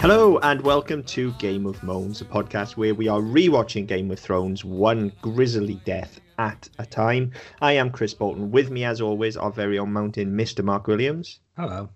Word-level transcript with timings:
Hello 0.00 0.38
and 0.38 0.60
welcome 0.62 1.04
to 1.04 1.30
Game 1.34 1.66
of 1.66 1.80
Moans, 1.84 2.20
a 2.20 2.24
podcast 2.24 2.76
where 2.76 2.96
we 2.96 3.06
are 3.06 3.20
rewatching 3.20 3.86
Game 3.86 4.10
of 4.10 4.18
Thrones 4.18 4.64
one 4.64 5.12
grisly 5.22 5.80
death 5.84 6.20
at 6.36 6.68
a 6.80 6.86
time. 6.86 7.30
I 7.60 7.74
am 7.74 7.92
Chris 7.92 8.12
Bolton. 8.12 8.50
With 8.50 8.72
me, 8.72 8.82
as 8.82 9.00
always, 9.00 9.36
our 9.36 9.52
very 9.52 9.78
own 9.78 9.92
mountain, 9.92 10.36
Mr. 10.36 10.64
Mark 10.64 10.88
Williams. 10.88 11.38
Hello. 11.56 11.88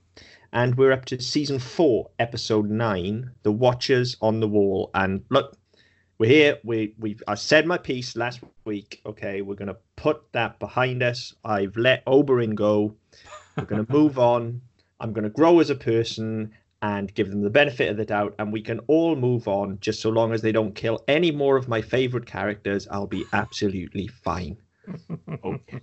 And 0.53 0.77
we're 0.77 0.93
up 0.93 1.07
to 1.07 1.21
season 1.21 1.59
four, 1.59 2.09
episode 2.21 2.71
nine, 2.71 3.33
The 3.43 3.51
Watchers 3.51 4.17
on 4.23 4.39
the 4.39 4.47
Wall. 4.47 4.93
And 4.95 5.25
look, 5.31 5.57
we're 6.19 6.31
here. 6.31 6.59
We 6.63 6.95
we 7.01 7.19
I 7.27 7.35
said 7.35 7.67
my 7.67 7.79
piece 7.79 8.15
last 8.15 8.39
week. 8.65 9.03
Okay, 9.07 9.43
we're 9.43 9.57
gonna 9.57 9.79
put 9.97 10.23
that 10.35 10.61
behind 10.61 11.03
us. 11.03 11.35
I've 11.45 11.77
let 11.77 12.07
Oberyn 12.07 12.55
go. 12.55 12.95
We're 13.57 13.65
gonna 13.65 13.87
move 13.89 14.21
on. 14.21 14.61
I'm 15.01 15.13
gonna 15.13 15.31
grow 15.31 15.61
as 15.61 15.71
a 15.71 15.75
person 15.75 16.53
and 16.83 17.15
give 17.15 17.31
them 17.31 17.43
the 17.43 17.51
benefit 17.51 17.91
of 17.91 17.97
the 17.97 18.05
doubt, 18.05 18.35
and 18.39 18.53
we 18.53 18.61
can 18.61 18.81
all 18.89 19.17
move 19.17 19.49
on. 19.49 19.79
Just 19.81 20.01
so 20.03 20.11
long 20.11 20.33
as 20.33 20.43
they 20.43 20.53
don't 20.53 20.75
kill 20.75 21.03
any 21.09 21.31
more 21.31 21.57
of 21.57 21.69
my 21.69 21.81
favorite 21.81 22.27
characters, 22.27 22.87
I'll 22.91 23.07
be 23.07 23.25
absolutely 23.33 24.07
fine. 24.09 24.59
Okay. 25.45 25.81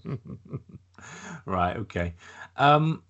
Right. 1.46 1.78
Okay. 1.78 2.14
Um, 2.58 3.04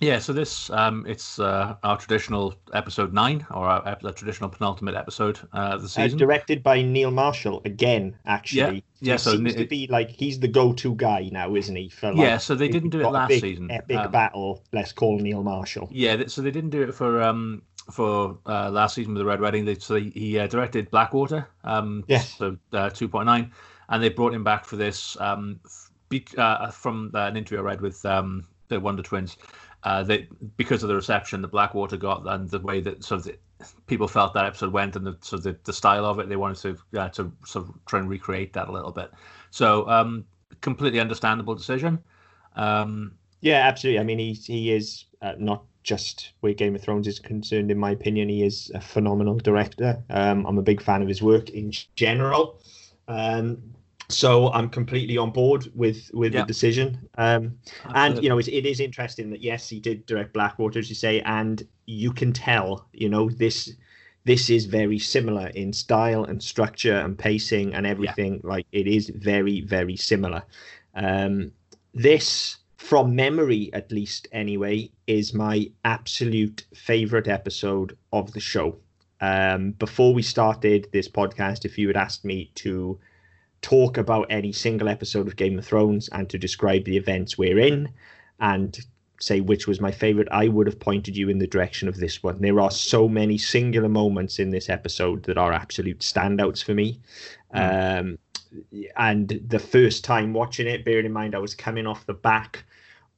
yeah. 0.00 0.18
So 0.18 0.32
this 0.32 0.70
um, 0.70 1.04
it's 1.06 1.38
uh, 1.38 1.76
our 1.82 1.96
traditional 1.98 2.54
episode 2.72 3.12
nine, 3.12 3.46
or 3.50 3.66
our, 3.66 3.98
the 4.02 4.12
traditional 4.12 4.48
penultimate 4.50 4.94
episode 4.94 5.38
uh, 5.52 5.74
of 5.74 5.80
the 5.82 5.86
Uh, 5.86 5.88
season. 5.88 6.18
directed 6.18 6.62
by 6.62 6.82
Neil 6.82 7.10
Marshall 7.10 7.62
again. 7.64 8.16
Actually, 8.26 8.84
Yeah, 9.00 9.14
He 9.14 9.18
so 9.18 9.32
seems 9.32 9.54
Ni- 9.54 9.62
to 9.62 9.66
be 9.68 9.86
like 9.86 10.10
he's 10.10 10.40
the 10.40 10.48
go-to 10.48 10.94
guy 10.94 11.28
now, 11.32 11.54
isn't 11.54 11.76
he? 11.76 11.88
For 11.88 12.08
like, 12.08 12.18
Yeah, 12.18 12.38
so 12.38 12.54
they 12.54 12.68
didn't 12.68 12.90
do 12.90 13.00
it 13.00 13.08
last 13.10 13.28
big, 13.28 13.40
season. 13.40 13.70
Epic 13.70 13.96
Um, 13.96 14.10
battle. 14.10 14.62
Let's 14.72 14.92
call 14.92 15.18
Neil 15.18 15.42
Marshall. 15.42 15.88
Yeah, 15.92 16.24
so 16.26 16.42
they 16.42 16.50
didn't 16.50 16.70
do 16.70 16.82
it 16.82 16.94
for 16.94 17.22
um 17.22 17.62
for 17.90 18.38
uh, 18.46 18.70
last 18.70 18.94
season 18.94 19.14
with 19.14 19.20
the 19.20 19.24
Red 19.26 19.40
Wedding. 19.40 19.64
They, 19.64 19.74
so 19.74 19.96
he, 19.96 20.10
he 20.10 20.38
uh, 20.38 20.46
directed 20.46 20.90
Blackwater, 20.90 21.48
um, 21.64 22.04
Yes. 22.06 22.36
so 22.36 22.56
uh, 22.72 22.90
two 22.90 23.08
point 23.08 23.26
nine, 23.26 23.50
and 23.88 24.02
they 24.02 24.10
brought 24.10 24.32
him 24.32 24.44
back 24.44 24.64
for 24.64 24.76
this 24.76 25.16
um 25.20 25.58
be, 26.08 26.24
uh, 26.36 26.70
from 26.70 27.10
uh, 27.14 27.20
an 27.26 27.36
interview 27.36 27.58
I 27.58 27.62
read 27.62 27.80
with 27.80 28.04
um 28.06 28.46
the 28.68 28.78
Wonder 28.78 29.02
Twins. 29.02 29.36
Uh, 29.82 30.02
they 30.02 30.28
because 30.56 30.82
of 30.82 30.88
the 30.88 30.94
reception 30.94 31.40
that 31.40 31.48
Blackwater 31.48 31.96
got 31.96 32.26
and 32.26 32.50
the 32.50 32.58
way 32.60 32.80
that 32.80 33.02
sort 33.02 33.20
of 33.20 33.24
the, 33.24 33.38
people 33.86 34.06
felt 34.06 34.34
that 34.34 34.44
episode 34.44 34.72
went 34.72 34.96
and 34.96 35.06
the 35.06 35.16
sort 35.20 35.38
of 35.38 35.44
the, 35.44 35.56
the 35.64 35.72
style 35.72 36.04
of 36.04 36.18
it, 36.18 36.28
they 36.28 36.36
wanted 36.36 36.76
to 36.92 37.00
uh, 37.00 37.08
to 37.10 37.32
sort 37.46 37.66
of 37.66 37.74
try 37.86 37.98
and 37.98 38.08
recreate 38.08 38.52
that 38.52 38.68
a 38.68 38.72
little 38.72 38.92
bit. 38.92 39.10
So 39.50 39.88
um, 39.88 40.24
completely 40.60 41.00
understandable 41.00 41.54
decision. 41.54 41.98
Um, 42.56 43.12
Yeah, 43.40 43.66
absolutely. 43.66 44.00
I 44.00 44.04
mean, 44.04 44.18
he 44.18 44.32
he 44.34 44.72
is 44.72 45.06
uh, 45.22 45.34
not 45.38 45.64
just 45.82 46.32
where 46.40 46.52
Game 46.52 46.74
of 46.74 46.82
Thrones 46.82 47.06
is 47.06 47.18
concerned. 47.18 47.70
In 47.70 47.78
my 47.78 47.90
opinion, 47.90 48.28
he 48.28 48.42
is 48.44 48.70
a 48.74 48.80
phenomenal 48.80 49.38
director. 49.38 50.02
Um, 50.10 50.46
I'm 50.46 50.58
a 50.58 50.62
big 50.62 50.82
fan 50.82 51.00
of 51.00 51.08
his 51.08 51.22
work 51.22 51.48
in 51.50 51.72
general. 51.96 52.60
Um, 53.08 53.62
so 54.12 54.52
I'm 54.52 54.68
completely 54.68 55.16
on 55.16 55.30
board 55.30 55.70
with 55.74 56.10
with 56.14 56.34
Yeah. 56.34 56.40
the 56.42 56.46
decision. 56.46 57.08
Um, 57.16 57.58
and 57.94 58.22
you 58.22 58.28
know, 58.28 58.38
it, 58.38 58.48
it 58.48 58.66
is 58.66 58.80
interesting 58.80 59.30
that 59.30 59.42
yes, 59.42 59.68
he 59.68 59.80
did 59.80 60.06
direct 60.06 60.32
Blackwater, 60.32 60.78
as 60.78 60.88
you 60.88 60.94
say, 60.94 61.20
and 61.22 61.62
you 61.86 62.12
can 62.12 62.32
tell, 62.32 62.86
you 62.92 63.08
know, 63.08 63.30
this 63.30 63.72
this 64.24 64.50
is 64.50 64.66
very 64.66 64.98
similar 64.98 65.48
in 65.48 65.72
style 65.72 66.24
and 66.24 66.42
structure 66.42 66.94
and 66.96 67.18
pacing 67.18 67.74
and 67.74 67.86
everything. 67.86 68.40
Like 68.44 68.66
it 68.72 68.86
is 68.86 69.08
very 69.08 69.62
very 69.62 69.96
similar. 69.96 70.42
Um, 70.94 71.52
this, 71.94 72.58
from 72.76 73.14
memory 73.16 73.70
at 73.72 73.90
least, 73.90 74.28
anyway, 74.32 74.90
is 75.06 75.34
my 75.34 75.70
absolute 75.84 76.66
favorite 76.74 77.28
episode 77.28 77.96
of 78.12 78.32
the 78.32 78.40
show. 78.40 78.76
Um, 79.20 79.72
before 79.72 80.14
we 80.14 80.22
started 80.22 80.88
this 80.92 81.08
podcast, 81.08 81.64
if 81.64 81.76
you 81.78 81.86
had 81.88 81.96
asked 81.96 82.24
me 82.24 82.50
to 82.56 82.98
talk 83.62 83.98
about 83.98 84.26
any 84.30 84.52
single 84.52 84.88
episode 84.88 85.26
of 85.26 85.36
Game 85.36 85.58
of 85.58 85.66
Thrones 85.66 86.08
and 86.12 86.28
to 86.30 86.38
describe 86.38 86.84
the 86.84 86.96
events 86.96 87.36
we're 87.36 87.58
in 87.58 87.90
and 88.40 88.78
say 89.20 89.40
which 89.40 89.66
was 89.66 89.80
my 89.80 89.90
favorite, 89.90 90.28
I 90.30 90.48
would 90.48 90.66
have 90.66 90.80
pointed 90.80 91.16
you 91.16 91.28
in 91.28 91.38
the 91.38 91.46
direction 91.46 91.88
of 91.88 91.98
this 91.98 92.22
one. 92.22 92.40
There 92.40 92.60
are 92.60 92.70
so 92.70 93.08
many 93.08 93.36
singular 93.36 93.88
moments 93.88 94.38
in 94.38 94.50
this 94.50 94.68
episode 94.68 95.24
that 95.24 95.38
are 95.38 95.52
absolute 95.52 96.00
standouts 96.00 96.64
for 96.64 96.74
me. 96.74 97.00
Um, 97.52 98.18
and 98.96 99.40
the 99.46 99.58
first 99.58 100.04
time 100.04 100.32
watching 100.32 100.66
it, 100.66 100.84
bearing 100.84 101.06
in 101.06 101.12
mind 101.12 101.34
I 101.34 101.38
was 101.38 101.54
coming 101.54 101.86
off 101.86 102.06
the 102.06 102.14
back 102.14 102.64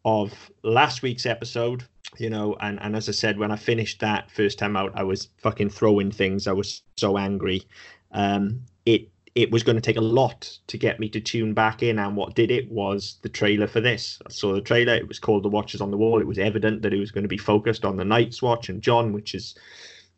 of 0.05 0.33
last 0.63 1.03
week's 1.03 1.27
episode, 1.27 1.85
you 2.19 2.29
know, 2.29 2.57
and, 2.61 2.81
and 2.83 2.97
as 2.97 3.09
I 3.09 3.13
said, 3.13 3.39
when 3.39 3.53
I 3.53 3.57
finished 3.57 4.01
that 4.01 4.31
first 4.31 4.59
time 4.59 4.77
out, 4.77 4.93
I 4.95 5.05
was 5.05 5.29
fucking 5.39 5.71
throwing 5.71 6.11
things. 6.11 6.47
I 6.47 6.53
was 6.53 6.83
so 6.97 7.17
angry. 7.17 7.63
Um, 8.11 8.63
it 8.85 9.09
it 9.35 9.51
was 9.51 9.63
going 9.63 9.77
to 9.77 9.83
take 9.83 9.97
a 9.97 10.01
lot 10.01 10.59
to 10.67 10.77
get 10.77 11.01
me 11.01 11.09
to 11.09 11.21
tune 11.21 11.55
back 11.55 11.83
in, 11.83 11.99
and 11.99 12.17
what 12.17 12.35
did 12.35 12.51
it 12.51 12.71
was 12.71 13.19
the 13.23 13.29
trailer 13.29 13.67
for 13.67 13.81
this. 13.81 14.21
I 14.27 14.31
saw 14.31 14.53
the 14.53 14.61
trailer. 14.61 14.95
It 14.95 15.09
was 15.09 15.19
called 15.19 15.43
The 15.43 15.49
Watchers 15.49 15.81
on 15.81 15.91
the 15.91 15.97
Wall. 15.97 16.21
It 16.21 16.27
was 16.27 16.39
evident 16.39 16.83
that 16.83 16.93
it 16.93 16.99
was 16.99 17.11
going 17.11 17.25
to 17.25 17.29
be 17.29 17.39
focused 17.39 17.85
on 17.85 17.97
the 17.97 18.05
Night's 18.05 18.43
Watch 18.43 18.69
and 18.69 18.83
Jon, 18.83 19.13
which 19.13 19.35
is 19.35 19.55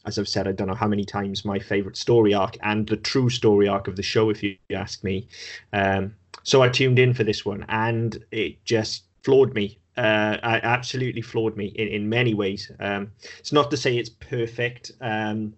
as 0.04 0.19
I've 0.19 0.28
said, 0.28 0.47
I 0.47 0.52
don't 0.52 0.69
know 0.69 0.75
how 0.75 0.88
many 0.88 1.04
times 1.04 1.44
my 1.44 1.58
favorite 1.58 1.97
story 1.97 2.34
arc 2.34 2.56
and 2.62 2.86
the 2.86 2.97
true 2.97 3.30
story 3.30 3.69
arc 3.69 3.88
of 3.88 3.97
the 3.97 4.02
show, 4.02 4.30
if 4.30 4.42
you 4.42 4.56
ask 4.70 5.02
me. 5.02 5.28
Um, 5.72 6.14
so 6.42 6.62
I 6.62 6.69
tuned 6.69 6.98
in 6.98 7.14
for 7.14 7.25
this 7.25 7.44
one, 7.44 7.64
and 7.69 8.22
it 8.31 8.62
just 8.64 9.04
floored 9.22 9.54
me. 9.54 9.78
Uh, 9.96 10.36
I 10.42 10.60
absolutely 10.62 11.22
floored 11.22 11.56
me 11.56 11.66
in, 11.66 11.88
in 11.88 12.08
many 12.08 12.34
ways. 12.34 12.70
Um, 12.81 13.12
it's 13.38 13.52
not 13.52 13.70
to 13.70 13.76
say 13.76 13.96
it's 13.96 14.10
perfect. 14.10 14.92
Um, 15.00 15.54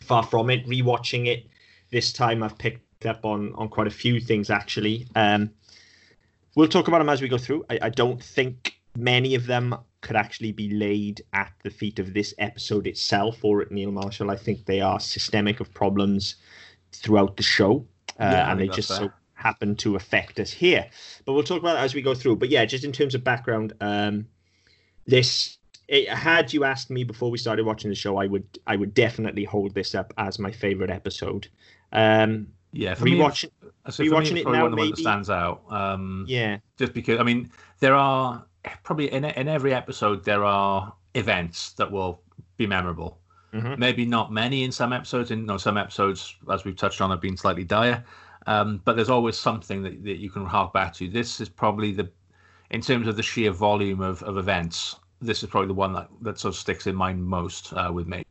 far 0.00 0.22
from 0.22 0.50
it. 0.50 0.66
Rewatching 0.66 1.26
it 1.28 1.46
this 1.90 2.12
time, 2.12 2.42
I've 2.42 2.58
picked 2.58 2.82
up 3.06 3.24
on 3.24 3.54
on 3.54 3.68
quite 3.68 3.86
a 3.86 3.90
few 3.90 4.20
things 4.20 4.50
actually. 4.50 5.06
Um, 5.14 5.50
we'll 6.54 6.68
talk 6.68 6.88
about 6.88 6.98
them 6.98 7.08
as 7.08 7.22
we 7.22 7.28
go 7.28 7.38
through. 7.38 7.64
I, 7.70 7.78
I 7.82 7.88
don't 7.90 8.22
think 8.22 8.76
many 8.96 9.34
of 9.34 9.46
them 9.46 9.76
could 10.00 10.16
actually 10.16 10.52
be 10.52 10.70
laid 10.70 11.22
at 11.32 11.52
the 11.62 11.70
feet 11.70 11.98
of 11.98 12.12
this 12.12 12.34
episode 12.38 12.86
itself 12.86 13.42
or 13.42 13.62
at 13.62 13.70
Neil 13.70 13.90
Marshall. 13.90 14.30
I 14.30 14.36
think 14.36 14.66
they 14.66 14.80
are 14.80 15.00
systemic 15.00 15.60
of 15.60 15.72
problems 15.72 16.36
throughout 16.92 17.36
the 17.36 17.42
show, 17.42 17.86
uh, 18.20 18.28
Yeah, 18.30 18.50
and 18.50 18.60
they 18.60 18.68
just 18.68 18.88
that's 18.90 19.00
so 19.00 19.12
happen 19.34 19.76
to 19.76 19.96
affect 19.96 20.38
us 20.38 20.50
here. 20.50 20.86
But 21.24 21.32
we'll 21.32 21.42
talk 21.42 21.60
about 21.60 21.74
that 21.74 21.84
as 21.84 21.94
we 21.94 22.02
go 22.02 22.14
through. 22.14 22.36
But 22.36 22.50
yeah, 22.50 22.64
just 22.64 22.84
in 22.84 22.92
terms 22.92 23.14
of 23.14 23.24
background, 23.24 23.72
um, 23.80 24.26
this 25.06 25.58
it, 25.88 26.08
had 26.08 26.52
you 26.52 26.64
asked 26.64 26.90
me 26.90 27.04
before 27.04 27.30
we 27.30 27.38
started 27.38 27.66
watching 27.66 27.90
the 27.90 27.96
show, 27.96 28.16
I 28.16 28.26
would 28.26 28.58
I 28.66 28.76
would 28.76 28.94
definitely 28.94 29.44
hold 29.44 29.74
this 29.74 29.94
up 29.94 30.12
as 30.16 30.38
my 30.38 30.50
favorite 30.50 30.90
episode. 30.90 31.48
Um, 31.92 32.48
yeah, 32.74 32.94
for 32.94 33.04
me, 33.04 33.12
rewatching, 33.12 33.50
So 33.90 34.04
for 34.04 34.10
me, 34.10 34.18
it's 34.20 34.30
it 34.30 34.44
now, 34.44 34.52
one 34.52 34.60
ones 34.62 34.70
that 34.76 34.76
maybe- 34.76 35.02
stands 35.02 35.30
out. 35.30 35.62
Um, 35.70 36.24
yeah, 36.28 36.58
Just 36.78 36.92
because, 36.92 37.18
I 37.20 37.22
mean, 37.22 37.50
there 37.80 37.94
are 37.94 38.44
probably 38.82 39.12
in 39.12 39.24
in 39.24 39.48
every 39.48 39.72
episode 39.74 40.24
there 40.24 40.44
are 40.44 40.92
events 41.14 41.72
that 41.74 41.90
will 41.90 42.20
be 42.56 42.66
memorable. 42.66 43.18
Mhm. 43.52 43.78
Maybe 43.78 44.04
not 44.04 44.32
many 44.32 44.64
in 44.64 44.72
some 44.72 44.92
episodes. 44.92 45.30
In 45.30 45.40
you 45.40 45.46
know, 45.46 45.56
some 45.58 45.76
episodes, 45.78 46.34
as 46.50 46.64
we've 46.64 46.76
touched 46.76 47.00
on, 47.00 47.10
have 47.10 47.20
been 47.20 47.36
slightly 47.36 47.64
dire. 47.64 48.04
Um, 48.46 48.80
but 48.84 48.96
there's 48.96 49.10
always 49.10 49.38
something 49.38 49.82
that, 49.84 50.02
that 50.04 50.16
you 50.18 50.28
can 50.28 50.44
hark 50.44 50.72
back 50.72 50.92
to. 50.94 51.08
This 51.08 51.40
is 51.40 51.48
probably 51.48 51.92
the, 51.92 52.10
in 52.70 52.80
terms 52.82 53.06
of 53.08 53.16
the 53.16 53.22
sheer 53.22 53.50
volume 53.52 54.00
of, 54.00 54.22
of 54.24 54.36
events, 54.38 54.96
this 55.22 55.42
is 55.42 55.48
probably 55.48 55.68
the 55.68 55.74
one 55.74 55.92
that, 55.94 56.08
that 56.22 56.38
sort 56.38 56.54
of 56.54 56.58
sticks 56.58 56.86
in 56.86 56.94
mind 56.94 57.24
most 57.24 57.72
uh, 57.72 57.90
with 57.92 58.06
me. 58.06 58.22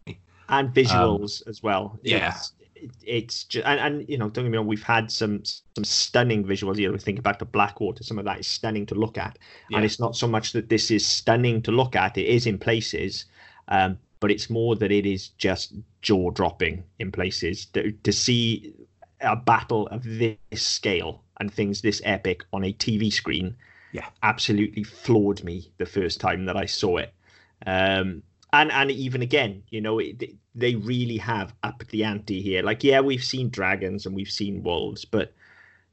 and 0.50 0.74
visuals 0.74 1.48
as 1.48 1.64
well. 1.64 1.98
yeah. 2.04 2.30
it's, 2.36 2.54
it- 2.60 2.63
it's 3.06 3.44
just 3.46 3.66
and, 3.66 3.80
and 3.80 4.10
you 4.10 4.18
know 4.18 4.30
don't 4.30 4.46
get 4.46 4.52
me 4.52 4.58
wrong, 4.58 4.68
we've 4.68 4.84
had 4.84 5.12
some 5.12 5.44
some 5.46 5.84
stunning 5.84 6.44
visuals. 6.44 6.78
You 6.78 6.92
know, 6.92 6.98
think 6.98 7.22
back 7.24 7.40
to 7.40 7.46
Blackwater. 7.46 8.04
Some 8.04 8.20
of 8.20 8.26
that 8.26 8.40
is 8.40 8.48
stunning 8.48 8.86
to 8.88 8.96
look 8.96 9.18
at, 9.18 9.38
Yeah. 9.70 9.78
and 9.78 9.86
it's 9.86 10.00
not 10.00 10.16
so 10.16 10.28
much 10.28 10.54
that 10.54 10.70
this 10.70 10.92
is 10.92 11.06
stunning 11.06 11.62
to 11.64 11.72
look 11.72 11.96
at. 11.96 12.18
It 12.18 12.28
is 12.28 12.46
in 12.48 12.58
places, 12.58 13.26
um, 13.68 13.98
but 14.20 14.32
it's 14.32 14.50
more 14.50 14.76
that 14.76 14.92
it 14.92 15.06
is 15.06 15.30
just 15.30 15.74
jaw 16.02 16.32
dropping 16.32 16.84
in 17.00 17.12
places. 17.12 17.66
To, 17.74 17.92
to 17.92 18.12
see 18.12 18.74
a 19.22 19.36
battle 19.36 19.88
of 19.88 20.04
this 20.04 20.38
scale 20.54 21.24
and 21.40 21.52
things 21.54 21.82
this 21.82 22.02
epic 22.06 22.44
on 22.54 22.64
a 22.64 22.74
TV 22.74 23.12
screen, 23.12 23.56
Yeah. 23.92 24.06
absolutely 24.22 24.84
floored 24.84 25.44
me 25.44 25.72
the 25.78 25.86
first 25.86 26.20
time 26.20 26.46
that 26.46 26.58
I 26.58 26.66
saw 26.66 26.98
it. 26.98 27.14
Um, 27.66 28.24
and 28.52 28.72
and 28.72 28.92
even 28.92 29.22
again, 29.22 29.64
you 29.70 29.82
know, 29.82 30.00
it, 30.00 30.22
they 30.56 30.76
really 30.76 31.18
have 31.18 31.54
upped 31.64 31.90
the 31.90 32.04
ante 32.04 32.42
here. 32.42 32.62
Like, 32.64 32.84
yeah, 32.84 33.00
we've 33.00 33.24
seen 33.24 33.50
dragons 33.50 34.06
and 34.06 34.16
we've 34.16 34.30
seen 34.30 34.64
wolves, 34.64 35.04
but 35.06 35.34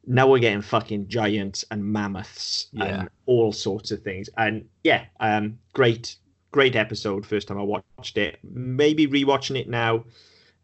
now 0.07 0.27
we're 0.27 0.39
getting 0.39 0.63
fucking 0.63 1.09
giants 1.09 1.65
and 1.71 1.85
mammoths 1.85 2.69
Yeah. 2.73 2.85
and 3.01 3.09
all 3.27 3.53
sorts 3.53 3.91
of 3.91 4.03
things. 4.03 4.29
And 4.37 4.67
yeah, 4.85 5.05
um, 5.21 5.59
great, 5.73 6.17
great 6.53 6.77
episode. 6.77 7.25
First 7.27 7.49
time 7.49 7.59
I 7.59 7.63
watched 7.63 8.17
it. 8.19 8.39
Maybe 8.43 9.07
rewatching 9.07 9.59
it 9.59 9.69
now. 9.69 10.05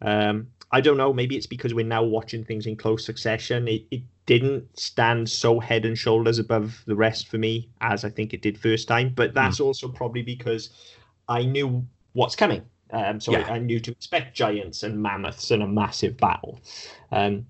Um, 0.03 0.49
I 0.73 0.81
don't 0.81 0.97
know. 0.97 1.13
Maybe 1.13 1.37
it's 1.37 1.47
because 1.47 1.73
we're 1.73 1.87
now 1.87 2.03
watching 2.03 2.45
things 2.45 2.67
in 2.67 2.77
close 2.77 3.05
succession. 3.05 3.69
It, 3.69 3.87
it 3.91 4.03
didn't 4.27 4.79
stand 4.79 5.29
so 5.29 5.61
head 5.61 5.85
and 5.85 5.97
shoulders 5.97 6.39
above 6.39 6.83
the 6.87 6.97
rest 6.97 7.29
for 7.29 7.39
me 7.39 7.71
as 7.81 8.05
I 8.05 8.11
think 8.11 8.35
it 8.35 8.43
did 8.43 8.59
first 8.59 8.89
time. 8.89 9.13
But 9.15 9.33
that's 9.33 9.61
also 9.61 9.89
probably 9.89 10.23
because 10.23 10.71
I 11.29 11.45
knew 11.45 11.87
what's 12.15 12.35
coming. 12.37 12.63
Um, 12.93 13.21
so 13.21 13.33
Yeah. 13.33 13.47
I, 13.49 13.55
I 13.55 13.59
knew 13.59 13.81
to 13.81 13.91
expect 13.91 14.37
giants 14.37 14.83
and 14.83 15.03
mammoths 15.03 15.51
and 15.51 15.63
a 15.63 15.67
massive 15.67 16.17
battle. 16.17 16.61
Um, 17.11 17.47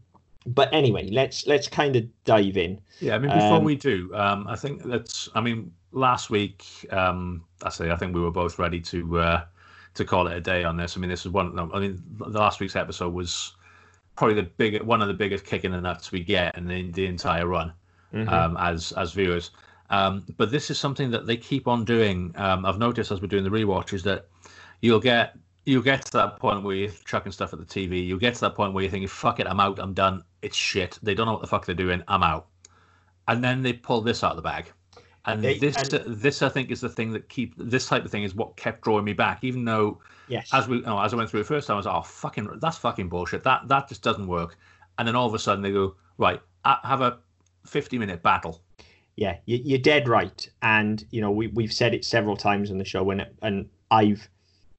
but 0.47 0.73
anyway, 0.73 1.09
let's 1.11 1.47
let's 1.47 1.67
kind 1.69 1.97
of 1.97 2.05
dive 2.25 2.57
in. 2.57 2.81
Yeah, 3.01 3.17
I 3.17 3.19
mean, 3.19 3.33
before 3.33 3.57
Um, 3.59 3.65
we 3.65 3.75
do, 3.75 4.15
um, 4.15 4.47
I 4.49 4.55
think 4.57 4.83
that's. 4.85 5.29
I 5.35 5.41
mean, 5.41 5.73
last 5.93 6.31
week, 6.31 6.65
um, 6.91 7.43
I 7.65 7.69
say, 7.71 7.91
I 7.91 7.97
think 7.97 8.15
we 8.15 8.21
were 8.21 8.31
both 8.31 8.59
ready 8.59 8.81
to 8.83 9.19
uh, 9.19 9.45
to 9.95 10.05
call 10.05 10.29
it 10.29 10.37
a 10.37 10.41
day 10.41 10.63
on 10.63 10.77
this. 10.77 10.97
I 10.97 11.01
mean, 11.01 11.11
this 11.11 11.27
is 11.27 11.33
one. 11.33 11.59
I 11.59 11.81
mean, 11.81 12.01
the 12.19 12.39
last 12.39 12.61
week's 12.61 12.77
episode 12.77 13.13
was 13.13 13.55
probably 14.15 14.37
the 14.37 14.45
big 14.45 14.81
one 14.83 15.03
of 15.03 15.09
the 15.09 15.15
biggest 15.15 15.45
kick 15.45 15.65
in 15.65 15.73
the 15.73 15.81
nuts 15.81 16.13
we 16.13 16.21
get 16.23 16.57
in 16.57 16.67
the, 16.69 16.91
the 16.93 17.07
entire 17.07 17.47
run 17.47 17.73
Mhm. 18.15 18.31
um, 18.33 18.57
as 18.59 18.93
as 18.93 19.13
viewers. 19.13 19.51
Um, 19.91 20.25
but 20.37 20.51
this 20.51 20.71
is 20.71 20.79
something 20.79 21.11
that 21.11 21.27
they 21.27 21.37
keep 21.37 21.67
on 21.69 21.85
doing. 21.85 22.33
Um, 22.37 22.65
I've 22.65 22.79
noticed 22.79 23.11
as 23.11 23.21
we're 23.21 23.27
doing 23.27 23.45
the 23.45 23.51
rewatch 23.51 23.93
is 23.93 24.05
that 24.05 24.27
you'll 24.87 25.01
get 25.01 25.37
you'll 25.65 25.83
get 25.83 26.05
to 26.07 26.13
that 26.13 26.39
point 26.39 26.63
where 26.63 26.77
you're 26.77 26.93
chucking 27.05 27.33
stuff 27.33 27.53
at 27.53 27.59
the 27.59 27.65
TV. 27.65 28.07
You'll 28.07 28.21
get 28.21 28.35
to 28.35 28.41
that 28.43 28.55
point 28.55 28.73
where 28.73 28.83
you're 28.85 28.91
thinking, 28.91 29.09
"Fuck 29.09 29.41
it, 29.41 29.47
I'm 29.49 29.59
out. 29.61 29.79
I'm 29.81 29.95
done. 29.95 30.23
It's 30.43 30.57
shit. 30.57 30.99
They 31.03 31.15
don't 31.15 31.27
know 31.27 31.33
what 31.33 31.41
the 31.43 31.49
fuck 31.49 31.67
they're 31.67 31.75
doing. 31.75 32.03
I'm 32.09 32.23
out." 32.23 32.47
And 33.29 33.43
then 33.43 33.63
they 33.63 33.73
pull 33.73 34.01
this 34.01 34.23
out 34.23 34.31
of 34.31 34.37
the 34.37 34.43
bag. 34.43 34.73
And 35.25 35.43
They- 35.43 35.59
this, 35.59 35.77
and- 35.77 36.23
this, 36.23 36.41
I 36.43 36.49
think, 36.49 36.71
is 36.71 36.81
the 36.81 36.89
thing 36.89 37.11
that 37.11 37.29
keep 37.29 37.55
this 37.59 37.89
type 37.89 38.05
of 38.05 38.13
thing 38.13 38.23
is 38.23 38.37
what 38.37 38.57
kept 38.57 38.83
drawing 38.83 39.05
me 39.05 39.13
back. 39.13 39.43
Even 39.43 39.65
though, 39.65 40.01
yes, 40.29 40.49
as 40.53 40.69
we, 40.69 40.85
oh, 40.85 41.01
as 41.01 41.13
I 41.13 41.17
went 41.17 41.29
through 41.31 41.41
it 41.41 41.47
first 41.47 41.67
time, 41.67 41.75
I 41.75 41.79
was, 41.79 41.87
like, 41.87 41.97
oh, 41.97 42.03
fucking, 42.03 42.49
that's 42.61 42.79
fucking 42.79 43.09
bullshit. 43.09 43.43
That 43.43 43.67
that 43.67 43.89
just 43.89 44.03
doesn't 44.03 44.29
work. 44.29 44.57
And 44.99 45.09
then 45.09 45.17
all 45.17 45.27
of 45.27 45.35
a 45.35 45.39
sudden 45.41 45.63
they 45.63 45.73
go, 45.73 45.97
right, 46.17 46.41
uh, 46.65 46.77
have 46.85 47.01
a 47.01 47.19
50 47.67 47.99
minute 47.99 48.23
battle. 48.23 48.63
yeah, 49.17 49.39
you, 49.47 49.59
you're 49.65 49.79
dead 49.81 50.07
right. 50.07 50.49
And 50.63 51.05
you 51.11 51.21
know, 51.21 51.33
we 51.33 51.49
we've 51.49 51.73
said 51.73 51.93
it 51.93 52.05
several 52.05 52.37
times 52.37 52.71
on 52.71 52.79
the 52.79 52.85
show, 52.85 53.11
and 53.11 53.27
and 53.43 53.69
I've 53.91 54.29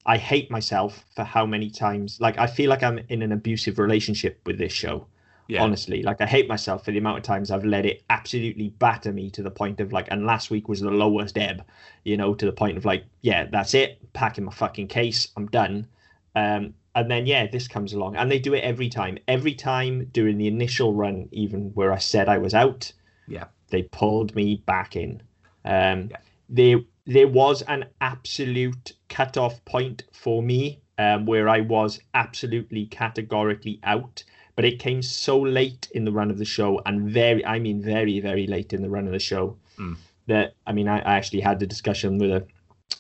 I 0.08 0.18
hate 0.18 0.50
myself 0.50 1.06
for 1.16 1.24
how 1.24 1.46
many 1.46 1.70
times. 1.70 2.20
Like 2.20 2.38
I 2.40 2.48
feel 2.48 2.70
like 2.70 2.82
I'm 2.82 3.00
in 3.10 3.22
an 3.22 3.32
abusive 3.32 3.78
relationship 3.78 4.40
with 4.46 4.58
this 4.58 4.74
show. 4.74 5.08
Yeah, 5.50 5.64
honestly 5.64 6.04
like 6.04 6.20
i 6.20 6.26
hate 6.26 6.50
myself 6.50 6.84
for 6.84 6.92
the 6.92 6.98
amount 6.98 7.20
of 7.20 7.24
times 7.24 7.52
i've 7.52 7.64
let 7.64 7.86
it 7.86 8.04
absolutely 8.10 8.68
batter 8.80 9.14
me 9.14 9.30
to 9.30 9.42
the 9.42 9.50
point 9.50 9.80
of 9.80 9.94
like 9.94 10.10
and 10.12 10.26
last 10.26 10.52
week 10.52 10.68
was 10.68 10.82
the 10.82 10.92
lowest 10.92 11.38
ebb 11.38 11.64
you 12.04 12.18
know 12.18 12.36
to 12.36 12.46
the 12.46 12.52
point 12.52 12.76
of 12.78 12.84
like 12.84 13.06
yeah 13.22 13.46
that's 13.46 13.74
it 13.74 13.98
packing 14.12 14.44
my 14.44 14.52
fucking 14.52 14.90
case 14.90 15.30
i'm 15.38 15.48
done 15.48 15.88
um 16.36 16.74
and 16.96 17.10
then 17.10 17.26
yeah 17.26 17.48
this 17.48 17.66
comes 17.66 17.94
along 17.94 18.18
and 18.18 18.30
they 18.30 18.40
do 18.40 18.54
it 18.54 18.60
every 18.60 18.90
time 18.90 19.18
every 19.30 19.54
time 19.54 20.04
during 20.12 20.38
the 20.38 20.48
initial 20.48 20.94
run 20.94 21.30
even 21.32 21.72
where 21.76 21.94
i 21.94 21.98
said 21.98 22.28
i 22.28 22.38
was 22.38 22.54
out 22.54 22.92
Yeah. 23.26 23.46
they 23.70 23.84
pulled 23.84 24.36
me 24.36 24.62
back 24.66 24.98
in 24.98 25.24
um 25.64 26.10
Yeah. 26.12 26.18
there 26.50 26.80
there 27.06 27.30
was 27.30 27.62
an 27.62 27.86
absolute 28.02 28.92
cut-off 29.10 29.64
point 29.66 30.04
for 30.12 30.42
me 30.42 30.80
um, 30.98 31.26
where 31.26 31.48
i 31.50 31.62
was 31.62 32.00
absolutely 32.14 32.86
categorically 32.88 33.80
out 33.84 34.24
but 34.56 34.66
it 34.66 34.80
came 34.80 35.02
so 35.02 35.40
late 35.40 35.88
in 35.94 36.04
the 36.06 36.12
run 36.12 36.30
of 36.32 36.38
the 36.38 36.46
show 36.46 36.82
and 36.86 37.10
very 37.10 37.46
i 37.46 37.60
mean 37.60 37.82
very 37.82 38.20
very 38.20 38.48
late 38.48 38.74
in 38.74 38.82
the 38.82 38.90
run 38.90 39.06
of 39.06 39.12
the 39.14 39.20
show 39.20 39.58
Mm. 39.78 39.96
that 40.26 40.54
i 40.66 40.72
mean 40.74 40.88
I, 40.88 40.98
I 41.00 41.16
actually 41.18 41.42
had 41.42 41.60
the 41.60 41.68
discussion 41.68 42.18
with 42.18 42.32
a 42.32 42.46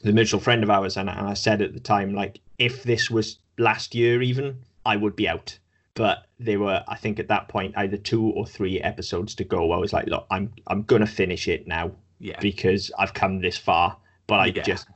the 0.03 0.13
mutual 0.13 0.39
friend 0.39 0.61
of 0.63 0.69
ours 0.69 0.95
and, 0.95 1.09
and 1.09 1.27
i 1.27 1.33
said 1.33 1.59
at 1.61 1.73
the 1.73 1.79
time 1.79 2.13
like 2.13 2.39
if 2.59 2.83
this 2.83 3.09
was 3.09 3.39
last 3.57 3.95
year 3.95 4.21
even 4.21 4.59
i 4.85 4.95
would 4.95 5.15
be 5.15 5.27
out 5.27 5.57
but 5.95 6.27
there 6.39 6.59
were 6.59 6.83
i 6.87 6.95
think 6.95 7.17
at 7.19 7.27
that 7.29 7.47
point 7.47 7.73
either 7.77 7.97
two 7.97 8.25
or 8.27 8.45
three 8.45 8.79
episodes 8.81 9.33
to 9.33 9.43
go 9.43 9.71
i 9.71 9.77
was 9.77 9.91
like 9.91 10.05
look 10.05 10.27
i'm 10.29 10.53
i'm 10.67 10.83
gonna 10.83 11.07
finish 11.07 11.47
it 11.47 11.65
now 11.67 11.89
yeah, 12.19 12.39
because 12.39 12.91
i've 12.99 13.15
come 13.15 13.39
this 13.39 13.57
far 13.57 13.97
but 14.27 14.39
i 14.39 14.45
Yeah. 14.47 14.61
just 14.61 14.87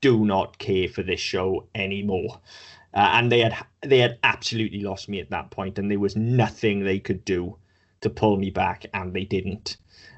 do 0.00 0.24
not 0.24 0.58
care 0.58 0.88
for 0.88 1.02
this 1.02 1.20
show 1.20 1.66
anymore. 1.74 2.40
Uh, 2.92 3.10
and 3.14 3.30
they 3.30 3.40
had 3.40 3.56
they 3.82 3.98
had 3.98 4.18
absolutely 4.22 4.80
lost 4.80 5.08
me 5.08 5.20
at 5.20 5.30
that 5.30 5.50
point 5.50 5.78
and 5.78 5.90
there 5.90 5.98
was 5.98 6.16
nothing 6.16 6.84
they 6.84 6.98
could 6.98 7.24
do 7.24 7.56
to 8.00 8.10
pull 8.10 8.36
me 8.36 8.50
back 8.50 8.86
and 8.94 9.14
they 9.14 9.24
didn't. 9.24 9.76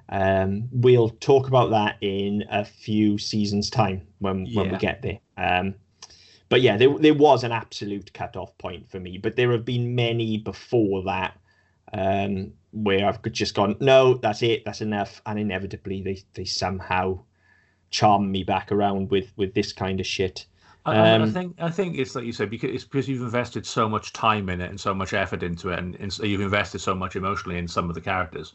Um, 0.09 0.69
we'll 0.73 1.11
talk 1.11 1.49
about 1.49 1.71
that 1.71 1.97
in 2.01 2.45
a 2.51 2.65
few 2.65 3.19
seasons 3.19 3.71
time 3.71 4.07
when 4.19 4.47
when 4.55 4.71
we 4.73 4.79
get 4.79 5.03
there. 5.03 5.19
Um, 5.37 5.75
but 6.49 6.61
yeah 6.61 6.77
there, 6.77 6.99
there 6.99 7.15
was 7.15 7.45
an 7.45 7.53
absolute 7.53 8.13
cut-off 8.13 8.57
point 8.59 8.91
for 8.91 9.01
me 9.01 9.17
but 9.17 9.37
there 9.37 9.53
have 9.53 9.65
been 9.65 9.95
many 9.95 10.37
before 10.37 11.03
that 11.05 11.39
um, 11.93 12.53
where 12.73 13.07
I've 13.07 13.21
just 13.33 13.55
gone, 13.55 13.77
no, 13.81 14.15
that's 14.15 14.43
it, 14.43 14.65
that's 14.65 14.81
enough, 14.81 15.21
and 15.27 15.39
inevitably 15.39 16.03
they 16.03 16.23
they 16.35 16.45
somehow 16.45 17.21
charm 17.93 18.33
me 18.33 18.45
back 18.45 18.73
around 18.73 19.11
with 19.11 19.33
with 19.37 19.55
this 19.55 19.73
kind 19.73 20.01
of 20.01 20.07
shit. 20.07 20.47
I, 20.85 20.93
I- 20.95 21.23
I 21.23 21.27
Um, 21.27 21.27
think 21.27 21.57
I 21.61 21.71
think 21.71 21.99
it's 21.99 22.15
like 22.15 22.25
you 22.25 22.33
said 22.33 22.51
because 22.51 22.71
it's 22.71 22.85
because 22.85 23.09
you've 23.09 23.23
invested 23.23 23.67
so 23.67 23.89
much 23.89 24.13
time 24.13 24.49
in 24.49 24.61
it 24.61 24.71
and 24.71 24.81
so 24.81 24.95
much 24.95 25.13
effort 25.13 25.43
into 25.43 25.71
it, 25.71 25.79
and, 25.79 25.95
and 25.97 26.17
you've 26.19 26.41
invested 26.41 26.81
so 26.81 26.95
much 26.95 27.17
emotionally 27.17 27.59
in 27.59 27.69
some 27.69 27.89
of 27.89 27.95
the 27.95 28.01
characters. 28.01 28.53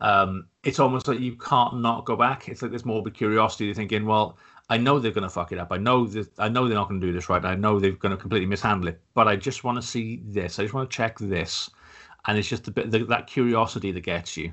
Um, 0.00 0.48
it's 0.64 0.80
almost 0.80 1.08
like 1.08 1.20
you 1.20 1.36
can't 1.36 1.80
not 1.80 2.04
go 2.04 2.16
back. 2.16 2.48
It's 2.48 2.62
like 2.62 2.72
this 2.72 2.84
morbid 2.84 3.14
curiosity. 3.14 3.66
You're 3.66 3.74
thinking, 3.74 4.06
well, 4.06 4.38
I 4.68 4.76
know 4.78 4.98
they're 4.98 5.12
going 5.12 5.22
to 5.24 5.30
fuck 5.30 5.52
it 5.52 5.58
up. 5.58 5.72
I 5.72 5.78
know 5.78 6.06
that 6.08 6.28
I 6.38 6.48
know 6.48 6.66
they're 6.68 6.76
not 6.76 6.88
going 6.88 7.00
to 7.00 7.06
do 7.06 7.12
this 7.12 7.28
right. 7.28 7.44
I 7.44 7.54
know 7.56 7.80
they're 7.80 7.92
going 7.92 8.10
to 8.16 8.16
completely 8.18 8.46
mishandle 8.46 8.88
it. 8.88 9.00
But 9.14 9.28
I 9.28 9.36
just 9.36 9.64
want 9.64 9.76
to 9.80 9.82
see 9.86 10.22
this. 10.26 10.58
I 10.58 10.62
just 10.62 10.74
want 10.74 10.90
to 10.90 10.96
check 10.96 11.18
this, 11.20 11.70
and 12.26 12.38
it's 12.38 12.48
just 12.48 12.68
a 12.68 12.72
bit 12.72 12.90
the, 12.90 13.04
that 13.06 13.26
curiosity 13.28 13.92
that 13.92 14.02
gets 14.02 14.36
you. 14.36 14.52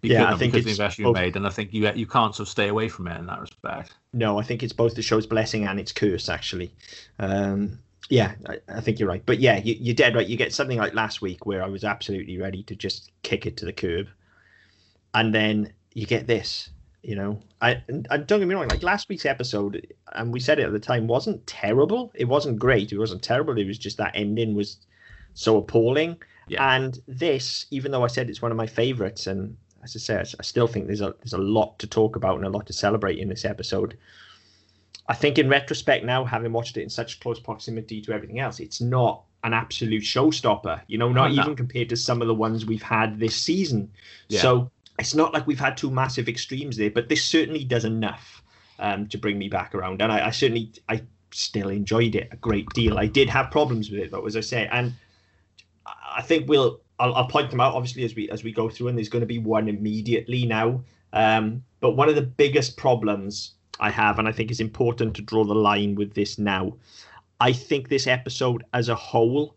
Because, 0.00 0.14
Yeah, 0.14 0.32
I 0.32 0.36
think 0.36 0.52
because 0.52 0.60
of 0.60 0.64
the 0.64 0.70
it's 0.70 0.78
investment 0.78 0.98
you 0.98 1.04
both- 1.04 1.22
made, 1.22 1.36
and 1.36 1.46
I 1.46 1.50
think 1.50 1.72
you 1.72 1.90
you 1.94 2.06
can't 2.06 2.34
sort 2.34 2.48
of 2.48 2.50
stay 2.50 2.68
away 2.68 2.88
from 2.88 3.08
it 3.08 3.18
in 3.18 3.26
that 3.26 3.40
respect. 3.40 3.92
No, 4.12 4.38
I 4.38 4.42
think 4.42 4.62
it's 4.62 4.72
both 4.72 4.94
the 4.94 5.02
show's 5.02 5.26
blessing 5.26 5.66
and 5.66 5.78
its 5.78 5.92
curse, 5.92 6.28
actually. 6.28 6.72
Um, 7.18 7.78
yeah, 8.08 8.34
I, 8.46 8.58
I 8.68 8.80
think 8.80 8.98
you're 8.98 9.08
right. 9.08 9.22
But 9.26 9.38
yeah, 9.40 9.58
you, 9.58 9.76
you're 9.78 9.94
dead 9.94 10.14
right. 10.14 10.26
You 10.26 10.36
get 10.36 10.54
something 10.54 10.78
like 10.78 10.94
last 10.94 11.20
week 11.20 11.46
where 11.46 11.62
I 11.62 11.66
was 11.68 11.84
absolutely 11.84 12.38
ready 12.38 12.62
to 12.64 12.74
just 12.74 13.10
kick 13.22 13.44
it 13.46 13.56
to 13.58 13.64
the 13.64 13.72
curb, 13.72 14.08
and 15.14 15.34
then 15.34 15.72
you 15.94 16.06
get 16.06 16.26
this. 16.26 16.70
You 17.02 17.14
know, 17.14 17.40
I 17.62 17.82
and 17.88 18.06
don't 18.08 18.40
get 18.40 18.48
me 18.48 18.54
wrong. 18.54 18.68
Like 18.68 18.82
last 18.82 19.08
week's 19.08 19.24
episode, 19.26 19.86
and 20.14 20.32
we 20.32 20.40
said 20.40 20.58
it 20.58 20.66
at 20.66 20.72
the 20.72 20.80
time, 20.80 21.06
wasn't 21.06 21.46
terrible. 21.46 22.10
It 22.14 22.24
wasn't 22.26 22.58
great. 22.58 22.92
It 22.92 22.98
wasn't 22.98 23.22
terrible. 23.22 23.56
It 23.58 23.66
was 23.66 23.78
just 23.78 23.98
that 23.98 24.12
ending 24.14 24.54
was 24.54 24.78
so 25.34 25.56
appalling. 25.58 26.16
Yeah. 26.48 26.74
And 26.74 26.98
this, 27.06 27.66
even 27.70 27.92
though 27.92 28.04
I 28.04 28.08
said 28.08 28.28
it's 28.28 28.42
one 28.42 28.50
of 28.50 28.56
my 28.56 28.66
favorites, 28.66 29.26
and 29.26 29.56
as 29.82 29.94
I 29.96 29.98
say, 29.98 30.18
I, 30.38 30.42
still 30.42 30.66
think 30.66 30.86
there's 30.86 31.00
a 31.00 31.14
there's 31.20 31.32
a 31.32 31.38
lot 31.38 31.78
to 31.80 31.86
talk 31.86 32.16
about 32.16 32.36
and 32.36 32.46
a 32.46 32.50
lot 32.50 32.66
to 32.66 32.72
celebrate 32.72 33.18
in 33.18 33.28
this 33.28 33.44
episode. 33.44 33.96
I 35.08 35.14
think 35.14 35.38
in 35.38 35.48
retrospect 35.48 36.04
now, 36.04 36.24
having 36.24 36.52
watched 36.52 36.76
it 36.76 36.82
in 36.82 36.90
such 36.90 37.20
close 37.20 37.40
proximity 37.40 38.02
to 38.02 38.12
everything 38.12 38.40
else, 38.40 38.60
it's 38.60 38.80
not 38.80 39.22
an 39.44 39.54
absolute 39.54 40.02
showstopper. 40.02 40.82
You 40.86 40.98
know, 40.98 41.10
not 41.10 41.32
No. 41.32 41.42
even 41.42 41.56
compared 41.56 41.88
to 41.90 41.96
some 41.96 42.20
of 42.20 42.28
the 42.28 42.34
ones 42.34 42.66
we've 42.66 42.82
had 42.82 43.18
this 43.18 43.34
season. 43.36 43.90
Yeah. 44.28 44.40
So 44.40 44.70
it's 44.98 45.14
not 45.14 45.32
like 45.32 45.46
we've 45.46 45.60
had 45.60 45.76
two 45.76 45.90
massive 45.90 46.28
extremes 46.28 46.76
there, 46.76 46.90
but 46.90 47.08
this 47.08 47.24
certainly 47.24 47.64
does 47.64 47.84
enough 47.84 48.42
um, 48.78 49.06
to 49.08 49.16
bring 49.18 49.38
me 49.38 49.48
back 49.48 49.74
around. 49.74 50.02
And 50.02 50.12
I, 50.12 50.26
I 50.26 50.30
certainly, 50.30 50.72
I 50.88 51.02
still 51.30 51.68
enjoyed 51.68 52.14
it 52.14 52.28
a 52.32 52.36
great 52.36 52.68
deal. 52.70 52.98
I 52.98 53.06
did 53.06 53.28
have 53.28 53.50
problems 53.50 53.90
with 53.90 54.00
it, 54.00 54.10
though, 54.10 54.26
as 54.26 54.36
I 54.36 54.40
say, 54.40 54.68
and 54.70 54.92
I 56.18 56.22
think 56.22 56.48
we'll. 56.48 56.80
I'll, 57.00 57.14
I'll 57.14 57.28
point 57.28 57.48
them 57.50 57.60
out 57.60 57.74
obviously 57.74 58.04
as 58.04 58.14
we 58.16 58.28
as 58.30 58.42
we 58.44 58.52
go 58.52 58.68
through, 58.68 58.88
and 58.88 58.98
there's 58.98 59.08
going 59.08 59.20
to 59.20 59.26
be 59.26 59.38
one 59.38 59.68
immediately 59.68 60.44
now. 60.44 60.82
Um, 61.12 61.62
but 61.80 61.92
one 61.92 62.08
of 62.08 62.16
the 62.16 62.22
biggest 62.22 62.76
problems 62.76 63.54
I 63.80 63.90
have, 63.90 64.18
and 64.18 64.26
I 64.28 64.32
think 64.32 64.50
is 64.50 64.60
important 64.60 65.14
to 65.14 65.22
draw 65.22 65.44
the 65.44 65.54
line 65.54 65.94
with 65.94 66.12
this 66.14 66.38
now, 66.38 66.74
I 67.40 67.52
think 67.52 67.88
this 67.88 68.06
episode 68.08 68.64
as 68.74 68.88
a 68.88 68.94
whole 68.96 69.54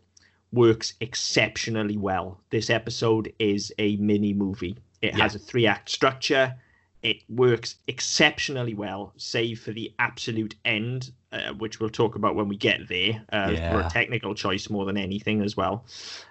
works 0.52 0.94
exceptionally 1.00 1.96
well. 1.96 2.38
This 2.50 2.70
episode 2.70 3.32
is 3.40 3.72
a 3.78 3.96
mini 3.96 4.32
movie. 4.32 4.76
It 5.00 5.14
Yeah. 5.16 5.22
has 5.24 5.34
a 5.34 5.38
three 5.40 5.66
act 5.66 5.90
structure. 5.90 6.54
It 7.02 7.18
works 7.28 7.76
exceptionally 7.88 8.74
well, 8.74 9.12
save 9.16 9.60
for 9.60 9.72
the 9.72 9.92
absolute 9.98 10.54
end, 10.64 11.10
uh, 11.32 11.52
which 11.54 11.80
we'll 11.80 11.90
talk 11.90 12.14
about 12.14 12.36
when 12.36 12.48
we 12.48 12.56
get 12.56 12.88
there, 12.88 13.24
uh, 13.32 13.48
for 13.72 13.80
a 13.80 13.90
technical 13.90 14.34
choice 14.34 14.70
more 14.70 14.84
than 14.84 14.96
anything 14.96 15.42
as 15.42 15.56
well. 15.56 15.84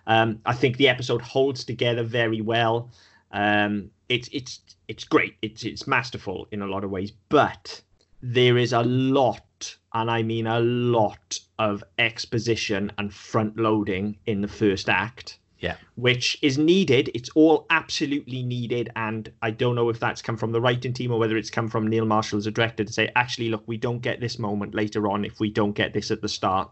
Um, 0.07 0.39
I 0.45 0.53
think 0.53 0.77
the 0.77 0.87
episode 0.87 1.21
holds 1.21 1.65
together 1.65 2.03
very 2.03 2.39
well. 2.39 2.89
Um, 3.31 3.91
it's 4.07 4.29
it's 4.31 4.61
it's 4.87 5.03
great. 5.03 5.35
It's 5.41 5.63
it's 5.63 5.87
masterful 5.87 6.47
in 6.51 6.61
a 6.61 6.67
lot 6.67 6.83
of 6.83 6.91
ways, 6.91 7.11
but 7.29 7.81
there 8.21 8.57
is 8.57 8.73
a 8.73 8.83
lot, 8.83 9.75
and 9.93 10.09
I 10.09 10.23
mean 10.23 10.47
a 10.47 10.59
lot 10.59 11.39
of 11.59 11.83
exposition 11.97 12.91
and 12.97 13.13
front 13.13 13.57
loading 13.57 14.17
in 14.25 14.41
the 14.41 14.47
first 14.47 14.89
act. 14.89 15.37
Yeah. 15.61 15.75
Which 15.95 16.37
is 16.41 16.57
needed. 16.57 17.11
It's 17.13 17.29
all 17.35 17.65
absolutely 17.69 18.41
needed. 18.43 18.89
And 18.95 19.31
I 19.41 19.51
don't 19.51 19.75
know 19.75 19.89
if 19.89 19.99
that's 19.99 20.21
come 20.21 20.35
from 20.35 20.51
the 20.51 20.59
writing 20.59 20.91
team 20.91 21.11
or 21.11 21.19
whether 21.19 21.37
it's 21.37 21.51
come 21.51 21.69
from 21.69 21.87
Neil 21.87 22.05
Marshall 22.05 22.39
as 22.39 22.47
a 22.47 22.51
director 22.51 22.83
to 22.83 22.91
say, 22.91 23.09
actually, 23.15 23.49
look, 23.49 23.63
we 23.67 23.77
don't 23.77 24.01
get 24.01 24.19
this 24.19 24.39
moment 24.39 24.75
later 24.75 25.07
on 25.07 25.23
if 25.23 25.39
we 25.39 25.49
don't 25.49 25.73
get 25.73 25.93
this 25.93 26.11
at 26.11 26.21
the 26.21 26.27
start. 26.27 26.69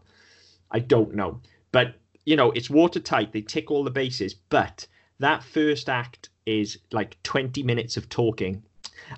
I 0.72 0.80
don't 0.80 1.14
know. 1.14 1.40
But, 1.72 1.96
you 2.26 2.36
know, 2.36 2.52
it's 2.52 2.70
watertight. 2.70 3.32
They 3.32 3.42
tick 3.42 3.70
all 3.70 3.84
the 3.84 3.92
bases. 3.92 4.34
But 4.34 4.88
that 5.20 5.44
first 5.44 5.88
act 5.88 6.30
is 6.46 6.80
like 6.92 7.22
20 7.24 7.62
minutes 7.62 7.96
of 7.96 8.10
talking. 8.10 8.64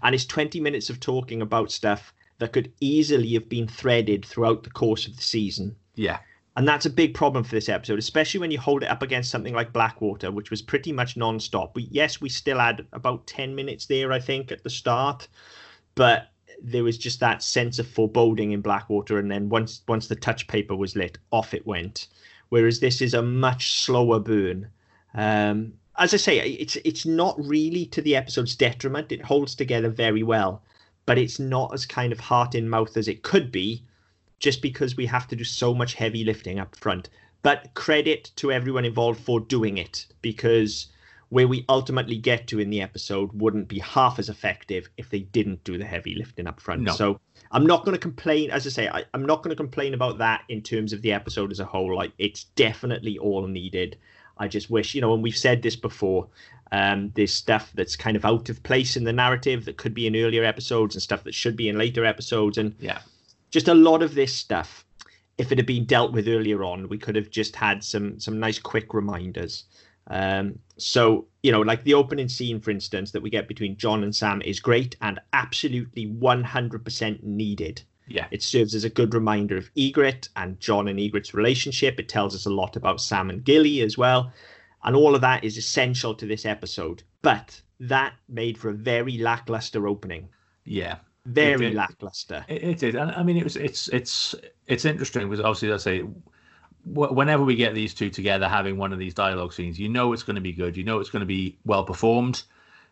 And 0.04 0.14
it's 0.14 0.26
20 0.26 0.60
minutes 0.60 0.90
of 0.90 1.00
talking 1.00 1.42
about 1.42 1.72
stuff 1.72 2.14
that 2.40 2.52
could 2.52 2.74
easily 2.82 3.34
have 3.34 3.48
been 3.48 3.68
threaded 3.68 4.26
throughout 4.26 4.64
the 4.64 4.70
course 4.70 5.08
of 5.08 5.16
the 5.16 5.22
season. 5.22 5.76
Yeah. 5.96 6.20
And 6.58 6.68
that's 6.68 6.86
a 6.86 6.90
big 6.90 7.14
problem 7.14 7.46
for 7.46 7.56
this 7.56 7.70
episode, 7.70 7.98
especially 7.98 8.42
when 8.42 8.52
you 8.52 8.60
hold 8.60 8.84
it 8.84 8.90
up 8.90 9.02
against 9.02 9.32
something 9.32 9.54
like 9.54 9.72
Blackwater, 9.72 10.32
which 10.32 10.52
was 10.52 10.62
pretty 10.62 10.92
much 10.92 11.16
non-stop. 11.16 11.76
We, 11.76 11.84
yes, 11.92 12.20
we 12.20 12.28
still 12.28 12.60
had 12.60 12.86
about 12.92 13.26
10 13.28 13.56
minutes 13.56 13.86
there, 13.86 14.12
I 14.12 14.20
think, 14.20 14.52
at 14.52 14.64
the 14.64 14.70
start, 14.70 15.30
but 15.96 16.28
there 16.62 16.84
was 16.84 16.98
just 16.98 17.22
that 17.22 17.42
sense 17.42 17.80
of 17.80 17.88
foreboding 17.88 18.52
in 18.52 18.62
Blackwater. 18.62 19.18
And 19.18 19.32
then 19.32 19.48
once 19.48 19.82
once 19.88 20.08
the 20.08 20.16
touch 20.16 20.48
paper 20.48 20.76
was 20.76 20.96
lit, 20.96 21.18
off 21.32 21.54
it 21.54 21.66
went. 21.66 22.08
Whereas 22.50 22.82
this 22.82 23.02
is 23.02 23.14
a 23.14 23.22
much 23.22 23.72
slower 23.72 24.20
burn. 24.20 24.70
Um, 25.14 25.74
as 25.98 26.14
I 26.14 26.18
say, 26.18 26.40
it's 26.40 26.76
it's 26.84 27.06
not 27.06 27.36
really 27.40 27.86
to 27.88 28.02
the 28.02 28.16
episode's 28.16 28.56
detriment. 28.56 29.12
It 29.12 29.24
holds 29.24 29.56
together 29.56 29.90
very 29.90 30.24
well, 30.24 30.64
but 31.06 31.18
it's 31.18 31.40
not 31.40 31.74
as 31.74 31.86
kind 31.86 32.12
of 32.12 32.20
heart 32.20 32.56
in 32.56 32.70
mouth 32.70 32.98
as 32.98 33.08
it 33.08 33.24
could 33.24 33.52
be 33.54 33.86
just 34.42 34.62
because 34.62 34.98
we 34.98 35.06
have 35.06 35.28
to 35.30 35.36
do 35.36 35.44
so 35.44 35.74
much 35.74 35.94
heavy 35.94 36.26
lifting 36.26 36.60
up 36.60 36.76
front. 36.76 37.10
But 37.44 37.74
credit 37.74 38.32
to 38.38 38.52
everyone 38.52 38.86
involved 38.86 39.22
for 39.22 39.40
doing 39.40 39.78
it 39.78 40.06
because 40.22 40.88
where 41.30 41.48
we 41.48 41.64
ultimately 41.70 42.18
get 42.18 42.48
to 42.48 42.60
in 42.60 42.70
the 42.70 42.82
episode 42.82 43.32
wouldn't 43.34 43.70
be 43.70 43.80
half 43.80 44.20
as 44.20 44.28
effective 44.28 44.90
if 44.98 45.10
they 45.10 45.20
didn't 45.20 45.64
do 45.64 45.78
the 45.78 45.86
heavy 45.86 46.14
lifting 46.16 46.46
up 46.46 46.60
front. 46.60 46.82
No. 46.82 46.92
So 46.92 47.20
I'm 47.52 47.66
not 47.66 47.86
going 47.86 47.96
to 47.96 48.02
complain. 48.02 48.52
As 48.52 48.68
I 48.68 48.70
say, 48.70 48.90
I, 48.90 49.06
I'm 49.14 49.26
not 49.26 49.38
going 49.38 49.50
to 49.50 49.56
complain 49.56 49.94
about 49.94 50.18
that 50.18 50.44
in 50.50 50.62
terms 50.62 50.92
of 50.92 51.02
the 51.02 51.14
episode 51.14 51.52
as 51.52 51.62
a 51.62 51.66
whole. 51.66 51.96
Like 51.96 52.12
it's 52.18 52.44
definitely 52.44 53.18
all 53.18 53.48
needed. 53.48 53.98
I 54.38 54.48
just 54.48 54.70
wish, 54.70 54.94
you 54.94 55.02
know, 55.02 55.14
and 55.14 55.24
we've 55.24 55.38
said 55.38 55.62
this 55.62 55.76
before. 55.76 56.28
Um, 56.74 57.12
there's 57.16 57.34
stuff 57.34 57.72
that's 57.76 57.96
kind 57.96 58.16
of 58.16 58.26
out 58.26 58.50
of 58.50 58.64
place 58.64 58.96
in 58.98 59.04
the 59.04 59.14
narrative 59.14 59.66
that 59.66 59.78
could 59.78 59.94
be 59.94 60.08
in 60.08 60.16
earlier 60.16 60.44
episodes 60.44 60.96
and 60.96 61.02
stuff 61.02 61.24
that 61.26 61.36
should 61.36 61.56
be 61.56 61.70
in 61.70 61.78
later 61.78 62.06
episodes. 62.06 62.58
And 62.58 62.76
Yeah. 62.80 63.00
Just 63.52 63.68
a 63.68 63.74
lot 63.74 64.02
of 64.02 64.16
this 64.16 64.36
stuff 64.36 64.86
if 65.38 65.52
it 65.52 65.58
had 65.58 65.66
been 65.66 65.86
dealt 65.86 66.12
with 66.12 66.28
earlier 66.28 66.64
on 66.64 66.88
we 66.88 66.98
could 66.98 67.16
have 67.16 67.30
just 67.30 67.56
had 67.56 67.84
some 67.84 68.20
some 68.20 68.40
nice 68.40 68.60
quick 68.60 68.94
reminders. 68.94 69.64
Um 70.08 70.60
so 70.78 71.28
you 71.44 71.52
know 71.52 71.62
like 71.62 71.84
the 71.84 71.96
opening 71.96 72.28
scene 72.28 72.60
for 72.62 72.72
instance 72.72 73.12
that 73.12 73.24
we 73.24 73.30
get 73.30 73.48
between 73.48 73.78
jon 73.78 74.04
and 74.04 74.16
sam 74.16 74.42
is 74.44 74.60
great 74.60 74.96
and 75.02 75.20
absolutely 75.34 76.08
100% 76.08 77.24
needed. 77.24 77.82
Yeah. 78.08 78.28
it 78.30 78.44
serves 78.44 78.76
as 78.76 78.84
a 78.84 78.90
good 78.90 79.14
reminder 79.14 79.56
of 79.56 79.74
ygritte 79.76 80.28
and 80.36 80.60
jon 80.60 80.90
and 80.90 81.00
ygritte's 81.00 81.34
relationship. 81.34 81.98
It 81.98 82.10
tells 82.10 82.36
us 82.36 82.46
a 82.46 82.50
lot 82.50 82.76
about 82.76 83.00
sam 83.00 83.30
and 83.30 83.44
gilly 83.44 83.80
as 83.82 83.98
well. 83.98 84.34
And 84.84 84.96
all 84.96 85.16
of 85.16 85.22
that 85.22 85.44
is 85.44 85.58
essential 85.58 86.14
to 86.16 86.26
this 86.26 86.46
episode. 86.46 87.04
But 87.22 87.62
that 87.80 88.14
made 88.28 88.58
for 88.58 88.70
a 88.70 88.74
very 88.74 89.18
lackluster 89.18 89.88
opening. 89.88 90.28
Yeah. 90.66 90.98
Very 91.26 91.68
did. 91.68 91.76
lackluster 91.76 92.46
It, 92.48 92.64
it 92.64 92.78
did, 92.80 92.96
and 92.96 93.12
I 93.12 93.22
mean, 93.24 93.38
it 93.38 93.44
was 93.44 93.56
it's 93.56 93.88
it's 93.90 94.34
it's 94.68 94.86
interesting 94.86 95.30
because 95.30 95.44
obviously, 95.44 95.72
I 95.72 95.78
say, 95.78 96.04
whenever 96.84 97.44
we 97.44 97.56
get 97.56 97.76
these 97.76 97.94
two 97.94 98.10
together, 98.10 98.48
having 98.50 98.78
one 98.78 98.92
of 98.92 99.00
these 99.00 99.14
dialogue 99.14 99.54
scenes, 99.54 99.80
you 99.80 99.88
know 99.88 100.14
it's 100.14 100.24
going 100.24 100.36
to 100.36 100.42
be 100.42 100.52
good. 100.52 100.76
You 100.76 100.84
know 100.84 101.00
it's 101.00 101.10
going 101.12 101.22
to 101.22 101.26
be 101.28 101.58
well 101.66 101.84
performed. 101.84 102.44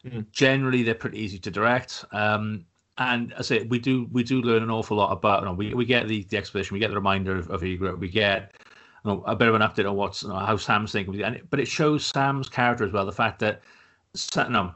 Mhm. 0.05 0.31
Generally, 0.31 0.83
they're 0.83 0.95
pretty 0.95 1.19
easy 1.19 1.39
to 1.39 1.51
direct. 1.51 2.05
Um, 2.11 2.65
and 2.97 3.33
I 3.37 3.41
say 3.41 3.63
we 3.63 3.79
do 3.79 4.07
we 4.11 4.23
do 4.23 4.41
learn 4.41 4.61
an 4.63 4.69
awful 4.69 4.97
lot 4.97 5.11
about. 5.11 5.39
You 5.41 5.45
know, 5.45 5.53
we 5.53 5.73
we 5.73 5.85
get 5.85 6.07
the, 6.07 6.23
the 6.23 6.37
exposition, 6.37 6.75
we 6.75 6.79
get 6.79 6.89
the 6.89 6.95
reminder 6.95 7.35
of, 7.35 7.49
of 7.49 7.61
Ygritte, 7.61 7.99
we 7.99 8.09
get 8.09 8.53
you 9.05 9.11
know, 9.11 9.23
a 9.25 9.35
bit 9.35 9.47
of 9.47 9.55
an 9.55 9.61
update 9.61 9.89
on 9.89 9.95
what's 9.95 10.21
you 10.23 10.29
know, 10.29 10.35
how 10.35 10.57
Sam's 10.57 10.91
thinking, 10.91 11.21
and 11.23 11.35
it, 11.37 11.49
but 11.49 11.59
it 11.59 11.67
shows 11.67 12.05
Sam's 12.05 12.47
character 12.49 12.83
as 12.83 12.91
well. 12.91 13.05
The 13.05 13.11
fact 13.11 13.39
that 13.39 13.61
Sa- 14.15 14.47
no, 14.49 14.73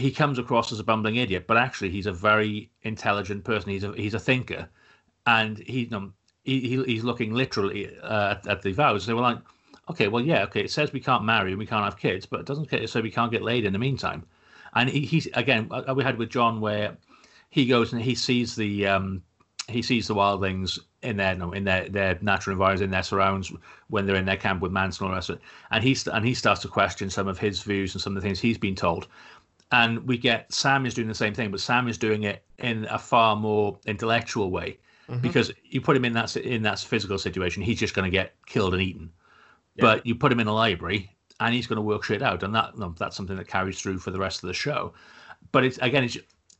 he 0.00 0.10
comes 0.10 0.38
across 0.38 0.72
as 0.72 0.80
a 0.80 0.84
bumbling 0.84 1.16
idiot, 1.16 1.44
but 1.46 1.56
actually 1.56 1.90
he's 1.90 2.06
a 2.06 2.12
very 2.12 2.70
intelligent 2.82 3.44
person. 3.44 3.70
He's 3.70 3.84
a 3.84 3.92
he's 3.92 4.14
a 4.14 4.18
thinker, 4.18 4.68
and 5.26 5.58
he, 5.58 5.80
you 5.82 5.90
know, 5.90 6.12
he, 6.44 6.60
he 6.60 6.82
he's 6.84 7.04
looking 7.04 7.32
literally 7.32 7.96
uh, 8.02 8.32
at, 8.32 8.46
at 8.46 8.62
the 8.62 8.72
vows. 8.72 9.06
They 9.06 9.14
were 9.14 9.20
like, 9.20 9.38
okay, 9.90 10.08
well, 10.08 10.24
yeah, 10.24 10.44
okay, 10.44 10.62
it 10.62 10.70
says 10.70 10.92
we 10.92 11.00
can't 11.00 11.24
marry 11.24 11.50
and 11.50 11.58
we 11.58 11.66
can't 11.66 11.84
have 11.84 11.98
kids, 11.98 12.26
but 12.26 12.40
it 12.40 12.46
doesn't 12.46 12.70
say 12.88 13.00
we 13.00 13.10
can't 13.10 13.32
get 13.32 13.42
laid 13.42 13.64
in 13.64 13.72
the 13.72 13.78
meantime. 13.78 14.24
And 14.74 14.88
he, 14.88 15.00
he's 15.00 15.26
again, 15.34 15.68
uh, 15.70 15.94
we 15.94 16.04
had 16.04 16.18
with 16.18 16.30
Jon 16.30 16.60
where 16.60 16.96
he 17.50 17.66
goes 17.66 17.92
and 17.92 18.00
he 18.00 18.14
sees 18.14 18.54
the 18.56 18.86
um, 18.86 19.22
he 19.68 19.82
sees 19.82 20.06
the 20.06 20.14
wildlings 20.14 20.78
in 21.02 21.16
their 21.16 21.34
no, 21.34 21.52
in 21.52 21.64
their 21.64 21.88
their 21.88 22.18
natural 22.20 22.54
environments, 22.54 22.82
in 22.82 22.90
their 22.90 23.02
surrounds 23.02 23.52
when 23.88 24.06
they're 24.06 24.16
in 24.16 24.24
their 24.26 24.36
camp 24.36 24.62
with 24.62 24.72
Mance 24.72 24.98
and 24.98 25.06
all 25.06 25.10
the 25.10 25.16
rest 25.16 25.30
of 25.30 25.36
it. 25.36 25.42
And 25.70 25.82
he 25.82 25.96
and 26.12 26.24
he 26.24 26.34
starts 26.34 26.62
to 26.62 26.68
question 26.68 27.10
some 27.10 27.28
of 27.28 27.38
his 27.38 27.62
views 27.62 27.94
and 27.94 28.00
some 28.02 28.16
of 28.16 28.22
the 28.22 28.26
things 28.26 28.40
he's 28.40 28.58
been 28.58 28.76
told. 28.76 29.08
And 29.72 30.06
we 30.06 30.18
get 30.18 30.52
Sam 30.52 30.84
is 30.84 30.94
doing 30.94 31.08
the 31.08 31.14
same 31.14 31.34
thing, 31.34 31.50
but 31.50 31.60
Sam 31.60 31.86
is 31.88 31.96
doing 31.96 32.24
it 32.24 32.42
in 32.58 32.86
a 32.90 32.98
far 32.98 33.36
more 33.36 33.78
intellectual 33.86 34.50
way 34.50 34.78
Mhm. 35.08 35.22
because 35.22 35.52
you 35.64 35.80
put 35.80 35.96
him 35.96 36.04
in 36.04 36.12
that 36.14 36.36
in 36.36 36.62
that 36.62 36.78
physical 36.80 37.18
situation, 37.18 37.62
he's 37.62 37.78
just 37.78 37.94
going 37.94 38.04
to 38.04 38.10
get 38.10 38.34
killed 38.46 38.74
and 38.74 38.82
eaten. 38.82 39.10
Yeah. 39.76 39.82
But 39.82 40.06
you 40.06 40.14
put 40.14 40.32
him 40.32 40.40
in 40.40 40.46
a 40.46 40.52
library, 40.54 41.14
and 41.38 41.54
he's 41.54 41.66
going 41.66 41.76
to 41.76 41.82
work 41.82 42.04
shit 42.04 42.22
out, 42.22 42.42
and 42.42 42.54
that 42.54 42.72
that's 42.98 43.16
something 43.16 43.36
that 43.36 43.48
carries 43.48 43.80
through 43.80 43.98
for 43.98 44.10
the 44.10 44.18
rest 44.18 44.42
of 44.42 44.48
the 44.48 44.54
show. 44.54 44.92
But 45.52 45.64
it's 45.64 45.78
again, 45.78 46.04
it's 46.04 46.18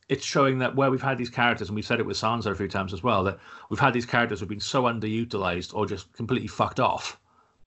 it's 0.09 0.25
showing 0.25 0.59
that 0.59 0.75
where 0.75 0.91
we've 0.91 1.01
had 1.01 1.17
these 1.17 1.29
characters, 1.29 1.69
and 1.69 1.75
we've 1.75 1.85
said 1.85 1.99
it 1.99 2.05
with 2.05 2.17
Sansa 2.17 2.47
a 2.47 2.55
few 2.55 2.67
times 2.67 2.91
as 2.93 3.01
well, 3.01 3.23
that 3.23 3.39
we've 3.69 3.79
had 3.79 3.93
these 3.93 4.05
characters 4.05 4.39
who've 4.39 4.49
been 4.49 4.59
so 4.59 4.83
underutilized 4.83 5.73
or 5.73 5.85
just 5.85 6.11
completely 6.13 6.47
fucked 6.47 6.81
off 6.81 7.17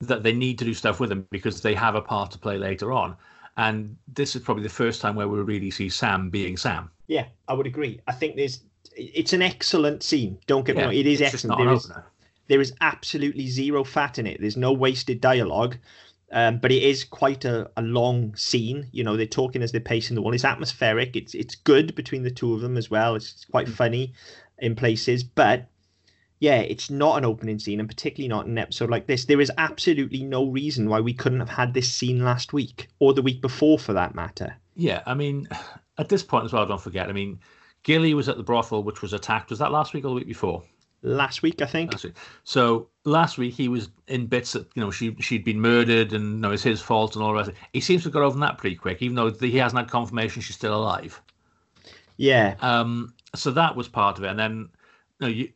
that 0.00 0.22
they 0.22 0.32
need 0.32 0.58
to 0.58 0.64
do 0.66 0.74
stuff 0.74 1.00
with 1.00 1.08
them 1.08 1.26
because 1.30 1.62
they 1.62 1.72
have 1.74 1.94
a 1.94 2.02
part 2.02 2.30
to 2.32 2.38
play 2.38 2.58
later 2.58 2.92
on. 2.92 3.16
And 3.56 3.96
this 4.08 4.34
is 4.34 4.42
probably 4.42 4.64
the 4.64 4.68
first 4.68 5.00
time 5.00 5.14
where 5.14 5.28
we 5.28 5.40
really 5.40 5.70
see 5.70 5.88
Sam 5.88 6.30
being 6.30 6.56
Sam. 6.56 6.90
Yeah, 7.06 7.26
I 7.48 7.54
would 7.54 7.66
agree. 7.66 8.00
I 8.06 8.12
think 8.12 8.36
there's 8.36 8.60
it's 8.96 9.32
an 9.32 9.42
excellent 9.42 10.02
scene. 10.02 10.38
Don't 10.46 10.64
get 10.64 10.76
me 10.76 10.82
Yeah, 10.82 10.86
wrong, 10.86 10.94
it 10.94 11.06
is 11.06 11.22
excellent. 11.22 11.58
There 11.58 11.72
is 11.72 11.92
there 12.48 12.60
is 12.60 12.74
absolutely 12.80 13.46
zero 13.46 13.84
fat 13.84 14.18
in 14.18 14.26
it. 14.26 14.40
There's 14.40 14.56
no 14.56 14.72
wasted 14.72 15.20
dialogue. 15.20 15.76
Um, 16.32 16.58
but 16.58 16.72
it 16.72 16.82
is 16.82 17.04
quite 17.04 17.44
a, 17.44 17.70
a 17.76 17.82
long 17.82 18.34
scene. 18.34 18.88
You 18.90 19.04
know, 19.04 19.16
they're 19.16 19.26
talking 19.26 19.62
as 19.62 19.70
they're 19.70 19.80
pacing 19.80 20.16
the 20.16 20.22
wall. 20.22 20.34
It's 20.34 20.44
atmospheric. 20.44 21.14
It's 21.14 21.34
it's 21.34 21.54
good 21.54 21.94
between 21.94 22.24
the 22.24 22.30
two 22.30 22.54
of 22.54 22.60
them 22.60 22.76
as 22.76 22.90
well. 22.90 23.14
It's 23.14 23.44
quite 23.50 23.68
funny 23.68 24.14
in 24.58 24.74
places. 24.74 25.22
But 25.22 25.68
yeah, 26.40 26.58
it's 26.58 26.90
not 26.90 27.18
an 27.18 27.24
opening 27.24 27.58
scene, 27.58 27.80
and 27.80 27.88
particularly 27.88 28.28
not 28.28 28.46
an 28.46 28.58
episode 28.58 28.90
like 28.90 29.06
this. 29.06 29.24
There 29.24 29.40
is 29.40 29.52
absolutely 29.58 30.22
no 30.22 30.46
reason 30.46 30.88
why 30.88 31.00
we 31.00 31.14
couldn't 31.14 31.40
have 31.40 31.48
had 31.48 31.74
this 31.74 31.92
scene 31.92 32.24
last 32.24 32.52
week 32.52 32.88
or 32.98 33.14
the 33.14 33.22
week 33.22 33.40
before, 33.40 33.78
for 33.78 33.92
that 33.92 34.14
matter. 34.14 34.54
Yeah, 34.76 35.02
I 35.06 35.14
mean, 35.14 35.48
at 35.98 36.08
this 36.08 36.22
point 36.22 36.44
as 36.44 36.52
well, 36.52 36.66
don't 36.66 36.80
forget. 36.80 37.08
I 37.08 37.12
mean, 37.12 37.38
Gilly 37.82 38.14
was 38.14 38.28
at 38.28 38.36
the 38.36 38.42
brothel, 38.42 38.82
which 38.82 39.02
was 39.02 39.12
attacked. 39.12 39.50
Was 39.50 39.58
that 39.60 39.72
last 39.72 39.94
week 39.94 40.04
or 40.04 40.08
the 40.08 40.14
week 40.14 40.26
before? 40.26 40.62
Last 41.02 41.42
week, 41.42 41.60
I 41.60 41.66
think. 41.66 41.92
Last 41.92 42.04
week. 42.04 42.16
So 42.44 42.88
last 43.04 43.36
week 43.36 43.54
he 43.54 43.68
was 43.68 43.90
in 44.08 44.26
bits 44.26 44.52
that 44.52 44.66
you 44.74 44.82
know 44.82 44.90
she 44.90 45.14
she'd 45.20 45.44
been 45.44 45.60
murdered 45.60 46.14
and 46.14 46.36
you 46.36 46.40
know 46.40 46.50
it's 46.50 46.62
his 46.62 46.80
fault 46.80 47.14
and 47.14 47.22
all 47.22 47.32
the 47.32 47.38
rest. 47.38 47.50
He 47.74 47.80
seems 47.80 48.02
to 48.02 48.06
have 48.06 48.14
got 48.14 48.22
over 48.22 48.38
that 48.40 48.56
pretty 48.56 48.76
quick, 48.76 49.02
even 49.02 49.14
though 49.14 49.30
he 49.30 49.58
hasn't 49.58 49.78
had 49.78 49.90
confirmation 49.90 50.40
she's 50.40 50.56
still 50.56 50.74
alive. 50.74 51.20
Yeah, 52.16 52.54
Um, 52.60 53.12
so 53.34 53.50
that 53.50 53.74
was 53.74 53.88
part 53.88 54.18
of 54.18 54.24
it, 54.24 54.28
and 54.28 54.38
then 54.38 54.68
know, 55.20 55.28
you 55.28 55.48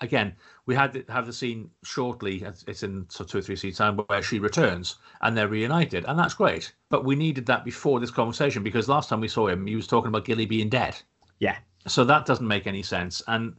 again 0.00 0.34
we 0.66 0.74
had 0.74 0.92
to 0.92 1.04
have 1.12 1.26
the 1.26 1.32
scene 1.32 1.70
shortly. 1.82 2.44
It's 2.66 2.82
in 2.82 3.06
so 3.08 3.24
two 3.24 3.38
or 3.38 3.42
three 3.42 3.56
scenes 3.56 3.78
time 3.78 3.96
where 3.96 4.22
she 4.22 4.38
returns 4.38 4.96
and 5.22 5.36
they're 5.36 5.48
reunited, 5.48 6.04
and 6.06 6.18
that's 6.18 6.34
great. 6.34 6.72
But 6.90 7.04
we 7.04 7.16
needed 7.16 7.46
that 7.46 7.64
before 7.64 7.98
this 8.00 8.10
conversation 8.10 8.62
because 8.62 8.88
last 8.88 9.08
time 9.08 9.20
we 9.20 9.28
saw 9.28 9.48
him, 9.48 9.66
he 9.66 9.74
was 9.76 9.86
talking 9.86 10.08
about 10.08 10.24
Gilly 10.24 10.46
being 10.46 10.68
dead. 10.68 10.96
yeah. 11.38 11.56
So 11.86 12.04
that 12.04 12.26
doesn't 12.26 12.46
make 12.46 12.66
any 12.66 12.82
sense. 12.82 13.22
And 13.26 13.56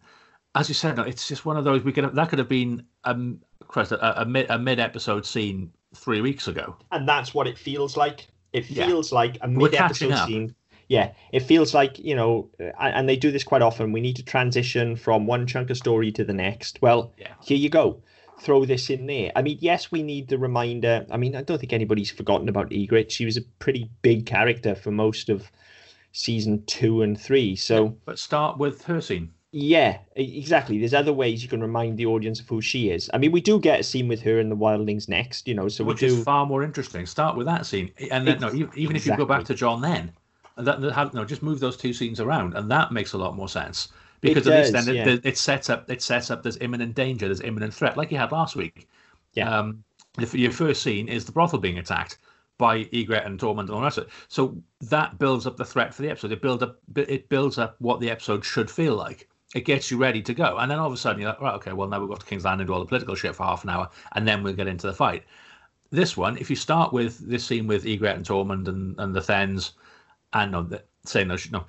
as 0.55 0.69
you 0.69 0.75
said, 0.75 0.99
it's 0.99 1.27
just 1.27 1.43
one 1.45 1.57
of 1.57 1.63
those 1.63 1.83
we 1.83 1.91
could 1.91 2.03
have, 2.03 2.13
that 2.15 2.29
could 2.29 2.37
have 2.39 2.47
been 2.47 2.85
um, 3.03 3.41
a, 3.75 4.13
a 4.17 4.25
mid 4.25 4.49
a 4.49 4.59
mid 4.59 4.79
episode 4.79 5.25
scene 5.25 5.71
three 5.95 6.21
weeks 6.21 6.47
ago. 6.47 6.75
and 6.91 7.07
that's 7.07 7.33
what 7.33 7.47
it 7.47 7.57
feels 7.57 7.97
like. 7.97 8.27
It 8.53 8.69
Yeah. 8.69 8.85
feels 8.85 9.11
like 9.11 9.37
a 9.41 9.47
mid 9.47 9.73
episode 9.75 10.15
scene. 10.27 10.55
Yeah, 10.91 11.13
it 11.31 11.39
feels 11.43 11.73
like 11.73 11.97
you 11.99 12.15
know, 12.15 12.49
and 12.77 13.07
they 13.07 13.15
do 13.15 13.31
this 13.31 13.45
quite 13.45 13.61
often. 13.61 13.93
We 13.93 14.01
need 14.01 14.17
to 14.17 14.23
transition 14.23 14.97
from 14.97 15.25
one 15.25 15.47
chunk 15.47 15.69
of 15.69 15.77
story 15.77 16.11
to 16.11 16.25
the 16.25 16.33
next. 16.33 16.79
Well, 16.81 17.13
Yeah. 17.17 17.29
here 17.41 17.57
you 17.57 17.69
go. 17.69 18.03
Throw 18.41 18.65
this 18.65 18.89
in 18.89 19.05
there. 19.05 19.31
I 19.37 19.41
mean, 19.41 19.57
yes, 19.61 19.89
we 19.89 20.03
need 20.03 20.27
the 20.27 20.37
reminder. 20.37 21.05
I 21.09 21.15
mean, 21.15 21.33
I 21.33 21.43
don't 21.43 21.59
think 21.59 21.71
anybody's 21.71 22.11
forgotten 22.11 22.49
about 22.49 22.71
Ygritte. 22.71 23.09
She 23.09 23.23
was 23.23 23.37
a 23.37 23.41
pretty 23.59 23.89
big 24.01 24.25
character 24.25 24.75
for 24.75 24.91
most 24.91 25.29
of 25.29 25.49
season 26.11 26.63
two 26.65 27.01
and 27.03 27.17
three. 27.17 27.55
So 27.55 27.95
But 28.03 28.19
start 28.19 28.57
with 28.57 28.83
her 28.83 28.99
scene. 28.99 29.29
yeah, 29.53 29.99
exactly. 30.17 30.77
There's 30.77 30.93
other 30.93 31.13
ways 31.13 31.41
you 31.41 31.47
can 31.47 31.61
remind 31.61 31.97
the 31.97 32.05
audience 32.07 32.41
of 32.41 32.49
who 32.49 32.59
she 32.61 32.89
is. 32.89 33.09
I 33.13 33.17
mean, 33.17 33.31
we 33.31 33.39
do 33.39 33.59
get 33.61 33.79
a 33.79 33.83
scene 33.83 34.09
with 34.09 34.21
her 34.23 34.39
in 34.41 34.49
the 34.49 34.57
Wildlings 34.57 35.07
next, 35.07 35.47
you 35.47 35.53
know. 35.53 35.69
So 35.69 35.85
which 35.85 36.01
we 36.01 36.09
do. 36.09 36.17
is 36.17 36.23
far 36.25 36.45
more 36.45 36.63
interesting. 36.63 37.05
Start 37.05 37.37
with 37.37 37.45
that 37.47 37.65
scene, 37.65 37.91
and 38.11 38.27
then 38.27 38.39
no, 38.41 38.51
even 38.75 38.95
if 38.97 39.05
you 39.05 39.15
go 39.15 39.25
back 39.25 39.45
to 39.45 39.53
Jon, 39.53 39.79
then 39.81 40.11
that, 40.61 40.81
that 40.81 40.93
have, 40.93 41.13
no, 41.13 41.25
just 41.25 41.43
move 41.43 41.59
those 41.59 41.77
two 41.77 41.93
scenes 41.93 42.19
around, 42.19 42.55
and 42.55 42.69
that 42.71 42.91
makes 42.91 43.13
a 43.13 43.17
lot 43.17 43.35
more 43.35 43.49
sense 43.49 43.89
because 44.21 44.47
at 44.47 44.59
least 44.59 44.73
then 44.73 44.95
yeah. 44.95 45.07
it, 45.07 45.25
it 45.25 45.37
sets 45.37 45.69
up 45.69 45.89
it 45.89 46.01
sets 46.01 46.29
up 46.29 46.43
there's 46.43 46.57
imminent 46.57 46.95
danger, 46.95 47.27
there's 47.27 47.41
imminent 47.41 47.73
threat, 47.73 47.97
like 47.97 48.11
you 48.11 48.17
had 48.17 48.31
last 48.31 48.55
week. 48.55 48.87
Yeah. 49.33 49.49
Um, 49.49 49.83
if 50.19 50.33
your 50.33 50.51
first 50.51 50.83
scene 50.83 51.07
is 51.07 51.25
the 51.25 51.31
brothel 51.31 51.59
being 51.59 51.79
attacked 51.79 52.17
by 52.57 52.83
Ygritte 52.85 53.25
and 53.25 53.39
Tormund 53.39 53.61
and 53.61 53.71
all 53.71 53.81
rest 53.81 53.99
so 54.27 54.55
that 54.81 55.17
builds 55.17 55.47
up 55.47 55.57
the 55.57 55.65
threat 55.65 55.93
for 55.93 56.03
the 56.03 56.09
episode. 56.09 56.31
It 56.31 56.41
builds 56.41 56.61
up 56.61 56.77
it 56.95 57.29
builds 57.29 57.57
up 57.57 57.75
what 57.79 57.99
the 57.99 58.11
episode 58.11 58.45
should 58.45 58.69
feel 58.69 58.95
like. 58.95 59.27
it 59.53 59.61
gets 59.61 59.91
you 59.91 59.97
ready 59.97 60.21
to 60.21 60.33
go. 60.33 60.57
And 60.57 60.71
then 60.71 60.79
all 60.79 60.87
of 60.87 60.93
a 60.93 60.97
sudden 60.97 61.21
you're 61.21 61.29
like, 61.29 61.41
right, 61.41 61.55
okay, 61.55 61.73
well 61.73 61.87
now 61.87 61.99
we've 61.99 62.09
got 62.09 62.19
to 62.21 62.25
King's 62.25 62.45
Landing 62.45 62.61
and 62.61 62.67
do 62.67 62.73
all 62.73 62.79
the 62.79 62.85
political 62.85 63.15
shit 63.15 63.35
for 63.35 63.43
half 63.43 63.63
an 63.63 63.69
hour, 63.69 63.89
and 64.13 64.27
then 64.27 64.43
we'll 64.43 64.53
get 64.53 64.67
into 64.67 64.87
the 64.87 64.93
fight. 64.93 65.23
This 65.89 66.15
one, 66.15 66.37
if 66.37 66.49
you 66.49 66.55
start 66.55 66.93
with 66.93 67.19
this 67.19 67.45
scene 67.45 67.67
with 67.67 67.83
Ygritte 67.83 68.15
and 68.15 68.25
Tormund 68.25 68.67
and, 68.67 68.97
and 68.97 69.13
the 69.13 69.21
Thenns, 69.21 69.73
and 70.33 70.51
no, 70.51 70.67
saying 71.05 71.27
no, 71.27 71.37
no, 71.51 71.65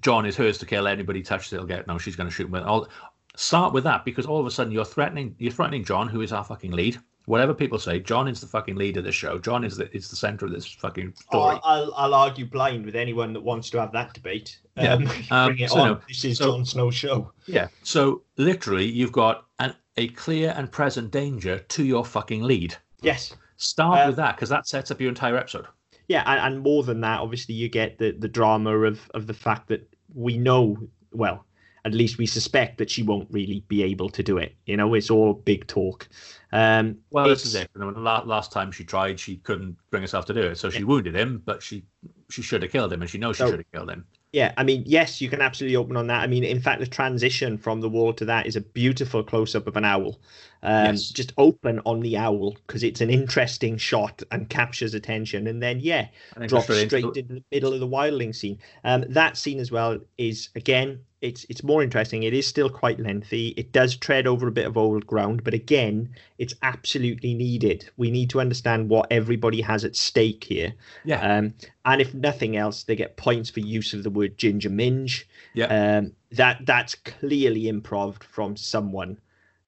Jon 0.00 0.26
is 0.26 0.36
hers 0.36 0.58
to 0.58 0.66
kill. 0.66 0.86
Anybody 0.86 1.22
touches 1.22 1.52
it, 1.52 1.58
will 1.60 1.66
get 1.66 1.86
no. 1.86 1.98
She's 1.98 2.16
going 2.16 2.28
to 2.28 2.34
shoot 2.34 2.46
him. 2.48 2.54
All 2.54 2.88
start 3.36 3.72
with 3.74 3.84
that 3.84 4.04
because 4.04 4.24
all 4.26 4.40
of 4.40 4.46
a 4.46 4.50
sudden 4.50 4.72
you're 4.72 4.84
threatening 4.84 5.34
you're 5.38 5.52
threatening 5.52 5.84
Jon, 5.84 6.08
who 6.08 6.20
is 6.22 6.32
our 6.32 6.44
fucking 6.44 6.72
lead. 6.72 6.98
Whatever 7.26 7.52
people 7.54 7.80
say, 7.80 7.98
Jon 7.98 8.28
is 8.28 8.40
the 8.40 8.46
fucking 8.46 8.76
lead 8.76 8.96
of 8.96 9.02
this 9.04 9.16
show. 9.16 9.36
Jon 9.36 9.64
is 9.64 9.76
the 9.76 9.94
is 9.94 10.08
the 10.08 10.14
center 10.16 10.46
of 10.46 10.52
this 10.52 10.64
fucking 10.66 11.12
story. 11.16 11.56
Oh, 11.56 11.60
I'll, 11.64 11.92
I'll 11.96 12.14
argue 12.14 12.46
blind 12.46 12.86
with 12.86 12.94
anyone 12.94 13.32
that 13.32 13.40
wants 13.42 13.68
to 13.70 13.80
have 13.80 13.90
that 13.92 14.14
debate. 14.14 14.58
Yeah. 14.76 14.94
Um, 14.94 15.08
Um, 15.32 15.46
bring 15.48 15.58
it 15.58 15.70
so 15.70 15.80
on. 15.80 15.88
no, 15.88 16.00
this 16.06 16.24
is 16.24 16.38
so- 16.38 16.52
Jon 16.52 16.64
Snow's 16.64 16.94
show. 16.94 17.32
Yeah. 17.46 17.66
So 17.82 18.22
literally, 18.36 18.86
you've 18.86 19.10
got 19.10 19.46
an, 19.58 19.74
a 19.96 20.06
clear 20.10 20.54
and 20.56 20.70
present 20.70 21.10
danger 21.10 21.58
to 21.58 21.84
your 21.84 22.04
fucking 22.04 22.44
lead. 22.44 22.76
Yes. 23.02 23.34
Start 23.56 24.04
Uh, 24.04 24.06
with 24.06 24.16
that 24.16 24.36
because 24.36 24.48
that 24.50 24.68
sets 24.68 24.92
up 24.92 25.00
your 25.00 25.08
entire 25.08 25.36
episode. 25.36 25.66
Yeah, 26.08 26.22
and, 26.26 26.54
and 26.54 26.62
more 26.62 26.82
than 26.82 27.00
that, 27.00 27.20
obviously, 27.20 27.54
you 27.54 27.68
get 27.68 27.98
the 27.98 28.12
the 28.12 28.28
drama 28.28 28.76
of 28.80 29.10
of 29.14 29.26
the 29.26 29.34
fact 29.34 29.68
that 29.68 29.92
we 30.14 30.38
know, 30.38 30.76
well, 31.12 31.44
at 31.84 31.94
least 31.94 32.18
we 32.18 32.26
suspect 32.26 32.78
that 32.78 32.90
she 32.90 33.02
won't 33.02 33.28
really 33.30 33.64
be 33.68 33.82
able 33.82 34.08
to 34.10 34.22
do 34.22 34.38
it. 34.38 34.54
You 34.66 34.76
know, 34.76 34.94
it's 34.94 35.10
all 35.10 35.34
big 35.34 35.66
talk. 35.66 36.08
Um, 36.52 36.96
Well, 37.10 37.28
this 37.28 37.44
is 37.44 37.54
it. 37.54 37.68
Last 37.74 38.52
time 38.52 38.72
she 38.72 38.84
tried, 38.84 39.18
she 39.20 39.36
couldn't 39.38 39.76
bring 39.90 40.02
herself 40.02 40.26
to 40.26 40.34
do 40.34 40.42
it, 40.42 40.56
so 40.58 40.70
she 40.70 40.84
wounded 40.84 41.14
him. 41.14 41.42
But 41.44 41.62
she 41.62 41.84
she 42.30 42.42
should 42.42 42.62
have 42.62 42.72
killed 42.72 42.92
him, 42.92 43.02
and 43.02 43.10
she 43.10 43.18
knows 43.18 43.36
she 43.36 43.42
So- 43.44 43.50
should 43.50 43.58
have 43.60 43.72
killed 43.72 43.90
him. 43.90 44.04
Yeah, 44.36 44.52
I 44.58 44.64
mean, 44.64 44.82
yes, 44.84 45.22
you 45.22 45.30
can 45.30 45.40
absolutely 45.40 45.76
open 45.76 45.96
on 45.96 46.08
that. 46.08 46.22
I 46.22 46.26
mean, 46.26 46.44
in 46.44 46.60
fact, 46.60 46.80
the 46.80 46.86
transition 46.86 47.56
from 47.56 47.80
the 47.80 47.88
wall 47.88 48.12
to 48.12 48.26
that 48.26 48.46
is 48.46 48.54
a 48.54 48.60
beautiful 48.60 49.24
close 49.24 49.54
up 49.54 49.66
of 49.66 49.78
an 49.78 49.84
owl. 49.86 50.20
Um, 50.62 50.88
Yes. 50.88 51.08
Just 51.08 51.32
open 51.38 51.80
on 51.86 52.00
the 52.00 52.18
owl 52.18 52.54
because 52.66 52.82
it's 52.82 53.00
an 53.00 53.08
interesting 53.08 53.78
shot 53.78 54.22
and 54.30 54.46
captures 54.50 54.92
attention. 54.92 55.46
And 55.46 55.62
then, 55.62 55.80
yeah, 55.80 56.08
And 56.34 56.42
then 56.42 56.48
go 56.50 56.60
drop 56.60 56.64
straight 56.64 57.16
into 57.16 57.22
the 57.22 57.42
middle 57.50 57.72
of 57.72 57.80
the 57.80 57.88
wildling 57.88 58.34
scene. 58.34 58.58
Um, 58.84 59.06
that 59.08 59.38
scene 59.38 59.58
as 59.58 59.70
well 59.70 60.00
is 60.18 60.50
again, 60.54 61.00
it's 61.26 61.44
it's 61.48 61.62
more 61.62 61.82
interesting. 61.82 62.22
It 62.22 62.32
is 62.34 62.46
still 62.46 62.70
quite 62.70 62.98
lengthy. 63.00 63.48
It 63.56 63.72
does 63.72 63.96
tread 63.96 64.26
over 64.26 64.48
a 64.48 64.52
bit 64.52 64.66
of 64.66 64.76
old 64.76 65.06
ground, 65.06 65.44
but 65.44 65.54
again, 65.54 66.08
it's 66.38 66.54
absolutely 66.62 67.34
needed. 67.34 67.90
We 67.96 68.10
need 68.10 68.30
to 68.30 68.40
understand 68.40 68.88
what 68.88 69.06
everybody 69.10 69.60
has 69.60 69.84
at 69.84 69.96
stake 69.96 70.44
here. 70.44 70.72
yeah, 71.04 71.20
Um, 71.38 71.54
and 71.84 72.00
if 72.00 72.14
nothing 72.14 72.56
else, 72.56 72.84
they 72.84 72.96
get 72.96 73.16
points 73.16 73.50
for 73.50 73.60
use 73.60 73.92
of 73.94 74.02
the 74.02 74.10
word 74.10 74.38
ginger 74.38 74.70
minge. 74.70 75.28
yeah. 75.54 75.98
Um, 75.98 76.12
that 76.32 76.64
that's 76.66 76.94
clearly 76.94 77.64
improv 77.64 78.22
from 78.22 78.56
someone 78.56 79.18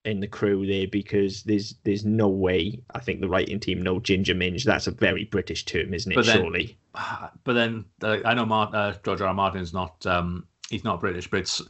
in 0.05 0.21
the 0.21 0.27
crew 0.27 0.67
there 0.67 0.87
because 0.88 1.43
there's 1.43 1.75
there's 1.85 2.05
no 2.05 2.29
way 2.29 2.81
I 2.95 3.00
think 3.00 3.21
the 3.21 3.29
writing 3.29 3.61
team 3.61 3.83
know 3.83 4.00
ginger 4.00 4.35
minge. 4.35 4.65
That's 4.65 4.87
a 4.87 4.91
very 4.91 5.25
British 5.25 5.65
term, 5.67 5.93
isn't 5.95 6.11
it? 6.11 6.15
But 6.15 6.27
then- 6.27 6.37
surely. 6.38 6.79
but 7.45 7.53
then 7.53 7.85
uh, 8.03 8.19
I 8.25 8.35
know 8.35 8.47
Mart- 8.47 8.75
uh, 8.75 8.95
George 9.05 9.21
R. 9.21 9.29
R. 9.29 9.35
Martin's 9.35 9.73
not 9.73 10.05
um, 10.07 10.47
he's 10.70 10.84
not 10.84 11.00
British, 11.00 11.28
but 11.30 11.40
it's 11.40 11.62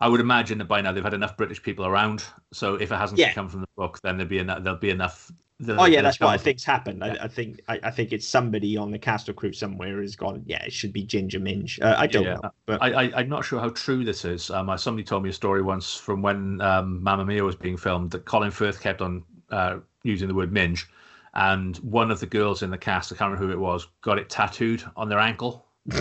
I 0.00 0.08
would 0.08 0.20
imagine 0.20 0.58
that 0.58 0.64
by 0.66 0.80
now 0.80 0.92
they've 0.92 1.04
had 1.04 1.14
enough 1.14 1.36
British 1.36 1.62
people 1.62 1.86
around. 1.86 2.24
So 2.52 2.74
if 2.74 2.90
it 2.92 2.96
hasn't 2.96 3.18
Yeah. 3.18 3.32
come 3.32 3.48
from 3.48 3.60
the 3.60 3.68
book, 3.76 4.00
then 4.02 4.16
there'll 4.16 4.28
be 4.28 4.38
enough. 4.38 4.62
There'll 4.62 4.78
be 4.78 4.90
enough. 4.90 5.30
there'll- 5.60 5.80
Oh 5.80 5.84
yeah, 5.86 6.02
that's 6.02 6.18
what 6.18 6.28
I 6.30 6.36
come- 6.36 6.44
think's 6.44 6.64
happened. 6.64 7.04
I, 7.04 7.14
Yeah. 7.14 7.24
I 7.24 7.28
think 7.28 7.60
I, 7.68 7.78
I 7.84 7.90
think 7.90 8.12
it's 8.12 8.26
somebody 8.28 8.76
on 8.76 8.90
the 8.90 8.98
cast 8.98 9.28
or 9.28 9.32
crew 9.32 9.52
somewhere 9.52 10.00
has 10.02 10.16
gone. 10.16 10.42
Yeah, 10.46 10.62
it 10.64 10.72
should 10.72 10.92
be 10.92 11.04
Ginger 11.04 11.38
Minge. 11.38 11.78
Uh, 11.80 11.94
I 11.96 12.06
don't 12.08 12.24
Yeah. 12.24 12.34
know, 12.42 12.50
but 12.66 12.82
I, 12.82 13.04
I, 13.04 13.12
I'm 13.20 13.28
not 13.28 13.44
sure 13.44 13.60
how 13.60 13.68
true 13.70 14.04
this 14.04 14.24
is. 14.24 14.50
Um, 14.50 14.76
somebody 14.76 15.04
told 15.04 15.22
me 15.22 15.30
a 15.30 15.32
story 15.32 15.62
once 15.62 15.94
from 15.94 16.22
when 16.22 16.60
um, 16.60 17.02
Mamma 17.02 17.24
Mia 17.24 17.44
was 17.44 17.54
being 17.56 17.76
filmed 17.76 18.10
that 18.10 18.24
Colin 18.24 18.50
Firth 18.50 18.80
kept 18.80 19.00
on 19.00 19.22
uh, 19.50 19.76
using 20.02 20.26
the 20.28 20.34
word 20.34 20.52
minge, 20.52 20.86
and 21.34 21.76
one 21.78 22.10
of 22.10 22.18
the 22.18 22.26
girls 22.26 22.62
in 22.64 22.70
the 22.70 22.78
cast, 22.78 23.12
I 23.12 23.16
can't 23.16 23.30
remember 23.30 23.46
who 23.46 23.52
it 23.52 23.62
was, 23.62 23.86
got 24.02 24.18
it 24.18 24.28
tattooed 24.28 24.82
on 24.96 25.08
their 25.08 25.20
ankle. 25.20 25.66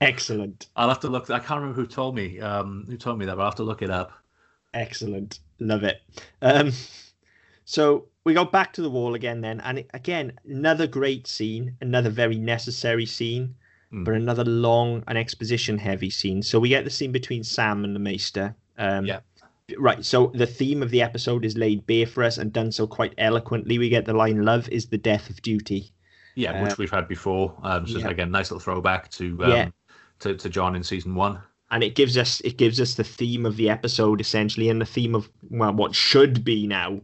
excellent, 0.00 0.68
I'll 0.76 0.88
have 0.88 1.00
to 1.00 1.08
look. 1.08 1.30
I 1.30 1.38
can't 1.38 1.60
remember 1.60 1.80
who 1.80 1.86
told 1.86 2.14
me. 2.14 2.40
Um, 2.40 2.86
who 2.88 2.96
told 2.96 3.18
me 3.18 3.26
that? 3.26 3.36
But 3.36 3.42
I'll 3.42 3.48
have 3.48 3.56
to 3.56 3.62
look 3.64 3.82
it 3.82 3.90
up. 3.90 4.12
excellent, 4.72 5.40
love 5.58 5.82
it. 5.82 6.00
Um, 6.42 6.70
so 7.64 8.06
we 8.24 8.34
go 8.34 8.44
back 8.44 8.72
to 8.74 8.82
the 8.82 8.90
wall 8.90 9.14
again 9.14 9.40
then, 9.40 9.60
and 9.62 9.80
it- 9.80 9.90
again 9.94 10.32
another 10.48 10.86
great 10.86 11.26
scene, 11.26 11.76
another 11.80 12.10
very 12.10 12.38
necessary 12.38 13.06
scene, 13.06 13.54
Mm. 13.92 14.04
but 14.04 14.14
another 14.14 14.44
long 14.44 15.02
and 15.08 15.18
exposition 15.18 15.76
heavy 15.78 16.10
scene. 16.10 16.42
So 16.42 16.60
we 16.60 16.68
get 16.68 16.84
the 16.84 16.90
scene 16.90 17.10
between 17.10 17.42
Sam 17.42 17.82
and 17.84 17.94
the 17.96 17.98
Maester. 18.00 18.54
Um, 18.78 19.06
Yeah. 19.06 19.20
Right. 19.78 20.04
So 20.04 20.32
the 20.34 20.46
theme 20.46 20.82
of 20.82 20.90
the 20.90 21.02
episode 21.02 21.44
is 21.44 21.56
laid 21.56 21.86
bare 21.86 22.06
for 22.06 22.22
us 22.24 22.38
and 22.38 22.52
done 22.52 22.70
so 22.72 22.86
quite 22.88 23.14
eloquently. 23.18 23.78
We 23.78 23.88
get 23.88 24.04
the 24.04 24.12
line 24.14 24.44
"Love 24.44 24.68
is 24.68 24.86
the 24.86 24.98
death 24.98 25.30
of 25.30 25.42
duty." 25.42 25.92
Yeah, 26.36 26.52
Uh, 26.60 26.64
which 26.64 26.78
we've 26.78 26.90
had 26.90 27.06
before. 27.08 27.56
Um, 27.62 27.86
so 27.86 27.98
yeah. 27.98 28.08
again, 28.08 28.30
nice 28.30 28.50
little 28.52 28.60
throwback 28.60 29.10
to 29.12 29.44
um, 29.44 29.50
Yeah. 29.50 29.70
To, 30.20 30.34
to 30.34 30.48
Jon 30.48 30.76
in 30.76 30.82
season 30.84 31.14
one. 31.14 31.40
and 31.70 31.82
it 31.82 31.94
gives 31.94 32.18
us 32.18 32.40
it 32.40 32.56
gives 32.58 32.80
us 32.80 32.94
the 32.94 33.04
theme 33.04 33.46
of 33.46 33.56
the 33.56 33.70
episode 33.70 34.20
essentially 34.20 34.68
and 34.68 34.80
the 34.80 34.86
theme 34.86 35.14
of 35.14 35.30
well 35.50 35.72
what 35.72 35.94
should 35.94 36.44
be 36.44 36.66
now 36.66 37.00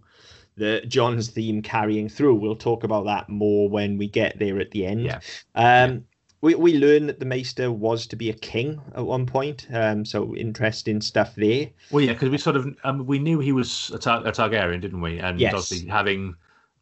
the 0.56 0.82
jon's 0.88 1.28
theme 1.28 1.62
carrying 1.62 2.08
through 2.08 2.34
we'll 2.34 2.56
talk 2.56 2.82
about 2.84 3.04
that 3.06 3.28
more 3.28 3.68
when 3.68 3.96
we 3.98 4.06
get 4.08 4.38
there 4.38 4.58
at 4.60 4.70
the 4.72 4.84
end 4.86 5.00
Yeah. 5.04 5.20
um 5.54 6.04
we, 6.42 6.54
we 6.54 6.78
learn 6.78 7.06
that 7.06 7.18
the 7.20 7.26
maester 7.26 7.72
was 7.72 8.06
to 8.08 8.16
be 8.16 8.28
a 8.28 8.34
king 8.34 8.80
at 8.94 9.06
one 9.06 9.24
point 9.24 9.66
um 9.72 10.04
so 10.04 10.34
interesting 10.36 11.00
stuff 11.00 11.34
there 11.36 11.68
Well, 11.90 12.04
yeah, 12.04 12.12
because 12.12 12.28
we 12.30 12.38
sort 12.38 12.56
of 12.56 12.66
um, 12.84 13.06
we 13.06 13.18
knew 13.18 13.38
he 13.38 13.52
was 13.52 13.90
a, 13.94 13.98
Tar- 13.98 14.26
a 14.26 14.32
Targaryen, 14.32 14.80
didn't 14.80 15.00
we? 15.00 15.18
And 15.20 15.40
Yes. 15.40 15.54
obviously, 15.54 15.88
having 15.88 16.34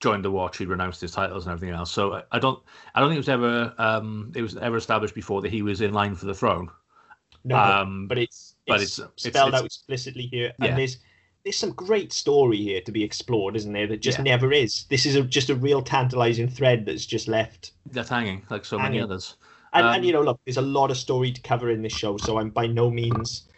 joined 0.05 0.25
the 0.25 0.31
Watch, 0.31 0.59
he 0.59 0.67
renounced 0.67 1.01
his 1.01 1.11
titles 1.13 1.47
and 1.47 1.53
everything 1.53 1.75
else. 1.75 1.91
So 1.91 2.23
I, 2.31 2.39
don't, 2.39 2.63
I 2.95 3.01
don't 3.01 3.09
think 3.09 3.17
it 3.17 3.27
was 3.27 3.29
ever, 3.29 3.75
um, 3.79 4.31
it 4.37 4.43
was 4.43 4.57
ever 4.59 4.77
established 4.77 5.15
before 5.15 5.43
that 5.43 5.51
he 5.51 5.63
was 5.63 5.81
in 5.81 5.93
line 5.93 6.15
for 6.15 6.27
the 6.27 6.35
throne. 6.35 6.69
no 7.45 7.57
Um, 7.57 8.07
but 8.07 8.19
it's 8.19 8.55
but 8.67 8.81
it's, 8.81 8.99
it's- 8.99 9.13
spelled 9.17 9.49
it's- 9.49 9.61
out 9.61 9.67
explicitly 9.67 10.27
here 10.31 10.53
Yeah. 10.61 10.67
and 10.69 10.79
there's 10.79 10.99
there's 11.45 11.59
some 11.59 11.73
great 11.73 12.11
story 12.13 12.57
here 12.57 12.81
to 12.87 12.91
be 12.93 13.03
explored 13.05 13.55
isn't 13.57 13.73
there 13.75 13.87
that 13.89 14.01
just 14.01 14.19
Yeah. 14.19 14.25
never 14.33 14.51
is 14.53 14.87
this 14.89 15.05
is 15.05 15.15
a, 15.17 15.23
just 15.23 15.51
a 15.51 15.55
real 15.55 15.83
tantalizing 15.83 16.49
thread 16.49 16.87
that's 16.87 17.05
just 17.05 17.27
left 17.29 17.73
That's 17.91 18.09
hanging, 18.09 18.45
like 18.51 18.65
so 18.65 18.79
many 18.79 18.99
others. 19.01 19.37
And, 19.75 19.87
Um, 19.87 19.95
and 19.95 20.05
you 20.07 20.13
know, 20.15 20.23
look, 20.23 20.41
there's 20.47 20.57
a 20.57 20.63
lot 20.79 20.91
of 20.91 20.97
story 20.97 21.33
to 21.33 21.41
cover 21.43 21.69
in 21.71 21.83
this 21.83 21.93
show, 21.93 22.17
so 22.17 22.39
I'm 22.39 22.49
by 22.51 22.67
no 22.67 22.91
means 22.91 23.49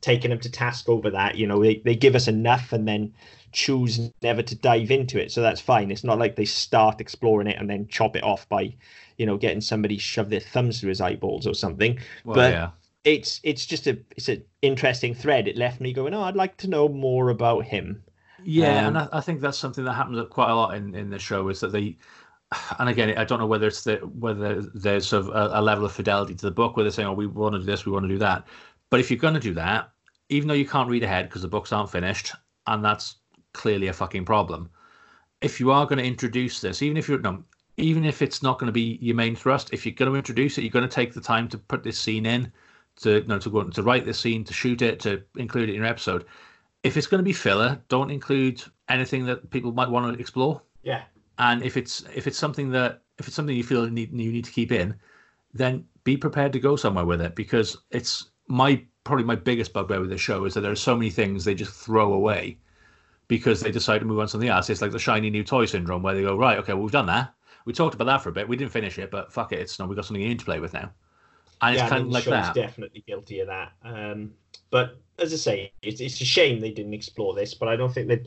taking 0.00 0.30
them 0.30 0.40
to 0.40 0.50
task 0.50 0.88
over 0.88 1.10
that. 1.10 1.36
You 1.36 1.46
know, 1.46 1.62
they, 1.62 1.76
they 1.84 1.96
give 1.96 2.14
us 2.14 2.28
enough 2.28 2.72
and 2.72 2.86
then 2.88 3.12
choose 3.54 4.10
never 4.22 4.42
to 4.42 4.54
dive 4.54 4.90
into 4.90 5.18
it, 5.22 5.32
so 5.32 5.40
that's 5.40 5.60
fine. 5.60 5.90
It's 5.90 6.04
not 6.04 6.18
like 6.18 6.36
they 6.36 6.44
start 6.44 7.00
exploring 7.00 7.46
it 7.48 7.56
and 7.58 7.70
then 7.70 7.86
chop 7.88 8.16
it 8.16 8.22
off 8.24 8.48
by, 8.48 8.74
you 9.16 9.24
know, 9.26 9.36
getting 9.38 9.60
somebody 9.62 9.96
shove 9.98 10.28
their 10.28 10.40
thumbs 10.40 10.80
through 10.80 10.90
his 10.90 11.00
eyeballs 11.00 11.46
or 11.46 11.54
something. 11.54 11.98
Well, 12.24 12.34
but- 12.36 12.52
yeah, 12.52 12.70
It's 13.04 13.40
it's 13.42 13.66
just 13.66 13.86
a 13.86 13.98
it's 14.16 14.28
an 14.28 14.44
interesting 14.62 15.14
thread. 15.14 15.48
It 15.48 15.56
left 15.56 15.80
me 15.80 15.92
going, 15.92 16.14
oh, 16.14 16.22
I'd 16.22 16.36
like 16.36 16.56
to 16.58 16.68
know 16.68 16.88
more 16.88 17.30
about 17.30 17.64
him. 17.64 18.02
yeah, 18.42 18.80
um, 18.80 18.86
and 18.88 18.98
I, 18.98 19.08
I 19.12 19.20
think 19.20 19.40
that's 19.40 19.58
something 19.58 19.84
that 19.84 19.94
happens 19.94 20.26
quite 20.30 20.50
a 20.50 20.54
lot 20.54 20.74
in, 20.74 20.94
in 20.94 21.10
the 21.10 21.18
show 21.18 21.48
is 21.48 21.60
that 21.60 21.72
they, 21.72 21.96
and 22.78 22.88
again, 22.88 23.16
I 23.16 23.24
don't 23.24 23.38
know 23.40 23.46
whether 23.46 23.66
it's 23.66 23.84
the 23.84 23.96
whether 23.96 24.62
there's 24.74 25.06
sort 25.06 25.26
of 25.26 25.28
a, 25.30 25.60
a 25.60 25.62
level 25.62 25.84
of 25.84 25.92
fidelity 25.92 26.34
to 26.34 26.46
the 26.46 26.50
book 26.52 26.76
where 26.76 26.84
they're 26.84 26.92
saying, 26.92 27.08
oh, 27.08 27.12
we 27.14 27.26
want 27.26 27.54
to 27.54 27.58
do 27.60 27.64
this, 27.66 27.86
we 27.86 27.92
want 27.92 28.04
to 28.04 28.08
do 28.08 28.18
that, 28.18 28.46
but 28.90 29.00
if 29.00 29.10
you're 29.10 29.18
going 29.18 29.34
to 29.34 29.40
do 29.40 29.54
that, 29.54 29.90
even 30.28 30.48
though 30.48 30.54
you 30.54 30.66
can't 30.66 30.88
read 30.90 31.02
ahead 31.02 31.28
because 31.28 31.42
the 31.42 31.48
books 31.48 31.72
aren't 31.72 31.90
finished, 31.90 32.32
and 32.66 32.84
that's 32.84 33.16
clearly 33.54 33.86
a 33.86 33.92
fucking 33.92 34.26
problem. 34.26 34.68
If 35.40 35.58
you 35.58 35.70
are 35.70 35.86
going 35.86 35.98
to 35.98 36.04
introduce 36.04 36.60
this, 36.60 36.82
even 36.82 36.96
if 36.96 37.08
you're 37.08 37.20
no, 37.20 37.42
even 37.76 38.04
if 38.04 38.22
it's 38.22 38.42
not 38.42 38.58
going 38.58 38.68
to 38.68 38.72
be 38.72 38.98
your 39.00 39.16
main 39.16 39.34
thrust, 39.34 39.72
if 39.72 39.84
you're 39.84 39.94
going 39.94 40.10
to 40.10 40.16
introduce 40.16 40.58
it, 40.58 40.62
you're 40.62 40.70
going 40.70 40.88
to 40.88 40.94
take 40.94 41.14
the 41.14 41.20
time 41.20 41.48
to 41.48 41.58
put 41.58 41.82
this 41.82 41.98
scene 41.98 42.26
in, 42.26 42.52
to 42.96 43.20
you 43.20 43.26
know, 43.26 43.38
to 43.38 43.50
go 43.50 43.64
to 43.64 43.82
write 43.82 44.04
this 44.04 44.18
scene, 44.18 44.44
to 44.44 44.52
shoot 44.52 44.82
it, 44.82 45.00
to 45.00 45.22
include 45.36 45.68
it 45.68 45.72
in 45.72 45.80
your 45.80 45.86
episode. 45.86 46.24
If 46.82 46.96
it's 46.96 47.06
going 47.06 47.18
to 47.18 47.24
be 47.24 47.32
filler, 47.32 47.80
don't 47.88 48.10
include 48.10 48.62
anything 48.88 49.24
that 49.26 49.50
people 49.50 49.72
might 49.72 49.88
want 49.88 50.12
to 50.12 50.20
explore. 50.20 50.62
Yeah. 50.82 51.02
And 51.38 51.62
if 51.62 51.76
it's 51.76 52.04
if 52.14 52.26
it's 52.26 52.38
something 52.38 52.70
that 52.70 53.02
if 53.18 53.26
it's 53.26 53.36
something 53.36 53.56
you 53.56 53.64
feel 53.64 53.84
you 53.84 53.90
need, 53.90 54.12
you 54.12 54.32
need 54.32 54.44
to 54.44 54.52
keep 54.52 54.70
in, 54.70 54.94
then 55.52 55.84
be 56.04 56.16
prepared 56.16 56.52
to 56.52 56.60
go 56.60 56.76
somewhere 56.76 57.06
with 57.06 57.20
it 57.20 57.34
because 57.34 57.76
it's 57.90 58.30
my 58.46 58.82
probably 59.04 59.24
my 59.24 59.34
biggest 59.34 59.72
bugbear 59.72 60.00
with 60.00 60.10
the 60.10 60.18
show 60.18 60.44
is 60.44 60.54
that 60.54 60.60
there 60.60 60.72
are 60.72 60.76
so 60.76 60.94
many 60.94 61.10
things 61.10 61.44
they 61.44 61.54
just 61.54 61.72
throw 61.72 62.12
away 62.12 62.58
because 63.28 63.60
they 63.60 63.70
decide 63.70 63.98
to 64.00 64.04
move 64.04 64.18
on 64.18 64.26
to 64.26 64.30
something 64.30 64.48
else. 64.48 64.70
It's 64.70 64.82
like 64.82 64.92
the 64.92 64.98
shiny 64.98 65.30
new 65.30 65.44
toy 65.44 65.66
syndrome 65.66 66.02
where 66.02 66.14
they 66.14 66.22
go 66.22 66.36
right, 66.36 66.58
okay, 66.58 66.72
well, 66.74 66.82
we've 66.82 66.92
done 66.92 67.06
that. 67.06 67.34
We 67.64 67.72
talked 67.72 67.94
about 67.94 68.06
that 68.06 68.22
for 68.22 68.28
a 68.28 68.32
bit. 68.32 68.48
We 68.48 68.56
didn't 68.56 68.72
finish 68.72 68.98
it, 68.98 69.10
but 69.10 69.32
fuck 69.32 69.52
it, 69.52 69.60
it's 69.60 69.78
not. 69.78 69.88
we've 69.88 69.96
got 69.96 70.04
something 70.04 70.22
new 70.22 70.34
to 70.34 70.44
play 70.44 70.60
with 70.60 70.74
now. 70.74 70.92
And 71.60 71.74
it's 71.74 71.82
yeah, 71.82 71.86
I 71.86 71.90
kind 71.90 72.02
mean, 72.02 72.10
of 72.12 72.12
like 72.12 72.28
that. 72.28 72.52
definitely 72.52 73.02
guilty 73.06 73.40
of 73.40 73.48
that. 73.48 73.72
Um, 73.82 74.32
but 74.70 75.00
as 75.18 75.32
I 75.32 75.36
say, 75.36 75.72
it's, 75.82 76.00
it's 76.00 76.20
a 76.20 76.24
shame 76.24 76.60
they 76.60 76.70
didn't 76.70 76.94
explore 76.94 77.34
this. 77.34 77.54
But 77.54 77.68
I 77.68 77.76
don't 77.76 77.92
think 77.92 78.08
that 78.08 78.26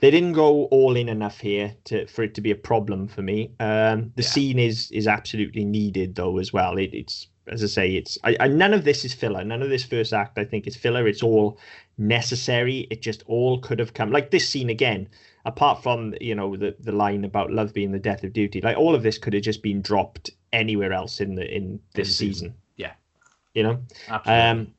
they 0.00 0.10
didn't 0.10 0.32
go 0.32 0.64
all 0.66 0.96
in 0.96 1.08
enough 1.08 1.40
here 1.40 1.76
to 1.86 2.06
for 2.06 2.22
it 2.24 2.34
to 2.36 2.40
be 2.40 2.50
a 2.52 2.56
problem 2.56 3.08
for 3.08 3.22
me. 3.22 3.54
Um, 3.60 4.12
the 4.16 4.22
Yeah. 4.22 4.28
scene 4.32 4.58
is 4.58 4.90
is 4.92 5.08
absolutely 5.08 5.64
needed 5.64 6.14
though 6.14 6.38
as 6.38 6.52
well. 6.52 6.78
It, 6.78 6.94
it's 6.94 7.28
as 7.48 7.64
I 7.64 7.66
say, 7.68 7.96
it's 7.96 8.18
I, 8.24 8.36
I, 8.40 8.48
none 8.48 8.74
of 8.74 8.84
this 8.84 9.04
is 9.04 9.14
filler. 9.14 9.44
None 9.44 9.62
of 9.62 9.70
this 9.70 9.84
first 9.84 10.12
act, 10.12 10.38
I 10.38 10.44
think, 10.44 10.66
is 10.66 10.76
filler. 10.76 11.08
It's 11.08 11.22
all 11.22 11.58
necessary. 11.98 12.86
It 12.90 13.02
just 13.02 13.22
all 13.26 13.58
could 13.58 13.78
have 13.78 13.94
come 13.94 14.10
like 14.10 14.30
this 14.30 14.48
scene 14.48 14.70
again. 14.70 15.08
Apart 15.44 15.82
from 15.82 16.14
you 16.20 16.34
know 16.34 16.56
the 16.56 16.74
the 16.80 16.92
line 16.92 17.24
about 17.24 17.50
love 17.50 17.72
being 17.72 17.92
the 17.92 17.98
death 17.98 18.24
of 18.24 18.32
duty, 18.32 18.60
like 18.60 18.76
all 18.76 18.94
of 18.94 19.02
this 19.02 19.18
could 19.18 19.32
have 19.34 19.42
just 19.42 19.62
been 19.62 19.80
dropped 19.80 20.30
anywhere 20.52 20.92
else 20.92 21.20
in 21.20 21.34
the 21.34 21.54
in 21.54 21.80
this 21.94 22.16
season. 22.16 22.48
season. 22.48 22.54
Yeah, 22.76 22.92
you 23.54 23.62
know. 23.62 23.78
Absolutely. 24.08 24.42
Um, 24.42 24.74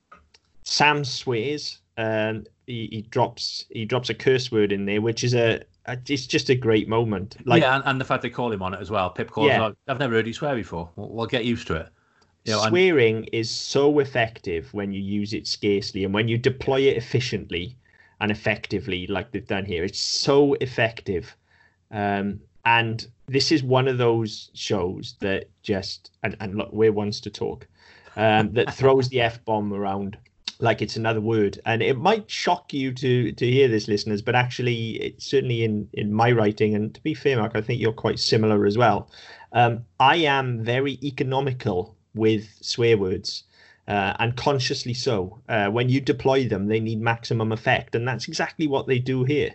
Sam 0.64 1.04
swears. 1.04 1.80
Um, 1.98 2.46
he, 2.68 2.88
he 2.92 3.02
drops 3.02 3.66
he 3.72 3.86
drops 3.86 4.10
a 4.10 4.14
curse 4.14 4.52
word 4.52 4.72
in 4.72 4.86
there, 4.86 5.02
which 5.02 5.24
is 5.24 5.34
a 5.34 5.64
it's 5.88 6.28
just 6.28 6.50
a 6.50 6.56
great 6.56 6.88
moment. 6.88 7.36
Like, 7.46 7.62
yeah, 7.62 7.76
and, 7.76 7.84
and, 7.86 8.00
the 8.00 8.06
fact 8.06 8.22
they 8.22 8.30
call 8.30 8.52
him 8.52 8.62
on 8.62 8.74
it 8.74 8.80
as 8.80 8.92
well. 8.92 9.12
Pyp 9.12 9.30
calls 9.30 9.48
yeah. 9.48 9.62
Like, 9.62 9.76
I've 9.88 10.00
never 10.00 10.14
heard 10.14 10.28
you 10.28 10.34
swear 10.34 10.56
before. 10.56 10.90
We'll, 10.96 11.10
we'll 11.10 11.26
get 11.26 11.46
used 11.46 11.68
to 11.68 11.76
it. 11.76 11.90
You 12.50 12.56
know, 12.56 12.68
Swearing 12.68 13.26
is 13.26 13.48
so 13.48 14.00
effective 14.00 14.74
when 14.74 14.92
you 14.92 15.00
use 15.00 15.34
it 15.34 15.46
scarcely 15.46 16.04
and 16.04 16.12
when 16.12 16.28
you 16.28 16.36
deploy 16.36 16.82
it 16.82 16.98
efficiently 16.98 17.78
and 18.20 18.32
effectively, 18.32 19.06
like 19.06 19.32
they've 19.32 19.46
done 19.46 19.66
here. 19.66 19.84
It's 19.84 20.00
so 20.00 20.56
effective. 20.56 21.36
Um, 21.92 22.40
and 22.66 23.06
this 23.28 23.52
is 23.52 23.62
one 23.62 23.88
of 23.88 24.00
those 24.00 24.50
shows 24.56 25.16
that 25.20 25.48
just, 25.62 26.10
and, 26.24 26.36
and 26.40 26.56
look, 26.56 26.74
we're 26.74 26.92
ones 26.92 27.22
to 27.22 27.30
talk, 27.30 27.68
um, 28.16 28.52
that 28.54 28.74
throws 28.80 29.10
the 29.10 29.22
F 29.22 29.46
bomb 29.46 29.72
around 29.72 30.18
like 30.58 30.82
it's 30.82 30.96
another 30.96 31.22
word. 31.22 31.60
And 31.68 31.84
it 31.84 31.98
might 31.98 32.32
shock 32.32 32.74
you 32.74 32.92
to 32.94 33.32
to 33.32 33.46
hear 33.46 33.68
this, 33.68 33.88
listeners, 33.88 34.24
but 34.24 34.34
actually, 34.34 34.94
it's 35.02 35.26
certainly 35.28 35.64
in 35.64 35.88
in 35.94 36.12
my 36.12 36.32
writing, 36.32 36.74
and 36.74 36.96
to 36.96 37.02
be 37.02 37.14
fair, 37.14 37.38
Mark, 37.38 37.52
I 37.56 37.62
think 37.62 37.80
you're 37.80 37.94
quite 37.94 38.20
similar 38.20 38.66
as 38.66 38.76
well. 38.76 39.10
Um, 39.54 39.86
I 40.00 40.18
am 40.18 40.64
very 40.64 41.00
economical 41.04 41.96
with 42.20 42.48
swear 42.62 42.98
words. 42.98 43.44
Uh, 43.88 44.14
and 44.20 44.38
consciously 44.38 44.94
so. 44.94 45.40
Uh, 45.50 45.68
when 45.68 45.90
you 45.90 46.00
deploy 46.00 46.48
them, 46.48 46.68
they 46.68 46.80
need 46.80 47.02
maximum 47.02 47.52
effect, 47.52 47.96
and 47.96 48.08
that's 48.08 48.28
exactly 48.28 48.68
what 48.68 48.86
they 48.86 49.00
do 49.00 49.24
here. 49.24 49.52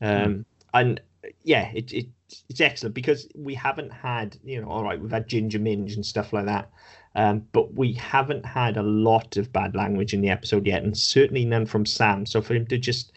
Um, 0.00 0.08
mm. 0.08 0.44
And 0.72 1.00
yeah, 1.42 1.70
it, 1.74 1.92
it 1.92 2.06
it's 2.48 2.60
excellent 2.60 2.94
because 2.94 3.28
we 3.34 3.54
haven't 3.54 3.92
had, 3.92 4.36
you 4.44 4.60
know, 4.60 4.68
all 4.68 4.84
right, 4.84 5.00
we've 5.00 5.10
had 5.10 5.28
Ginger 5.28 5.58
Minge 5.58 5.94
and 5.94 6.04
stuff 6.04 6.32
like 6.32 6.46
that, 6.46 6.70
um, 7.14 7.46
but 7.52 7.74
we 7.74 7.92
haven't 7.92 8.44
had 8.44 8.76
a 8.76 8.82
lot 8.82 9.36
of 9.36 9.52
bad 9.52 9.74
language 9.74 10.14
in 10.14 10.20
the 10.20 10.30
episode 10.30 10.66
yet, 10.66 10.82
and 10.82 10.96
certainly 10.96 11.44
none 11.44 11.66
from 11.66 11.86
Sam. 11.86 12.26
So 12.26 12.40
for 12.40 12.54
him 12.54 12.66
to 12.66 12.78
just 12.78 13.12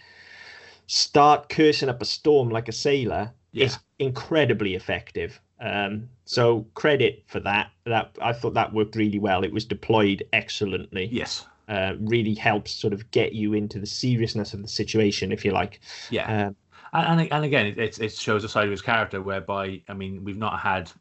start 0.88 1.50
cursing 1.50 1.90
up 1.90 2.02
a 2.02 2.06
storm 2.06 2.50
like 2.50 2.68
a 2.68 2.74
sailor 2.74 3.32
yeah. 3.52 3.66
is 3.66 3.80
incredibly 4.00 4.76
effective. 4.76 5.40
Um, 5.62 6.10
so 6.26 6.66
credit 6.74 7.24
for 7.28 7.40
that. 7.42 7.72
That 7.86 8.18
I 8.22 8.34
thought 8.34 8.54
that 8.56 8.74
worked 8.74 8.96
really 8.96 9.20
well. 9.20 9.44
It 9.44 9.54
was 9.54 9.66
deployed 9.66 10.24
excellently. 10.34 11.10
Yes. 11.12 11.46
Uh, 11.70 11.94
really 12.02 12.34
helps 12.34 12.72
sort 12.72 12.92
of 12.92 13.10
get 13.12 13.34
you 13.34 13.54
into 13.54 13.80
the 13.80 13.86
seriousness 13.86 14.54
of 14.54 14.62
the 14.62 14.68
situation, 14.68 15.32
if 15.32 15.46
you 15.46 15.52
like. 15.52 15.80
Yeah. 16.10 16.48
Um, 16.48 16.56
and, 16.94 17.32
and 17.32 17.46
again, 17.46 17.68
it, 17.68 18.00
it 18.00 18.12
shows 18.12 18.44
a 18.44 18.50
side 18.50 18.66
of 18.66 18.72
his 18.72 18.82
character 18.82 19.22
whereby, 19.22 19.82
I 19.88 19.94
mean, 19.94 20.26
we've 20.26 20.38
not 20.38 20.60
had 20.60 20.92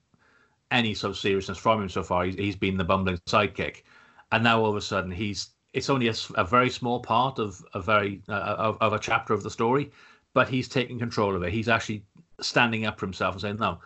any 0.70 0.94
sort 0.94 1.10
of 1.10 1.18
seriousness 1.18 1.58
from 1.58 1.82
him 1.82 1.88
so 1.88 2.04
far. 2.04 2.24
He's, 2.24 2.36
he's 2.36 2.56
been 2.56 2.76
the 2.76 2.84
bumbling 2.84 3.18
sidekick, 3.26 3.82
and 4.30 4.44
now 4.44 4.60
all 4.60 4.70
of 4.70 4.76
a 4.76 4.80
sudden 4.80 5.10
he's 5.10 5.50
it's 5.72 5.90
only 5.90 6.08
a, 6.08 6.14
a 6.36 6.44
very 6.44 6.70
small 6.70 7.00
part 7.00 7.38
of 7.38 7.64
a 7.74 7.80
very 7.80 8.22
uh, 8.28 8.54
of, 8.58 8.78
of 8.80 8.92
a 8.92 8.98
chapter 8.98 9.32
of 9.32 9.42
the 9.42 9.50
story, 9.50 9.90
but 10.34 10.48
he's 10.48 10.68
taking 10.68 10.98
control 10.98 11.34
of 11.34 11.42
it. 11.42 11.52
He's 11.52 11.68
actually 11.68 12.04
standing 12.40 12.86
up 12.86 12.98
for 12.98 13.06
himself 13.06 13.34
and 13.34 13.40
saying, 13.40 13.56
"No, 13.56 13.78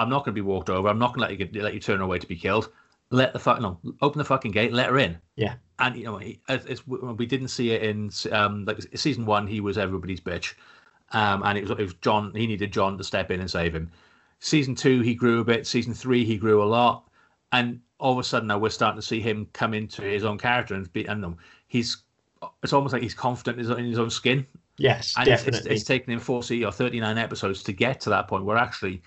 I'm 0.00 0.08
not 0.08 0.24
going 0.24 0.34
to 0.34 0.40
be 0.42 0.46
walked 0.46 0.70
over. 0.70 0.88
I'm 0.88 0.98
not 0.98 1.14
going 1.14 1.20
to 1.20 1.20
let 1.22 1.30
you 1.30 1.36
get, 1.36 1.62
let 1.62 1.74
you 1.74 1.80
turn 1.80 2.00
away 2.00 2.18
to 2.18 2.26
be 2.26 2.36
killed. 2.36 2.70
Let 3.10 3.32
the 3.32 3.38
fuck 3.38 3.60
no, 3.60 3.78
open 4.02 4.18
the 4.18 4.24
fucking 4.24 4.52
gate, 4.52 4.72
let 4.72 4.88
her 4.88 4.98
in." 4.98 5.18
Yeah. 5.36 5.54
And 5.78 5.96
you 5.96 6.04
know, 6.04 6.18
he, 6.18 6.40
it's, 6.48 6.86
we 6.86 7.26
didn't 7.26 7.48
see 7.48 7.72
it 7.72 7.82
in 7.82 8.10
um, 8.30 8.64
like 8.64 8.78
season 8.94 9.26
one. 9.26 9.46
He 9.46 9.60
was 9.60 9.78
everybody's 9.78 10.20
bitch, 10.20 10.54
um, 11.10 11.42
and 11.44 11.58
it 11.58 11.62
was 11.62 11.70
it 11.72 11.82
was 11.82 11.94
Jon. 11.94 12.32
He 12.34 12.46
needed 12.46 12.72
Jon 12.72 12.96
to 12.98 13.04
step 13.04 13.30
in 13.30 13.40
and 13.40 13.50
save 13.50 13.74
him. 13.74 13.90
Season 14.38 14.74
two, 14.74 15.00
he 15.00 15.14
grew 15.14 15.40
a 15.40 15.44
bit. 15.44 15.66
Season 15.66 15.92
three, 15.92 16.24
he 16.24 16.36
grew 16.36 16.62
a 16.62 16.64
lot. 16.64 17.04
And 17.52 17.80
all 17.98 18.12
of 18.12 18.18
a 18.18 18.24
sudden, 18.24 18.48
now 18.48 18.58
we're 18.58 18.70
starting 18.70 19.00
to 19.00 19.06
see 19.06 19.20
him 19.20 19.46
come 19.52 19.74
into 19.74 20.02
his 20.02 20.24
own 20.24 20.38
character 20.38 20.74
and 20.74 20.90
be, 20.92 21.04
and 21.06 21.24
um, 21.24 21.36
he's, 21.68 21.98
it's 22.62 22.72
almost 22.72 22.92
like 22.92 23.02
he's 23.02 23.14
confident 23.14 23.58
in 23.58 23.64
his, 23.66 23.78
in 23.78 23.84
his 23.84 23.98
own 23.98 24.08
skin. 24.08 24.46
Yes, 24.78 25.14
and 25.18 25.26
definitely. 25.26 25.58
It's, 25.58 25.66
it's, 25.66 25.80
it's 25.80 25.84
taken 25.84 26.12
him 26.12 26.20
40 26.20 26.64
or 26.64 26.72
39 26.72 27.18
episodes 27.18 27.62
to 27.64 27.72
get 27.72 28.00
to 28.02 28.10
that 28.10 28.28
point 28.28 28.44
where 28.44 28.56
actually 28.56 29.02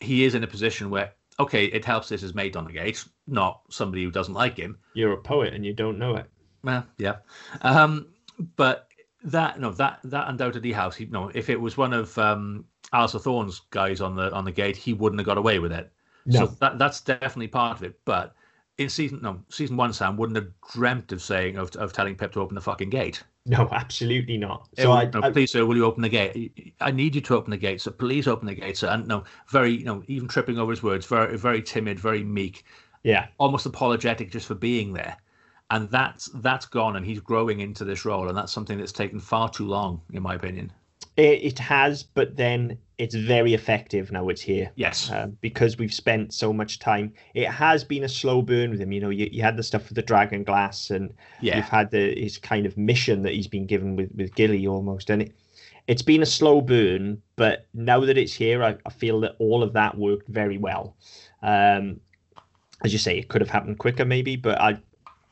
he 0.00 0.24
is 0.24 0.34
in 0.34 0.44
a 0.44 0.46
position 0.46 0.90
where, 0.90 1.12
okay, 1.38 1.66
it 1.66 1.84
helps 1.84 2.08
this 2.08 2.22
is 2.22 2.34
mate 2.34 2.56
on 2.56 2.64
the 2.64 2.72
gate, 2.72 3.04
not 3.26 3.62
somebody 3.70 4.04
who 4.04 4.10
doesn't 4.10 4.34
like 4.34 4.56
him. 4.56 4.78
You're 4.94 5.12
a 5.12 5.18
poet 5.18 5.54
and 5.54 5.64
you 5.64 5.72
don't 5.72 5.98
know 5.98 6.16
it. 6.16 6.26
Well, 6.62 6.84
yeah. 6.98 7.16
Um, 7.62 8.08
but 8.56 8.88
that 9.24 9.58
no 9.60 9.70
that 9.72 10.00
that 10.04 10.28
undoubtedly 10.28 10.72
helps. 10.72 11.00
You 11.00 11.06
know, 11.08 11.30
if 11.34 11.50
it 11.50 11.60
was 11.60 11.76
one 11.76 11.92
of 11.92 12.16
um, 12.18 12.64
Alliser 12.92 13.20
Thorne's 13.20 13.62
guys 13.70 14.00
on 14.00 14.16
the 14.16 14.32
on 14.32 14.44
the 14.44 14.52
gate, 14.52 14.76
he 14.76 14.92
wouldn't 14.92 15.20
have 15.20 15.26
got 15.26 15.38
away 15.38 15.58
with 15.58 15.72
it. 15.72 15.90
No. 16.26 16.40
So 16.40 16.46
that 16.60 16.78
that's 16.78 17.00
definitely 17.00 17.48
part 17.48 17.76
of 17.76 17.84
it. 17.84 17.98
But 18.04 18.34
in 18.78 18.88
season 18.88 19.20
no 19.22 19.40
season 19.48 19.76
one, 19.76 19.92
Sam 19.92 20.16
wouldn't 20.16 20.36
have 20.36 20.48
dreamt 20.72 21.12
of 21.12 21.22
saying 21.22 21.56
of, 21.56 21.74
of 21.76 21.92
telling 21.92 22.16
Pyp 22.16 22.32
to 22.32 22.40
open 22.40 22.54
the 22.54 22.60
fucking 22.60 22.90
gate. 22.90 23.22
No, 23.46 23.68
absolutely 23.72 24.36
not. 24.36 24.68
So 24.78 24.92
I, 24.92 25.04
no, 25.06 25.20
I, 25.22 25.30
please, 25.30 25.52
sir, 25.52 25.64
will 25.64 25.76
you 25.76 25.84
open 25.84 26.02
the 26.02 26.08
gate? 26.08 26.74
I 26.80 26.90
need 26.90 27.14
you 27.14 27.20
to 27.22 27.36
open 27.36 27.50
the 27.50 27.56
gate. 27.56 27.80
So 27.80 27.90
please 27.90 28.28
open 28.28 28.46
the 28.46 28.54
gate. 28.54 28.76
sir. 28.76 28.88
and 28.88 29.06
no, 29.06 29.24
very 29.48 29.70
you 29.70 29.84
know 29.84 30.02
even 30.08 30.28
tripping 30.28 30.58
over 30.58 30.72
his 30.72 30.82
words, 30.82 31.06
very 31.06 31.36
very 31.38 31.62
timid, 31.62 31.98
very 31.98 32.22
meek. 32.22 32.64
Yeah, 33.02 33.28
almost 33.38 33.66
apologetic 33.66 34.30
just 34.32 34.46
for 34.46 34.54
being 34.54 34.92
there 34.92 35.16
and 35.70 35.90
that's 35.90 36.26
that's 36.34 36.66
gone, 36.66 36.96
and 36.96 37.04
he's 37.04 37.20
growing 37.20 37.60
into 37.60 37.84
this 37.84 38.04
role, 38.04 38.28
and 38.28 38.36
that's 38.36 38.52
something 38.52 38.78
that's 38.78 38.92
taken 38.92 39.18
far 39.18 39.48
too 39.48 39.66
long, 39.66 40.00
in 40.12 40.22
my 40.22 40.34
opinion. 40.34 40.72
It, 41.16 41.42
it 41.42 41.58
has, 41.58 42.02
but 42.02 42.36
then 42.36 42.78
it's 42.98 43.14
very 43.14 43.54
effective 43.54 44.12
now. 44.12 44.28
It's 44.28 44.40
here, 44.40 44.70
yes, 44.74 45.10
uh, 45.10 45.28
because 45.40 45.78
we've 45.78 45.92
spent 45.92 46.34
so 46.34 46.52
much 46.52 46.78
time. 46.78 47.12
It 47.34 47.48
has 47.48 47.84
been 47.84 48.04
a 48.04 48.08
slow 48.08 48.42
burn 48.42 48.70
with 48.70 48.80
him. 48.80 48.92
You 48.92 49.00
know, 49.00 49.10
you, 49.10 49.28
you 49.32 49.42
had 49.42 49.56
the 49.56 49.62
stuff 49.62 49.88
with 49.88 49.96
the 49.96 50.02
dragon 50.02 50.44
glass, 50.44 50.90
and 50.90 51.14
yeah. 51.40 51.56
you've 51.56 51.68
had 51.68 51.90
the 51.90 52.14
his 52.20 52.38
kind 52.38 52.66
of 52.66 52.76
mission 52.76 53.22
that 53.22 53.32
he's 53.32 53.48
been 53.48 53.66
given 53.66 53.96
with 53.96 54.10
with 54.14 54.34
Gilly 54.34 54.66
almost, 54.66 55.10
and 55.10 55.22
it 55.22 55.32
it's 55.86 56.02
been 56.02 56.22
a 56.22 56.26
slow 56.26 56.60
burn. 56.60 57.22
But 57.36 57.66
now 57.74 58.00
that 58.00 58.18
it's 58.18 58.32
here, 58.32 58.62
I, 58.62 58.76
I 58.84 58.90
feel 58.90 59.20
that 59.20 59.36
all 59.38 59.62
of 59.62 59.72
that 59.74 59.96
worked 59.96 60.28
very 60.28 60.58
well. 60.58 60.96
Um, 61.42 62.00
as 62.84 62.92
you 62.92 62.98
say, 62.98 63.18
it 63.18 63.28
could 63.28 63.40
have 63.40 63.50
happened 63.50 63.78
quicker, 63.78 64.04
maybe, 64.04 64.36
but 64.36 64.60
I 64.60 64.78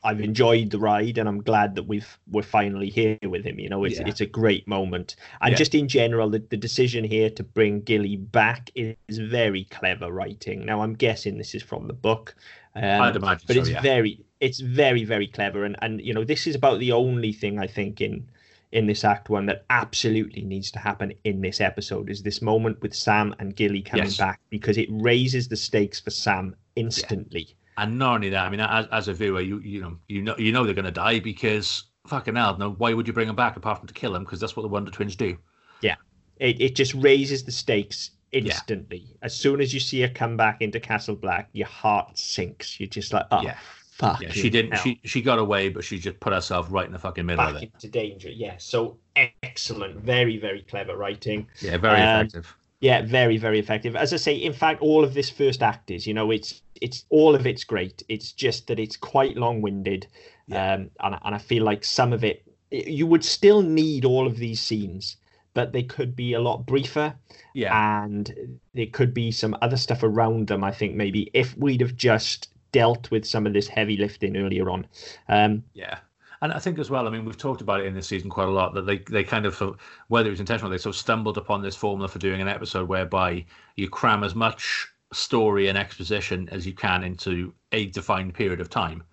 I've 0.05 0.21
enjoyed 0.21 0.69
the 0.69 0.79
ride, 0.79 1.17
and 1.17 1.27
I'm 1.27 1.41
glad 1.41 1.75
that 1.75 1.83
we've 1.83 2.17
we're 2.27 2.43
finally 2.43 2.89
here 2.89 3.17
with 3.23 3.43
him. 3.43 3.59
You 3.59 3.69
know, 3.69 3.83
it's 3.83 3.99
yeah. 3.99 4.07
it's 4.07 4.21
a 4.21 4.25
great 4.25 4.67
moment, 4.67 5.15
and 5.41 5.51
yeah. 5.51 5.57
just 5.57 5.73
in 5.73 5.87
general, 5.87 6.29
the, 6.29 6.39
the 6.39 6.57
decision 6.57 7.03
here 7.03 7.29
to 7.31 7.43
bring 7.43 7.81
Gilly 7.81 8.15
back 8.15 8.69
is 8.75 8.95
very 9.09 9.65
clever 9.65 10.11
writing. 10.11 10.65
Now, 10.65 10.81
I'm 10.81 10.93
guessing 10.93 11.37
this 11.37 11.55
is 11.55 11.63
from 11.63 11.87
the 11.87 11.93
book, 11.93 12.35
um, 12.75 12.83
I'd 12.83 13.15
imagine, 13.15 13.45
but 13.47 13.55
so, 13.55 13.61
it's 13.61 13.69
yeah. 13.69 13.81
very 13.81 14.23
it's 14.39 14.59
very 14.59 15.03
very 15.03 15.27
clever, 15.27 15.65
and 15.65 15.75
and 15.81 15.99
you 16.01 16.13
know, 16.13 16.23
this 16.23 16.45
is 16.45 16.55
about 16.55 16.79
the 16.79 16.91
only 16.91 17.33
thing 17.33 17.57
I 17.59 17.67
think 17.67 17.99
in 17.99 18.27
in 18.71 18.87
this 18.87 19.05
act 19.05 19.29
one 19.29 19.45
that 19.45 19.63
absolutely 19.69 20.43
needs 20.43 20.69
to 20.69 20.79
happen 20.79 21.13
in 21.23 21.39
this 21.39 21.61
episode 21.61 22.09
is 22.09 22.21
this 22.21 22.41
moment 22.41 22.81
with 22.81 22.93
Sam 22.93 23.33
and 23.39 23.55
Gilly 23.55 23.81
coming 23.81 24.05
yes. 24.05 24.17
back 24.17 24.41
because 24.49 24.77
it 24.77 24.89
raises 24.91 25.47
the 25.47 25.55
stakes 25.55 25.99
for 25.99 26.09
Sam 26.09 26.55
instantly. 26.75 27.55
And 27.77 27.99
not 27.99 28.15
only 28.15 28.29
that, 28.29 28.45
I 28.45 28.49
mean, 28.49 28.59
as, 28.59 28.87
as 28.91 29.07
a 29.07 29.13
viewer, 29.13 29.41
you 29.41 29.59
you 29.59 29.81
know 29.81 29.97
you 30.07 30.21
know 30.21 30.35
you 30.37 30.51
know 30.51 30.63
they're 30.63 30.73
going 30.73 30.85
to 30.85 30.91
die 30.91 31.19
because 31.19 31.83
fucking 32.07 32.35
hell, 32.35 32.57
no, 32.57 32.71
why 32.71 32.93
would 32.93 33.07
you 33.07 33.13
bring 33.13 33.27
them 33.27 33.35
back 33.35 33.57
apart 33.57 33.79
from 33.79 33.87
to 33.87 33.93
kill 33.93 34.13
them? 34.13 34.23
Because 34.23 34.39
that's 34.39 34.55
what 34.55 34.63
the 34.63 34.69
Wonder 34.69 34.91
Twins 34.91 35.15
do. 35.15 35.37
Yeah, 35.81 35.95
it 36.37 36.61
it 36.61 36.75
just 36.75 36.93
raises 36.93 37.43
the 37.43 37.51
stakes 37.51 38.11
instantly. 38.31 39.05
Yeah. 39.09 39.17
As 39.23 39.35
soon 39.35 39.61
as 39.61 39.73
you 39.73 39.79
see 39.79 40.01
her 40.01 40.09
come 40.09 40.37
back 40.37 40.61
into 40.61 40.79
Castle 40.79 41.15
Black, 41.15 41.49
your 41.53 41.67
heart 41.67 42.17
sinks. 42.17 42.79
You're 42.79 42.89
just 42.89 43.13
like, 43.13 43.25
oh. 43.31 43.41
Yeah. 43.41 43.57
Fuck 43.95 44.19
yeah, 44.19 44.29
she 44.29 44.49
didn't. 44.49 44.73
Hell. 44.73 44.83
She 44.83 44.99
she 45.05 45.21
got 45.21 45.39
away, 45.39 45.69
but 45.69 45.85
she 45.85 45.97
just 45.97 46.19
put 46.19 46.33
herself 46.33 46.67
right 46.69 46.85
in 46.85 46.91
the 46.91 46.99
fucking 46.99 47.25
middle 47.25 47.45
Back 47.45 47.55
of 47.55 47.63
it. 47.63 47.71
into 47.75 47.87
danger. 47.87 48.29
Yeah. 48.29 48.55
So 48.57 48.97
excellent, 49.15 50.01
very 50.01 50.37
very 50.37 50.63
clever 50.63 50.97
writing. 50.97 51.47
Yeah, 51.61 51.77
very 51.77 52.01
um, 52.01 52.25
effective. 52.25 52.53
Yeah, 52.81 53.03
very 53.03 53.37
very 53.37 53.57
effective. 53.57 53.95
As 53.95 54.11
I 54.11 54.17
say, 54.17 54.35
in 54.35 54.51
fact, 54.51 54.81
all 54.81 55.05
of 55.05 55.13
this 55.13 55.29
first 55.29 55.63
act 55.63 55.91
is, 55.91 56.05
you 56.05 56.13
know, 56.13 56.29
it's 56.31 56.61
it's 56.81 57.05
all 57.09 57.35
of 57.35 57.45
it's 57.47 57.63
great. 57.63 58.03
It's 58.09 58.31
just 58.31 58.67
that 58.67 58.79
it's 58.79 58.97
quite 58.97 59.37
long 59.37 59.61
winded, 59.61 60.07
yeah. 60.47 60.73
um, 60.73 60.89
and 61.01 61.15
and 61.23 61.35
I 61.35 61.37
feel 61.37 61.63
like 61.63 61.83
some 61.83 62.13
of 62.13 62.23
it 62.23 62.43
you 62.71 63.07
would 63.07 63.23
still 63.23 63.61
need 63.61 64.05
all 64.05 64.27
of 64.27 64.37
these 64.37 64.59
scenes, 64.59 65.17
but 65.53 65.71
they 65.71 65.83
could 65.83 66.15
be 66.15 66.33
a 66.33 66.41
lot 66.41 66.65
briefer. 66.65 67.15
Yeah, 67.53 68.03
and 68.03 68.59
there 68.73 68.87
could 68.87 69.13
be 69.13 69.31
some 69.31 69.57
other 69.61 69.77
stuff 69.77 70.03
around 70.03 70.47
them. 70.47 70.63
I 70.63 70.71
think 70.71 70.95
maybe 70.95 71.29
if 71.33 71.57
we'd 71.57 71.81
have 71.81 71.95
just 71.95 72.49
dealt 72.71 73.09
with 73.09 73.25
some 73.25 73.47
of 73.47 73.53
this 73.53 73.69
heavy 73.69 73.95
lifting 73.95 74.35
earlier 74.35 74.69
on. 74.69 74.85
Um, 75.29 75.63
yeah. 75.73 75.99
And 76.41 76.51
I 76.51 76.59
think 76.59 76.77
as 76.77 76.89
well, 76.89 77.07
I 77.07 77.09
mean, 77.09 77.23
we've 77.23 77.37
talked 77.37 77.61
about 77.61 77.79
it 77.79 77.85
in 77.85 77.93
this 77.93 78.05
season 78.05 78.29
quite 78.29 78.49
a 78.49 78.51
lot 78.51 78.73
that 78.73 78.85
they, 78.85 78.97
they 78.97 79.23
kind 79.23 79.45
of, 79.45 79.79
whether 80.09 80.27
it 80.27 80.31
was 80.31 80.41
intentional, 80.41 80.69
they 80.69 80.77
sort 80.77 80.93
of 80.93 80.99
stumbled 80.99 81.37
upon 81.37 81.61
this 81.61 81.77
formula 81.77 82.09
for 82.09 82.19
doing 82.19 82.41
an 82.41 82.49
episode 82.49 82.89
whereby 82.89 83.45
you 83.77 83.89
cram 83.89 84.25
as 84.25 84.35
much 84.35 84.89
story 85.15 85.67
and 85.67 85.77
exposition 85.77 86.49
as 86.49 86.65
you 86.65 86.73
can 86.73 87.03
into 87.03 87.53
a 87.71 87.87
defined 87.87 88.33
period 88.33 88.61
of 88.61 88.69
time, 88.69 89.03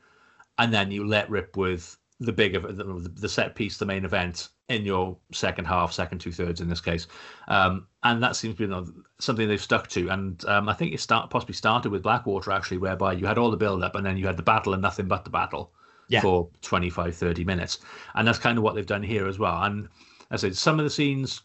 and 0.58 0.72
then 0.72 0.90
you 0.90 1.06
let 1.06 1.30
rip 1.30 1.56
with 1.56 1.96
the 2.20 2.32
big 2.32 2.54
of 2.54 2.76
the, 2.76 2.84
the 3.20 3.28
set 3.28 3.54
piece, 3.54 3.78
the 3.78 3.86
main 3.86 4.04
event 4.04 4.48
in 4.68 4.84
your 4.84 5.16
second 5.32 5.64
half, 5.66 5.92
second 5.92 6.18
two 6.20 6.32
thirds 6.32 6.60
in 6.60 6.68
this 6.68 6.80
case, 6.80 7.06
um, 7.48 7.86
and 8.04 8.22
that 8.22 8.36
seems 8.36 8.56
to 8.56 8.66
be 8.66 8.92
something 9.18 9.48
they've 9.48 9.60
stuck 9.62 9.88
to. 9.88 10.08
And 10.08 10.44
um, 10.46 10.68
I 10.68 10.72
think 10.74 10.92
it 10.94 11.00
start 11.00 11.30
possibly 11.30 11.54
started 11.54 11.90
with 11.90 12.02
Blackwater 12.02 12.52
actually, 12.52 12.78
whereby 12.78 13.12
you 13.14 13.26
had 13.26 13.38
all 13.38 13.50
the 13.50 13.56
build 13.56 13.82
up 13.82 13.94
and 13.96 14.06
then 14.06 14.16
you 14.16 14.26
had 14.26 14.36
the 14.36 14.42
battle 14.42 14.72
and 14.72 14.82
nothing 14.82 15.08
but 15.08 15.24
the 15.24 15.30
battle 15.30 15.72
Yeah. 16.08 16.20
for 16.20 16.48
25, 16.62 17.14
30 17.16 17.44
minutes, 17.44 17.78
and 18.14 18.26
that's 18.26 18.38
kind 18.38 18.56
of 18.58 18.64
what 18.64 18.74
they've 18.74 18.86
done 18.86 19.02
here 19.02 19.26
as 19.26 19.38
well. 19.38 19.62
And 19.62 19.88
as 20.30 20.44
I 20.44 20.48
said, 20.48 20.56
some 20.56 20.78
of 20.78 20.84
the 20.84 20.90
scenes 20.90 21.42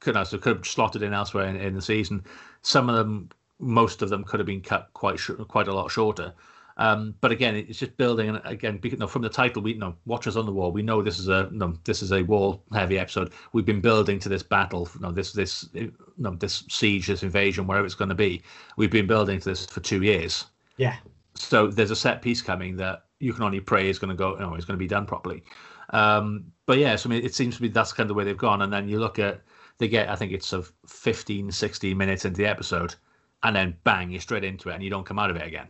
could 0.00 0.16
have, 0.16 0.30
could 0.40 0.56
have 0.56 0.66
slotted 0.66 1.02
in 1.02 1.12
elsewhere 1.12 1.46
in, 1.46 1.56
in 1.56 1.74
the 1.74 1.82
season. 1.82 2.24
Some 2.62 2.88
of 2.88 2.96
them, 2.96 3.28
most 3.58 4.02
of 4.02 4.10
them, 4.10 4.24
could 4.24 4.40
have 4.40 4.46
been 4.46 4.60
cut 4.60 4.90
quite 4.92 5.18
sh- 5.18 5.30
quite 5.48 5.68
a 5.68 5.74
lot 5.74 5.90
shorter. 5.90 6.34
Um, 6.78 7.14
but 7.22 7.32
again, 7.32 7.56
it's 7.56 7.78
just 7.78 7.96
building. 7.96 8.28
And 8.28 8.40
again, 8.44 8.78
be- 8.78 8.90
you 8.90 8.96
know, 8.98 9.06
from 9.06 9.22
the 9.22 9.28
title, 9.28 9.62
we 9.62 9.72
you 9.72 9.78
know 9.78 9.94
Watchers 10.04 10.36
on 10.36 10.46
the 10.46 10.52
Wall. 10.52 10.72
We 10.72 10.82
know 10.82 11.02
this 11.02 11.18
is 11.18 11.28
a 11.28 11.48
no, 11.50 11.74
this 11.84 12.02
is 12.02 12.12
a 12.12 12.22
wall 12.22 12.62
heavy 12.72 12.98
episode. 12.98 13.32
We've 13.52 13.64
been 13.64 13.80
building 13.80 14.18
to 14.20 14.28
this 14.28 14.42
battle. 14.42 14.88
You 14.94 15.00
know, 15.00 15.12
this 15.12 15.32
this 15.32 15.68
you 15.72 15.92
know, 16.18 16.34
this 16.34 16.64
siege, 16.68 17.06
this 17.06 17.22
invasion, 17.22 17.66
wherever 17.66 17.86
it's 17.86 17.94
going 17.94 18.10
to 18.10 18.14
be. 18.14 18.42
We've 18.76 18.90
been 18.90 19.06
building 19.06 19.40
to 19.40 19.48
this 19.50 19.64
for 19.64 19.80
two 19.80 20.02
years. 20.02 20.46
Yeah. 20.76 20.96
So 21.34 21.68
there's 21.68 21.90
a 21.90 21.96
set 21.96 22.22
piece 22.22 22.42
coming 22.42 22.76
that 22.76 23.04
you 23.20 23.32
can 23.32 23.42
only 23.42 23.60
pray 23.60 23.88
is 23.88 23.98
going 23.98 24.10
to 24.10 24.16
go. 24.16 24.34
You 24.34 24.40
know, 24.40 24.54
it's 24.54 24.66
going 24.66 24.78
to 24.78 24.82
be 24.82 24.88
done 24.88 25.06
properly. 25.06 25.42
Um, 25.90 26.52
but 26.66 26.78
yes, 26.78 27.06
I 27.06 27.08
mean, 27.08 27.24
it 27.24 27.34
seems 27.34 27.56
to 27.56 27.62
be 27.62 27.68
that's 27.68 27.92
kind 27.92 28.04
of 28.04 28.08
the 28.08 28.14
way 28.14 28.24
they've 28.24 28.36
gone. 28.36 28.62
And 28.62 28.72
then 28.72 28.88
you 28.88 28.98
look 28.98 29.18
at 29.18 29.40
they 29.78 29.88
get, 29.88 30.08
I 30.08 30.16
think 30.16 30.32
it's 30.32 30.52
of 30.52 30.72
15, 30.86 31.50
16 31.50 31.96
minutes 31.96 32.24
into 32.24 32.38
the 32.38 32.46
episode, 32.46 32.94
and 33.42 33.54
then 33.54 33.76
bang, 33.84 34.10
you're 34.10 34.20
straight 34.20 34.44
into 34.44 34.68
it, 34.70 34.74
and 34.74 34.82
you 34.82 34.90
don't 34.90 35.04
come 35.06 35.18
out 35.18 35.30
of 35.30 35.36
it 35.36 35.46
again. 35.46 35.68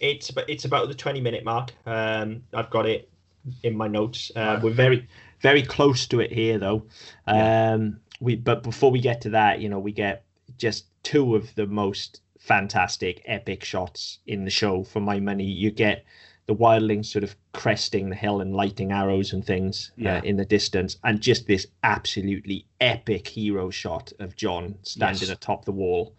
It's 0.00 0.30
but 0.30 0.48
it's 0.48 0.64
about 0.64 0.88
the 0.88 0.94
twenty 0.94 1.20
minute 1.20 1.44
mark. 1.44 1.72
Um, 1.86 2.42
I've 2.52 2.70
got 2.70 2.86
it 2.86 3.08
in 3.62 3.76
my 3.76 3.88
notes. 3.88 4.32
Uh, 4.34 4.58
We're 4.62 4.70
very 4.72 5.06
very 5.40 5.62
close 5.62 6.06
to 6.08 6.20
it 6.20 6.32
here 6.32 6.58
though. 6.58 6.84
Um, 7.26 8.00
we 8.20 8.36
but 8.36 8.62
before 8.62 8.90
we 8.90 9.00
get 9.00 9.20
to 9.22 9.30
that, 9.30 9.60
you 9.60 9.68
know, 9.68 9.78
we 9.78 9.92
get 9.92 10.24
just 10.58 10.86
two 11.02 11.34
of 11.36 11.54
the 11.54 11.66
most 11.66 12.20
fantastic 12.38 13.22
epic 13.24 13.64
shots 13.64 14.18
in 14.26 14.44
the 14.44 14.50
show 14.50 14.84
for 14.84 15.00
my 15.00 15.18
money. 15.20 15.44
You 15.44 15.70
get 15.70 16.04
the 16.46 16.54
wildlings 16.54 17.06
sort 17.06 17.24
of 17.24 17.34
cresting 17.52 18.10
the 18.10 18.14
hill 18.16 18.42
and 18.42 18.54
lighting 18.54 18.92
arrows 18.92 19.32
and 19.32 19.46
things 19.46 19.92
Yeah. 19.96 20.18
uh, 20.18 20.22
in 20.22 20.36
the 20.36 20.44
distance, 20.44 20.98
and 21.02 21.20
just 21.20 21.46
this 21.46 21.66
absolutely 21.82 22.66
epic 22.82 23.26
hero 23.28 23.70
shot 23.70 24.12
of 24.18 24.36
Jon 24.36 24.74
standing 24.82 25.20
Yes. 25.28 25.30
atop 25.30 25.64
the 25.64 25.72
wall 25.72 26.14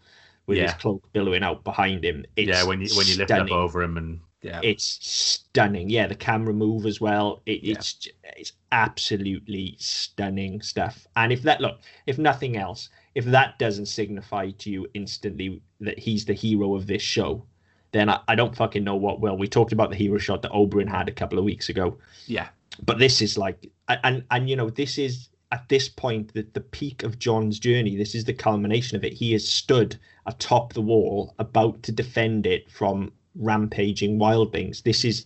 with 0.48 0.58
his 0.58 0.72
Yeah. 0.72 0.78
cloak 0.78 1.08
billowing 1.14 1.44
out 1.44 1.64
behind 1.64 2.04
him. 2.04 2.26
It's 2.36 2.50
yeah, 2.50 2.64
when 2.64 2.82
you 2.82 2.90
when 2.96 3.08
you 3.08 3.16
lift 3.18 3.32
up 3.32 3.52
over 3.52 3.82
him, 3.82 3.98
and 3.98 4.20
yeah, 4.42 4.60
it's 4.64 5.00
stunning. 5.02 5.90
Yeah, 5.90 6.08
the 6.08 6.16
camera 6.16 6.54
move 6.54 6.86
as 6.86 7.02
well. 7.02 7.42
It, 7.46 7.64
Yeah. 7.64 7.74
It's 7.74 8.08
it's 8.38 8.54
absolutely 8.72 9.76
stunning 9.80 10.62
stuff. 10.62 11.08
And 11.16 11.32
if 11.34 11.42
that 11.44 11.62
look, 11.62 11.80
if 12.06 12.18
nothing 12.18 12.58
else, 12.58 12.90
if 13.16 13.26
that 13.26 13.58
doesn't 13.60 13.88
signify 13.88 14.52
to 14.52 14.70
you 14.70 14.88
instantly 14.94 15.62
that 15.80 15.98
he's 15.98 16.26
the 16.26 16.34
hero 16.34 16.76
of 16.76 16.86
this 16.88 17.02
show, 17.02 17.46
then 17.92 18.10
I, 18.10 18.20
I 18.28 18.36
don't 18.36 18.56
fucking 18.56 18.84
know 18.84 18.96
what 18.96 19.22
will. 19.22 19.38
We 19.38 19.48
talked 19.48 19.72
about 19.72 19.90
the 19.90 19.96
hero 19.96 20.18
shot 20.18 20.42
that 20.44 20.52
Oberyn 20.52 20.88
had 20.88 21.08
a 21.08 21.14
couple 21.14 21.40
of 21.40 21.46
weeks 21.46 21.70
ago, 21.70 21.98
yeah, 22.28 22.50
but 22.86 23.00
this 23.00 23.22
is 23.22 23.38
like, 23.38 23.72
and, 23.88 24.24
and 24.32 24.50
you 24.50 24.56
know, 24.56 24.70
this 24.70 24.98
is 24.98 25.30
at 25.52 25.68
this 25.70 25.88
point 25.88 26.34
the, 26.34 26.46
the 26.54 26.62
peak 26.62 27.04
of 27.04 27.20
Jon's 27.20 27.60
journey. 27.60 27.96
This 27.96 28.16
is 28.16 28.26
the 28.26 28.34
culmination 28.34 28.98
of 28.98 29.04
it. 29.04 29.14
He 29.14 29.32
has 29.34 29.48
stood 29.48 29.98
atop 30.26 30.74
the 30.74 30.82
wall, 30.82 31.36
about 31.40 31.84
to 31.84 31.92
defend 31.92 32.46
it 32.46 32.70
from 32.70 33.12
rampaging 33.36 34.18
wildlings. 34.18 34.84
This 34.84 35.06
is 35.06 35.26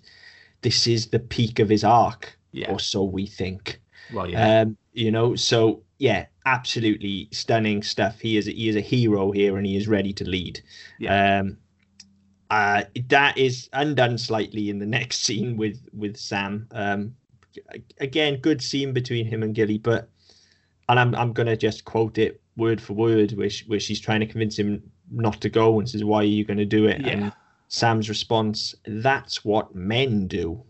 this 0.61 0.87
is 0.87 1.07
the 1.07 1.19
peak 1.19 1.59
of 1.59 1.69
his 1.69 1.83
arc, 1.83 2.37
yeah. 2.51 2.71
or 2.71 2.79
so 2.79 3.03
we 3.03 3.25
think. 3.25 3.79
Well, 4.13 4.29
yeah, 4.29 4.61
Um, 4.61 4.77
you 4.93 5.11
know, 5.11 5.35
so 5.35 5.83
yeah, 5.99 6.25
absolutely 6.45 7.29
stunning 7.31 7.83
stuff. 7.83 8.19
He 8.19 8.37
is 8.37 8.45
he 8.45 8.67
is 8.67 8.75
a 8.75 8.81
hero 8.81 9.31
here, 9.31 9.57
and 9.57 9.65
he 9.65 9.77
is 9.77 9.87
ready 9.87 10.13
to 10.13 10.25
lead. 10.25 10.61
Yeah. 10.99 11.39
Um, 11.39 11.57
uh, 12.49 12.83
that 13.09 13.37
is 13.37 13.69
undone 13.73 14.17
slightly 14.17 14.69
in 14.69 14.79
the 14.79 14.85
next 14.97 15.19
scene 15.19 15.55
with 15.55 15.79
with 15.93 16.17
Sam. 16.17 16.67
Um, 16.71 17.15
again, 17.99 18.39
good 18.41 18.61
scene 18.61 18.93
between 18.93 19.25
him 19.25 19.43
and 19.43 19.53
Gilly, 19.55 19.77
but 19.77 20.09
and 20.87 20.99
I'm 20.99 21.15
I'm 21.15 21.33
gonna 21.33 21.57
just 21.57 21.85
quote 21.85 22.17
it 22.17 22.41
word 22.57 22.81
for 22.81 22.93
word, 22.93 23.35
she, 23.51 23.65
where 23.65 23.79
she's 23.79 23.99
trying 23.99 24.19
to 24.19 24.25
convince 24.25 24.57
him 24.57 24.83
not 25.11 25.39
to 25.41 25.49
go 25.49 25.79
and 25.79 25.89
says, 25.89 26.03
"Why 26.03 26.19
are 26.19 26.23
you 26.23 26.43
going 26.43 26.57
to 26.57 26.65
do 26.65 26.85
it?" 26.85 27.01
Yeah. 27.01 27.09
And 27.09 27.33
Sam's 27.67 28.09
response, 28.09 28.75
"That's 28.85 29.45
what 29.45 29.73
men 29.75 30.27
do." 30.27 30.63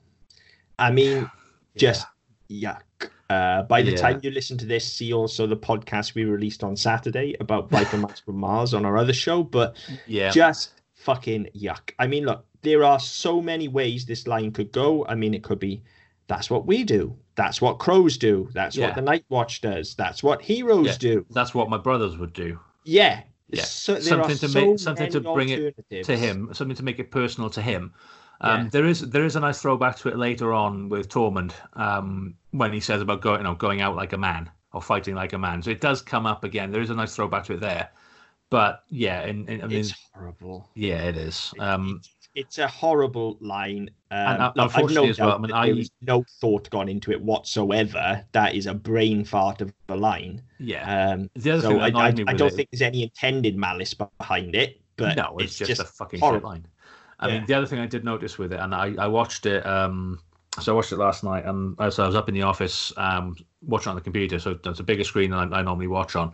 I 0.78 0.92
mean, 0.92 1.30
just 1.76 2.06
yuck. 2.50 2.82
Uh, 3.30 3.62
by 3.64 3.84
the 3.84 3.92
Yeah. 3.92 3.98
time 3.98 4.20
you 4.24 4.32
listen 4.32 4.58
to 4.58 4.66
this, 4.66 4.92
see 4.92 5.14
also 5.14 5.46
the 5.46 5.58
podcast 5.58 6.16
we 6.16 6.24
released 6.24 6.64
on 6.64 6.76
Saturday 6.76 7.36
about 7.40 7.70
Biker 7.70 8.00
Mice 8.08 8.20
from 8.20 8.38
Mars 8.38 8.74
on 8.74 8.86
our 8.86 8.98
other 8.98 9.14
show. 9.14 9.44
But 9.44 9.76
yeah, 10.08 10.32
just 10.32 10.82
fucking 10.96 11.50
yuck. 11.56 11.92
I 12.00 12.08
mean, 12.08 12.26
look, 12.26 12.46
there 12.62 12.84
are 12.84 13.00
so 13.00 13.42
many 13.42 13.68
ways 13.68 14.06
this 14.06 14.28
line 14.28 14.52
could 14.52 14.72
go. 14.72 15.06
I 15.08 15.16
mean, 15.16 15.34
it 15.34 15.44
could 15.44 15.60
be 15.60 15.82
that's 16.30 16.50
what 16.50 16.66
we 16.66 16.86
do. 16.86 17.14
That's 17.36 17.62
what 17.62 17.80
crows 17.80 18.18
do. 18.18 18.50
That's 18.54 18.78
Yeah. 18.78 18.86
what 18.88 18.96
the 18.96 19.02
Night 19.02 19.26
Watch 19.30 19.60
does. 19.60 19.96
That's 19.96 20.24
what 20.24 20.42
heroes 20.42 20.86
Yeah. 20.88 20.98
do. 21.00 21.26
that's 21.32 21.54
what 21.54 21.70
my 21.70 21.78
brothers 21.78 22.18
would 22.18 22.32
do 22.34 22.58
Yeah. 22.86 23.24
Yeah. 23.52 23.64
So, 23.64 24.00
Something 24.00 24.38
to 24.38 24.48
so 24.48 24.60
make- 24.68 24.80
something 24.80 25.12
to 25.12 25.20
bring 25.22 25.50
it 25.50 25.76
to 26.06 26.16
him, 26.16 26.50
something 26.54 26.78
to 26.78 26.84
make 26.84 27.00
it 27.00 27.10
personal 27.12 27.50
to 27.50 27.62
him. 27.62 27.94
Um, 28.42 28.64
Yeah. 28.66 28.70
There 28.72 28.86
is 28.86 29.00
there 29.02 29.26
is 29.26 29.36
a 29.36 29.40
nice 29.42 29.60
throwback 29.62 29.98
to 29.98 30.10
it 30.10 30.18
later 30.18 30.54
on 30.54 30.88
with 30.88 31.10
Tormund 31.10 31.52
um, 31.74 32.36
when 32.52 32.72
he 32.72 32.80
says 32.80 33.02
about 33.02 33.22
going 33.22 33.40
you 33.40 33.44
know 33.46 33.56
going 33.56 33.82
out 33.82 33.96
like 33.96 34.14
a 34.14 34.18
man 34.18 34.50
or 34.72 34.82
fighting 34.82 35.16
like 35.16 35.34
a 35.34 35.38
man. 35.38 35.62
So 35.64 35.72
it 35.72 35.82
does 35.82 36.02
come 36.02 36.26
up 36.28 36.44
again. 36.44 36.72
There 36.72 36.82
is 36.82 36.92
a 36.92 36.96
nice 36.96 37.16
throwback 37.16 37.44
to 37.46 37.54
it 37.54 37.60
there. 37.60 37.90
But 38.52 38.84
yeah, 38.90 39.22
and, 39.22 39.48
and 39.50 39.64
I 39.64 39.68
mean, 39.68 39.80
It's 39.80 39.94
horrible. 40.14 40.70
yeah, 40.76 41.02
it 41.10 41.18
is. 41.18 41.54
Um, 41.60 42.00
it's, 42.00 42.19
it's 42.40 42.58
a 42.58 42.68
horrible 42.68 43.38
line. 43.42 43.90
Um, 44.12 44.18
And, 44.18 44.54
unfortunately 44.56 44.96
no 45.08 45.10
as 45.10 45.20
well, 45.20 45.34
I 45.34 45.38
mean, 45.38 45.52
I- 45.52 45.86
no 46.02 46.24
thought 46.40 46.70
gone 46.70 46.88
into 46.90 47.12
it 47.12 47.22
whatsoever. 47.22 48.26
That 48.32 48.56
is 48.56 48.66
a 48.66 48.74
brain 48.74 49.24
fart 49.26 49.62
of 49.62 49.74
a 49.90 49.96
line. 49.96 50.42
yeah. 50.58 51.12
Um, 51.12 51.30
the 51.36 51.52
other 51.52 51.62
so 51.62 51.70
thing 51.70 51.82
I, 51.82 51.86
I, 51.88 52.08
I 52.08 52.12
don't 52.12 52.42
it- 52.48 52.54
think 52.54 52.70
there's 52.72 52.82
any 52.82 53.04
intended 53.04 53.56
malice 53.58 53.94
behind 53.94 54.56
it. 54.56 54.82
But 54.96 55.16
no, 55.16 55.38
it's, 55.40 55.58
just, 55.58 55.80
a 55.80 55.86
fucking 55.86 56.20
horrible. 56.20 56.50
shit 56.50 56.64
line. 56.64 56.68
I 57.20 57.28
Yeah. 57.28 57.34
mean, 57.38 57.46
the 57.48 57.54
other 57.54 57.66
thing 57.68 57.80
I 57.80 57.86
did 57.86 58.04
notice 58.04 58.38
with 58.38 58.52
it, 58.52 58.60
and 58.60 58.76
I, 58.76 58.94
I 59.00 59.08
watched 59.08 59.46
it. 59.46 59.66
Um, 59.66 60.20
so 60.60 60.74
I 60.74 60.76
watched 60.76 60.92
it 60.92 60.98
last 60.98 61.24
night, 61.24 61.46
and 61.46 61.76
as 61.80 62.00
I 62.00 62.08
was 62.08 62.16
up 62.16 62.28
in 62.28 62.36
the 62.36 62.42
office 62.42 62.92
um, 62.98 63.36
watching 63.62 63.92
on 63.92 63.96
the 63.96 64.02
computer, 64.02 64.40
so 64.40 64.60
it's 64.66 64.80
a 64.80 64.84
bigger 64.84 65.04
screen 65.06 65.32
than 65.32 65.54
I, 65.54 65.60
I 65.60 65.62
normally 65.62 65.88
watch 65.88 66.16
on, 66.18 66.34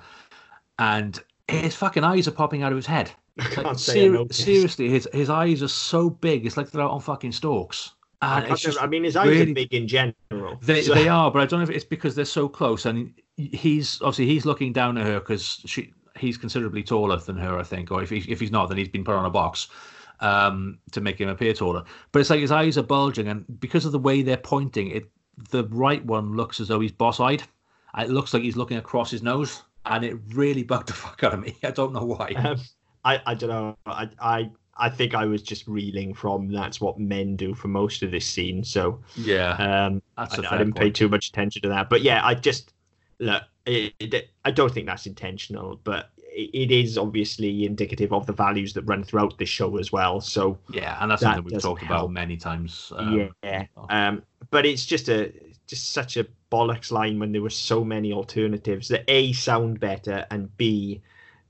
and 0.79 1.21
his 1.47 1.75
fucking 1.75 2.03
eyes 2.03 2.27
are 2.27 2.31
popping 2.31 2.63
out 2.63 2.71
of 2.71 2.75
his 2.75 2.85
head. 2.87 3.11
I 3.39 3.43
can't 3.45 3.79
say 3.79 4.09
ser- 4.09 4.25
seriously, 4.31 4.89
his 4.89 5.07
his 5.13 5.29
eyes 5.29 5.61
are 5.63 5.67
so 5.67 6.09
big. 6.09 6.45
It's 6.45 6.57
like 6.57 6.71
they're 6.71 6.81
out 6.81 6.91
on 6.91 7.01
fucking 7.01 7.31
stalks. 7.33 7.91
I, 8.21 8.37
And 8.37 8.41
can't 8.45 8.53
it's 8.53 8.61
say- 8.63 8.69
just 8.69 8.81
I 8.81 8.87
mean, 8.87 9.03
his 9.03 9.15
eyes 9.15 9.27
really- 9.29 9.51
are 9.51 9.55
big 9.55 9.73
in 9.73 9.87
general. 9.87 10.57
they 10.61 10.81
so- 10.83 10.93
they 10.93 11.07
are, 11.09 11.29
but 11.31 11.41
I 11.41 11.45
don't 11.45 11.59
know 11.59 11.63
if 11.63 11.69
it's 11.69 11.83
because 11.85 12.15
they're 12.15 12.25
so 12.25 12.47
close, 12.47 12.85
and 12.85 13.13
he's 13.35 14.01
obviously 14.01 14.27
he's 14.27 14.45
looking 14.45 14.71
down 14.73 14.97
at 14.97 15.05
her 15.05 15.19
because 15.19 15.61
she 15.65 15.93
he's 16.17 16.37
considerably 16.37 16.81
taller 16.81 17.17
than 17.17 17.35
her, 17.37 17.57
I 17.59 17.63
think, 17.63 17.91
or 17.91 18.01
if 18.01 18.09
he, 18.09 18.19
if 18.31 18.39
he's 18.39 18.51
not, 18.51 18.69
then 18.69 18.77
he's 18.77 18.87
been 18.87 19.03
put 19.03 19.15
on 19.15 19.25
a 19.25 19.29
box 19.29 19.67
um, 20.21 20.77
to 20.91 21.01
make 21.01 21.19
him 21.19 21.27
appear 21.27 21.53
taller. 21.53 21.83
But 22.13 22.19
it's 22.21 22.29
like 22.29 22.39
his 22.39 22.51
eyes 22.51 22.77
are 22.77 22.83
bulging, 22.83 23.27
and 23.27 23.43
because 23.59 23.83
of 23.85 23.91
the 23.91 23.99
way 23.99 24.21
they're 24.21 24.37
pointing, 24.37 24.87
it 24.91 25.09
the 25.49 25.65
right 25.65 26.03
one 26.05 26.37
looks 26.37 26.61
as 26.61 26.69
though 26.69 26.79
he's 26.79 26.93
boss-eyed. 26.93 27.43
It 27.97 28.09
looks 28.09 28.33
like 28.33 28.43
he's 28.43 28.55
looking 28.55 28.77
across 28.77 29.11
his 29.11 29.21
nose, 29.23 29.61
and 29.85 30.05
it 30.05 30.15
really 30.33 30.63
bugged 30.63 30.87
the 30.87 30.93
fuck 31.03 31.21
out 31.25 31.33
of 31.33 31.41
me. 31.41 31.57
I 31.63 31.71
don't 31.71 31.91
know 31.91 32.05
why. 32.05 32.31
Um, 32.37 32.57
I, 33.05 33.21
I 33.25 33.33
don't 33.35 33.49
know. 33.49 33.77
I, 33.85 34.09
I 34.19 34.51
I 34.77 34.89
think 34.89 35.15
I 35.15 35.25
was 35.25 35.41
just 35.41 35.67
reeling 35.67 36.13
from 36.13 36.51
that's 36.51 36.81
what 36.81 36.99
men 36.99 37.37
do 37.37 37.53
for 37.53 37.69
most 37.69 38.03
of 38.03 38.11
this 38.11 38.25
scene. 38.25 38.63
So 38.63 38.99
Yeah, 39.15 39.51
um, 39.51 40.01
I, 40.17 40.23
I 40.23 40.57
didn't 40.57 40.73
pay 40.73 40.89
too 40.89 41.07
much 41.07 41.29
attention 41.29 41.61
to 41.61 41.69
that. 41.69 41.89
But 41.89 42.01
yeah, 42.01 42.25
I 42.25 42.33
just 42.33 42.73
look. 43.19 43.43
It, 43.65 43.93
it, 43.99 44.29
I 44.43 44.51
don't 44.51 44.71
think 44.71 44.85
that's 44.85 45.05
intentional, 45.05 45.79
but 45.83 46.09
it, 46.17 46.49
it 46.53 46.71
is 46.71 46.97
obviously 46.97 47.65
indicative 47.65 48.11
of 48.11 48.25
the 48.25 48.33
values 48.33 48.73
that 48.73 48.81
run 48.83 49.03
throughout 49.03 49.37
this 49.37 49.49
show 49.49 49.77
as 49.77 49.91
well. 49.91 50.19
So 50.19 50.57
Yeah, 50.69 50.97
and 50.99 51.09
that's 51.09 51.21
that 51.21 51.35
something 51.35 51.53
we've 51.53 51.61
talked 51.61 51.83
about 51.83 52.11
many 52.11 52.35
times. 52.37 52.91
Um, 52.95 53.31
yeah, 53.43 53.65
oh. 53.77 53.85
um, 53.89 54.23
but 54.49 54.65
it's 54.65 54.85
just 54.85 55.09
a 55.09 55.31
just 55.67 55.93
such 55.93 56.17
a 56.17 56.27
bollocks 56.51 56.91
line 56.91 57.17
when 57.17 57.31
there 57.31 57.41
were 57.41 57.49
so 57.49 57.83
many 57.83 58.11
alternatives 58.13 58.87
that 58.89 59.03
a 59.07 59.31
sound 59.33 59.79
better 59.79 60.25
and 60.29 60.55
b 60.57 61.01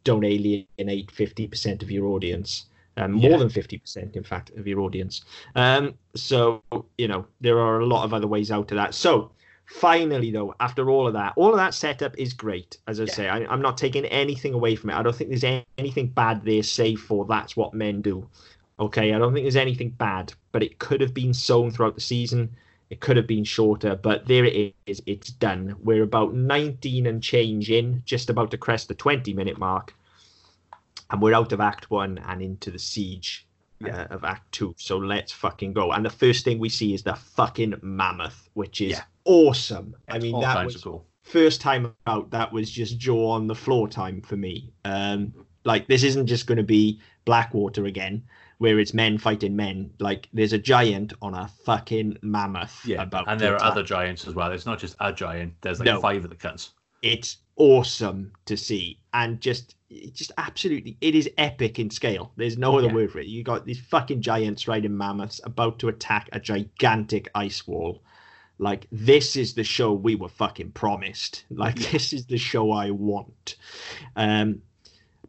don't 0.06 0.24
alienate 0.24 1.12
fifty 1.12 1.46
percent 1.48 1.84
of 1.84 1.92
your 1.92 2.06
audience. 2.08 2.68
Um, 2.98 3.12
more 3.12 3.32
Yeah. 3.32 3.38
than 3.38 3.50
fifty 3.50 3.78
percent, 3.78 4.16
in 4.16 4.24
fact, 4.24 4.52
of 4.52 4.66
your 4.66 4.80
audience. 4.80 5.26
Um, 5.56 5.96
so 6.16 6.64
you 6.98 7.10
know 7.10 7.26
there 7.42 7.60
are 7.60 7.82
a 7.82 7.86
lot 7.86 8.06
of 8.06 8.14
other 8.14 8.28
ways 8.28 8.50
out 8.52 8.72
of 8.72 8.78
that. 8.78 8.94
So 8.94 9.32
finally 9.68 10.30
though 10.30 10.54
after 10.60 10.92
all 10.92 11.08
of 11.08 11.14
that 11.14 11.34
all 11.38 11.50
of 11.50 11.58
that 11.58 11.74
setup 11.74 12.16
is 12.20 12.34
great 12.34 12.78
as 12.88 13.00
i 13.00 13.06
Yeah. 13.06 13.14
say 13.14 13.28
I, 13.30 13.38
i'm 13.52 13.64
not 13.64 13.80
taking 13.80 14.06
anything 14.06 14.54
away 14.54 14.76
from 14.76 14.92
it 14.92 14.96
i 14.96 15.02
don't 15.02 15.16
think 15.16 15.32
there's 15.32 15.44
any- 15.44 15.66
anything 15.80 16.06
bad 16.06 16.46
there 16.46 16.62
save 16.62 17.00
for 17.00 17.26
that's 17.26 17.58
what 17.58 17.74
men 17.74 18.00
do 18.04 18.30
okay 18.80 19.12
i 19.12 19.18
don't 19.18 19.34
think 19.34 19.44
there's 19.44 19.56
anything 19.56 19.90
bad 19.90 20.32
but 20.52 20.62
it 20.62 20.78
could 20.78 21.02
have 21.02 21.16
been 21.16 21.34
sown 21.34 21.72
throughout 21.72 21.96
the 21.96 22.02
season 22.02 22.48
it 22.90 23.00
could 23.00 23.18
have 23.18 23.28
been 23.28 23.44
shorter 23.44 23.96
but 23.96 24.28
there 24.28 24.46
it 24.46 24.76
is. 24.86 25.02
It's 25.06 25.30
done. 25.32 25.76
We're 25.84 26.04
about 26.04 26.34
19 26.36 27.08
and 27.08 27.22
change 27.22 27.72
in 27.72 28.02
just 28.06 28.30
about 28.30 28.52
to 28.52 28.58
crest 28.58 28.88
the 28.88 28.96
20 28.96 29.34
minute 29.34 29.58
mark. 29.58 29.96
And 31.12 31.22
we're 31.22 31.34
out 31.36 31.52
of 31.52 31.60
act 31.62 31.90
one 31.92 32.18
and 32.28 32.42
into 32.42 32.72
the 32.72 32.80
siege 32.80 33.48
Yeah. 33.80 34.04
uh, 34.10 34.16
of 34.16 34.24
act 34.24 34.52
two. 34.52 34.74
So 34.78 34.98
let's 34.98 35.32
fucking 35.32 35.74
go. 35.74 35.92
And 35.92 36.06
the 36.06 36.10
first 36.10 36.46
thing 36.46 36.60
we 36.60 36.70
see 36.70 36.94
is 36.94 37.04
the 37.04 37.16
fucking 37.16 37.76
mammoth 37.82 38.50
which 38.54 38.82
is 38.82 38.92
Yeah. 38.92 39.04
awesome. 39.26 39.96
I 40.08 40.20
mean 40.20 40.40
that 40.42 40.66
was 40.66 40.84
cool. 40.84 41.06
first 41.24 41.62
time 41.62 41.94
out 42.08 42.30
that 42.32 42.54
was 42.54 42.70
just 42.70 42.98
jaw 43.00 43.32
on 43.32 43.48
the 43.48 43.56
floor 43.56 43.88
time 43.88 44.22
for 44.22 44.38
me. 44.38 44.72
Um 44.86 45.34
like 45.64 45.88
this 45.88 46.04
isn't 46.04 46.28
just 46.28 46.46
going 46.46 46.58
to 46.60 46.64
be 46.64 47.00
blackwater 47.26 47.86
again 47.86 48.22
where 48.58 48.80
it's 48.80 48.94
men 48.94 49.18
fighting 49.18 49.56
men 49.56 49.92
like 50.00 50.30
there's 50.34 50.54
a 50.54 50.58
giant 50.58 51.14
on 51.22 51.34
a 51.34 51.48
fucking 51.66 52.18
mammoth 52.22 52.86
Yeah, 52.86 53.02
about 53.04 53.26
and 53.28 53.40
there 53.40 53.54
are 53.54 53.58
attack. 53.58 53.72
other 53.72 53.84
giants 53.84 54.28
as 54.28 54.34
well. 54.34 54.52
It's 54.52 54.66
not 54.66 54.80
just 54.80 54.96
a 55.00 55.12
giant. 55.12 55.54
There's 55.62 55.80
like 55.80 55.86
No. 55.88 56.00
five 56.00 56.24
of 56.24 56.30
the 56.30 56.36
cunts. 56.36 56.70
it's 57.02 57.38
awesome 57.58 58.32
to 58.46 58.58
see 58.58 59.00
and 59.14 59.40
just 59.40 59.76
just 60.14 60.32
absolutely 60.38 60.98
it 61.00 61.16
is 61.16 61.30
epic 61.38 61.80
in 61.80 61.90
scale 61.90 62.32
there's 62.36 62.58
no 62.58 62.78
other 62.78 62.88
Yeah. 62.88 62.94
word 62.94 63.12
for 63.12 63.20
it 63.20 63.28
you 63.28 63.44
got 63.44 63.66
these 63.66 63.80
fucking 63.80 64.22
giants 64.22 64.68
riding 64.68 64.96
mammoths 64.98 65.40
about 65.46 65.80
to 65.80 65.88
attack 65.88 66.28
a 66.34 66.40
gigantic 66.40 67.30
ice 67.34 67.66
wall 67.66 68.02
like 68.58 68.88
this 68.92 69.36
is 69.38 69.54
the 69.54 69.64
show 69.64 69.94
we 69.94 70.16
were 70.16 70.28
fucking 70.28 70.72
promised 70.72 71.46
like 71.50 71.76
this 71.92 72.12
is 72.12 72.26
the 72.26 72.38
show 72.38 72.72
i 72.72 72.90
want 72.92 73.56
um 74.18 74.62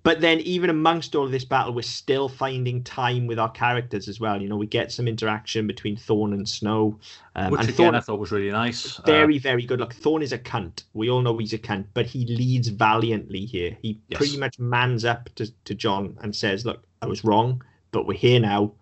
but 0.07 0.21
then 0.21 0.39
even 0.41 0.71
amongst 0.71 1.15
all 1.17 1.25
of 1.25 1.33
this 1.33 1.45
battle 1.45 1.75
we're 1.75 1.83
still 1.83 2.29
finding 2.29 2.83
time 2.85 3.27
with 3.27 3.39
our 3.39 3.51
characters 3.51 4.09
as 4.09 4.21
well 4.21 4.41
you 4.41 4.49
know 4.49 4.57
we 4.57 4.67
get 4.67 4.93
some 4.93 5.09
interaction 5.09 5.67
between 5.67 5.97
thorne 5.97 6.33
and 6.33 6.49
snow 6.49 6.99
um, 7.35 7.51
Which 7.51 7.61
and 7.63 7.69
again 7.69 7.77
thorne 7.77 7.95
I 7.97 8.01
thought 8.01 8.19
was 8.21 8.33
really 8.33 8.51
nice. 8.51 8.99
Uh, 9.01 9.03
very, 9.05 9.39
very 9.39 9.67
good. 9.67 9.79
Look, 9.81 9.93
Thorne 9.93 10.23
is 10.23 10.33
a 10.33 10.39
cunt. 10.39 10.85
We 10.95 11.11
all 11.11 11.21
know 11.21 11.37
he's 11.37 11.53
a 11.53 11.59
cunt, 11.59 11.85
but 11.93 12.07
he 12.07 12.25
leads 12.25 12.69
valiantly 12.69 13.45
here. 13.45 13.77
He 13.83 14.01
Yes. 14.09 14.17
pretty 14.19 14.39
much 14.39 14.59
mans 14.59 15.05
up 15.05 15.29
to, 15.35 15.53
to 15.65 15.75
Jon 15.75 16.17
and 16.23 16.35
says, 16.35 16.65
Look, 16.65 16.83
I 17.03 17.07
was 17.07 17.25
wrong, 17.25 17.63
but 17.93 18.07
we're 18.07 18.17
here 18.17 18.41
now, 18.41 18.73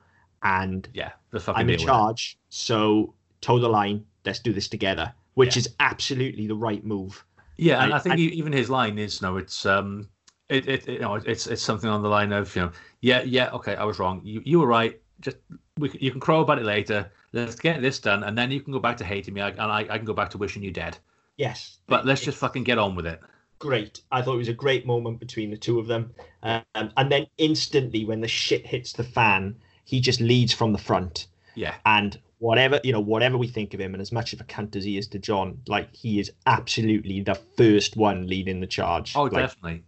and 0.44 0.88
yeah, 0.94 1.10
I'm 1.48 1.62
in 1.62 1.66
deal 1.66 1.74
with 1.74 1.80
it. 1.82 1.84
charge. 1.87 2.38
So 2.50 3.14
toe 3.40 3.58
the 3.58 3.68
line. 3.68 4.04
Let's 4.24 4.38
do 4.38 4.52
this 4.52 4.68
together, 4.68 5.12
which 5.34 5.56
Yeah. 5.56 5.60
is 5.60 5.68
absolutely 5.80 6.46
the 6.46 6.54
right 6.56 6.84
move. 6.84 7.24
Yeah, 7.56 7.82
and 7.82 7.92
I- 7.92 7.96
I 7.96 7.98
think 7.98 8.14
I- 8.14 8.18
even 8.18 8.52
his 8.52 8.70
line 8.70 8.98
is 8.98 9.20
no, 9.20 9.37
it's 9.37 9.66
um, 9.66 10.08
it, 10.48 10.68
it 10.68 10.88
you 10.88 10.98
know 10.98 11.14
it's 11.14 11.46
it's 11.46 11.62
something 11.62 11.88
on 11.90 12.02
the 12.02 12.09
line 12.09 12.33
of 12.33 12.54
you 12.54 12.62
know 12.62 12.72
yeah 13.00 13.22
yeah 13.22 13.50
okay 13.50 13.74
I 13.76 13.85
was 13.85 13.98
wrong 13.98 14.20
you 14.24 14.42
you 14.44 14.61
were 14.61 14.66
right 14.66 15.00
just 15.20 15.37
we 15.78 15.90
you 16.00 16.11
can 16.11 16.20
crow 16.20 16.40
about 16.40 16.59
it 16.59 16.64
later 16.64 17.11
let's 17.33 17.54
get 17.54 17.80
this 17.80 17.98
done 17.98 18.24
and 18.24 18.37
then 18.37 18.50
you 18.50 18.61
can 18.61 18.72
go 18.72 18.78
back 18.78 18.96
to 18.98 19.04
hating 19.04 19.35
me 19.35 19.40
and 19.40 19.59
I, 19.61 19.80
I 19.90 19.96
can 19.96 20.04
go 20.04 20.14
back 20.14 20.30
to 20.30 20.38
wishing 20.38 20.62
you 20.62 20.70
dead 20.70 20.98
Yes. 21.37 21.78
but 21.87 22.07
let's 22.07 22.20
just 22.20 22.38
fucking 22.38 22.64
get 22.64 22.78
on 22.78 22.94
with 22.94 23.07
it 23.07 23.20
great. 23.59 24.02
I 24.12 24.20
thought 24.20 24.35
it 24.35 24.38
was 24.38 24.48
a 24.48 24.52
great 24.52 24.85
moment 24.85 25.18
between 25.20 25.50
the 25.50 25.57
two 25.57 25.78
of 25.78 25.87
them. 25.87 26.12
Um, 26.42 26.62
and 26.74 27.11
then 27.11 27.26
instantly, 27.38 28.04
when 28.04 28.20
the 28.20 28.28
shit 28.28 28.66
hits 28.66 28.92
the 28.92 29.04
fan, 29.04 29.57
he 29.87 30.00
just 30.00 30.20
leads 30.20 30.52
from 30.52 30.72
the 30.72 30.78
front. 30.78 31.28
yeah 31.54 31.74
and 31.87 32.18
whatever 32.38 32.78
you 32.85 32.92
know 32.92 33.00
whatever 33.00 33.38
we 33.38 33.46
think 33.46 33.72
of 33.72 33.80
him 33.80 33.94
and 33.94 34.02
as 34.02 34.12
much 34.12 34.33
of 34.35 34.40
a 34.40 34.44
cunt 34.44 34.76
as 34.76 34.85
he 34.85 34.98
is 34.98 35.07
to 35.07 35.18
jon 35.18 35.57
like 35.68 35.88
he 35.94 36.18
is 36.18 36.30
absolutely 36.46 37.20
the 37.20 37.37
first 37.57 37.96
one 37.96 38.26
leading 38.26 38.61
the 38.61 38.66
charge 38.66 39.14
oh 39.16 39.22
like, 39.22 39.33
definitely 39.35 39.83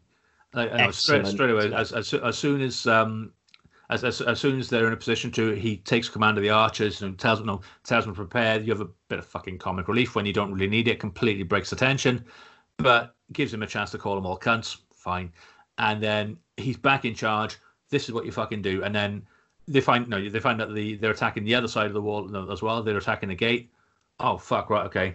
like, 0.56 0.70
you 0.72 0.78
know, 0.78 0.90
straight, 0.90 1.26
straight 1.26 1.50
away 1.50 1.72
as, 1.72 1.92
as 1.92 2.12
as 2.14 2.36
soon 2.36 2.60
as 2.60 2.86
um 2.86 3.32
as, 3.88 4.02
as, 4.02 4.20
as 4.20 4.40
soon 4.40 4.58
as 4.58 4.68
they're 4.68 4.86
in 4.86 4.92
a 4.92 4.96
position 4.96 5.30
to, 5.32 5.52
he 5.52 5.76
takes 5.76 6.08
command 6.08 6.36
of 6.36 6.42
the 6.42 6.50
archers 6.50 7.02
and 7.02 7.18
tells 7.18 7.38
them, 7.38 7.46
no, 7.46 7.60
tells 7.84 8.04
them 8.04 8.14
prepare. 8.14 8.58
You 8.60 8.72
have 8.72 8.80
a 8.80 8.88
bit 9.08 9.20
of 9.20 9.26
fucking 9.26 9.58
comic 9.58 9.86
relief 9.86 10.16
when 10.16 10.26
you 10.26 10.32
don't 10.32 10.52
really 10.52 10.66
need 10.66 10.88
it. 10.88 10.98
Completely 10.98 11.44
breaks 11.44 11.70
the 11.70 11.76
tension, 11.76 12.24
but 12.78 13.14
gives 13.32 13.54
him 13.54 13.62
a 13.62 13.66
chance 13.66 13.90
to 13.92 13.98
call 13.98 14.16
them 14.16 14.26
all 14.26 14.38
cunts. 14.38 14.78
Fine, 14.92 15.32
and 15.78 16.02
then 16.02 16.36
he's 16.56 16.76
back 16.76 17.04
in 17.04 17.14
charge. 17.14 17.58
This 17.90 18.08
is 18.08 18.12
what 18.12 18.26
you 18.26 18.32
fucking 18.32 18.62
do. 18.62 18.82
And 18.82 18.92
then 18.92 19.24
they 19.68 19.80
find 19.80 20.08
no, 20.08 20.28
they 20.28 20.40
find 20.40 20.58
that 20.58 20.74
the 20.74 20.96
they're 20.96 21.12
attacking 21.12 21.44
the 21.44 21.54
other 21.54 21.68
side 21.68 21.86
of 21.86 21.92
the 21.92 22.02
wall 22.02 22.50
as 22.50 22.62
well. 22.62 22.82
They're 22.82 22.96
attacking 22.96 23.28
the 23.28 23.36
gate. 23.36 23.70
Oh 24.18 24.36
fuck! 24.36 24.68
Right, 24.68 24.86
okay. 24.86 25.14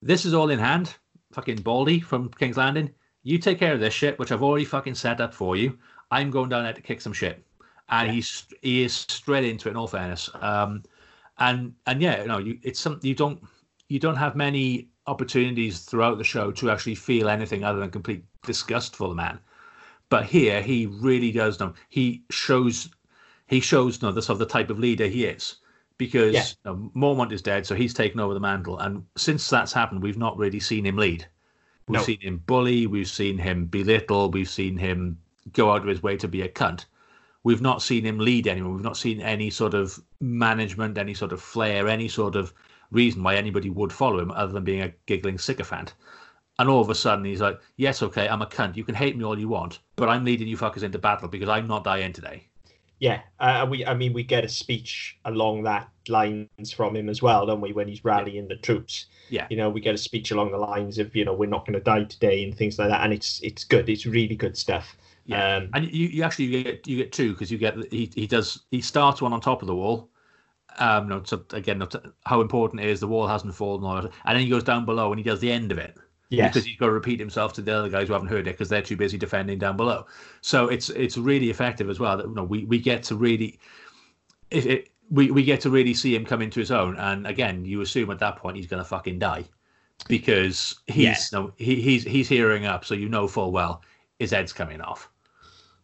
This 0.00 0.24
is 0.24 0.34
all 0.34 0.50
in 0.50 0.58
hand. 0.58 0.96
Fucking 1.32 1.62
Baldy 1.62 2.00
from 2.00 2.30
King's 2.30 2.56
Landing. 2.56 2.90
You 3.22 3.38
take 3.38 3.58
care 3.58 3.72
of 3.72 3.80
this 3.80 3.94
shit, 3.94 4.18
which 4.18 4.32
I've 4.32 4.42
already 4.42 4.64
fucking 4.64 4.94
set 4.96 5.20
up 5.20 5.32
for 5.32 5.56
you. 5.56 5.78
I'm 6.10 6.30
going 6.30 6.48
down 6.48 6.64
there 6.64 6.72
to 6.72 6.80
kick 6.80 7.00
some 7.00 7.12
shit, 7.12 7.44
and 7.88 8.08
Yeah. 8.08 8.14
he's 8.14 8.46
he 8.62 8.82
is 8.82 8.94
straight 8.94 9.44
into 9.44 9.68
it. 9.68 9.72
In 9.72 9.76
all 9.76 9.86
fairness, 9.86 10.28
um, 10.40 10.82
and 11.38 11.74
and 11.86 12.02
yeah, 12.02 12.24
no, 12.24 12.38
you 12.38 12.58
it's 12.62 12.80
something 12.80 13.06
you 13.08 13.14
don't 13.14 13.42
you 13.88 13.98
don't 13.98 14.16
have 14.16 14.34
many 14.36 14.88
opportunities 15.06 15.80
throughout 15.80 16.18
the 16.18 16.24
show 16.24 16.50
to 16.52 16.70
actually 16.70 16.94
feel 16.94 17.28
anything 17.28 17.64
other 17.64 17.80
than 17.80 17.90
complete 17.90 18.24
disgust 18.42 18.96
for 18.96 19.08
the 19.08 19.14
man. 19.14 19.38
But 20.08 20.26
here, 20.26 20.60
he 20.62 20.86
really 20.86 21.32
does 21.32 21.58
know. 21.60 21.74
He 21.88 22.24
shows 22.30 22.90
he 23.46 23.60
shows 23.60 24.02
no 24.02 24.12
the 24.12 24.22
sort 24.22 24.34
of 24.34 24.38
the 24.40 24.46
type 24.52 24.70
of 24.70 24.78
leader 24.78 25.06
he 25.06 25.24
is 25.24 25.56
because 25.98 26.34
Yeah. 26.34 26.44
you 26.44 26.56
know, 26.64 26.90
Mormont 26.94 27.32
is 27.32 27.42
dead, 27.42 27.66
so 27.66 27.74
he's 27.74 27.94
taken 27.94 28.20
over 28.20 28.34
the 28.34 28.40
mantle, 28.40 28.78
and 28.78 29.04
since 29.16 29.48
that's 29.48 29.72
happened, 29.72 30.02
we've 30.02 30.18
not 30.18 30.36
really 30.36 30.60
seen 30.60 30.84
him 30.86 30.96
lead. 30.96 31.26
We've 31.88 32.00
No. 32.00 32.04
seen 32.04 32.20
him 32.20 32.38
bully, 32.46 32.86
we've 32.86 33.08
seen 33.08 33.38
him 33.38 33.66
belittle, 33.66 34.30
we've 34.30 34.48
seen 34.48 34.76
him 34.76 35.18
go 35.52 35.72
out 35.72 35.82
of 35.82 35.88
his 35.88 36.02
way 36.02 36.16
to 36.16 36.28
be 36.28 36.42
a 36.42 36.48
cunt. 36.48 36.84
We've 37.44 37.60
not 37.60 37.82
seen 37.82 38.04
him 38.04 38.18
lead 38.18 38.46
anyone. 38.46 38.74
We've 38.74 38.84
not 38.84 38.96
seen 38.96 39.20
any 39.20 39.50
sort 39.50 39.74
of 39.74 40.00
management, 40.20 40.96
any 40.96 41.14
sort 41.14 41.32
of 41.32 41.42
flair, 41.42 41.88
any 41.88 42.06
sort 42.08 42.36
of 42.36 42.54
reason 42.92 43.22
why 43.22 43.34
anybody 43.34 43.68
would 43.68 43.92
follow 43.92 44.20
him 44.20 44.30
other 44.30 44.52
than 44.52 44.64
being 44.64 44.82
a 44.82 44.92
giggling 45.06 45.38
sycophant. 45.38 45.94
And 46.58 46.68
all 46.68 46.80
of 46.80 46.90
a 46.90 46.94
sudden, 46.94 47.24
he's 47.24 47.40
like, 47.40 47.60
"Yes, 47.76 48.02
okay, 48.02 48.28
I'm 48.28 48.42
a 48.42 48.46
cunt. 48.46 48.76
You 48.76 48.84
can 48.84 48.94
hate 48.94 49.16
me 49.16 49.24
all 49.24 49.38
you 49.38 49.48
want, 49.48 49.80
but 49.96 50.08
I'm 50.08 50.24
leading 50.24 50.46
you 50.46 50.56
fuckers 50.56 50.84
into 50.84 50.98
battle 50.98 51.28
because 51.28 51.48
I'm 51.48 51.66
not 51.66 51.82
dying 51.82 52.12
today." 52.12 52.46
Yeah 53.02 53.20
uh, 53.40 53.66
we 53.68 53.84
i 53.84 53.92
mean 53.92 54.12
we 54.12 54.22
get 54.22 54.44
a 54.44 54.48
speech 54.48 55.18
along 55.24 55.64
that 55.64 55.88
lines 56.08 56.70
from 56.72 56.94
him 56.94 57.08
as 57.08 57.20
well 57.20 57.44
don't 57.44 57.60
we 57.60 57.72
when 57.72 57.88
he's 57.88 58.04
rallying 58.04 58.46
the 58.46 58.56
troops 58.56 59.06
Yeah. 59.28 59.46
you 59.50 59.56
know 59.56 59.68
we 59.70 59.80
get 59.80 59.94
a 59.94 59.98
speech 59.98 60.30
along 60.30 60.52
the 60.52 60.58
lines 60.58 60.98
of 60.98 61.14
you 61.16 61.24
know 61.24 61.34
we're 61.34 61.50
not 61.56 61.66
going 61.66 61.78
to 61.78 61.84
die 61.92 62.04
today 62.04 62.44
and 62.44 62.56
things 62.56 62.78
like 62.78 62.90
that 62.90 63.02
and 63.04 63.12
it's 63.12 63.40
it's 63.42 63.64
good 63.64 63.88
it's 63.88 64.06
really 64.06 64.36
good 64.36 64.56
stuff 64.56 64.96
Yeah. 65.26 65.56
um 65.56 65.70
And 65.74 65.92
you, 65.92 66.06
you 66.16 66.22
actually 66.22 66.48
get 66.62 66.86
you 66.86 66.96
get 67.02 67.10
two 67.12 67.32
because 67.32 67.50
you 67.50 67.58
get 67.58 67.74
he 67.92 68.10
he 68.14 68.26
does 68.28 68.48
he 68.70 68.80
starts 68.80 69.20
one 69.20 69.32
on 69.32 69.40
top 69.40 69.62
of 69.62 69.66
the 69.66 69.74
wall. 69.74 70.08
Um, 70.78 71.08
no, 71.08 71.22
so 71.22 71.44
again, 71.52 71.82
how 72.24 72.40
important 72.40 72.80
it 72.80 72.88
is 72.88 73.00
the 73.00 73.06
wall 73.08 73.26
hasn't 73.26 73.54
fallen 73.54 73.84
and 74.24 74.36
then 74.36 74.42
he 74.44 74.48
goes 74.48 74.64
down 74.64 74.86
below 74.86 75.12
and 75.12 75.18
he 75.18 75.24
does 75.24 75.40
the 75.40 75.52
end 75.52 75.70
of 75.70 75.78
it. 75.78 75.94
Yes 76.32 76.52
because 76.52 76.66
he's 76.66 76.76
got 76.76 76.86
to 76.86 76.92
repeat 76.92 77.20
himself 77.20 77.52
to 77.52 77.62
the 77.62 77.72
other 77.72 77.88
guys 77.88 78.08
who 78.08 78.12
haven't 78.12 78.28
heard 78.28 78.46
it 78.46 78.52
because 78.52 78.68
they're 78.68 78.82
too 78.82 78.96
busy 78.96 79.18
defending 79.18 79.58
down 79.58 79.76
below. 79.76 80.06
So 80.40 80.68
it's 80.68 80.90
it's 80.90 81.18
really 81.18 81.50
effective 81.50 81.90
as 81.90 82.00
well. 82.00 82.16
That 82.16 82.26
you 82.26 82.34
know 82.34 82.44
we, 82.44 82.64
we 82.64 82.78
get 82.78 83.02
to 83.04 83.16
really 83.16 83.58
it, 84.50 84.66
it 84.66 84.88
we, 85.10 85.30
we 85.30 85.44
get 85.44 85.60
to 85.62 85.70
really 85.70 85.94
see 85.94 86.14
him 86.14 86.24
come 86.24 86.40
into 86.40 86.58
his 86.58 86.70
own. 86.70 86.96
And 86.96 87.26
again, 87.26 87.64
you 87.64 87.82
assume 87.82 88.10
at 88.10 88.18
that 88.20 88.36
point 88.36 88.56
he's 88.56 88.66
going 88.66 88.82
to 88.82 88.88
fucking 88.88 89.18
die 89.18 89.44
because 90.08 90.80
he's 90.86 91.32
no 91.32 91.52
he, 91.56 91.80
he's 91.80 92.04
he's 92.04 92.28
hearing 92.28 92.66
up, 92.66 92.84
so 92.84 92.94
you 92.94 93.08
know 93.08 93.28
full 93.28 93.52
well 93.52 93.82
his 94.18 94.30
head's 94.30 94.52
coming 94.52 94.80
off. 94.80 95.08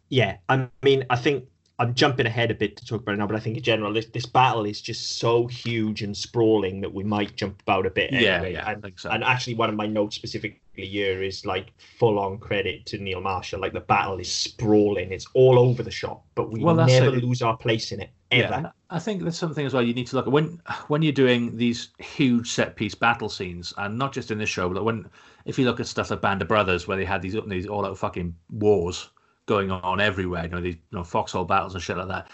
Yeah, 0.09 0.39
I 0.49 0.69
mean, 0.83 1.05
I 1.11 1.17
think 1.17 1.45
I'm 1.81 1.95
jumping 1.95 2.27
ahead 2.27 2.51
a 2.51 2.55
bit 2.55 2.77
to 2.77 2.85
talk 2.85 3.03
about 3.03 3.13
it 3.15 3.19
now, 3.19 3.27
but 3.29 3.37
I 3.37 3.41
think 3.41 3.57
in 3.57 3.63
general, 3.63 3.93
this, 3.93 4.07
this 4.07 4.27
battle 4.27 4.65
is 4.65 4.81
just 4.81 5.19
so 5.19 5.47
huge 5.47 6.03
and 6.03 6.17
sprawling 6.17 6.81
that 6.81 6.93
we 6.93 7.05
might 7.05 7.37
jump 7.37 7.63
about 7.63 7.87
a 7.87 7.91
bit. 7.91 8.13
Yeah, 8.13 8.19
anyway. 8.37 8.55
yeah, 8.55 8.67
I 8.67 8.73
and, 8.73 8.83
think 8.83 8.99
so. 8.99 9.11
and 9.11 9.23
actually, 9.23 9.55
one 9.55 9.69
of 9.71 9.77
my 9.77 9.87
notes 9.87 10.17
specifically 10.17 10.61
here 10.75 11.23
is 11.23 11.47
like 11.47 11.69
full 11.99 12.19
on 12.19 12.39
credit 12.39 12.85
to 12.87 12.99
Neil 12.99 13.21
Marshall. 13.21 13.61
Like 13.61 13.73
the 13.73 13.81
battle 13.81 14.19
is 14.19 14.31
sprawling, 14.33 15.13
it's 15.13 15.27
all 15.35 15.57
over 15.57 15.85
the 15.85 15.91
shop, 15.91 16.25
but 16.35 16.51
we 16.51 16.61
Well, 16.65 16.75
never 16.75 17.15
it. 17.17 17.23
lose 17.23 17.43
our 17.43 17.57
place 17.57 17.93
in 17.93 18.01
it 18.01 18.11
ever. 18.33 18.61
Yeah, 18.63 18.71
I 18.91 18.99
think 18.99 19.23
that's 19.23 19.39
something 19.39 19.65
as 19.65 19.73
well. 19.73 19.83
You 19.83 19.95
need 19.95 20.09
to 20.09 20.17
look 20.17 20.27
at 20.27 20.33
when 20.33 20.61
when 20.89 21.03
you're 21.03 21.13
doing 21.13 21.57
these 21.57 21.91
huge 22.01 22.51
set 22.51 22.75
piece 22.75 22.97
battle 22.97 23.29
scenes, 23.29 23.73
and 23.79 23.97
not 23.97 24.13
just 24.13 24.33
in 24.33 24.39
this 24.39 24.49
show, 24.49 24.69
but 24.69 24.85
when 24.85 25.09
if 25.45 25.61
you 25.61 25.65
look 25.65 25.79
at 25.79 25.87
stuff 25.87 26.11
like 26.11 26.21
Band 26.21 26.43
of 26.43 26.49
Brothers, 26.49 26.89
where 26.89 26.97
they 26.97 27.05
had 27.05 27.23
these 27.23 27.37
these 27.47 27.67
all 27.69 27.87
out 27.87 27.97
fucking 27.99 28.35
wars 28.51 29.11
going 29.49 29.71
on 29.73 30.01
everywhere, 30.01 30.45
you 30.45 30.51
know 30.51 30.61
these 30.61 30.75
you 30.77 30.99
know 30.99 31.03
foxhole 31.03 31.45
battles 31.45 31.75
and 31.75 31.83
shit 31.83 31.97
like 31.97 32.07
that. 32.09 32.31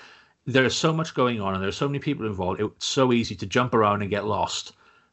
There 0.46 0.66
is 0.66 0.76
so 0.76 0.92
much 0.92 1.14
going 1.14 1.40
on, 1.40 1.54
and 1.54 1.62
there's 1.62 1.76
so 1.76 1.88
many 1.88 2.00
people 2.00 2.26
involved. 2.26 2.60
It's 2.60 2.86
so 2.86 3.12
easy 3.14 3.34
to 3.36 3.46
jump 3.46 3.72
around 3.72 4.02
and 4.02 4.10
get 4.10 4.26
lost. 4.26 4.72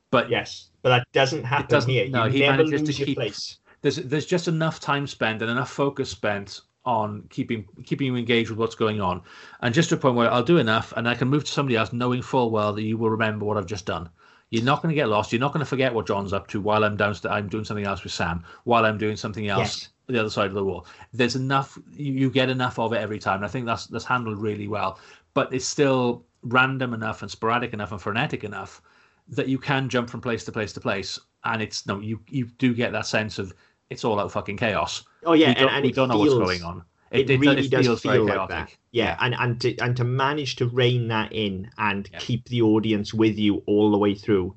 But 0.10 0.30
Yes, 0.30 0.72
but 0.82 0.90
that 0.90 1.08
doesn't 1.14 1.46
happen 1.46 1.68
doesn't- 1.70 1.90
here. 1.90 2.10
no, 2.10 2.26
you 2.26 2.32
he 2.34 2.40
never 2.42 2.66
manages 2.66 2.98
to 2.98 3.06
keep- 3.06 3.16
place. 3.18 3.60
there's 3.82 3.96
there's 3.98 4.26
just 4.26 4.50
enough 4.50 4.82
time 4.82 5.08
spent 5.08 5.42
and 5.42 5.50
enough 5.50 5.72
focus 5.72 6.10
spent 6.10 6.60
on 6.84 7.24
keeping 7.30 7.64
keeping 7.86 8.08
you 8.08 8.16
engaged 8.18 8.50
with 8.50 8.60
what's 8.60 8.76
going 8.76 9.00
on, 9.00 9.22
and 9.62 9.74
just 9.74 9.88
to 9.90 9.96
a 9.96 9.98
point 9.98 10.16
where 10.16 10.30
I'll 10.34 10.44
do 10.44 10.58
enough 10.58 10.92
and 10.98 11.08
I 11.08 11.16
can 11.16 11.30
move 11.30 11.46
to 11.46 11.52
somebody 11.52 11.78
else, 11.78 11.94
knowing 11.94 12.22
full 12.22 12.50
well 12.52 12.74
that 12.74 12.82
you 12.84 12.98
will 12.98 13.12
remember 13.12 13.46
what 13.46 13.58
I've 13.58 13.68
just 13.68 13.86
done. 13.86 14.10
You're 14.50 14.66
not 14.66 14.82
going 14.82 14.90
to 14.94 14.96
get 15.02 15.08
lost. 15.08 15.32
You're 15.32 15.40
not 15.40 15.54
going 15.54 15.62
to 15.62 15.70
forget 15.70 15.94
what 15.94 16.08
Jon's 16.08 16.34
up 16.34 16.48
to 16.48 16.60
while 16.60 16.84
I'm 16.84 16.98
downstairs. 16.98 17.32
I'm 17.34 17.48
doing 17.48 17.64
something 17.64 17.86
else 17.86 18.04
with 18.04 18.12
Sam. 18.12 18.44
While 18.66 18.84
I'm 18.86 18.98
doing 18.98 19.16
something 19.16 19.48
else 19.48 19.60
Yes. 19.84 19.90
The 20.08 20.20
other 20.20 20.30
side 20.30 20.48
of 20.48 20.54
the 20.54 20.64
wall. 20.64 20.86
There's 21.14 21.36
enough. 21.36 21.78
You, 21.94 22.14
you 22.14 22.30
get 22.30 22.50
enough 22.50 22.80
of 22.80 22.94
it 22.94 22.98
every 22.98 23.20
time. 23.20 23.38
And 23.38 23.46
I 23.46 23.48
think 23.48 23.66
that's 23.66 23.88
that's 23.88 24.06
handled 24.06 24.42
really 24.42 24.68
well. 24.68 25.00
But 25.34 25.54
it's 25.54 25.66
still 25.66 26.26
random 26.44 26.94
enough 26.94 27.22
and 27.22 27.32
sporadic 27.32 27.74
enough 27.74 27.92
and 27.92 28.02
frenetic 28.02 28.44
enough 28.44 28.82
that 29.28 29.48
you 29.48 29.58
can 29.58 29.88
jump 29.88 30.10
from 30.10 30.22
place 30.22 30.44
to 30.46 30.52
place 30.52 30.74
to 30.74 30.80
place. 30.80 31.20
And 31.44 31.62
it's 31.62 31.86
no, 31.86 32.00
you 32.00 32.20
you 32.30 32.46
do 32.58 32.74
get 32.74 32.92
that 32.92 33.06
sense 33.06 33.40
of 33.40 33.54
it's 33.90 34.04
all 34.04 34.20
out 34.20 34.32
fucking 34.32 34.58
chaos. 34.58 35.04
Oh 35.26 35.34
yeah, 35.34 35.50
we 35.50 35.54
don't, 35.56 35.64
and, 35.64 35.76
and 35.76 35.84
we 35.84 35.90
it 35.90 35.96
don't 35.96 36.10
know 36.10 36.18
what's 36.18 36.34
going 36.34 36.64
on. 36.64 36.84
It, 37.12 37.28
really 37.40 37.68
does 37.68 37.86
feels 37.86 38.02
feel 38.02 38.24
like 38.24 38.34
chaotic. 38.34 38.50
that. 38.50 38.78
Yeah, 38.92 39.18
and 39.20 39.36
and 39.38 39.60
to 39.62 39.76
and 39.80 39.98
to 39.98 40.06
manage 40.06 40.56
to 40.58 40.68
rein 40.68 41.10
that 41.10 41.34
in 41.34 41.70
and 41.78 42.10
Yeah. 42.12 42.20
keep 42.20 42.48
the 42.48 42.62
audience 42.62 43.14
with 43.14 43.38
you 43.38 43.64
all 43.66 43.92
the 43.92 43.98
way 43.98 44.16
through 44.16 44.56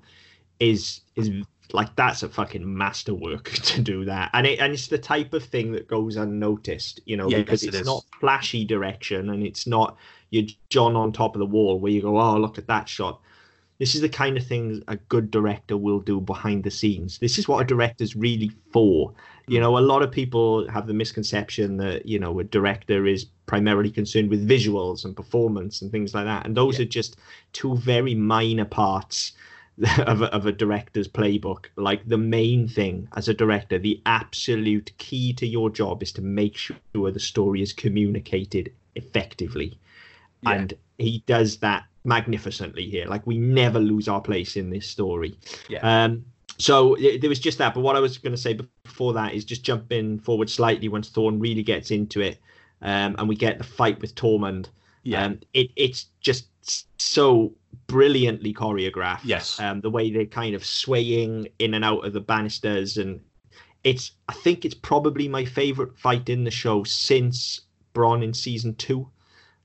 is 0.60 1.00
is 1.16 1.30
like 1.72 1.94
that's 1.96 2.22
a 2.22 2.28
fucking 2.28 2.76
masterwork 2.76 3.44
to 3.50 3.80
do 3.80 4.04
that. 4.04 4.30
And 4.32 4.46
it 4.46 4.58
and 4.60 4.72
it's 4.72 4.88
the 4.88 4.98
type 4.98 5.32
of 5.32 5.44
thing 5.44 5.72
that 5.72 5.88
goes 5.88 6.16
unnoticed, 6.16 7.00
you 7.06 7.16
know, 7.16 7.28
Yes, 7.28 7.40
because 7.40 7.62
it 7.62 7.68
it's 7.68 7.78
is. 7.78 7.86
not 7.86 8.04
flashy 8.20 8.64
direction 8.64 9.30
and 9.30 9.42
it's 9.42 9.66
not 9.66 9.96
your 10.30 10.44
Jon 10.70 10.96
on 10.96 11.12
top 11.12 11.34
of 11.34 11.40
the 11.40 11.46
wall 11.46 11.78
where 11.80 11.92
you 11.92 12.02
go, 12.02 12.20
oh 12.20 12.36
look 12.38 12.58
at 12.58 12.66
that 12.68 12.88
shot. 12.88 13.20
This 13.78 13.96
is 13.96 14.00
the 14.02 14.08
kind 14.08 14.36
of 14.36 14.46
thing 14.46 14.82
a 14.86 14.96
good 14.96 15.32
director 15.32 15.76
will 15.76 15.98
do 15.98 16.20
behind 16.20 16.62
the 16.62 16.70
scenes. 16.70 17.18
This 17.18 17.38
is 17.38 17.48
what 17.48 17.60
a 17.60 17.64
director's 17.64 18.14
really 18.14 18.52
for. 18.72 19.12
You 19.48 19.58
know, 19.60 19.76
a 19.76 19.80
lot 19.80 20.02
of 20.02 20.12
people 20.12 20.68
have 20.70 20.86
the 20.86 20.94
misconception 20.94 21.76
that, 21.78 22.06
you 22.06 22.20
know, 22.20 22.38
a 22.38 22.44
director 22.44 23.04
is 23.06 23.26
primarily 23.46 23.90
concerned 23.90 24.30
with 24.30 24.48
visuals 24.48 25.04
and 25.04 25.16
performance 25.16 25.82
and 25.82 25.90
things 25.90 26.14
like 26.14 26.24
that. 26.24 26.46
And 26.46 26.56
those 26.56 26.78
Yeah. 26.78 26.84
are 26.84 26.88
just 26.88 27.16
two 27.52 27.76
very 27.76 28.14
minor 28.14 28.64
parts 28.64 29.32
of 30.06 30.22
a, 30.22 30.32
of 30.32 30.46
a 30.46 30.52
director's 30.52 31.08
playbook. 31.08 31.66
Like 31.76 32.06
the 32.08 32.18
main 32.18 32.68
thing 32.68 33.08
as 33.16 33.28
a 33.28 33.34
director, 33.34 33.78
the 33.78 34.00
absolute 34.06 34.92
key 34.98 35.32
to 35.34 35.46
your 35.46 35.70
job 35.70 36.02
is 36.02 36.12
to 36.12 36.22
make 36.22 36.56
sure 36.56 36.76
the 36.92 37.20
story 37.20 37.62
is 37.62 37.72
communicated 37.72 38.72
effectively. 38.94 39.78
Yeah. 40.42 40.52
And 40.52 40.74
he 40.98 41.24
does 41.26 41.56
that 41.58 41.84
magnificently 42.04 42.88
here. 42.88 43.06
Like 43.06 43.26
we 43.26 43.38
never 43.38 43.80
lose 43.80 44.08
our 44.08 44.20
place 44.20 44.56
in 44.56 44.70
this 44.70 44.88
story. 44.88 45.36
Yeah. 45.68 46.04
Um, 46.04 46.24
so 46.58 46.96
there 47.20 47.28
was 47.28 47.40
just 47.40 47.58
that. 47.58 47.74
But 47.74 47.80
what 47.80 47.96
I 47.96 48.00
was 48.00 48.18
going 48.18 48.32
to 48.34 48.40
say 48.40 48.56
before 48.84 49.12
that 49.14 49.34
is 49.34 49.44
just 49.44 49.64
jumping 49.64 50.20
forward 50.20 50.48
slightly 50.48 50.88
once 50.88 51.08
Thorne 51.08 51.40
really 51.40 51.64
gets 51.64 51.90
into 51.90 52.20
it, 52.20 52.38
um, 52.80 53.16
and 53.18 53.28
we 53.28 53.34
get 53.34 53.58
the 53.58 53.64
fight 53.64 54.00
with 54.00 54.14
Tormund. 54.14 54.66
Yeah. 55.02 55.24
Um, 55.24 55.40
it 55.52 55.70
it's 55.74 56.06
just 56.20 56.46
so 56.98 57.52
brilliantly 57.86 58.52
choreographed. 58.54 59.20
Yes. 59.24 59.58
Um, 59.60 59.80
the 59.80 59.90
way 59.90 60.10
they're 60.10 60.26
kind 60.26 60.54
of 60.54 60.64
swaying 60.64 61.48
in 61.58 61.74
and 61.74 61.84
out 61.84 62.04
of 62.06 62.12
the 62.12 62.20
banisters, 62.20 62.96
and 62.98 63.20
it's 63.82 64.12
I 64.28 64.32
think 64.34 64.64
it's 64.64 64.74
probably 64.74 65.28
my 65.28 65.44
favorite 65.44 65.96
fight 65.98 66.28
in 66.28 66.44
the 66.44 66.50
show 66.50 66.84
since 66.84 67.60
Bronn 67.94 68.22
in 68.24 68.34
season 68.34 68.74
two. 68.76 69.08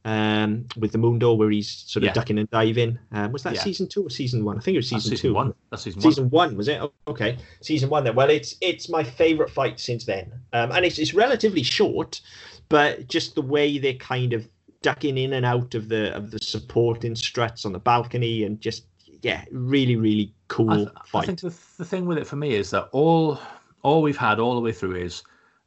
Um, 0.05 0.65
with 0.77 0.93
the 0.93 0.97
moon 0.97 1.19
door 1.19 1.37
where 1.37 1.49
he's 1.51 1.69
sort 1.69 2.03
of 2.03 2.07
Yeah. 2.07 2.13
ducking 2.13 2.39
and 2.39 2.49
diving. 2.49 2.97
Um, 3.11 3.33
was 3.33 3.43
that 3.43 3.55
Yeah. 3.55 3.63
season 3.63 3.85
two 3.89 4.05
or 4.05 4.09
season 4.09 4.45
one? 4.45 4.57
I 4.57 4.61
think 4.61 4.75
it 4.75 4.79
was 4.79 4.87
season, 4.87 5.11
season 5.11 5.29
two. 5.29 5.33
one. 5.33 5.53
That's 5.71 5.83
season, 5.83 6.01
one. 6.01 6.11
Season 6.11 6.29
one 6.29 6.55
was 6.57 6.67
it? 6.69 6.79
Oh, 6.81 6.93
Okay, 7.05 7.37
season 7.61 7.89
one. 7.89 8.05
Then, 8.05 8.15
well, 8.15 8.29
it's 8.29 8.55
it's 8.61 8.87
my 8.87 9.03
favorite 9.03 9.49
fight 9.49 9.77
since 9.77 10.05
then, 10.05 10.31
um, 10.53 10.71
and 10.71 10.85
it's 10.85 10.99
it's 10.99 11.13
relatively 11.13 11.63
short, 11.63 12.21
but 12.69 13.09
just 13.09 13.35
the 13.35 13.41
way 13.41 13.77
they're 13.77 13.93
kind 13.95 14.31
of 14.31 14.47
ducking 14.81 15.17
in 15.17 15.33
and 15.33 15.45
out 15.45 15.75
of 15.75 15.89
the 15.89 16.15
of 16.15 16.31
the 16.31 16.39
supporting 16.39 17.15
struts 17.15 17.65
on 17.65 17.71
the 17.71 17.79
balcony, 17.79 18.43
and 18.43 18.59
just 18.61 18.85
yeah, 19.21 19.43
really 19.51 19.95
really 19.95 20.33
cool 20.47 20.71
I, 20.71 20.75
th- 20.77 20.89
I 21.13 21.25
think 21.25 21.41
the, 21.41 21.53
the 21.77 21.85
thing 21.85 22.05
with 22.05 22.17
it 22.17 22.27
for 22.27 22.35
me 22.35 22.55
is 22.55 22.69
that 22.71 22.89
all 22.91 23.39
all 23.81 24.01
we've 24.01 24.17
had 24.17 24.39
all 24.39 24.55
the 24.55 24.61
way 24.61 24.71
through 24.71 24.95
is, 24.95 25.23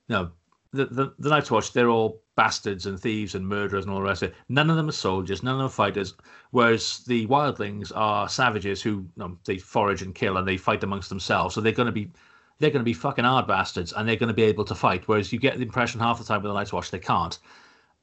you 0.09 0.15
know, 0.15 0.31
the 0.73 0.87
the, 0.87 1.15
the 1.19 1.29
Night's 1.29 1.51
Watch. 1.51 1.73
They're 1.73 1.91
all 1.91 2.23
bastards 2.35 2.87
and 2.87 2.99
thieves 2.99 3.35
and 3.35 3.47
murderers 3.47 3.85
and 3.85 3.93
all 3.93 4.01
the 4.01 4.07
rest 4.07 4.23
of 4.23 4.31
it. 4.31 4.37
None 4.49 4.71
of 4.71 4.77
them 4.77 4.89
are 4.89 4.93
soldiers. 4.93 5.43
None 5.43 5.55
of 5.55 5.59
them 5.59 5.67
are 5.67 5.71
fighters. 5.71 6.15
Whereas 6.51 7.05
the 7.07 7.27
wildlings 7.27 7.93
are 7.95 8.29
savages 8.29 8.81
who 8.81 8.91
you 8.91 9.11
know, 9.17 9.39
they 9.45 9.59
forage 9.59 10.03
and 10.03 10.15
kill 10.15 10.37
and 10.39 10.49
they 10.49 10.57
fight 10.57 10.83
amongst 10.83 11.09
themselves. 11.09 11.55
So 11.55 11.61
they're 11.61 11.73
going 11.73 11.87
to 11.87 11.93
be 11.93 12.11
they're 12.59 12.71
going 12.71 12.81
to 12.81 12.85
be 12.85 12.95
fucking 12.95 13.25
hard 13.25 13.47
bastards 13.47 13.93
and 13.93 14.09
they're 14.09 14.17
going 14.17 14.29
to 14.29 14.35
be 14.35 14.45
able 14.45 14.65
to 14.65 14.75
fight. 14.75 15.09
Whereas 15.09 15.33
you 15.33 15.39
get 15.39 15.57
the 15.57 15.63
impression 15.63 16.01
half 16.01 16.19
the 16.19 16.25
time 16.25 16.43
with 16.43 16.51
the 16.51 16.55
Night's 16.55 16.73
Watch 16.73 16.91
they 16.91 16.99
can't. 16.99 17.39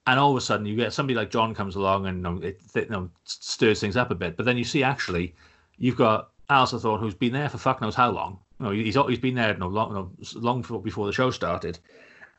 And 0.08 0.20
all 0.20 0.32
of 0.32 0.38
a 0.38 0.42
sudden, 0.42 0.66
you 0.66 0.76
get 0.76 0.94
somebody 0.94 1.16
like 1.16 1.30
Jon 1.30 1.54
comes 1.54 1.76
along 1.76 2.08
and 2.08 2.26
um, 2.26 2.40
know, 2.40 2.48
it 2.48 2.62
you 2.76 2.86
know, 2.90 3.10
stirs 3.26 3.80
things 3.80 3.98
up 3.98 4.12
a 4.12 4.16
bit. 4.16 4.38
But 4.38 4.46
then 4.46 4.58
you 4.58 4.64
see 4.64 4.82
actually, 4.84 5.36
you've 5.78 5.98
got 5.98 6.32
Alliser 6.50 6.82
Thorne 6.82 7.00
who's 7.00 7.14
been 7.14 7.34
there 7.34 7.50
for 7.50 7.58
fuck 7.58 7.82
knows 7.82 7.96
how 7.96 8.10
long. 8.10 8.40
You 8.60 8.66
know, 8.66 8.72
he's 8.72 8.96
he's 8.96 9.20
been 9.20 9.36
there 9.36 9.54
you 9.54 9.60
know, 9.60 9.68
long, 9.68 9.90
you 9.90 9.96
know, 9.96 10.12
long 10.36 10.62
before, 10.62 10.82
before 10.82 11.06
the 11.06 11.14
show 11.14 11.32
started, 11.32 11.80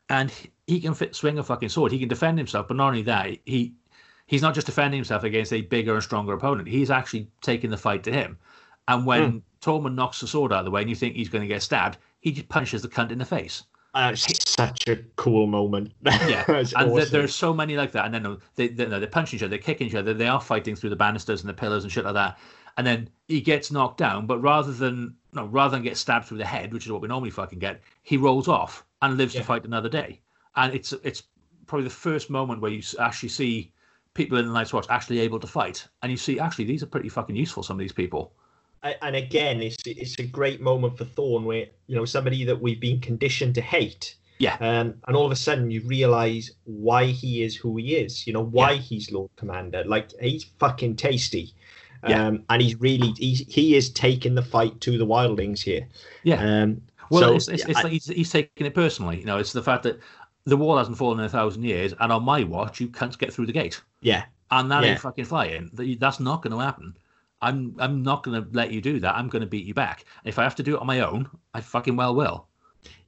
and 0.09 0.33
he- 0.67 0.81
can 0.81 0.95
fit, 0.95 1.15
swing 1.15 1.39
a 1.39 1.43
fucking 1.43 1.69
sword. 1.69 1.93
He 1.93 1.99
can 1.99 2.09
defend 2.09 2.39
himself. 2.39 2.69
But 2.69 2.77
not 2.77 2.89
only 2.89 3.03
that, 3.03 3.39
he 3.45 3.75
he's 4.27 4.43
not 4.43 4.55
just 4.55 4.67
defending 4.67 4.99
himself 4.99 5.25
against 5.25 5.53
a 5.53 5.63
bigger 5.63 5.95
and 5.95 6.03
stronger 6.03 6.33
opponent. 6.33 6.69
He's 6.69 6.91
actually 6.91 7.29
taking 7.41 7.71
the 7.71 7.77
fight 7.77 8.03
to 8.05 8.13
him. 8.13 8.39
And 8.89 9.07
when 9.07 9.31
hmm. 9.31 9.39
Tormund 9.61 9.95
knocks 9.95 10.21
the 10.21 10.27
sword 10.27 10.53
out 10.53 10.61
of 10.61 10.65
the 10.65 10.71
way 10.71 10.81
and 10.81 10.91
you 10.91 10.97
think 10.97 11.15
he's 11.15 11.29
going 11.29 11.43
to 11.43 11.49
get 11.49 11.63
stabbed, 11.63 11.99
he 12.21 12.33
just 12.33 12.49
punches 12.49 12.83
the 12.83 12.89
cunt 12.89 13.11
in 13.13 13.19
the 13.19 13.25
face. 13.25 13.65
Uh, 13.93 14.11
it's 14.15 14.49
such 14.51 14.87
a 14.89 14.97
cool 15.17 15.47
moment. 15.47 15.93
Yeah, 16.05 16.45
and 16.49 16.67
there, 16.69 16.87
awesome. 16.87 17.09
there's 17.11 17.35
so 17.35 17.53
many 17.53 17.77
like 17.77 17.93
that. 17.93 18.05
And 18.05 18.15
then 18.15 18.27
uh, 18.27 18.37
they, 18.55 18.69
they, 18.69 18.85
they're 18.85 19.07
punching 19.07 19.39
each 19.39 19.43
other, 19.43 19.51
they're 19.51 19.59
kicking 19.59 19.89
each 19.89 19.95
other, 19.95 20.15
they 20.15 20.29
are 20.29 20.41
fighting 20.41 20.77
through 20.77 20.91
the 20.91 20.97
banisters 20.97 21.41
and 21.41 21.49
the 21.49 21.55
pillars 21.55 21.83
and 21.83 21.93
shit 21.93 22.05
like 22.05 22.15
that. 22.15 22.39
And 22.77 22.87
then 22.87 23.11
he 23.27 23.41
gets 23.41 23.73
knocked 23.73 23.99
down, 23.99 24.27
but 24.27 24.39
rather 24.41 24.73
than 24.73 25.17
no, 25.33 25.47
rather 25.47 25.77
than 25.77 25.83
get 25.83 25.97
stabbed 25.97 26.27
through 26.27 26.39
the 26.39 26.45
head, 26.47 26.73
which 26.73 26.87
is 26.87 26.93
what 26.93 27.03
we 27.03 27.09
normally 27.09 27.31
fucking 27.31 27.59
get, 27.59 27.81
he 28.03 28.17
rolls 28.17 28.47
off 28.49 28.85
and 29.03 29.17
lives 29.17 29.35
Yeah. 29.35 29.41
to 29.41 29.47
fight 29.47 29.65
another 29.65 29.89
day. 29.89 30.21
And 30.57 30.73
it's 30.75 30.93
it's 31.05 31.25
probably 31.67 31.85
the 31.85 31.91
first 31.95 32.31
moment 32.31 32.61
where 32.61 32.71
you 32.71 32.83
actually 33.01 33.29
see 33.29 33.73
people 34.15 34.39
in 34.39 34.47
the 34.47 34.53
Night's 34.53 34.73
Watch 34.73 34.87
actually 34.89 35.19
able 35.21 35.41
to 35.41 35.47
fight, 35.47 35.87
and 36.03 36.11
you 36.13 36.17
see 36.17 36.39
actually 36.39 36.65
these 36.65 36.83
are 36.83 36.87
pretty 36.87 37.09
fucking 37.09 37.35
useful. 37.37 37.63
Some 37.63 37.75
of 37.77 37.81
these 37.81 37.93
people. 37.93 38.35
And 38.83 39.15
again, 39.17 39.61
it's 39.61 39.77
it's 39.87 40.19
a 40.19 40.23
great 40.27 40.61
moment 40.61 40.97
for 40.97 41.05
Thorne, 41.05 41.45
where 41.45 41.67
you 41.87 41.97
know 41.97 42.05
somebody 42.05 42.45
that 42.45 42.61
we've 42.61 42.81
been 42.81 43.01
conditioned 43.01 43.55
to 43.57 43.61
hate. 43.61 44.17
Yeah. 44.39 44.55
Um, 44.61 44.95
and 45.07 45.15
all 45.15 45.27
of 45.27 45.33
a 45.33 45.37
sudden, 45.37 45.71
you 45.71 45.83
realize 45.83 46.51
why 46.65 47.05
he 47.07 47.43
is 47.43 47.55
who 47.55 47.77
he 47.77 47.97
is. 47.97 48.27
You 48.27 48.33
know 48.33 48.43
why 48.45 48.77
he's 48.77 49.13
Lord 49.13 49.31
Commander. 49.37 49.85
Like 49.85 50.11
he's 50.19 50.45
fucking 50.59 50.97
tasty. 50.97 51.53
Yeah. 52.09 52.27
Um, 52.29 52.45
and 52.49 52.63
he's 52.63 52.81
really 52.81 53.13
he's, 53.19 53.41
he 53.41 53.77
is 53.77 53.91
taking 53.91 54.35
the 54.35 54.41
fight 54.43 54.81
to 54.81 54.97
the 54.97 55.05
wildlings 55.07 55.61
here. 55.61 55.87
Yeah. 56.23 56.43
Um, 56.43 56.81
Well, 57.11 57.21
so, 57.23 57.35
it's, 57.37 57.49
it's, 57.49 57.65
it's 57.67 57.79
I- 57.79 57.83
like 57.83 57.93
he's, 57.93 58.07
he's 58.07 58.31
taking 58.31 58.67
it 58.67 58.75
personally. 58.75 59.19
You 59.19 59.27
know, 59.27 59.37
it's 59.37 59.53
the 59.53 59.63
fact 59.63 59.83
that 59.83 60.01
the 60.45 60.57
wall 60.57 60.79
hasn't 60.79 60.97
fallen 60.97 61.19
in 61.21 61.27
a 61.27 61.29
thousand 61.29 61.65
years, 61.65 61.93
and 62.01 62.11
on 62.11 62.23
my 62.25 62.43
watch, 62.45 62.81
you 62.81 62.89
can't 62.89 63.17
get 63.19 63.31
through 63.35 63.45
the 63.45 63.53
gate. 63.53 63.83
yeah. 64.01 64.25
and 64.51 64.71
that 64.71 64.83
Yeah. 64.83 64.93
ain't 64.93 65.01
fucking 65.01 65.27
flying. 65.27 65.69
That's 66.01 66.19
not 66.19 66.41
going 66.43 66.53
to 66.53 66.65
happen. 66.65 66.97
I'm 67.43 67.75
I'm 67.79 68.03
not 68.03 68.23
going 68.23 68.43
to 68.43 68.49
let 68.53 68.71
you 68.71 68.81
do 68.81 69.01
that. 69.01 69.15
I'm 69.17 69.29
going 69.29 69.41
to 69.41 69.47
beat 69.49 69.65
you 69.67 69.75
back. 69.75 70.05
If 70.25 70.39
I 70.39 70.43
have 70.43 70.55
to 70.57 70.63
do 70.63 70.75
it 70.77 70.81
on 70.81 70.87
my 70.87 71.01
own, 71.01 71.29
I 71.55 71.61
fucking 71.61 71.97
well 71.97 72.15
will. 72.15 72.47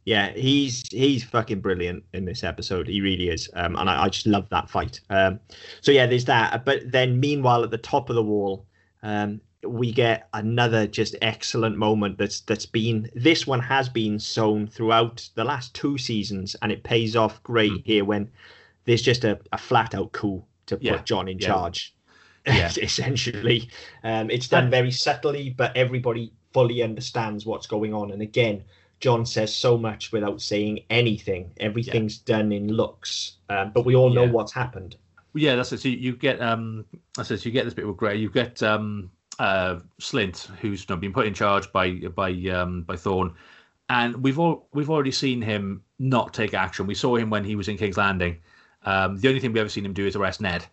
Yeah, 0.04 0.30
he's 0.32 0.82
he's 0.90 1.22
fucking 1.22 1.60
brilliant 1.60 2.04
in 2.12 2.24
this 2.24 2.42
episode. 2.42 2.88
He 2.88 3.00
really 3.00 3.28
is, 3.28 3.48
um, 3.54 3.76
and 3.76 3.88
I, 3.88 4.04
I 4.04 4.08
just 4.08 4.26
love 4.26 4.48
that 4.48 4.68
fight. 4.68 5.00
Um, 5.10 5.38
so 5.80 5.92
yeah, 5.92 6.06
there's 6.06 6.24
that. 6.24 6.64
But 6.64 6.90
then, 6.90 7.20
meanwhile, 7.20 7.62
at 7.62 7.70
the 7.70 7.78
top 7.78 8.10
of 8.10 8.16
the 8.16 8.22
wall, 8.22 8.66
um, 9.04 9.40
we 9.64 9.92
get 9.92 10.28
another 10.34 10.88
just 10.88 11.14
excellent 11.22 11.78
moment. 11.78 12.18
That's 12.18 12.40
that's 12.40 12.66
been 12.66 13.10
this 13.14 13.46
one 13.46 13.60
has 13.60 13.88
been 13.88 14.18
sown 14.18 14.66
throughout 14.66 15.28
the 15.36 15.44
last 15.44 15.72
two 15.74 15.96
seasons, 15.98 16.56
and 16.62 16.72
it 16.72 16.82
pays 16.82 17.14
off 17.14 17.40
great 17.44 17.70
Mm. 17.72 17.82
here 17.84 18.04
when 18.04 18.30
there's 18.86 19.02
just 19.02 19.22
a, 19.22 19.38
a 19.52 19.58
flat 19.58 19.94
out 19.94 20.10
coup 20.10 20.42
to 20.66 20.76
put 20.76 20.82
Yeah, 20.84 21.02
Jon 21.04 21.28
in 21.28 21.38
yeah. 21.38 21.46
charge. 21.46 21.94
Yeah. 22.46 22.70
essentially, 22.82 23.68
um, 24.04 24.30
it's 24.30 24.48
done 24.48 24.70
very 24.70 24.90
subtly, 24.90 25.50
but 25.50 25.76
everybody 25.76 26.32
fully 26.52 26.82
understands 26.82 27.46
what's 27.46 27.66
going 27.66 27.94
on. 27.94 28.10
And 28.10 28.22
again, 28.22 28.64
Jon 29.00 29.26
says 29.26 29.54
so 29.54 29.76
much 29.76 30.12
without 30.12 30.40
saying 30.40 30.80
anything. 30.90 31.52
Everything's 31.58 32.18
done 32.18 32.52
in 32.52 32.68
looks, 32.68 33.36
um, 33.48 33.72
but 33.74 33.84
we 33.84 33.96
all 33.96 34.10
know 34.10 34.24
Yeah. 34.24 34.30
what's 34.30 34.52
happened. 34.52 34.96
Yeah, 35.34 35.56
that's 35.56 35.72
it. 35.72 35.80
So 35.80 35.88
you, 35.88 36.14
get 36.14 36.40
um, 36.40 36.84
I 37.18 37.22
says 37.22 37.44
you 37.44 37.52
get 37.52 37.64
this 37.64 37.74
bit 37.74 37.86
with 37.86 37.96
Grey. 37.96 38.16
You 38.16 38.28
get 38.30 38.62
um, 38.62 39.10
uh, 39.38 39.80
Slynt, 40.00 40.46
who's 40.60 40.82
you 40.82 40.94
know, 40.94 41.00
been 41.00 41.12
put 41.12 41.26
in 41.26 41.34
charge 41.34 41.72
by 41.72 41.92
by 41.92 42.32
um, 42.52 42.82
by 42.82 42.96
Thorne, 42.96 43.34
and 43.88 44.22
we've 44.22 44.38
all 44.38 44.68
we've 44.72 44.90
already 44.90 45.10
seen 45.10 45.40
him 45.40 45.82
not 45.98 46.34
take 46.34 46.54
action. 46.54 46.86
We 46.86 46.94
saw 46.94 47.16
him 47.16 47.30
when 47.30 47.44
he 47.44 47.56
was 47.56 47.68
in 47.68 47.78
King's 47.78 47.96
Landing. 47.96 48.38
Um, 48.84 49.16
the 49.18 49.28
only 49.28 49.40
thing 49.40 49.52
we've 49.52 49.60
ever 49.60 49.68
seen 49.68 49.86
him 49.86 49.94
do 49.94 50.06
is 50.06 50.16
arrest 50.16 50.40
Ned. 50.40 50.66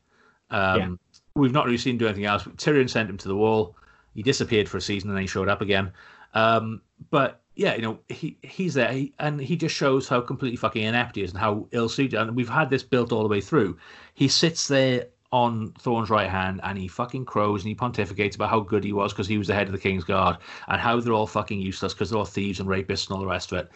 Um, 0.51 0.77
Yeah. 0.77 0.89
We've 1.35 1.51
not 1.51 1.65
really 1.65 1.77
seen 1.77 1.97
do 1.97 2.05
anything 2.05 2.25
else. 2.25 2.43
Tyrion 2.43 2.89
sent 2.89 3.09
him 3.09 3.17
to 3.17 3.27
the 3.27 3.35
wall. 3.35 3.75
He 4.13 4.23
disappeared 4.23 4.67
for 4.67 4.77
a 4.77 4.81
season 4.81 5.09
and 5.09 5.17
then 5.17 5.23
he 5.23 5.27
showed 5.27 5.47
up 5.47 5.61
again. 5.61 5.91
Um, 6.33 6.81
but 7.09 7.41
yeah, 7.55 7.75
you 7.75 7.81
know, 7.81 7.99
he 8.07 8.37
he's 8.41 8.73
there 8.73 8.91
he, 8.91 9.13
and 9.19 9.39
he 9.39 9.55
just 9.55 9.75
shows 9.75 10.07
how 10.07 10.21
completely 10.21 10.57
fucking 10.57 10.83
inept 10.83 11.15
he 11.15 11.23
is 11.23 11.31
and 11.31 11.39
how 11.39 11.67
ill 11.71 11.89
suited. 11.89 12.19
And 12.19 12.35
we've 12.35 12.49
had 12.49 12.69
this 12.69 12.83
built 12.83 13.11
all 13.11 13.23
the 13.23 13.29
way 13.29 13.41
through. 13.41 13.77
He 14.13 14.27
sits 14.27 14.67
there 14.67 15.07
on 15.31 15.71
Thorne's 15.73 16.09
right 16.09 16.29
hand 16.29 16.59
and 16.63 16.77
he 16.77 16.87
fucking 16.87 17.25
crows 17.25 17.61
and 17.63 17.69
he 17.69 17.75
pontificates 17.75 18.35
about 18.35 18.49
how 18.49 18.61
good 18.61 18.83
he 18.83 18.93
was 18.93 19.13
because 19.13 19.27
he 19.27 19.37
was 19.37 19.47
the 19.47 19.53
head 19.53 19.67
of 19.67 19.73
the 19.73 19.79
King's 19.79 20.03
Guard 20.03 20.37
and 20.67 20.81
how 20.81 20.99
they're 20.99 21.13
all 21.13 21.27
fucking 21.27 21.59
useless 21.59 21.93
because 21.93 22.09
they're 22.09 22.19
all 22.19 22.25
thieves 22.25 22.59
and 22.59 22.67
rapists 22.67 23.07
and 23.07 23.15
all 23.15 23.21
the 23.21 23.27
rest 23.27 23.51
of 23.51 23.59
it. 23.59 23.71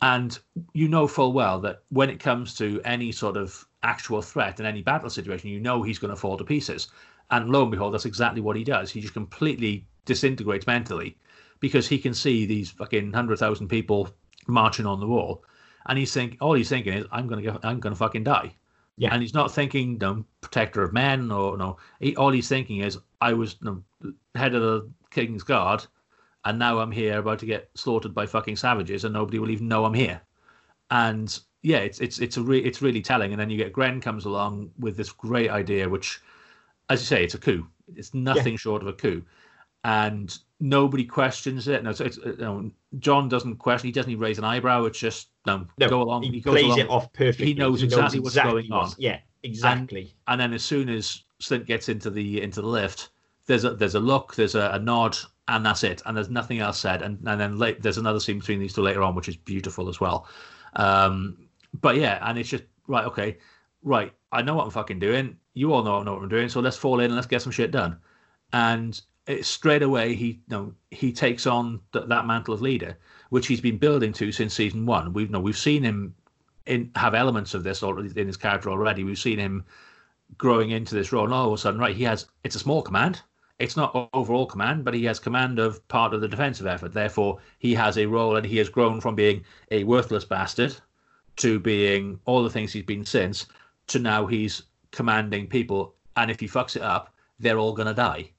And 0.00 0.38
you 0.74 0.88
know 0.88 1.08
full 1.08 1.32
well 1.32 1.60
that 1.60 1.82
when 1.88 2.08
it 2.10 2.20
comes 2.20 2.54
to 2.58 2.80
any 2.84 3.10
sort 3.10 3.36
of 3.36 3.66
actual 3.82 4.22
threat 4.22 4.60
in 4.60 4.66
any 4.66 4.82
battle 4.82 5.10
situation, 5.10 5.50
you 5.50 5.60
know 5.60 5.82
he's 5.82 5.98
going 5.98 6.12
to 6.12 6.20
fall 6.20 6.36
to 6.36 6.44
pieces. 6.44 6.88
And 7.30 7.50
lo 7.50 7.62
and 7.62 7.70
behold, 7.70 7.94
that's 7.94 8.06
exactly 8.06 8.40
what 8.40 8.56
he 8.56 8.64
does. 8.64 8.90
He 8.90 9.00
just 9.00 9.14
completely 9.14 9.86
disintegrates 10.04 10.66
mentally 10.66 11.16
because 11.60 11.88
he 11.88 11.98
can 11.98 12.14
see 12.14 12.46
these 12.46 12.70
fucking 12.70 13.12
hundred 13.12 13.38
thousand 13.38 13.68
people 13.68 14.08
marching 14.46 14.86
on 14.86 15.00
the 15.00 15.06
wall, 15.06 15.44
and 15.86 15.98
he's 15.98 16.12
think 16.12 16.36
all 16.40 16.54
he's 16.54 16.68
thinking 16.68 16.94
is, 16.94 17.06
"I'm 17.12 17.26
gonna 17.26 17.58
I'm 17.62 17.80
gonna 17.80 17.96
fucking 17.96 18.24
die." 18.24 18.54
Yeah. 18.96 19.12
And 19.12 19.22
he's 19.22 19.34
not 19.34 19.52
thinking, 19.52 19.96
no, 19.98 20.24
protector 20.40 20.82
of 20.82 20.92
men, 20.92 21.30
or 21.30 21.56
no. 21.56 21.76
He, 22.00 22.16
all 22.16 22.32
he's 22.32 22.48
thinking 22.48 22.80
is, 22.80 22.98
I 23.20 23.32
was 23.32 23.56
no, 23.62 23.82
head 24.34 24.56
of 24.56 24.62
the 24.62 24.90
king's 25.10 25.44
guard, 25.44 25.86
and 26.44 26.58
now 26.58 26.78
I'm 26.78 26.92
here 26.92 27.18
about 27.18 27.38
to 27.40 27.46
get 27.46 27.70
slaughtered 27.74 28.14
by 28.14 28.26
fucking 28.26 28.56
savages, 28.56 29.04
and 29.04 29.12
nobody 29.14 29.38
will 29.38 29.50
even 29.50 29.68
know 29.68 29.84
I'm 29.84 29.94
here. 29.94 30.20
And 30.90 31.38
yeah, 31.62 31.78
it's 31.78 32.00
it's 32.00 32.18
it's 32.20 32.36
a 32.36 32.42
re- 32.42 32.64
it's 32.64 32.80
really 32.82 33.02
telling. 33.02 33.32
And 33.32 33.40
then 33.40 33.50
you 33.50 33.56
get 33.56 33.72
Grenn 33.72 34.00
comes 34.00 34.24
along 34.24 34.70
with 34.78 34.96
this 34.96 35.10
great 35.12 35.50
idea, 35.50 35.88
which, 35.88 36.20
as 36.88 37.00
you 37.00 37.06
say, 37.06 37.24
it's 37.24 37.34
a 37.34 37.38
coup. 37.38 37.66
It's 37.94 38.14
nothing 38.14 38.56
short 38.56 38.82
of 38.82 38.88
a 38.88 38.92
coup, 38.92 39.22
and 39.84 40.36
nobody 40.60 41.04
questions 41.04 41.68
it. 41.68 41.82
No, 41.84 41.92
so 41.92 42.04
it's, 42.04 42.18
uh, 42.18 42.30
you 42.30 42.36
know, 42.36 42.70
Jon 42.98 43.28
doesn't 43.28 43.56
question. 43.56 43.88
He 43.88 43.92
doesn't 43.92 44.10
even 44.10 44.20
raise 44.22 44.38
an 44.38 44.44
eyebrow. 44.44 44.84
It's 44.84 44.98
just 44.98 45.28
no, 45.46 45.66
No, 45.78 45.88
go 45.88 46.02
along. 46.02 46.22
He, 46.24 46.30
He, 46.30 46.40
goes 46.40 46.52
plays 46.54 46.64
along. 46.66 46.78
it 46.80 46.88
off 46.90 47.12
perfectly. 47.12 47.46
He 47.46 47.54
knows 47.54 47.82
exactly 47.82 48.20
what's 48.20 48.34
going 48.36 48.66
what's- 48.68 48.92
on. 48.94 48.96
Yeah, 48.98 49.18
exactly. 49.42 50.14
and 50.26 50.40
then 50.40 50.52
as 50.52 50.62
soon 50.62 50.88
as 50.88 51.24
Slynt 51.40 51.66
gets 51.66 51.88
into 51.88 52.10
the 52.10 52.42
into 52.42 52.60
the 52.60 52.66
lift, 52.68 53.10
there's 53.48 53.64
a 53.64 53.70
there's 53.70 53.96
a 53.96 54.00
look, 54.00 54.36
there's 54.36 54.54
a, 54.54 54.70
a 54.74 54.78
nod, 54.78 55.16
and 55.48 55.66
that's 55.66 55.82
it. 55.82 56.02
And 56.06 56.16
there's 56.16 56.30
nothing 56.30 56.60
else 56.60 56.78
said. 56.78 57.02
And 57.02 57.18
and 57.26 57.40
then 57.40 57.58
late, 57.58 57.82
there's 57.82 57.98
another 57.98 58.20
scene 58.20 58.38
between 58.38 58.60
these 58.60 58.74
two 58.74 58.82
later 58.82 59.02
on, 59.02 59.16
which 59.16 59.28
is 59.28 59.36
beautiful 59.36 59.88
as 59.88 60.00
well. 60.00 60.28
Um, 60.76 61.48
but 61.80 61.96
yeah, 61.96 62.18
and 62.28 62.38
it's 62.38 62.48
just 62.48 62.64
right. 62.86 63.06
Okay, 63.06 63.38
right. 63.82 64.12
I 64.30 64.42
know 64.42 64.54
what 64.54 64.64
I'm 64.64 64.70
fucking 64.70 65.00
doing. 65.00 65.36
You 65.54 65.72
all 65.72 65.82
know 65.82 65.98
I 65.98 66.04
know 66.04 66.14
what 66.14 66.22
I'm 66.22 66.28
doing. 66.28 66.48
So 66.48 66.60
let's 66.60 66.76
fall 66.76 67.00
in 67.00 67.06
and 67.06 67.14
let's 67.14 67.26
get 67.26 67.42
some 67.42 67.52
shit 67.52 67.70
done. 67.70 67.98
And 68.52 69.00
it, 69.26 69.46
straight 69.46 69.82
away, 69.82 70.14
he 70.14 70.26
you 70.26 70.40
know 70.48 70.74
he 70.90 71.10
takes 71.10 71.46
on 71.46 71.80
th- 71.94 72.06
that 72.06 72.26
mantle 72.26 72.52
of 72.52 72.60
leader, 72.60 72.98
which 73.30 73.46
he's 73.46 73.62
been 73.62 73.78
building 73.78 74.12
to 74.12 74.30
since 74.30 74.52
season 74.52 74.84
one. 74.84 75.14
We've 75.14 75.28
you 75.28 75.32
know 75.32 75.40
we've 75.40 75.56
seen 75.56 75.82
him 75.82 76.14
in 76.66 76.90
have 76.96 77.14
elements 77.14 77.54
of 77.54 77.64
this 77.64 77.82
already 77.82 78.12
in 78.20 78.26
his 78.26 78.36
character 78.36 78.70
already. 78.70 79.04
We've 79.04 79.18
seen 79.18 79.38
him 79.38 79.64
growing 80.36 80.70
into 80.70 80.94
this 80.94 81.12
role, 81.12 81.24
and 81.24 81.32
all 81.32 81.46
of 81.46 81.54
a 81.54 81.58
sudden, 81.58 81.80
right, 81.80 81.96
he 81.96 82.04
has 82.04 82.26
it's 82.44 82.56
a 82.56 82.58
small 82.60 82.82
command. 82.82 83.22
It's 83.58 83.76
not 83.76 84.10
overall 84.12 84.46
command, 84.46 84.84
but 84.84 84.94
he 84.94 85.04
has 85.04 85.18
command 85.18 85.58
of 85.58 85.86
part 85.88 86.14
of 86.14 86.20
the 86.20 86.28
defensive 86.28 86.66
effort. 86.66 86.92
Therefore, 86.92 87.38
he 87.58 87.74
has 87.74 87.98
a 87.98 88.06
role, 88.06 88.36
and 88.36 88.46
he 88.46 88.58
has 88.58 88.68
grown 88.68 89.00
from 89.00 89.14
being 89.16 89.44
a 89.70 89.84
worthless 89.84 90.24
bastard 90.24 90.76
to 91.36 91.58
being 91.58 92.20
all 92.24 92.42
the 92.42 92.50
things 92.50 92.72
he's 92.72 92.84
been 92.84 93.04
since 93.04 93.46
to 93.88 93.98
now 93.98 94.26
he's 94.26 94.62
commanding 94.92 95.46
people. 95.48 95.94
And 96.16 96.30
if 96.30 96.40
he 96.40 96.46
fucks 96.48 96.76
it 96.76 96.82
up, 96.82 97.14
they're 97.40 97.58
all 97.58 97.72
gonna 97.74 97.94
die. 97.94 98.32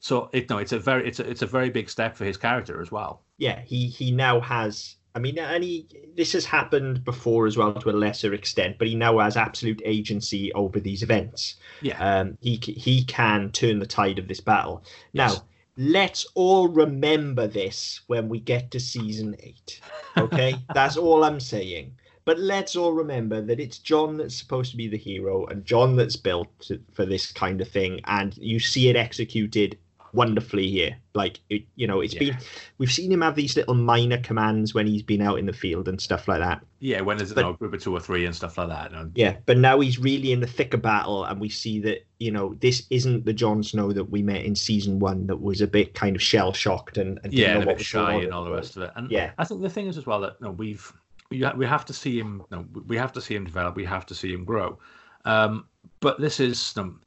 So 0.00 0.30
it 0.32 0.48
no, 0.50 0.58
it's 0.58 0.72
a 0.72 0.78
very 0.78 1.06
it's 1.06 1.20
a 1.20 1.28
it's 1.28 1.42
a 1.42 1.46
very 1.46 1.70
big 1.70 1.90
step 1.90 2.16
for 2.16 2.24
his 2.24 2.36
character 2.36 2.80
as 2.80 2.90
well. 2.90 3.22
yeah, 3.38 3.60
he 3.62 3.86
he 3.88 4.10
now 4.10 4.40
has. 4.40 4.96
I 5.14 5.18
mean, 5.18 5.38
and 5.38 5.64
he 5.64 5.86
this 6.16 6.32
has 6.32 6.44
happened 6.44 7.04
before 7.04 7.46
as 7.46 7.56
well 7.56 7.74
to 7.74 7.90
a 7.90 7.92
lesser 7.92 8.32
extent, 8.32 8.76
but 8.78 8.86
he 8.86 8.94
now 8.94 9.18
has 9.18 9.36
absolute 9.36 9.82
agency 9.84 10.52
over 10.52 10.78
these 10.78 11.02
events. 11.02 11.56
Yeah. 11.80 11.98
Um, 11.98 12.38
he 12.40 12.56
he 12.56 13.04
can 13.04 13.50
turn 13.50 13.78
the 13.78 13.86
tide 13.86 14.18
of 14.18 14.28
this 14.28 14.40
battle. 14.40 14.84
Now, 15.12 15.44
let's 15.76 16.26
all 16.34 16.68
remember 16.68 17.48
this 17.48 18.00
when 18.06 18.28
we 18.28 18.38
get 18.38 18.70
to 18.70 18.80
season 18.80 19.36
eight. 19.40 19.80
Okay, 20.16 20.54
that's 20.74 20.96
all 20.96 21.24
I'm 21.24 21.40
saying. 21.40 21.96
But 22.24 22.38
let's 22.38 22.76
all 22.76 22.92
remember 22.92 23.40
that 23.40 23.58
it's 23.58 23.78
Jon 23.78 24.18
that's 24.18 24.36
supposed 24.36 24.70
to 24.70 24.76
be 24.76 24.86
the 24.86 24.96
hero, 24.96 25.46
and 25.46 25.64
Jon 25.64 25.96
that's 25.96 26.16
built 26.16 26.70
for 26.92 27.04
this 27.04 27.32
kind 27.32 27.60
of 27.60 27.68
thing, 27.68 28.00
and 28.04 28.36
you 28.36 28.60
see 28.60 28.88
it 28.88 28.94
executed 28.94 29.78
wonderfully 30.12 30.68
here. 30.68 30.96
Like 31.14 31.40
it, 31.50 31.62
you 31.76 31.86
know, 31.86 32.00
it's 32.00 32.14
Yeah. 32.14 32.20
been 32.20 32.36
we've 32.78 32.92
seen 32.92 33.10
him 33.12 33.20
have 33.20 33.34
these 33.36 33.56
little 33.56 33.74
minor 33.74 34.18
commands 34.18 34.74
when 34.74 34.86
he's 34.86 35.02
been 35.02 35.20
out 35.22 35.38
in 35.38 35.46
the 35.46 35.52
field 35.52 35.88
and 35.88 36.00
stuff 36.00 36.28
like 36.28 36.40
that. 36.40 36.64
Yeah, 36.80 37.00
when 37.00 37.16
there's 37.18 37.32
But- 37.32 37.44
you 37.44 37.50
a 37.50 37.56
group 37.56 37.74
of 37.74 37.82
two 37.82 37.94
or 37.94 38.00
three 38.00 38.24
and 38.24 38.34
stuff 38.34 38.56
like 38.58 38.68
that. 38.68 38.92
and- 38.92 39.12
Yeah, 39.14 39.36
but 39.46 39.58
now 39.58 39.80
he's 39.80 39.98
really 39.98 40.32
in 40.32 40.40
the 40.40 40.46
thick 40.46 40.72
of 40.74 40.82
battle, 40.82 41.24
and 41.24 41.40
we 41.40 41.48
see 41.48 41.78
that 41.80 42.06
you 42.18 42.30
know 42.30 42.54
this 42.60 42.86
isn't 42.90 43.24
the 43.24 43.32
Jon 43.32 43.62
Snow 43.62 43.92
that 43.92 44.04
we 44.10 44.22
met 44.22 44.44
in 44.44 44.54
season 44.54 44.98
one 44.98 45.26
that 45.26 45.40
was 45.40 45.60
a 45.60 45.66
bit 45.66 45.94
kind 45.94 46.14
of 46.16 46.22
shell 46.22 46.52
shocked 46.52 46.96
and, 46.98 47.18
and 47.24 47.32
yeah, 47.32 47.54
and 47.54 47.62
a 47.64 47.66
bit 47.66 47.80
shy 47.80 48.14
and 48.14 48.32
all 48.32 48.44
the 48.44 48.50
rest 48.52 48.76
of 48.76 48.82
it. 48.82 48.90
And 48.96 49.10
Yeah. 49.10 49.32
I 49.38 49.44
think 49.44 49.62
the 49.62 49.70
thing 49.70 49.86
is 49.86 49.96
as 49.98 50.06
well 50.06 50.20
that 50.20 50.36
you 50.40 50.46
know, 50.46 50.52
we've 50.52 50.92
we, 51.30 51.44
we 51.56 51.64
have 51.66 51.84
to 51.84 51.92
see 51.92 52.18
him. 52.18 52.42
You 52.50 52.56
know, 52.58 52.66
we 52.88 52.96
have 52.96 53.12
to 53.12 53.20
see 53.20 53.36
him 53.36 53.44
develop. 53.44 53.76
We 53.76 53.84
have 53.84 54.04
to 54.06 54.14
see 54.14 54.32
him 54.32 54.44
grow. 54.44 54.78
Um, 55.24 55.66
but 56.00 56.20
this 56.20 56.40
is 56.40 56.74
um, 56.76 57.00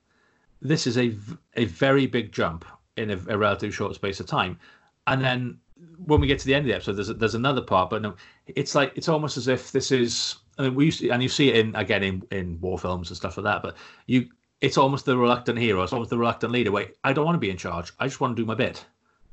this 0.62 0.88
is 0.88 0.98
a, 0.98 1.14
a 1.56 1.66
very 1.66 2.06
big 2.08 2.32
jump 2.32 2.64
in 2.98 3.12
a, 3.12 3.20
a 3.30 3.38
relatively 3.38 3.72
short 3.72 3.96
space 3.96 4.20
of 4.20 4.26
time, 4.26 4.60
and 5.08 5.24
then 5.24 5.60
when 6.06 6.22
we 6.22 6.28
get 6.28 6.40
to 6.40 6.46
the 6.46 6.54
end 6.54 6.66
of 6.66 6.68
the 6.68 6.76
episode, 6.76 6.94
there's 6.94 7.10
there's 7.10 7.36
another 7.36 7.62
part. 7.62 7.90
But 7.90 8.02
no, 8.02 8.16
it's 8.48 8.76
like 8.76 8.94
it's 8.96 9.10
almost 9.10 9.38
as 9.38 9.48
if 9.48 9.72
this 9.72 9.92
is. 9.92 10.36
I 10.58 10.64
mean, 10.64 10.76
we 10.76 10.86
used 10.86 11.00
to, 11.00 11.10
and 11.10 11.24
you 11.24 11.30
see 11.30 11.50
it 11.50 11.58
in 11.58 11.76
again 11.76 12.04
in 12.04 12.24
in 12.32 12.60
war 12.62 12.78
films 12.78 13.10
and 13.10 13.18
stuff 13.18 13.38
like 13.38 13.44
that. 13.46 13.64
But 13.64 13.76
you, 14.08 14.30
it's 14.62 14.78
almost 14.78 15.06
the 15.06 15.18
reluctant 15.18 15.60
hero. 15.60 15.84
It's 15.84 15.94
almost 15.94 16.10
the 16.10 16.18
reluctant 16.18 16.54
leader. 16.54 16.72
Wait, 16.72 16.96
I 17.04 17.14
don't 17.14 17.26
want 17.26 17.36
to 17.36 17.40
be 17.40 17.50
in 17.50 17.58
charge. 17.58 17.92
I 18.00 18.08
just 18.08 18.22
want 18.22 18.36
to 18.36 18.42
do 18.42 18.46
my 18.46 18.56
bit. 18.56 18.86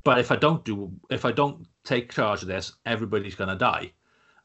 But 0.02 0.18
if 0.18 0.32
I 0.32 0.36
don't 0.36 0.64
do, 0.64 0.90
if 1.11 1.24
I 1.24 1.32
don't 1.32 1.66
take 1.84 2.11
charge 2.12 2.42
of 2.42 2.48
this, 2.48 2.72
everybody's 2.86 3.34
going 3.34 3.50
to 3.50 3.56
die. 3.56 3.92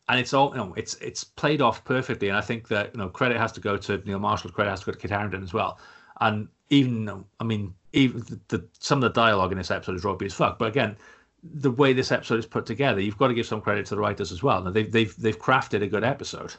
And 0.08 0.20
it's 0.20 0.34
all, 0.34 0.50
you 0.50 0.58
know, 0.58 0.74
it's 0.76 0.96
it's 0.96 1.24
played 1.24 1.62
off 1.62 1.84
perfectly. 1.86 2.28
And 2.28 2.38
I 2.38 2.42
think 2.42 2.68
that 2.68 2.94
you 2.94 3.00
know, 3.00 3.10
credit 3.10 3.38
has 3.38 3.52
to 3.54 3.62
go 3.62 3.78
to 3.78 3.98
Neil 4.06 4.20
Marshall. 4.20 4.52
Credit 4.52 4.70
has 4.70 4.82
to 4.82 4.88
go 4.88 4.92
to 4.92 4.98
Kit 4.98 5.12
Harington 5.12 5.44
as 5.44 5.54
well. 5.54 5.80
And 6.22 6.48
even, 6.70 7.24
I 7.40 7.44
mean, 7.44 7.74
even 7.94 8.20
the, 8.22 8.40
the 8.50 8.66
some 8.80 8.98
of 9.00 9.14
the 9.14 9.22
dialogue 9.22 9.52
in 9.52 9.58
this 9.58 9.72
episode 9.72 9.96
is 9.96 10.04
rugby 10.04 10.26
as 10.26 10.34
fuck. 10.34 10.58
But 10.60 10.68
again, 10.70 10.98
the 11.44 11.72
way 11.72 11.94
this 11.94 12.12
episode 12.12 12.40
is 12.40 12.46
put 12.46 12.66
together, 12.66 13.00
you've 13.02 13.18
got 13.18 13.28
to 13.28 13.34
give 13.34 13.46
some 13.46 13.62
credit 13.62 13.86
to 13.88 13.96
the 13.96 14.02
writers 14.02 14.32
as 14.32 14.42
well. 14.42 14.64
Now, 14.64 14.72
they've 14.72 14.92
they've 14.92 15.16
they've 15.18 15.40
crafted 15.40 15.82
a 15.84 15.88
good 15.88 16.04
episode. 16.04 16.54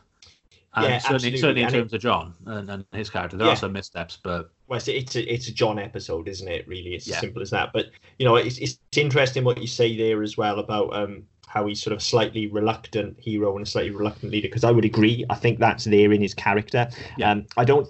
And 0.75 0.85
Yeah, 0.85 0.99
certainly, 0.99 1.15
absolutely. 1.15 1.39
certainly 1.41 1.61
in 1.63 1.67
And 1.69 1.75
it- 1.75 1.79
terms 1.79 1.93
of 1.95 2.01
Jon 2.03 2.35
and, 2.45 2.71
and 2.71 2.85
his 2.93 3.09
character, 3.09 3.39
there 3.39 3.47
Yeah. 3.47 3.55
are 3.55 3.57
some 3.57 3.73
missteps, 3.73 4.19
but 4.23 4.51
Well, 4.69 4.77
it's, 4.77 4.89
it's 4.89 5.17
a 5.17 5.33
it's 5.33 5.49
a 5.49 5.53
Jon 5.55 5.79
episode, 5.79 6.29
isn't 6.29 6.47
it? 6.49 6.69
Really, 6.69 6.95
it's 6.95 7.09
Yeah. 7.09 7.15
as 7.15 7.21
simple 7.23 7.41
as 7.41 7.49
that. 7.51 7.73
But 7.73 7.87
you 8.19 8.27
know, 8.27 8.37
it's, 8.37 8.59
it's 8.59 8.79
it's 8.91 8.99
interesting 8.99 9.43
what 9.43 9.59
you 9.61 9.67
say 9.67 9.97
there 9.97 10.23
as 10.23 10.37
well 10.37 10.59
about 10.59 10.95
um 10.95 11.23
how 11.49 11.67
he's 11.67 11.81
sort 11.81 11.95
of 11.95 12.03
slightly 12.03 12.49
reluctant 12.49 13.17
hero 13.21 13.57
and 13.57 13.67
a 13.67 13.71
slightly 13.71 13.91
reluctant 13.93 14.33
leader. 14.33 14.49
Because 14.49 14.65
I 14.65 14.71
would 14.71 14.85
agree. 14.85 15.25
I 15.31 15.35
think 15.37 15.59
that's 15.59 15.85
there 15.85 16.13
in 16.13 16.21
his 16.21 16.35
character. 16.35 16.89
Yeah. 17.17 17.31
Um, 17.31 17.47
I 17.57 17.65
don't 17.65 17.89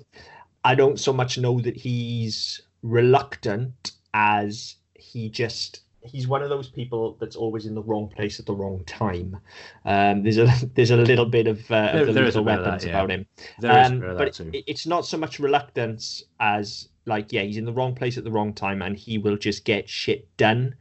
I 0.66 0.74
don't 0.74 0.98
so 0.98 1.12
much 1.12 1.38
know 1.38 1.60
that 1.60 1.76
he's 1.76 2.60
reluctant 2.82 3.92
as 4.14 4.76
he 4.94 5.28
just 5.28 5.80
he's 6.02 6.28
one 6.28 6.42
of 6.42 6.48
those 6.48 6.68
people 6.68 7.16
that's 7.20 7.36
always 7.36 7.66
in 7.66 7.74
the 7.74 7.82
wrong 7.82 8.08
place 8.08 8.38
at 8.38 8.46
the 8.46 8.54
wrong 8.54 8.82
time. 8.86 9.36
Um, 9.84 10.22
there's 10.22 10.38
a 10.38 10.46
there's 10.74 10.90
a 10.90 10.96
little 10.96 11.26
bit 11.26 11.46
of, 11.46 11.58
uh, 11.70 11.92
There- 11.92 12.00
of 12.02 12.06
the 12.08 12.12
there 12.12 12.24
is 12.24 12.36
a 12.36 12.40
lethal 12.40 12.44
bit 12.44 12.58
of 12.58 12.64
that, 12.64 12.70
weapons 12.70 12.84
yeah. 12.84 12.90
about 12.90 13.10
him. 13.10 13.26
Um, 13.62 13.68
a 13.68 14.00
bit 14.00 14.10
of 14.10 14.18
but 14.18 14.54
it- 14.54 14.64
it's 14.66 14.86
not 14.86 15.06
so 15.06 15.16
much 15.16 15.38
reluctance 15.38 16.24
as 16.40 16.88
like 17.06 17.32
yeah 17.32 17.42
he's 17.42 17.56
in 17.56 17.64
the 17.64 17.72
wrong 17.72 17.94
place 17.94 18.18
at 18.18 18.24
the 18.24 18.30
wrong 18.30 18.52
time 18.52 18.82
and 18.82 18.96
he 18.96 19.18
will 19.18 19.36
just 19.36 19.64
get 19.64 19.88
shit 19.88 20.26
done 20.36 20.74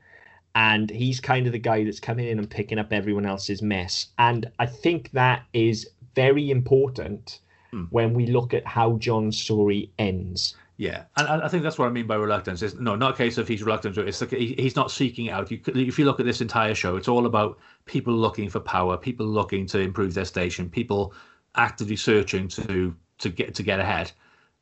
and 0.55 0.89
he's 0.89 1.19
kind 1.19 1.45
of 1.45 1.53
the 1.53 1.59
guy 1.59 1.83
that's 1.83 1.99
coming 1.99 2.27
in 2.27 2.39
and 2.39 2.49
picking 2.49 2.79
up 2.79 2.91
everyone 2.91 3.25
else's 3.25 3.61
mess 3.61 4.07
and 4.17 4.49
i 4.57 4.65
think 4.65 5.11
that 5.11 5.43
is 5.53 5.87
very 6.15 6.49
important 6.49 7.39
Hmm. 7.75 7.83
when 7.89 8.13
we 8.13 8.27
look 8.27 8.53
at 8.53 8.65
how 8.65 8.97
jon's 8.97 9.37
story 9.37 9.91
ends 9.99 10.55
Yeah, 10.77 11.03
and 11.17 11.27
I 11.27 11.47
think 11.49 11.63
that's 11.63 11.77
what 11.79 11.87
I 11.87 11.91
mean 11.91 12.07
by 12.07 12.15
reluctance. 12.15 12.61
Is 12.61 12.75
no, 12.79 12.95
not 12.95 13.13
a 13.13 13.17
case 13.17 13.37
of 13.37 13.47
he's 13.47 13.63
reluctant. 13.63 13.97
It's 13.97 14.19
like 14.21 14.31
he- 14.31 14.55
he's 14.57 14.75
not 14.75 14.91
seeking 14.91 15.29
out. 15.29 15.49
You, 15.49 15.59
if 15.67 15.97
you 15.97 16.03
look 16.05 16.19
at 16.19 16.25
this 16.25 16.41
entire 16.41 16.75
show, 16.75 16.97
it's 16.97 17.07
all 17.07 17.25
about 17.25 17.57
people 17.85 18.13
looking 18.13 18.49
for 18.49 18.59
power, 18.59 18.97
people 18.97 19.25
looking 19.25 19.65
to 19.67 19.79
improve 19.79 20.13
their 20.13 20.25
station, 20.25 20.69
people 20.69 21.13
actively 21.55 21.95
searching 21.95 22.47
to 22.49 22.93
to 23.19 23.29
get 23.29 23.55
to 23.55 23.63
get 23.63 23.79
ahead, 23.79 24.11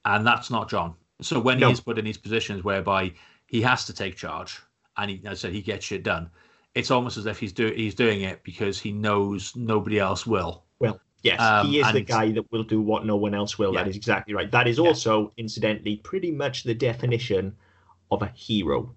and 0.05 0.25
that's 0.25 0.49
not 0.51 0.69
Jon. 0.69 0.93
So 1.21 1.39
when 1.39 1.59
No. 1.59 1.69
he's 1.69 1.79
put 1.81 1.97
in 1.97 2.05
these 2.05 2.17
positions 2.19 2.63
whereby 2.63 3.11
he 3.47 3.61
has 3.61 3.85
to 3.85 3.93
take 3.93 4.15
charge, 4.15 4.59
and 4.97 5.09
he, 5.09 5.17
as 5.25 5.39
I 5.39 5.47
said, 5.47 5.53
he 5.53 5.61
gets 5.61 5.83
shit 5.85 6.03
done. 6.03 6.29
It's 6.75 6.91
almost 6.91 7.17
as 7.17 7.25
if 7.25 7.39
he's 7.39 7.53
do 7.53 7.71
he's 7.75 7.95
doing 7.95 8.21
it 8.21 8.43
because 8.43 8.79
he 8.79 8.91
knows 8.91 9.55
nobody 9.55 9.97
else 9.99 10.27
will. 10.27 10.63
well 10.79 10.99
yes 11.23 11.39
Um, 11.39 11.67
he 11.67 11.79
is 11.79 11.91
the 11.91 12.01
guy 12.01 12.31
that 12.31 12.51
will 12.51 12.63
do 12.63 12.81
what 12.81 13.05
no 13.05 13.15
one 13.15 13.33
else 13.33 13.57
will 13.57 13.73
that 13.73 13.85
Yeah. 13.85 13.91
is 13.91 13.95
exactly 13.95 14.33
right 14.33 14.51
that 14.51 14.67
is 14.67 14.77
Yeah. 14.77 14.89
also 14.89 15.31
incidentally 15.37 15.97
pretty 15.97 16.31
much 16.31 16.63
the 16.63 16.73
definition 16.75 17.55
of 18.11 18.21
a 18.21 18.27
hero 18.35 18.93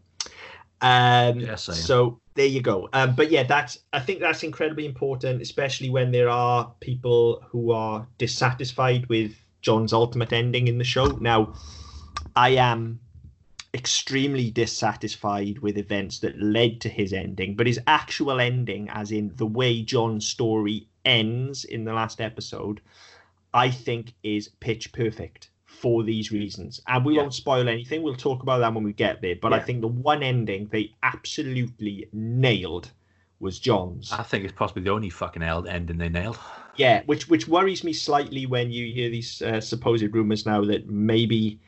um 0.82 1.40
Yes, 1.40 1.68
I 1.68 1.72
am. 1.74 1.78
so 1.78 2.20
there 2.34 2.46
you 2.46 2.60
go 2.60 2.88
um 2.92 3.14
but 3.16 3.30
yeah 3.30 3.42
that's 3.42 3.78
i 3.92 4.00
think 4.00 4.20
that's 4.20 4.42
incredibly 4.42 4.84
important 4.84 5.40
especially 5.40 5.88
when 5.88 6.10
there 6.12 6.28
are 6.28 6.74
people 6.80 7.42
who 7.48 7.72
are 7.72 8.06
dissatisfied 8.18 9.06
with 9.08 9.32
jon's 9.62 9.92
ultimate 9.92 10.32
ending 10.32 10.68
in 10.68 10.78
the 10.78 10.84
show 10.84 11.16
now 11.20 11.54
I 12.36 12.50
am 12.50 13.00
extremely 13.76 14.50
dissatisfied 14.50 15.58
with 15.60 15.78
events 15.78 16.18
that 16.20 16.40
led 16.40 16.80
to 16.80 16.88
his 16.88 17.12
ending, 17.12 17.54
but 17.54 17.66
his 17.66 17.80
actual 17.86 18.40
ending, 18.40 18.88
as 18.90 19.12
in 19.12 19.32
the 19.36 19.46
way 19.46 19.82
Jon's 19.82 20.26
story 20.26 20.88
ends 21.04 21.64
in 21.64 21.84
the 21.84 21.92
last 21.92 22.20
episode, 22.20 22.80
I 23.54 23.70
think 23.70 24.14
is 24.22 24.48
pitch 24.60 24.92
perfect 24.92 25.50
for 25.66 26.02
these 26.02 26.32
reasons. 26.32 26.80
And 26.88 27.04
we 27.04 27.14
Yeah. 27.14 27.22
won't 27.22 27.34
spoil 27.34 27.68
anything. 27.68 28.02
We'll 28.02 28.14
talk 28.16 28.42
about 28.42 28.58
that 28.60 28.74
when 28.74 28.84
we 28.84 28.92
get 28.92 29.20
there. 29.20 29.36
But 29.36 29.52
I 29.52 29.60
think 29.60 29.80
the 29.82 29.88
one 29.88 30.22
ending 30.22 30.68
they 30.72 30.92
absolutely 31.02 32.08
nailed 32.12 32.90
was 33.40 33.58
Jon's. 33.58 34.12
I 34.12 34.22
think 34.22 34.44
it's 34.44 34.52
possibly 34.54 34.82
the 34.82 34.90
only 34.90 35.10
fucking 35.10 35.42
ending 35.42 35.98
they 35.98 36.08
nailed. 36.08 36.38
Yeah, 36.76 37.02
which 37.06 37.28
which 37.28 37.48
worries 37.48 37.84
me 37.84 37.92
slightly 37.92 38.46
when 38.46 38.70
you 38.70 38.92
hear 38.92 39.10
these 39.10 39.42
uh, 39.42 39.60
supposed 39.60 40.14
rumors 40.14 40.46
now 40.46 40.64
that 40.64 40.88
maybe, 40.88 41.58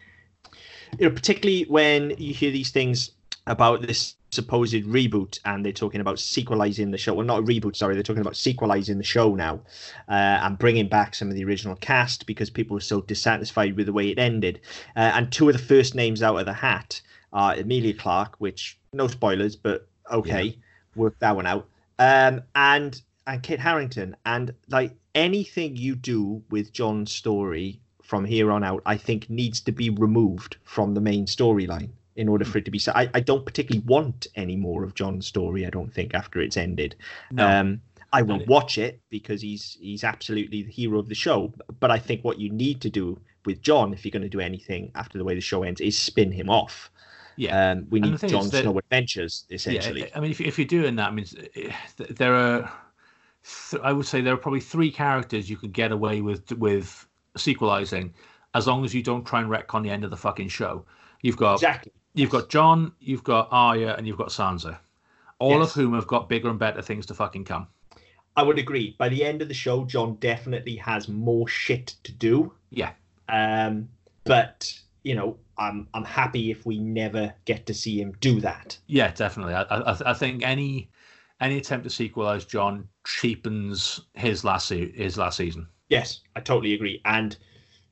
you 0.99 1.09
know, 1.09 1.15
particularly 1.15 1.65
when 1.69 2.11
you 2.19 2.33
hear 2.33 2.51
these 2.51 2.71
things 2.71 3.11
about 3.47 3.83
this 3.83 4.15
supposed 4.31 4.75
reboot 4.75 5.39
and 5.45 5.65
they're 5.65 5.73
talking 5.73 6.01
about 6.01 6.19
sequelizing 6.19 6.91
the 6.91 6.99
show. 6.99 7.15
Well, 7.15 7.27
not 7.27 7.41
a 7.41 7.43
reboot, 7.43 7.77
sorry, 7.77 7.95
they're 7.95 8.03
talking 8.03 8.21
about 8.21 8.37
sequelizing 8.37 8.99
the 8.99 9.05
show 9.05 9.35
now 9.35 9.61
uh, 10.09 10.41
and 10.43 10.59
bringing 10.59 10.89
back 10.89 11.15
some 11.15 11.29
of 11.29 11.35
the 11.35 11.45
original 11.45 11.77
cast 11.77 12.27
because 12.27 12.51
people 12.51 12.75
were 12.75 12.81
so 12.81 13.01
dissatisfied 13.01 13.77
with 13.77 13.87
the 13.87 13.93
way 13.93 14.11
it 14.11 14.19
ended. 14.19 14.61
Uh, 14.97 15.13
and 15.15 15.33
two 15.33 15.49
of 15.49 15.55
the 15.55 15.63
first 15.63 15.95
names 15.95 16.23
out 16.23 16.39
of 16.39 16.45
the 16.45 16.53
hat 16.53 17.01
are 17.33 17.55
Emilia 17.55 17.95
Clarke, 17.95 18.37
which 18.39 18.79
no 18.93 19.09
spoilers, 19.09 19.57
but 19.57 19.89
okay, 20.11 20.59
work 20.95 21.19
that 21.21 21.37
one 21.37 21.47
out. 21.47 21.69
Um, 21.99 22.43
and 22.55 23.01
and 23.27 23.43
Kit 23.43 23.61
Harington, 23.61 24.17
and 24.25 24.55
like 24.69 24.95
anything 25.15 25.77
you 25.77 25.95
do 25.95 26.43
with 26.49 26.73
Jon's 26.73 27.13
story 27.13 27.81
from 28.09 28.25
here 28.25 28.51
on 28.51 28.65
out, 28.65 28.83
I 28.87 28.97
think 28.97 29.29
needs 29.29 29.61
to 29.61 29.71
be 29.71 29.91
removed 29.91 30.57
from 30.65 30.95
the 30.95 31.01
main 31.01 31.27
storyline 31.27 31.91
in 32.17 32.27
order 32.27 32.45
for 32.47 32.57
it 32.57 32.65
to 32.65 32.71
be. 32.71 32.79
So 32.79 32.91
I, 32.95 33.11
I 33.13 33.21
don't 33.21 33.45
particularly 33.45 33.85
want 33.87 34.27
any 34.35 34.57
more 34.57 34.83
of 34.83 34.95
Jon's 34.95 35.27
story. 35.27 35.67
I 35.67 35.71
don't 35.71 35.93
think 35.93 36.15
after 36.15 36.41
it's 36.41 36.57
ended. 36.57 36.97
No. 37.31 37.47
Um, 37.47 37.83
I 38.11 38.23
will 38.23 38.43
watch 38.47 38.79
it 38.79 38.99
because 39.11 39.43
he's 39.43 39.77
he's 39.79 40.05
absolutely 40.05 40.63
the 40.63 40.73
hero 40.73 40.99
of 40.99 41.11
the 41.11 41.15
show. 41.15 41.53
But 41.81 41.91
I 41.91 41.99
think 41.99 42.25
what 42.25 42.39
you 42.41 42.49
need 42.49 42.81
to 42.81 42.89
do 42.89 43.21
with 43.45 43.61
Jon, 43.61 43.93
if 43.93 44.07
you're 44.07 44.11
going 44.19 44.23
to 44.23 44.29
do 44.31 44.41
anything 44.41 44.91
after 44.95 45.19
the 45.19 45.25
way 45.25 45.35
the 45.35 45.43
show 45.43 45.63
ends, 45.63 45.83
is 45.83 45.99
spin 45.99 46.33
him 46.33 46.49
off. 46.49 46.91
yeah. 47.37 47.73
Um, 47.73 47.87
we 47.91 48.01
need 48.01 48.15
is 48.15 48.23
that- 48.23 48.63
Snow 48.63 48.79
adventures 48.79 49.45
essentially. 49.51 50.01
Yeah, 50.01 50.17
I 50.17 50.21
mean, 50.21 50.31
if, 50.31 50.41
if 50.41 50.59
you're 50.59 50.67
doing 50.67 50.97
that, 50.97 51.09
I 51.09 51.11
mean, 51.11 51.27
eh, 51.55 51.73
there 52.09 52.35
are, 52.35 52.73
th- 53.71 53.83
I 53.83 53.93
would 53.93 54.07
say 54.07 54.23
there 54.23 54.33
are 54.33 54.39
probably 54.39 54.61
three 54.61 54.91
characters 54.91 55.51
you 55.51 55.59
could 55.59 55.75
get 55.75 55.93
away 55.93 56.23
with 56.23 56.51
with 56.53 57.07
sequelizing, 57.37 58.13
as 58.55 58.67
long 58.67 58.85
as 58.85 58.95
you 58.95 59.03
don't 59.03 59.25
try 59.25 59.41
and 59.41 59.51
retcon 59.51 59.83
the 59.83 59.91
end 59.91 60.05
of 60.05 60.11
the 60.11 60.17
fucking 60.17 60.49
show. 60.49 60.85
You've 61.23 61.37
got 61.37 61.55
exactly. 61.55 61.93
you've 62.15 62.31
got 62.31 62.49
Jon, 62.49 62.93
you've 63.01 63.25
got 63.25 63.49
Arya, 63.51 63.95
and 63.97 64.07
you've 64.07 64.19
got 64.19 64.29
Sansa, 64.29 64.79
all 65.39 65.59
Yes. 65.61 65.69
of 65.71 65.75
whom 65.75 65.95
have 65.95 66.07
got 66.07 66.29
bigger 66.29 66.49
and 66.49 66.59
better 66.59 66.83
things 66.83 67.07
to 67.07 67.15
fucking 67.15 67.45
come. 67.45 67.67
I 68.37 68.43
would 68.45 68.59
agree. 68.59 68.95
By 68.99 69.09
the 69.09 69.25
end 69.25 69.43
of 69.43 69.49
the 69.49 69.55
show, 69.55 69.85
Jon 69.85 70.15
definitely 70.21 70.77
has 70.77 71.09
more 71.09 71.49
shit 71.49 71.95
to 72.05 72.13
do. 72.13 72.53
Yeah, 72.71 72.93
Um, 73.29 73.89
but 74.25 74.79
you 75.03 75.15
know, 75.15 75.37
I'm 75.59 75.89
I'm 75.95 76.05
happy 76.05 76.51
if 76.51 76.65
we 76.65 76.79
never 76.79 77.35
get 77.47 77.67
to 77.67 77.75
see 77.75 78.01
him 78.01 78.13
do 78.21 78.41
that. 78.41 78.79
yeah, 78.87 79.11
definitely. 79.13 79.55
I 79.55 79.63
I, 79.63 80.11
I 80.11 80.15
think 80.15 80.45
any 80.45 80.89
any 81.41 81.57
attempt 81.59 81.89
to 81.89 81.91
sequelize 81.91 82.47
Jon 82.47 82.89
cheapens 83.05 84.01
his 84.15 84.45
last 84.45 84.69
se- 84.69 84.93
his 84.93 85.19
last 85.19 85.37
season. 85.37 85.67
Yes, 85.89 86.21
I 86.37 86.41
totally 86.41 86.75
agree. 86.75 87.01
And 87.05 87.37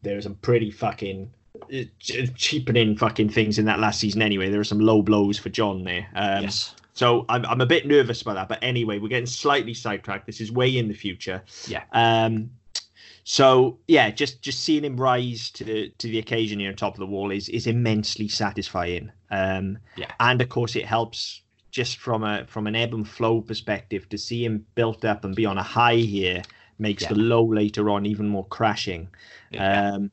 there 0.02 0.16
are 0.16 0.22
some 0.22 0.34
pretty 0.36 0.70
fucking 0.70 1.30
uh, 1.72 1.82
ch- 1.98 2.34
cheapening 2.34 2.96
fucking 2.96 3.30
things 3.30 3.58
in 3.58 3.64
that 3.66 3.80
last 3.80 4.00
season. 4.00 4.22
Anyway, 4.22 4.50
there 4.50 4.60
are 4.60 4.64
some 4.64 4.80
low 4.80 5.02
blows 5.02 5.38
for 5.38 5.48
Jon 5.48 5.84
there. 5.84 6.06
Um, 6.14 6.42
yes. 6.42 6.74
So 6.94 7.26
I'm 7.28 7.44
I'm 7.44 7.60
a 7.60 7.66
bit 7.66 7.86
nervous 7.86 8.22
about 8.22 8.34
that. 8.34 8.48
But 8.48 8.58
anyway, 8.62 8.98
we're 8.98 9.08
getting 9.08 9.26
slightly 9.26 9.74
sidetracked. 9.74 10.26
This 10.26 10.40
is 10.40 10.50
way 10.50 10.76
in 10.76 10.88
the 10.88 10.94
future. 10.94 11.42
Yeah. 11.66 11.84
Um. 11.92 12.50
So 13.24 13.78
yeah, 13.88 14.10
just 14.10 14.40
just 14.40 14.60
seeing 14.60 14.84
him 14.84 14.96
rise 14.96 15.50
to 15.52 15.88
to 15.88 16.08
the 16.08 16.18
occasion 16.18 16.60
here 16.60 16.70
on 16.70 16.76
top 16.76 16.94
of 16.94 17.00
the 17.00 17.06
wall 17.06 17.30
is 17.30 17.48
is 17.48 17.66
immensely 17.66 18.28
satisfying. 18.28 19.10
Um. 19.30 19.78
Yeah. 19.96 20.10
And 20.20 20.40
of 20.40 20.48
course, 20.48 20.76
it 20.76 20.86
helps 20.86 21.42
just 21.70 21.98
from 21.98 22.24
a 22.24 22.46
from 22.46 22.66
an 22.66 22.74
ebb 22.74 22.94
and 22.94 23.06
flow 23.06 23.42
perspective 23.42 24.08
to 24.08 24.16
see 24.16 24.44
him 24.44 24.64
built 24.74 25.04
up 25.04 25.24
and 25.24 25.34
be 25.34 25.44
on 25.44 25.58
a 25.58 25.62
high 25.62 25.96
here 25.96 26.42
makes 26.78 27.02
Yeah. 27.02 27.10
the 27.10 27.16
low 27.16 27.44
later 27.44 27.90
on 27.90 28.06
even 28.06 28.28
more 28.28 28.46
crashing. 28.46 29.08
Yeah. 29.50 29.92
Um, 29.92 30.10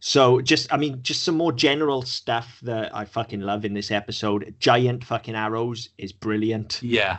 so 0.00 0.40
just, 0.40 0.72
I 0.72 0.76
mean, 0.76 1.02
just 1.02 1.22
some 1.24 1.36
more 1.36 1.52
general 1.52 2.02
stuff 2.02 2.58
that 2.62 2.94
I 2.94 3.04
fucking 3.04 3.40
love 3.40 3.64
in 3.64 3.74
this 3.74 3.90
episode. 3.90 4.54
Giant 4.60 5.02
fucking 5.04 5.34
arrows 5.34 5.88
is 5.98 6.12
brilliant. 6.12 6.80
yeah. 6.82 7.18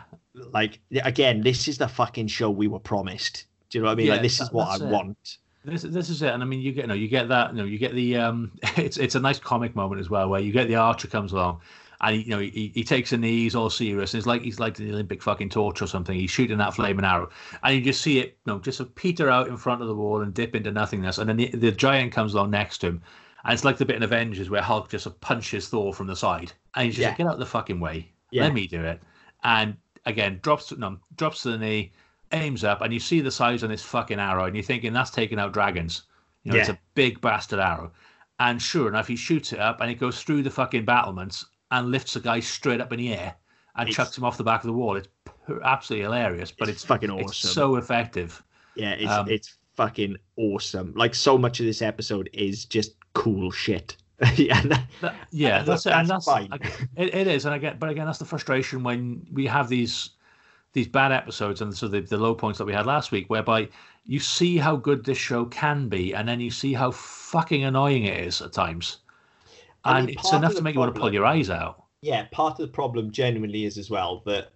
Like 0.52 0.78
again, 1.02 1.40
this 1.42 1.66
is 1.66 1.78
the 1.78 1.88
fucking 1.88 2.28
show 2.28 2.48
we 2.48 2.68
were 2.68 2.78
promised. 2.78 3.46
Do 3.70 3.78
you 3.78 3.82
know 3.82 3.88
what 3.88 3.92
I 3.92 3.96
mean? 3.96 4.06
Yeah, 4.06 4.12
like 4.12 4.22
this 4.22 4.40
is 4.40 4.52
what 4.52 4.68
I 4.80 4.84
it. 4.86 4.88
want. 4.88 5.38
This 5.64 5.82
this 5.82 6.08
is 6.08 6.22
it, 6.22 6.32
and 6.32 6.42
I 6.42 6.46
mean, 6.46 6.60
you 6.60 6.70
get 6.72 6.82
you 6.82 6.86
know, 6.86 6.94
you 6.94 7.08
get 7.08 7.28
that, 7.28 7.50
you 7.50 7.58
know, 7.58 7.64
you 7.64 7.76
get 7.76 7.92
the 7.92 8.16
um, 8.16 8.52
it's 8.76 8.96
it's 8.98 9.16
a 9.16 9.20
nice 9.20 9.40
comic 9.40 9.74
moment 9.74 10.00
as 10.00 10.08
well, 10.08 10.28
where 10.28 10.40
you 10.40 10.52
get 10.52 10.68
the 10.68 10.76
archer 10.76 11.08
comes 11.08 11.32
along, 11.32 11.60
and 12.00 12.16
he, 12.16 12.22
you 12.22 12.30
know, 12.30 12.38
he, 12.38 12.70
he 12.74 12.84
takes 12.84 13.12
a 13.12 13.16
knee, 13.18 13.42
he's 13.42 13.54
all 13.54 13.70
serious, 13.70 14.14
and 14.14 14.18
it's 14.18 14.26
like 14.26 14.42
he's 14.42 14.60
like 14.60 14.76
the 14.76 14.90
Olympic 14.90 15.22
fucking 15.22 15.50
torch 15.50 15.82
or 15.82 15.86
something. 15.86 16.14
He's 16.16 16.30
shooting 16.30 16.58
that 16.58 16.74
flaming 16.74 17.04
arrow, 17.04 17.28
and 17.62 17.74
you 17.74 17.80
just 17.82 18.00
see 18.02 18.18
it, 18.20 18.38
you 18.46 18.52
know, 18.52 18.58
just 18.60 18.94
peter 18.94 19.28
out 19.30 19.48
in 19.48 19.56
front 19.56 19.82
of 19.82 19.88
the 19.88 19.94
wall 19.94 20.22
and 20.22 20.32
dip 20.32 20.54
into 20.54 20.70
nothingness, 20.70 21.18
and 21.18 21.28
then 21.28 21.36
the, 21.36 21.48
the 21.48 21.72
giant 21.72 22.12
comes 22.12 22.34
along 22.34 22.50
next 22.50 22.78
to 22.78 22.88
him, 22.88 23.02
and 23.44 23.52
it's 23.54 23.64
like 23.64 23.78
the 23.78 23.84
bit 23.84 23.96
in 23.96 24.02
Avengers 24.02 24.50
where 24.50 24.62
Hulk 24.62 24.88
just 24.88 25.20
punches 25.20 25.68
Thor 25.68 25.92
from 25.92 26.06
the 26.06 26.16
side, 26.16 26.52
and 26.74 26.86
he's 26.86 26.94
just 26.94 27.02
Yeah. 27.02 27.08
like, 27.08 27.18
get 27.18 27.26
out 27.26 27.34
of 27.34 27.40
the 27.40 27.46
fucking 27.46 27.80
way, 27.80 28.12
Yeah. 28.30 28.44
let 28.44 28.54
me 28.54 28.66
do 28.66 28.82
it, 28.82 29.02
and 29.44 29.76
again 30.06 30.38
drops 30.42 30.66
to, 30.68 30.76
no, 30.76 30.98
drops 31.16 31.42
to 31.42 31.50
the 31.50 31.58
knee, 31.58 31.92
aims 32.32 32.62
up, 32.62 32.82
and 32.82 32.92
you 32.92 33.00
see 33.00 33.20
the 33.20 33.30
size 33.30 33.64
on 33.64 33.70
this 33.70 33.82
fucking 33.82 34.20
arrow, 34.20 34.44
and 34.44 34.54
you're 34.54 34.62
thinking 34.62 34.92
that's 34.92 35.10
taking 35.10 35.38
out 35.38 35.52
dragons. 35.52 36.02
You 36.44 36.52
know, 36.52 36.58
it's 36.60 36.68
a 36.68 36.78
big 36.94 37.20
bastard 37.20 37.58
arrow. 37.58 37.90
And 38.38 38.62
sure 38.62 38.88
enough, 38.88 39.08
he 39.08 39.16
shoots 39.16 39.52
it 39.52 39.58
up 39.58 39.80
and 39.80 39.90
it 39.90 39.96
goes 39.96 40.22
through 40.22 40.44
the 40.44 40.50
fucking 40.50 40.84
battlements 40.84 41.44
and 41.70 41.90
lifts 41.90 42.16
a 42.16 42.20
guy 42.20 42.40
straight 42.40 42.80
up 42.80 42.92
in 42.92 42.98
the 42.98 43.12
air 43.14 43.34
and 43.76 43.88
It's- 43.88 43.96
chucks 43.96 44.16
him 44.16 44.24
off 44.24 44.36
the 44.36 44.44
back 44.44 44.60
of 44.62 44.66
the 44.68 44.72
wall. 44.72 44.96
It's 44.96 45.08
absolutely 45.64 46.04
hilarious, 46.04 46.50
but 46.50 46.68
It's 46.68 46.76
it's, 46.78 46.84
fucking 46.84 47.10
it's 47.18 47.36
so 47.36 47.76
effective. 47.76 48.42
Yeah, 48.74 48.90
it's 48.92 49.10
Um, 49.12 49.28
it's 49.28 49.56
fucking 49.76 50.16
awesome. 50.36 50.92
Like 50.96 51.14
so 51.14 51.36
much 51.38 51.60
of 51.60 51.66
this 51.66 51.82
episode 51.82 52.28
is 52.32 52.64
just 52.64 52.92
cool 53.14 53.50
shit. 53.50 53.96
yeah, 54.34 54.60
that- 54.62 54.86
That- 55.00 55.14
yeah, 55.30 55.62
that's, 55.62 55.86
it. 55.86 55.92
And 55.92 56.08
that's. 56.08 56.26
I- 56.26 56.48
it, 56.96 57.14
it 57.14 57.26
is, 57.28 57.44
and 57.44 57.54
I 57.54 57.58
get, 57.58 57.78
but 57.78 57.88
again, 57.88 58.06
that's 58.06 58.18
the 58.18 58.24
frustration 58.24 58.82
when 58.82 59.26
we 59.32 59.46
have 59.46 59.68
these 59.68 60.10
these 60.74 60.86
bad 60.86 61.12
episodes 61.12 61.62
and 61.62 61.74
so 61.74 61.88
the, 61.88 62.00
the 62.02 62.16
low 62.18 62.34
points 62.34 62.58
that 62.58 62.66
we 62.66 62.74
had 62.74 62.84
last 62.84 63.10
week, 63.10 63.28
whereby 63.30 63.66
you 64.04 64.20
see 64.20 64.58
how 64.58 64.76
good 64.76 65.02
this 65.04 65.16
show 65.16 65.46
can 65.46 65.88
be, 65.88 66.14
and 66.14 66.28
then 66.28 66.40
you 66.40 66.50
see 66.50 66.74
how 66.74 66.90
fucking 66.90 67.64
annoying 67.64 68.04
it 68.04 68.20
is 68.26 68.42
at 68.42 68.52
times, 68.52 68.98
And 69.88 70.10
it's 70.10 70.32
enough 70.32 70.54
to 70.54 70.62
make 70.62 70.74
you 70.74 70.80
want 70.80 70.94
to 70.94 71.00
pull 71.00 71.12
your 71.12 71.26
eyes 71.26 71.50
out. 71.50 71.84
yeah, 72.02 72.26
part 72.30 72.52
of 72.60 72.66
the 72.66 72.72
problem 72.72 73.10
genuinely 73.10 73.64
is 73.64 73.78
as 73.78 73.90
well 73.90 74.22
that, 74.26 74.52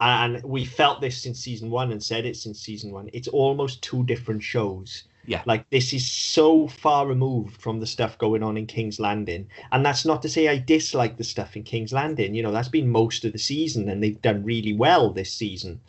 and 0.00 0.42
we 0.42 0.64
felt 0.64 1.00
this 1.00 1.22
since 1.22 1.40
season 1.40 1.70
one 1.70 1.92
and 1.92 2.02
said 2.02 2.26
it 2.26 2.36
since 2.36 2.60
season 2.60 2.92
one. 2.92 3.08
It's 3.12 3.28
almost 3.28 3.82
two 3.82 4.04
different 4.04 4.42
shows. 4.42 5.04
Yeah. 5.26 5.42
Like 5.46 5.70
this 5.70 5.94
is 5.94 6.06
so 6.06 6.68
far 6.68 7.06
removed 7.06 7.58
from 7.62 7.80
the 7.80 7.86
stuff 7.86 8.18
going 8.18 8.42
on 8.42 8.58
in 8.58 8.66
King's 8.66 9.00
Landing, 9.00 9.48
and 9.72 9.86
that's 9.86 10.04
not 10.04 10.20
to 10.22 10.28
say 10.28 10.48
I 10.48 10.58
dislike 10.58 11.16
the 11.16 11.24
stuff 11.24 11.56
in 11.56 11.62
King's 11.62 11.94
Landing. 11.94 12.34
You 12.34 12.42
know, 12.42 12.52
that's 12.52 12.68
been 12.68 12.88
most 12.90 13.24
of 13.24 13.32
the 13.32 13.38
season, 13.38 13.88
and 13.88 14.02
they've 14.02 14.20
done 14.20 14.44
really 14.44 14.74
well 14.74 15.10
this 15.10 15.32
season. 15.32 15.80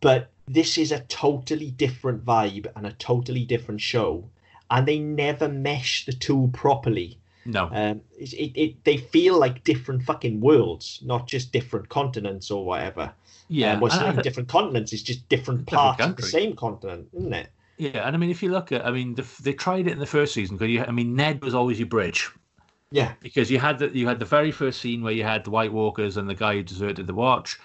But 0.00 0.30
this 0.46 0.78
is 0.78 0.92
a 0.92 1.00
totally 1.00 1.72
different 1.72 2.24
vibe 2.24 2.68
and 2.76 2.86
a 2.86 2.92
totally 2.92 3.44
different 3.44 3.80
show, 3.80 4.30
and 4.70 4.86
they 4.86 5.00
never 5.00 5.48
mesh 5.48 6.06
the 6.06 6.12
two 6.12 6.50
properly. 6.52 7.18
No, 7.46 7.72
Um, 7.72 8.02
it, 8.18 8.32
it, 8.34 8.60
it, 8.60 8.84
they 8.84 8.96
feel 8.96 9.38
like 9.38 9.64
different 9.64 10.02
fucking 10.04 10.40
worlds, 10.40 11.00
not 11.04 11.26
just 11.28 11.52
different 11.52 11.88
continents 11.88 12.50
or 12.50 12.64
whatever. 12.64 13.12
yeah, 13.48 13.74
Um, 13.74 13.80
well, 13.80 13.88
it's 13.88 14.00
and 14.00 14.00
not 14.00 14.20
I 14.20 14.22
different 14.22 14.48
continents; 14.48 14.92
it's 14.92 15.02
just 15.02 15.28
different 15.28 15.66
Different 15.68 15.70
parts 15.72 16.06
of 16.06 16.16
the 16.16 16.22
same 16.22 16.56
continent, 16.56 17.08
isn't 17.12 17.34
it? 17.34 17.50
yeah, 17.78 18.06
and 18.06 18.16
I 18.16 18.18
mean, 18.18 18.30
if 18.30 18.42
you 18.42 18.50
look 18.50 18.72
at, 18.72 18.86
I 18.86 18.90
mean, 18.90 19.14
the, 19.14 19.26
they 19.42 19.52
tried 19.52 19.86
it 19.86 19.92
in 19.92 19.98
the 19.98 20.06
first 20.06 20.32
season 20.34 20.56
because 20.56 20.70
you, 20.70 20.82
I 20.82 20.90
mean, 20.92 21.14
Ned 21.14 21.42
was 21.42 21.54
always 21.54 21.78
your 21.78 21.88
bridge. 21.88 22.30
Yeah, 22.90 23.14
because 23.20 23.50
you 23.50 23.58
had 23.58 23.78
the 23.78 23.88
you 23.96 24.08
had 24.08 24.18
the 24.20 24.24
very 24.26 24.50
first 24.52 24.80
scene 24.80 25.02
where 25.02 25.12
you 25.12 25.24
had 25.24 25.44
the 25.44 25.50
White 25.50 25.72
Walkers 25.72 26.16
and 26.16 26.28
the 26.28 26.34
guy 26.34 26.54
who 26.54 26.62
deserted 26.62 27.06
the 27.06 27.14
Watch. 27.14 27.58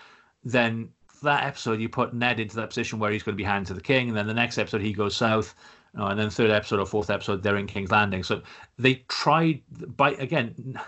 Then 0.43 0.89
that 1.23 1.45
episode 1.45 1.79
you 1.81 1.89
put 1.89 2.13
Ned 2.13 2.39
into 2.39 2.55
that 2.57 2.69
position 2.69 2.99
where 2.99 3.11
he's 3.11 3.23
going 3.23 3.33
to 3.35 3.37
be 3.37 3.43
hand 3.43 3.67
to 3.67 3.73
the 3.73 3.81
king, 3.81 4.09
and 4.09 4.17
then 4.17 4.27
the 4.27 4.33
next 4.33 4.57
episode 4.57 4.81
he 4.81 4.93
goes 4.93 5.15
south, 5.15 5.55
oh, 5.97 6.07
and 6.07 6.19
then 6.19 6.29
third 6.29 6.51
episode 6.51 6.79
or 6.79 6.85
fourth 6.85 7.09
episode 7.09 7.43
they're 7.43 7.57
in 7.57 7.67
King's 7.67 7.91
Landing. 7.91 8.23
So 8.23 8.41
they 8.77 9.03
tried 9.07 9.61
by 9.97 10.11
again. 10.11 10.79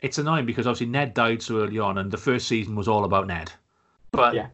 It's 0.00 0.18
annoying 0.18 0.46
because 0.46 0.66
obviously 0.66 0.86
Ned 0.86 1.14
died 1.14 1.42
so 1.42 1.62
early 1.62 1.78
on, 1.78 1.98
and 1.98 2.10
the 2.10 2.18
first 2.18 2.46
season 2.48 2.76
was 2.76 2.86
all 2.88 3.04
about 3.04 3.26
Ned. 3.26 3.50
But 4.12 4.34
Yeah. 4.34 4.48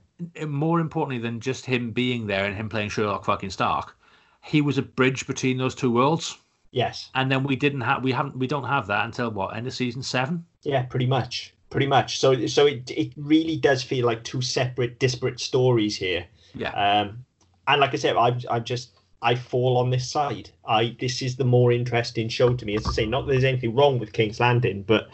more 0.46 0.78
importantly 0.80 1.18
than 1.18 1.40
just 1.40 1.66
him 1.66 1.90
being 1.90 2.26
there 2.26 2.44
and 2.44 2.54
him 2.54 2.68
playing 2.68 2.90
Sherlock 2.90 3.24
fucking 3.24 3.50
Stark, 3.50 3.96
he 4.42 4.60
was 4.60 4.78
a 4.78 4.82
bridge 4.82 5.26
between 5.26 5.58
those 5.58 5.74
two 5.74 5.90
worlds. 5.90 6.38
Yes. 6.74 7.10
and 7.14 7.30
then 7.30 7.42
we 7.44 7.54
didn't 7.54 7.82
have 7.82 8.02
we 8.02 8.12
haven't 8.12 8.38
we 8.38 8.46
don't 8.46 8.64
have 8.64 8.86
that 8.86 9.04
until 9.04 9.30
what 9.30 9.54
end 9.54 9.66
of 9.66 9.74
season 9.74 10.02
seven. 10.02 10.46
Yeah, 10.62 10.84
pretty 10.84 11.04
much. 11.04 11.52
Pretty 11.68 11.86
much. 11.86 12.18
So 12.18 12.46
so 12.46 12.64
it 12.66 12.90
it 12.90 13.12
really 13.16 13.56
does 13.58 13.82
feel 13.82 14.06
like 14.06 14.24
two 14.24 14.40
separate, 14.40 14.98
disparate 14.98 15.38
stories 15.38 15.96
here. 15.96 16.24
Yeah, 16.54 16.70
Um, 16.70 17.26
and 17.68 17.78
like 17.80 17.92
I 17.92 17.96
said, 17.96 18.16
I 18.16 18.38
I 18.50 18.58
just 18.60 18.92
I 19.22 19.36
fall 19.36 19.76
on 19.78 19.90
this 19.90 20.10
side. 20.10 20.50
I 20.66 20.96
this 21.00 21.22
is 21.22 21.36
the 21.36 21.44
more 21.44 21.72
interesting 21.72 22.28
show 22.28 22.54
to 22.54 22.66
me. 22.66 22.76
As 22.76 22.86
I 22.86 22.92
say, 22.92 23.06
not 23.06 23.26
that 23.26 23.32
there's 23.32 23.44
anything 23.44 23.74
wrong 23.74 23.98
with 23.98 24.12
King's 24.12 24.40
Landing, 24.40 24.82
but 24.82 25.08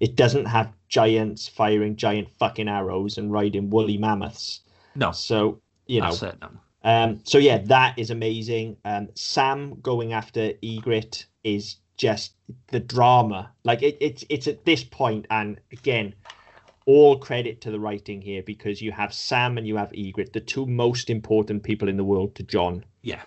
it 0.00 0.14
doesn't 0.16 0.46
have 0.46 0.72
giants 0.88 1.48
firing 1.48 1.96
giant 1.96 2.28
fucking 2.38 2.68
arrows 2.68 3.18
and 3.18 3.32
riding 3.32 3.68
woolly 3.68 3.98
mammoths. 3.98 4.60
no, 4.94 5.10
So 5.12 5.60
you 5.86 6.00
know, 6.00 6.10
that's 6.10 6.22
it. 6.22 6.36
No. 6.40 6.50
um, 6.84 7.20
so 7.24 7.38
yeah, 7.38 7.58
that 7.64 7.98
is 7.98 8.10
amazing. 8.10 8.76
Um, 8.84 9.08
Sam 9.14 9.80
going 9.80 10.12
after 10.12 10.52
Ygritte 10.62 11.24
is 11.42 11.76
just 11.96 12.34
the 12.68 12.80
drama. 12.80 13.50
Like 13.64 13.82
it, 13.82 13.98
it's 14.00 14.24
it's 14.28 14.46
at 14.46 14.64
this 14.64 14.84
point, 14.84 15.26
and 15.30 15.60
again, 15.72 16.14
all 16.86 17.18
credit 17.18 17.60
to 17.62 17.70
the 17.70 17.80
writing 17.80 18.22
here 18.22 18.42
because 18.42 18.80
you 18.80 18.92
have 18.92 19.12
Sam 19.12 19.58
and 19.58 19.66
you 19.66 19.76
have 19.76 19.90
Ygritte, 19.90 20.32
the 20.32 20.40
two 20.40 20.64
most 20.64 21.10
important 21.10 21.62
people 21.64 21.88
in 21.88 21.96
the 21.96 22.04
world 22.04 22.34
to 22.36 22.42
Jon. 22.44 22.84
Yeah, 23.02 23.22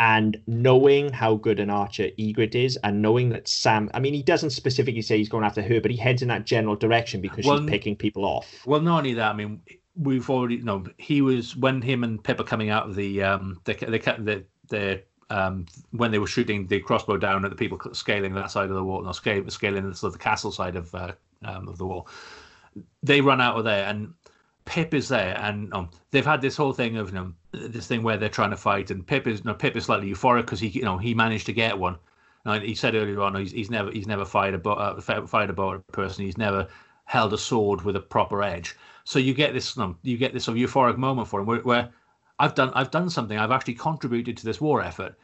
And 0.00 0.40
knowing 0.46 1.12
how 1.12 1.34
good 1.34 1.58
an 1.58 1.70
archer 1.70 2.10
Ygritte 2.18 2.54
is, 2.54 2.78
and 2.84 3.02
knowing 3.02 3.30
that 3.30 3.48
Sam, 3.48 3.90
I 3.94 3.98
mean, 4.00 4.14
he 4.14 4.22
doesn't 4.22 4.50
specifically 4.50 5.02
say 5.02 5.18
he's 5.18 5.28
going 5.28 5.44
after 5.44 5.60
her, 5.60 5.80
but 5.80 5.90
he 5.90 5.96
heads 5.96 6.22
in 6.22 6.28
that 6.28 6.44
general 6.44 6.76
direction 6.76 7.20
because 7.20 7.44
Well, 7.44 7.58
she's 7.58 7.68
picking 7.68 7.96
people 7.96 8.24
off. 8.24 8.64
Well, 8.64 8.80
not 8.80 8.98
only 8.98 9.14
that, 9.14 9.28
I 9.28 9.32
mean, 9.34 9.60
we've 9.96 10.30
already 10.30 10.56
you 10.56 10.62
know 10.62 10.84
he 10.98 11.20
was 11.20 11.56
when 11.56 11.82
him 11.82 12.04
and 12.04 12.22
Pyp 12.22 12.38
are 12.38 12.44
coming 12.44 12.70
out 12.70 12.86
of 12.88 12.94
the 12.94 13.22
um 13.22 13.60
the 13.64 13.74
the 13.74 13.98
the, 14.18 14.44
the 14.68 15.02
um 15.34 15.66
when 15.90 16.12
they 16.12 16.20
were 16.20 16.28
shooting 16.28 16.66
the 16.68 16.78
crossbow 16.78 17.16
down 17.16 17.44
at 17.44 17.50
the 17.50 17.56
people 17.56 17.78
scaling 17.92 18.34
that 18.34 18.50
side 18.52 18.70
of 18.70 18.76
the 18.76 18.84
wall, 18.84 19.02
no 19.02 19.10
scaling 19.12 19.50
scaling 19.50 19.88
the 19.88 19.96
sort 19.96 20.12
of 20.14 20.18
the 20.18 20.22
castle 20.22 20.52
side 20.52 20.76
of 20.76 20.94
uh, 20.94 21.12
um, 21.44 21.66
of 21.66 21.76
the 21.76 21.86
wall. 21.86 22.08
They 23.02 23.20
run 23.20 23.40
out 23.40 23.58
of 23.58 23.64
there 23.64 23.88
and. 23.88 24.14
Pyp 24.66 24.92
is 24.92 25.08
there, 25.08 25.34
and 25.40 25.72
um, 25.72 25.88
they've 26.10 26.26
had 26.26 26.42
this 26.42 26.54
whole 26.54 26.74
thing 26.74 26.98
of 26.98 27.08
you 27.08 27.14
know 27.14 27.32
this 27.66 27.86
thing 27.86 28.02
where 28.02 28.16
they're 28.16 28.28
trying 28.28 28.50
to 28.50 28.56
fight, 28.56 28.90
and 28.90 29.06
Pyp 29.06 29.26
is 29.26 29.44
know, 29.44 29.54
Pyp 29.54 29.76
is 29.76 29.84
slightly 29.84 30.10
euphoric 30.10 30.42
because 30.42 30.60
he 30.60 30.68
you 30.68 30.82
know 30.82 30.98
he 30.98 31.14
managed 31.14 31.46
to 31.46 31.52
get 31.52 31.78
one. 31.78 31.98
Now, 32.44 32.58
he 32.60 32.74
said 32.74 32.94
earlier 32.94 33.20
on 33.20 33.34
he's, 33.34 33.52
he's 33.52 33.70
never 33.70 33.90
he's 33.90 34.06
never 34.06 34.24
fired 34.24 34.54
a 34.54 34.68
uh, 34.68 35.00
fired 35.00 35.50
a 35.50 35.52
bow 35.52 35.74
at 35.74 35.80
a 35.88 35.92
person. 35.92 36.24
He's 36.24 36.38
never 36.38 36.68
held 37.04 37.32
a 37.32 37.38
sword 37.38 37.82
with 37.82 37.96
a 37.96 38.00
proper 38.00 38.42
edge. 38.42 38.76
So 39.04 39.18
you 39.18 39.34
get 39.34 39.54
this 39.54 39.76
know, 39.76 39.96
you 40.02 40.16
get 40.16 40.32
this 40.32 40.44
sort 40.44 40.58
of 40.58 40.62
euphoric 40.62 40.96
moment 40.96 41.28
for 41.28 41.40
him 41.40 41.46
where, 41.46 41.60
where 41.60 41.90
I've 42.38 42.54
done 42.54 42.70
I've 42.74 42.90
done 42.90 43.10
something. 43.10 43.38
I've 43.38 43.50
actually 43.50 43.74
contributed 43.74 44.36
to 44.36 44.44
this 44.44 44.60
war 44.60 44.82
effort, 44.82 45.16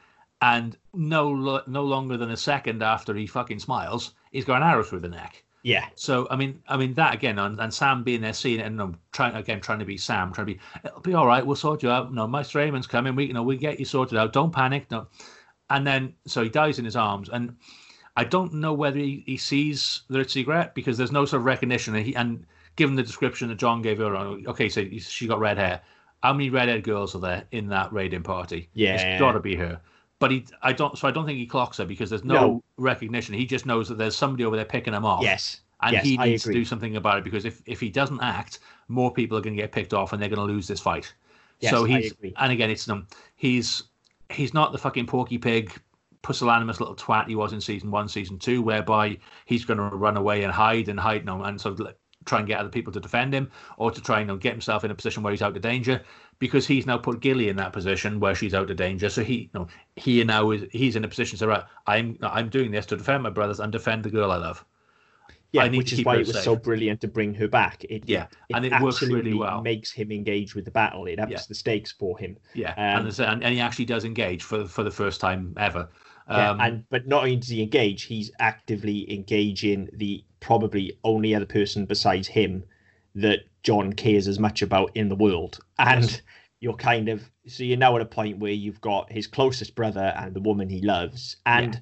and 0.42 0.76
no 0.92 1.62
no 1.66 1.84
longer 1.84 2.16
than 2.16 2.30
a 2.30 2.36
second 2.36 2.82
after 2.82 3.14
he 3.14 3.26
fucking 3.26 3.60
smiles, 3.60 4.14
he's 4.32 4.44
got 4.44 4.62
an 4.62 4.68
arrow 4.68 4.82
through 4.82 5.00
the 5.00 5.08
neck. 5.08 5.44
Yeah, 5.64 5.86
So 5.94 6.28
I 6.30 6.36
mean, 6.36 6.62
I 6.68 6.76
mean 6.76 6.92
that 6.94 7.14
again, 7.14 7.38
and, 7.38 7.58
and 7.58 7.72
Sam 7.72 8.04
being 8.04 8.20
there, 8.20 8.34
seeing 8.34 8.60
it, 8.60 8.66
and 8.66 8.78
um, 8.82 8.98
trying 9.12 9.34
again, 9.34 9.62
trying 9.62 9.78
to 9.78 9.86
be 9.86 9.96
Sam, 9.96 10.30
trying 10.30 10.46
to 10.46 10.52
be, 10.52 10.60
it'll 10.84 11.00
be 11.00 11.14
all 11.14 11.26
right. 11.26 11.44
We'll 11.44 11.56
sort 11.56 11.82
you 11.82 11.90
out. 11.90 12.12
No, 12.12 12.26
Maester 12.26 12.60
Aemon's 12.60 12.86
coming. 12.86 13.16
We, 13.16 13.24
you 13.24 13.32
know, 13.32 13.42
we 13.42 13.56
get 13.56 13.78
you 13.78 13.86
sorted 13.86 14.18
out. 14.18 14.34
Don't 14.34 14.52
panic. 14.52 14.90
No, 14.90 15.06
and 15.70 15.86
then 15.86 16.14
so 16.26 16.42
he 16.42 16.50
dies 16.50 16.78
in 16.78 16.84
his 16.84 16.96
arms, 16.96 17.30
and 17.30 17.56
I 18.14 18.24
don't 18.24 18.52
know 18.52 18.74
whether 18.74 18.98
he, 18.98 19.24
he 19.26 19.38
sees 19.38 20.02
the 20.08 20.20
it's 20.20 20.34
Ygritte 20.34 20.74
because 20.74 20.98
there's 20.98 21.12
no 21.12 21.24
sort 21.24 21.40
of 21.40 21.46
recognition. 21.46 21.94
And, 21.94 22.06
he, 22.06 22.14
and 22.14 22.44
given 22.76 22.94
the 22.94 23.02
description 23.02 23.48
that 23.48 23.56
Jon 23.56 23.80
gave 23.80 24.00
on, 24.00 24.44
okay, 24.46 24.68
so 24.68 24.84
she 24.98 25.26
got 25.26 25.40
red 25.40 25.56
hair. 25.56 25.80
How 26.22 26.32
many 26.32 26.48
red-haired 26.48 26.84
girls 26.84 27.14
are 27.14 27.20
there 27.20 27.44
in 27.52 27.68
that 27.68 27.92
raiding 27.92 28.22
party? 28.22 28.68
Yeah. 28.72 28.96
it's 28.96 29.20
got 29.20 29.32
to 29.32 29.40
be 29.40 29.56
her. 29.56 29.80
But 30.24 30.30
he, 30.30 30.46
I 30.62 30.72
don't, 30.72 30.96
so 30.96 31.06
I 31.06 31.10
don't 31.10 31.26
think 31.26 31.36
he 31.36 31.44
clocks 31.44 31.76
her 31.76 31.84
because 31.84 32.08
there's 32.08 32.24
no, 32.24 32.34
No. 32.34 32.64
recognition. 32.78 33.34
He 33.34 33.44
just 33.44 33.66
knows 33.66 33.90
that 33.90 33.98
there's 33.98 34.16
somebody 34.16 34.46
over 34.46 34.56
there 34.56 34.64
picking 34.64 34.94
him 34.94 35.04
off 35.04 35.22
yes. 35.22 35.60
and 35.82 35.92
yes, 35.92 36.02
he 36.02 36.16
needs 36.16 36.44
to 36.44 36.52
do 36.54 36.64
something 36.64 36.96
about 36.96 37.18
it 37.18 37.24
because 37.24 37.44
if, 37.44 37.60
if 37.66 37.78
he 37.78 37.90
doesn't 37.90 38.22
act, 38.22 38.60
more 38.88 39.12
people 39.12 39.36
are 39.36 39.42
going 39.42 39.54
to 39.54 39.60
get 39.60 39.70
picked 39.70 39.92
off 39.92 40.14
and 40.14 40.22
they're 40.22 40.30
going 40.30 40.38
to 40.38 40.50
lose 40.50 40.66
this 40.66 40.80
fight. 40.80 41.12
Yes, 41.60 41.72
so 41.72 41.84
he's 41.84 42.14
and 42.38 42.52
again, 42.52 42.70
it's 42.70 42.88
um, 42.88 43.06
he's 43.36 43.82
he's 44.30 44.54
not 44.54 44.72
the 44.72 44.78
fucking 44.78 45.04
porky 45.04 45.36
pig, 45.36 45.78
pusillanimous 46.22 46.80
little 46.80 46.96
twat 46.96 47.28
he 47.28 47.34
was 47.34 47.52
in 47.52 47.60
season 47.60 47.90
one, 47.90 48.08
season 48.08 48.38
two, 48.38 48.62
whereby 48.62 49.18
he's 49.44 49.66
going 49.66 49.76
to 49.76 49.94
run 49.94 50.16
away 50.16 50.42
and 50.44 50.54
hide 50.54 50.88
and 50.88 50.98
hide, 50.98 51.26
no, 51.26 51.42
and 51.42 51.60
sort 51.60 51.78
of 51.78 51.94
try 52.24 52.38
and 52.38 52.48
get 52.48 52.58
other 52.58 52.70
people 52.70 52.92
to 52.92 53.00
defend 53.00 53.34
him 53.34 53.50
or 53.76 53.90
to 53.90 54.00
try 54.00 54.20
and 54.20 54.28
you 54.28 54.34
know, 54.34 54.38
get 54.38 54.52
himself 54.52 54.84
in 54.84 54.90
a 54.90 54.94
position 54.94 55.22
where 55.22 55.32
he's 55.32 55.42
out 55.42 55.54
of 55.54 55.62
danger 55.62 56.02
because 56.38 56.66
he's 56.66 56.86
now 56.86 56.98
put 56.98 57.20
Gilly 57.20 57.48
in 57.48 57.56
that 57.56 57.72
position 57.72 58.20
where 58.20 58.34
she's 58.34 58.54
out 58.54 58.70
of 58.70 58.76
danger. 58.76 59.08
So 59.08 59.22
he, 59.24 59.34
you 59.34 59.50
know, 59.54 59.66
he 59.96 60.22
now 60.24 60.50
is 60.50 60.64
he's 60.72 60.96
in 60.96 61.04
a 61.04 61.08
position 61.08 61.38
to 61.38 61.44
say, 61.44 61.46
right, 61.46 61.64
I'm 61.86 62.18
I'm 62.22 62.48
doing 62.48 62.70
this 62.70 62.86
to 62.86 62.96
defend 62.96 63.22
my 63.22 63.30
brothers 63.30 63.60
and 63.60 63.72
defend 63.72 64.04
the 64.04 64.10
girl 64.10 64.30
I 64.30 64.36
love. 64.36 64.64
Yeah, 65.52 65.68
which 65.68 65.92
is 65.92 66.04
why 66.04 66.16
it 66.16 66.26
was 66.26 66.32
safe. 66.32 66.42
so 66.42 66.56
brilliant 66.56 67.00
to 67.02 67.08
bring 67.08 67.32
her 67.34 67.46
back. 67.46 67.84
It, 67.84 68.08
Yeah, 68.08 68.26
and 68.52 68.64
it 68.64 68.72
works 68.80 69.02
really 69.02 69.34
well. 69.34 69.62
Makes 69.62 69.92
him 69.92 70.10
engage 70.10 70.56
with 70.56 70.64
the 70.64 70.72
battle. 70.72 71.06
It 71.06 71.20
ups 71.20 71.30
Yeah. 71.30 71.40
the 71.48 71.54
stakes 71.54 71.92
for 71.92 72.18
him. 72.18 72.36
Yeah, 72.54 72.70
Um, 72.72 73.06
and, 73.06 73.44
and 73.44 73.54
he 73.54 73.60
actually 73.60 73.84
does 73.84 74.04
engage 74.04 74.42
for 74.42 74.66
for 74.66 74.82
the 74.82 74.90
first 74.90 75.20
time 75.20 75.54
ever. 75.56 75.88
Yeah, 76.28 76.50
Um, 76.50 76.60
and 76.60 76.84
but 76.90 77.06
not 77.06 77.22
only 77.22 77.36
does 77.36 77.50
he 77.50 77.62
engage, 77.62 78.02
he's 78.02 78.32
actively 78.40 79.12
engaging 79.14 79.90
the 79.92 80.24
probably 80.40 80.98
only 81.04 81.34
other 81.36 81.46
person 81.46 81.86
besides 81.86 82.26
him 82.26 82.64
that 83.14 83.40
Jon 83.64 83.92
cares 83.92 84.28
as 84.28 84.38
much 84.38 84.62
about 84.62 84.92
in 84.94 85.08
the 85.08 85.16
world. 85.16 85.58
And 85.78 86.02
Yes. 86.04 86.22
you're 86.60 86.76
kind 86.76 87.08
of 87.08 87.28
so 87.46 87.64
you're 87.64 87.76
now 87.76 87.96
at 87.96 88.02
a 88.02 88.06
point 88.06 88.38
where 88.38 88.52
you've 88.52 88.80
got 88.80 89.10
his 89.12 89.26
closest 89.26 89.74
brother 89.74 90.14
and 90.16 90.32
the 90.34 90.40
woman 90.40 90.68
he 90.68 90.80
loves. 90.80 91.36
And 91.46 91.74
Yeah. 91.74 91.80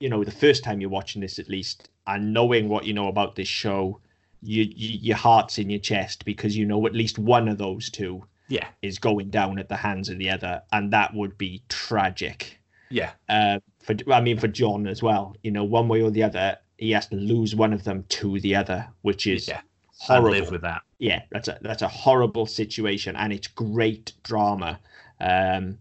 you 0.00 0.08
know, 0.08 0.24
the 0.24 0.30
first 0.30 0.62
time 0.64 0.80
you're 0.80 0.90
watching 0.90 1.20
this 1.20 1.38
at 1.38 1.48
least, 1.48 1.88
and 2.06 2.32
knowing 2.32 2.68
what 2.68 2.86
you 2.86 2.94
know 2.94 3.08
about 3.08 3.34
this 3.36 3.48
show, 3.48 4.00
you, 4.42 4.62
you 4.64 4.98
your 5.00 5.16
heart's 5.16 5.58
in 5.58 5.70
your 5.70 5.80
chest 5.80 6.24
because 6.24 6.56
you 6.56 6.66
know 6.66 6.86
at 6.86 6.94
least 6.94 7.18
one 7.18 7.48
of 7.48 7.58
those 7.58 7.90
two 7.90 8.24
yeah, 8.48 8.68
is 8.82 8.98
going 8.98 9.30
down 9.30 9.58
at 9.58 9.68
the 9.68 9.76
hands 9.76 10.08
of 10.08 10.18
the 10.18 10.30
other, 10.30 10.62
and 10.72 10.92
that 10.92 11.14
would 11.14 11.36
be 11.38 11.62
tragic 11.68 12.58
yeah, 12.90 13.12
uh, 13.28 13.58
for 13.82 13.94
I 14.12 14.20
mean 14.20 14.38
for 14.38 14.48
Jon 14.48 14.86
as 14.86 15.02
well. 15.02 15.34
You 15.42 15.50
know, 15.52 15.64
one 15.64 15.88
way 15.88 16.02
or 16.02 16.10
the 16.10 16.22
other, 16.24 16.58
he 16.78 16.90
has 16.90 17.06
to 17.08 17.16
lose 17.16 17.54
one 17.54 17.72
of 17.72 17.84
them 17.84 18.04
to 18.10 18.38
the 18.40 18.54
other, 18.56 18.86
which 19.02 19.26
is 19.26 19.48
yeah. 19.48 19.60
And 20.08 20.18
horrible. 20.18 20.38
live 20.38 20.50
with 20.50 20.62
that. 20.62 20.82
Yeah, 20.98 21.22
that's 21.30 21.48
a 21.48 21.58
that's 21.60 21.82
a 21.82 21.88
horrible 21.88 22.46
situation, 22.46 23.16
and 23.16 23.32
it's 23.32 23.46
great 23.46 24.12
drama. 24.22 24.78
Um, 25.20 25.78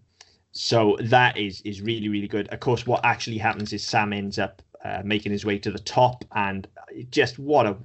so 0.51 0.97
that 1.01 1.37
is 1.37 1.61
is 1.61 1.81
really 1.81 2.09
really 2.09 2.27
good. 2.27 2.47
Of 2.49 2.59
course, 2.59 2.85
what 2.85 3.03
actually 3.05 3.37
happens 3.37 3.73
is 3.73 3.85
Sam 3.85 4.13
ends 4.13 4.37
up 4.37 4.61
uh, 4.83 5.01
making 5.03 5.31
his 5.31 5.45
way 5.45 5.57
to 5.59 5.71
the 5.71 5.79
top, 5.79 6.25
and 6.35 6.67
just 7.09 7.39
what 7.39 7.65
a 7.65 7.77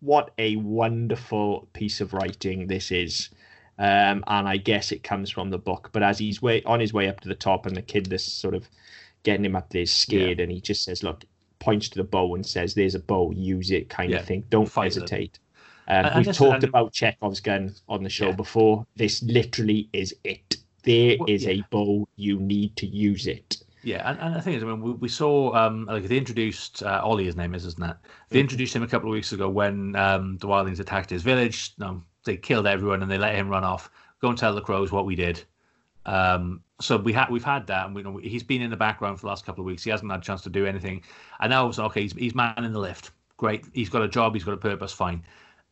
what 0.00 0.32
a 0.38 0.56
wonderful 0.56 1.68
piece 1.72 2.00
of 2.00 2.14
writing 2.14 2.66
this 2.66 2.90
is. 2.90 3.28
Um, 3.78 4.24
and 4.26 4.46
I 4.46 4.58
guess 4.58 4.92
it 4.92 5.02
comes 5.02 5.30
from 5.30 5.50
the 5.50 5.58
book. 5.58 5.88
But 5.92 6.02
as 6.02 6.18
he's 6.18 6.42
way 6.42 6.62
on 6.64 6.80
his 6.80 6.92
way 6.92 7.08
up 7.08 7.20
to 7.20 7.28
the 7.28 7.34
top, 7.34 7.66
and 7.66 7.76
the 7.76 7.82
kid 7.82 8.06
that's 8.06 8.24
sort 8.24 8.54
of 8.54 8.68
getting 9.22 9.44
him 9.44 9.56
up 9.56 9.70
there 9.70 9.82
is 9.82 9.92
scared, 9.92 10.38
and 10.40 10.52
he 10.52 10.60
just 10.60 10.84
says, 10.84 11.02
"Look," 11.02 11.24
points 11.60 11.88
to 11.90 11.98
the 11.98 12.04
bow 12.04 12.34
and 12.34 12.44
says, 12.44 12.74
"There's 12.74 12.94
a 12.94 13.00
bow, 13.00 13.30
use 13.32 13.70
it," 13.70 13.88
kind 13.88 14.10
Yeah, 14.10 14.18
of 14.18 14.26
thing. 14.26 14.44
Don't 14.50 14.68
fight 14.68 14.96
it. 14.96 15.08
hesitate. 15.08 15.38
Um, 15.90 16.22
we've 16.24 16.34
talked 16.34 16.64
about 16.64 16.92
Chekhov's 16.92 17.40
gun 17.40 17.74
on 17.88 18.02
the 18.02 18.10
show 18.10 18.28
Yeah. 18.28 18.36
before. 18.36 18.86
This 18.96 19.22
literally 19.22 19.88
is 19.92 20.14
it. 20.24 20.56
There 20.84 21.16
is 21.26 21.44
Well, 21.46 21.54
a 21.56 21.64
bow. 21.70 22.08
You 22.16 22.38
need 22.38 22.76
to 22.76 22.86
use 22.86 23.26
it. 23.26 23.56
Yeah, 23.82 24.08
and, 24.10 24.18
and 24.20 24.34
the 24.34 24.42
thing 24.42 24.54
is, 24.54 24.62
I 24.62 24.66
mean, 24.66 24.80
we, 24.82 24.92
we 24.92 25.08
saw 25.08 25.54
um, 25.54 25.86
like 25.86 26.04
they 26.06 26.16
introduced 26.18 26.82
uh, 26.82 27.00
Olly, 27.02 27.24
his 27.24 27.36
name 27.36 27.54
is, 27.54 27.64
isn't 27.66 27.82
it? 27.82 27.96
They 28.28 28.38
Mhm. 28.38 28.42
introduced 28.42 28.76
him 28.76 28.82
a 28.82 28.86
couple 28.86 29.08
of 29.08 29.12
weeks 29.12 29.32
ago 29.32 29.48
when 29.48 29.96
um, 29.96 30.36
the 30.38 30.46
Wildlings 30.46 30.80
attacked 30.80 31.10
his 31.10 31.22
village. 31.22 31.72
No, 31.78 32.02
they 32.24 32.36
killed 32.36 32.66
everyone 32.66 33.02
and 33.02 33.10
they 33.10 33.18
let 33.18 33.34
him 33.34 33.48
run 33.48 33.64
off. 33.64 33.90
Go 34.20 34.28
and 34.28 34.36
tell 34.38 34.54
the 34.54 34.60
crows 34.60 34.92
what 34.92 35.06
we 35.06 35.16
did. 35.16 35.42
Um, 36.06 36.62
so 36.80 36.96
we 36.96 37.12
had 37.12 37.30
we've 37.30 37.44
had 37.44 37.66
that, 37.68 37.86
and 37.86 37.94
we 37.94 38.02
know 38.02 38.16
he's 38.18 38.42
been 38.42 38.62
in 38.62 38.70
the 38.70 38.76
background 38.76 39.18
for 39.18 39.22
the 39.22 39.28
last 39.28 39.44
couple 39.44 39.62
of 39.62 39.66
weeks. 39.66 39.82
He 39.84 39.90
hasn't 39.90 40.10
had 40.10 40.20
a 40.20 40.24
chance 40.24 40.42
to 40.42 40.50
do 40.50 40.66
anything, 40.66 41.02
and 41.40 41.50
now 41.50 41.68
it's 41.68 41.78
okay. 41.78 42.02
He's, 42.02 42.12
he's 42.14 42.34
man 42.34 42.54
in 42.64 42.72
the 42.72 42.78
lift. 42.78 43.10
Great. 43.36 43.64
He's 43.72 43.88
got 43.88 44.02
a 44.02 44.08
job. 44.08 44.34
He's 44.34 44.44
got 44.44 44.54
a 44.54 44.58
purpose. 44.58 44.92
Fine. 44.92 45.22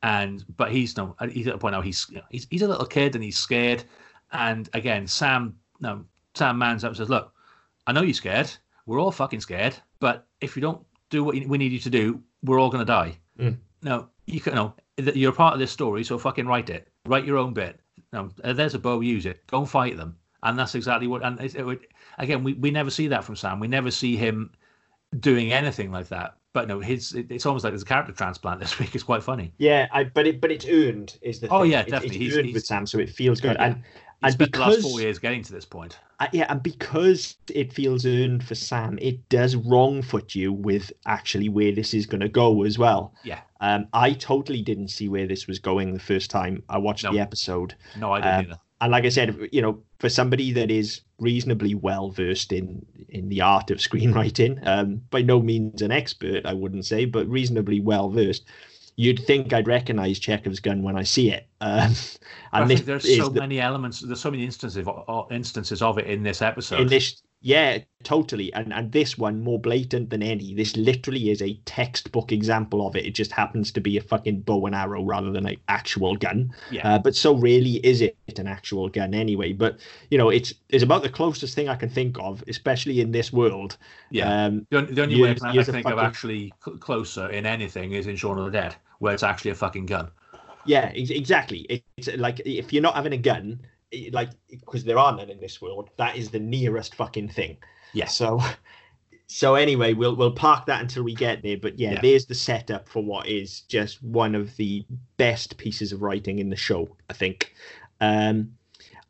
And 0.03 0.45
but 0.57 0.71
he's 0.71 0.97
no. 0.97 1.17
He's 1.31 1.49
at 1.49 1.55
a 1.55 1.59
point 1.59 1.73
now. 1.73 1.81
He's 1.81 2.11
he's 2.31 2.47
he's 2.51 2.63
a 2.63 2.69
little 2.69 2.87
kid 2.87 3.15
and 3.15 3.25
he's 3.25 3.37
scared. 3.39 3.85
And 4.33 4.69
again, 4.75 5.07
Sam 5.07 5.57
no 5.81 6.05
Sam 6.35 6.59
mans 6.59 6.85
up 6.85 6.91
and 6.91 6.97
says, 6.97 7.09
"Look, 7.09 7.33
I 7.87 7.93
know 7.93 8.03
you're 8.03 8.15
scared. 8.15 8.51
We're 8.87 9.01
all 9.01 9.11
fucking 9.11 9.41
scared. 9.41 9.77
But 10.01 10.27
if 10.41 10.55
you 10.57 10.63
don't 10.63 10.81
do 11.11 11.25
what 11.25 11.35
we 11.35 11.59
need 11.59 11.73
you 11.73 11.81
to 11.81 11.91
do, 11.91 12.23
we're 12.45 12.61
all 12.61 12.71
going 12.71 12.87
to 12.87 12.93
die. 12.93 13.19
Mm. 13.39 13.57
No, 13.83 14.09
you 14.27 14.41
can 14.41 14.55
no. 14.55 14.75
You're 14.97 15.33
part 15.33 15.55
of 15.55 15.61
this 15.61 15.71
story, 15.73 16.05
so 16.05 16.19
fucking 16.19 16.47
write 16.47 16.71
it. 16.71 16.89
Write 17.07 17.25
your 17.25 17.39
own 17.39 17.53
bit. 17.53 17.81
No, 18.13 18.31
uh, 18.45 18.53
there's 18.53 18.75
a 18.75 18.79
bow. 18.79 19.01
Use 19.01 19.27
it. 19.27 19.47
Don't 19.49 19.67
fight 19.69 19.97
them. 19.97 20.17
And 20.45 20.57
that's 20.59 20.75
exactly 20.77 21.09
what. 21.09 21.25
And 21.25 21.41
it, 21.41 21.57
it, 21.57 21.65
would- 21.65 21.87
again, 22.19 22.45
we, 22.45 22.53
we 22.55 22.71
never 22.71 22.91
see 22.91 23.09
that 23.09 23.25
from 23.25 23.35
Sam. 23.37 23.59
We 23.61 23.67
never 23.69 23.91
see 23.91 24.17
him 24.17 24.53
doing 25.21 25.53
anything 25.53 25.91
like 25.91 26.09
that. 26.09 26.37
But 26.59 26.67
no, 26.67 26.81
his 26.81 27.13
it's 27.15 27.47
almost 27.47 27.63
like 27.63 27.71
there's 27.73 27.83
a 27.83 27.85
character 27.85 28.13
transplant 28.13 28.59
this 28.59 28.79
week. 28.81 28.93
It's 28.97 29.05
quite 29.05 29.23
funny. 29.23 29.53
Yeah, 29.59 29.87
I, 29.93 30.03
but 30.03 30.27
it 30.27 30.41
but 30.41 30.51
it's 30.51 30.67
earned 30.67 31.17
is 31.23 31.39
the 31.39 31.49
Oh, 31.51 31.63
thing. 31.63 31.71
yeah, 31.71 31.83
It- 31.83 31.91
definitely. 31.91 32.09
It's 32.09 32.17
He's- 32.17 32.35
earned 32.37 32.47
he's- 32.47 32.55
with 32.55 32.67
Sam, 32.67 32.85
so 32.85 32.99
it 32.99 33.11
feels 33.11 33.41
good. 33.41 33.53
Yeah. 33.53 33.65
And 33.67 33.83
and 34.25 34.33
spent 34.33 34.53
the 34.53 34.59
last 34.59 34.77
because 34.79 34.91
four 34.91 35.01
years 35.01 35.21
getting 35.21 35.43
to 35.45 35.53
this 35.53 35.65
point. 35.65 35.97
uh, 36.19 36.27
yeah, 36.33 36.47
and 36.49 36.61
because 36.61 37.37
it 37.55 37.73
feels 37.73 38.05
earned 38.05 38.43
for 38.43 38.57
Sam, 38.57 38.99
it 39.01 39.29
does 39.29 39.55
wrong 39.55 40.03
foot 40.03 40.35
you 40.35 40.53
with 40.53 40.93
actually 41.07 41.49
where 41.49 41.71
this 41.71 41.95
is 41.95 42.05
going 42.07 42.23
to 42.23 42.29
go 42.29 42.65
as 42.65 42.77
well. 42.77 43.15
Yeah. 43.23 43.39
Um, 43.61 43.87
I 43.93 44.15
totally 44.15 44.61
didn't 44.63 44.89
see 44.89 45.09
where 45.09 45.29
this 45.29 45.47
was 45.47 45.61
going 45.61 45.95
the 45.95 46.01
first 46.01 46.29
time 46.33 46.65
I 46.69 46.79
watched 46.79 47.05
No. 47.05 47.13
the 47.13 47.21
episode. 47.21 47.77
No, 47.97 48.11
I 48.15 48.21
didn't 48.21 48.35
Um, 48.35 48.45
either. 48.47 48.61
and 48.81 48.91
like 48.91 49.05
I 49.05 49.11
said, 49.11 49.39
you 49.53 49.63
know, 49.63 49.79
for 49.99 50.09
somebody 50.09 50.53
that 50.53 50.71
is 50.71 51.01
reasonably 51.19 51.75
well 51.75 52.11
versed 52.11 52.53
in 52.53 52.85
in 53.09 53.29
the 53.29 53.41
art 53.41 53.71
of 53.71 53.79
screenwriting, 53.79 54.65
um, 54.67 55.03
by 55.11 55.23
no 55.23 55.41
means 55.41 55.83
an 55.83 55.91
expert, 55.91 56.47
I 56.47 56.53
wouldn't 56.55 56.87
say, 56.87 57.05
but 57.05 57.27
reasonably 57.29 57.81
well 57.81 58.09
versed, 58.11 58.45
you'd 58.97 59.25
think 59.27 59.53
I'd 59.53 59.67
recognize 59.67 60.19
Chekhov's 60.19 60.61
gun 60.61 60.83
when 60.83 60.97
I 60.97 61.03
see 61.05 61.31
it. 61.31 61.47
Um, 61.61 61.93
I 62.53 62.61
and 62.61 62.69
think 62.69 62.85
this 62.87 63.03
there's 63.03 63.17
so 63.19 63.29
the- 63.29 63.41
many 63.41 63.61
elements. 63.61 64.01
There's 64.01 64.21
so 64.21 64.31
many 64.31 64.45
instances 64.45 64.87
of, 64.87 65.27
instances 65.33 65.83
of 65.83 65.99
it 65.99 66.07
in 66.07 66.23
this 66.23 66.41
episode. 66.41 66.81
in 66.81 66.87
this 66.87 67.21
yeah 67.41 67.79
totally 68.03 68.53
and 68.53 68.73
and 68.73 68.91
this 68.91 69.17
one 69.17 69.41
more 69.41 69.61
blatant 69.61 70.11
than 70.11 70.23
any 70.25 70.55
this 70.55 70.77
literally 70.77 71.31
is 71.31 71.41
a 71.41 71.55
textbook 71.65 72.33
example 72.33 72.85
of 72.85 72.97
it 72.97 73.07
it 73.07 73.15
just 73.15 73.31
happens 73.31 73.71
to 73.71 73.81
be 73.81 73.97
a 73.97 74.01
fucking 74.01 74.41
bow 74.41 74.67
and 74.67 74.75
arrow 74.75 75.05
rather 75.05 75.31
than 75.31 75.47
an 75.47 75.57
actual 75.69 76.17
gun 76.17 76.53
Yeah. 76.73 76.95
uh, 76.95 76.99
but 76.99 77.15
so 77.15 77.37
really 77.37 77.75
is 77.87 78.01
it 78.01 78.17
an 78.39 78.49
actual 78.49 78.89
gun 78.89 79.15
anyway 79.15 79.53
but 79.53 79.79
you 80.11 80.19
know 80.19 80.31
it's 80.31 80.53
it's 80.69 80.83
about 80.83 81.03
the 81.05 81.09
closest 81.09 81.55
thing 81.55 81.69
i 81.69 81.77
can 81.77 81.89
think 81.89 82.19
of 82.19 82.43
especially 82.49 83.01
in 83.01 83.13
this 83.13 83.33
world 83.33 83.77
yeah. 84.11 84.47
um 84.47 84.67
the, 84.71 84.79
only, 84.79 84.93
the 84.95 85.03
only 85.03 85.23
way 85.23 85.29
I 85.29 85.33
use- 85.33 85.41
can 85.41 85.49
I 85.51 85.53
use 85.55 85.69
a 85.69 85.73
think 85.73 85.87
of 85.87 85.99
actually 86.01 86.53
closer 86.81 87.29
in 87.31 87.47
anything 87.47 87.93
is 87.93 88.09
in 88.09 88.17
Shaun 88.17 88.39
of 88.39 88.47
the 88.47 88.51
Dead, 88.51 88.75
where 88.99 89.15
it's 89.15 89.23
actually 89.23 89.53
a 89.53 89.55
fucking 89.55 89.87
gun. 89.87 90.11
Yeah, 90.67 90.91
ex- 90.95 91.11
exactly. 91.11 91.85
It's 91.97 92.09
like 92.17 92.41
if 92.45 92.73
you're 92.73 92.83
not 92.83 92.95
having 92.95 93.13
a 93.13 93.17
gun, 93.19 93.61
like 94.13 94.31
because 94.51 94.85
there 94.85 94.99
are 94.99 95.17
none 95.17 95.31
in 95.31 95.41
this 95.41 95.61
world, 95.63 95.91
that 95.97 96.17
is 96.17 96.31
the 96.31 96.39
nearest 96.41 96.95
fucking 96.95 97.29
thing. 97.29 97.57
Yeah. 97.93 98.07
So, 98.07 98.41
so 99.27 99.55
anyway, 99.55 99.95
we'll 99.95 100.15
we'll 100.17 100.33
park 100.33 100.67
that 100.67 100.81
until 100.81 101.03
we 101.03 101.15
get 101.15 101.43
there. 101.43 101.57
But 101.57 101.79
yeah, 101.79 101.93
Yeah. 101.93 102.01
there's 102.01 102.27
the 102.27 102.35
setup 102.35 102.89
for 102.89 103.03
what 103.03 103.27
is 103.29 103.63
just 103.63 104.03
one 104.03 104.35
of 104.35 104.57
the 104.57 104.85
best 105.17 105.57
pieces 105.59 105.93
of 105.93 106.03
writing 106.03 106.39
in 106.39 106.51
the 106.51 106.57
show, 106.57 106.97
I 107.09 107.13
think. 107.15 107.55
Um, 108.01 108.55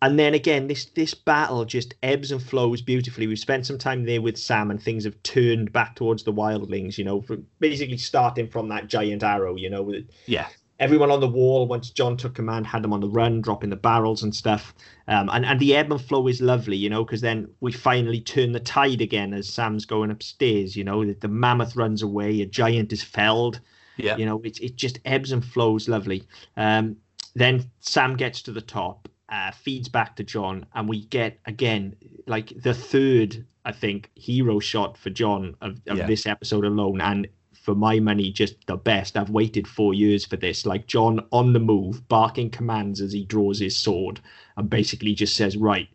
and 0.01 0.17
then 0.17 0.33
again, 0.35 0.69
this 0.69 0.85
this 0.87 1.13
battle 1.13 1.65
just 1.65 1.95
ebbs 2.05 2.31
and 2.31 2.41
flows 2.41 2.81
beautifully. 2.81 3.27
We've 3.27 3.37
spent 3.39 3.67
some 3.67 3.79
time 3.79 4.05
there 4.05 4.23
with 4.23 4.39
Sam, 4.39 4.71
and 4.71 4.81
things 4.81 5.05
have 5.05 5.21
turned 5.25 5.73
back 5.73 5.97
towards 5.97 6.23
the 6.23 6.33
wildlings. 6.33 6.99
You 6.99 7.05
know, 7.05 7.25
basically 7.59 7.99
starting 7.99 8.47
from 8.49 8.69
that 8.69 8.87
giant 8.87 9.25
arrow. 9.25 9.57
You 9.57 9.71
know, 9.71 9.93
Yeah. 10.27 10.47
Everyone 10.81 11.11
on 11.11 11.21
the 11.21 11.29
wall 11.29 11.67
once 11.67 11.91
Jon 11.91 12.17
took 12.17 12.35
command 12.35 12.67
had 12.67 12.83
them 12.85 12.93
on 12.93 13.01
the 13.01 13.09
run, 13.09 13.41
dropping 13.41 13.71
the 13.71 13.77
barrels 13.77 14.23
and 14.23 14.35
stuff. 14.35 14.75
Um, 15.09 15.29
and 15.33 15.45
and 15.45 15.59
the 15.59 15.75
ebb 15.75 15.91
and 15.91 16.01
flow 16.01 16.29
is 16.29 16.41
lovely, 16.41 16.77
you 16.77 16.89
know, 16.89 17.05
because 17.05 17.21
then 17.21 17.49
we 17.61 17.73
finally 17.73 18.21
turn 18.21 18.53
the 18.53 18.61
tide 18.61 19.01
again 19.01 19.35
as 19.35 19.49
Sam's 19.49 19.85
going 19.85 20.11
upstairs. 20.11 20.77
You 20.77 20.85
know, 20.85 21.05
the, 21.05 21.15
the 21.15 21.29
mammoth 21.29 21.75
runs 21.75 22.03
away, 22.03 22.41
a 22.43 22.47
giant 22.47 22.93
is 22.93 23.03
felled. 23.03 23.61
Yeah. 23.97 24.17
You 24.17 24.27
know, 24.27 24.41
it 24.45 24.61
it 24.61 24.77
just 24.77 25.01
ebbs 25.05 25.33
and 25.33 25.45
flows 25.45 25.89
lovely. 25.89 26.23
Um, 26.57 26.97
then 27.35 27.71
Sam 27.81 28.17
gets 28.17 28.43
to 28.43 28.53
the 28.53 28.61
top, 28.61 29.09
uh, 29.29 29.51
feeds 29.51 29.89
back 29.89 30.15
to 30.17 30.23
Jon, 30.25 30.65
and 30.75 30.89
we 30.89 31.07
get 31.07 31.41
again 31.47 31.97
like 32.27 32.53
the 32.63 32.75
third, 32.75 33.45
I 33.65 33.73
think, 33.73 34.11
hero 34.15 34.61
shot 34.61 34.97
for 34.97 35.11
John 35.11 35.57
of, 35.61 35.81
of 35.89 35.99
Yeah. 35.99 36.07
this 36.07 36.27
episode 36.27 36.65
alone, 36.65 37.01
and 37.01 37.27
for 37.63 37.75
my 37.75 38.01
money, 38.01 38.31
just 38.31 38.67
the 38.67 38.77
best. 38.77 39.17
I've 39.17 39.31
waited 39.31 39.67
four 39.67 39.95
years 39.95 40.25
for 40.25 40.37
this. 40.37 40.67
Like 40.67 40.87
Jon 40.87 41.21
on 41.33 41.53
the 41.53 41.61
move, 41.61 42.07
barking 42.09 42.51
commands 42.51 43.01
as 43.01 43.13
he 43.13 43.25
draws 43.25 43.59
his 43.59 43.77
sword, 43.77 44.21
and 44.57 44.71
basically 44.71 45.15
just 45.15 45.37
says, 45.37 45.57
"Right, 45.57 45.89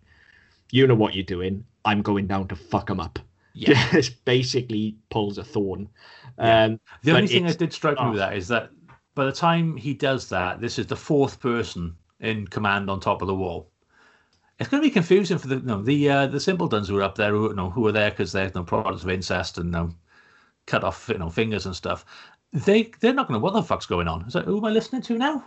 you 0.72 0.88
know 0.88 0.96
what 0.96 1.16
you're 1.16 1.24
doing. 1.24 1.66
I'm 1.86 2.02
going 2.02 2.28
down 2.28 2.48
to 2.50 2.56
fuck 2.56 2.90
him 2.90 3.00
up." 3.00 3.20
Yeah. 3.54 3.90
Just 3.92 4.26
basically 4.26 4.98
pulls 5.10 5.38
a 5.38 5.44
thorne. 5.44 5.90
Yeah. 6.38 6.64
Um, 6.64 6.80
The 7.04 7.16
only 7.16 7.28
thing 7.28 7.46
that 7.46 7.60
did 7.60 7.74
strike 7.74 7.98
me 7.98 8.06
oh. 8.06 8.10
with 8.10 8.20
that 8.20 8.36
is 8.36 8.48
that 8.48 8.72
by 9.16 9.26
the 9.26 9.32
time 9.32 9.78
he 9.78 9.94
does 9.94 10.30
that, 10.30 10.60
this 10.60 10.80
is 10.80 10.88
the 10.88 10.96
fourth 10.96 11.40
person 11.40 11.96
in 12.20 12.48
command 12.48 12.90
on 12.90 13.00
top 13.00 13.22
of 13.22 13.28
the 13.28 13.36
wall. 13.36 13.70
It's 14.60 14.70
going 14.70 14.82
to 14.82 14.88
be 14.88 14.94
confusing 14.94 15.38
for 15.38 15.48
the 15.48 15.58
no 15.58 15.82
the 15.82 16.10
uh, 16.10 16.28
the 16.28 16.40
simpletons 16.40 16.88
who 16.88 16.98
are 16.98 17.04
up 17.04 17.16
there 17.16 17.32
who 17.32 17.50
you 17.50 17.56
know 17.56 17.70
who 17.70 17.86
are 17.88 17.92
there 17.92 18.12
because 18.12 18.32
they're 18.32 18.46
you 18.46 18.52
know, 18.56 18.64
products 18.64 19.04
of 19.04 19.10
incest 19.10 19.58
and 19.58 19.68
you 19.68 19.72
know, 19.72 19.90
cut 20.66 20.84
off 20.84 21.10
you 21.10 21.18
know 21.18 21.30
fingers 21.30 21.66
and 21.66 21.76
stuff. 21.76 22.06
They 22.52 22.92
they're 23.00 23.14
not 23.14 23.28
going 23.28 23.40
to 23.40 23.44
what 23.44 23.54
the 23.54 23.64
fuck's 23.64 23.86
going 23.86 24.08
on. 24.08 24.26
Is 24.26 24.34
that 24.34 24.46
who 24.46 24.58
am 24.58 24.66
I 24.66 24.70
listening 24.70 25.02
to 25.04 25.18
now? 25.18 25.44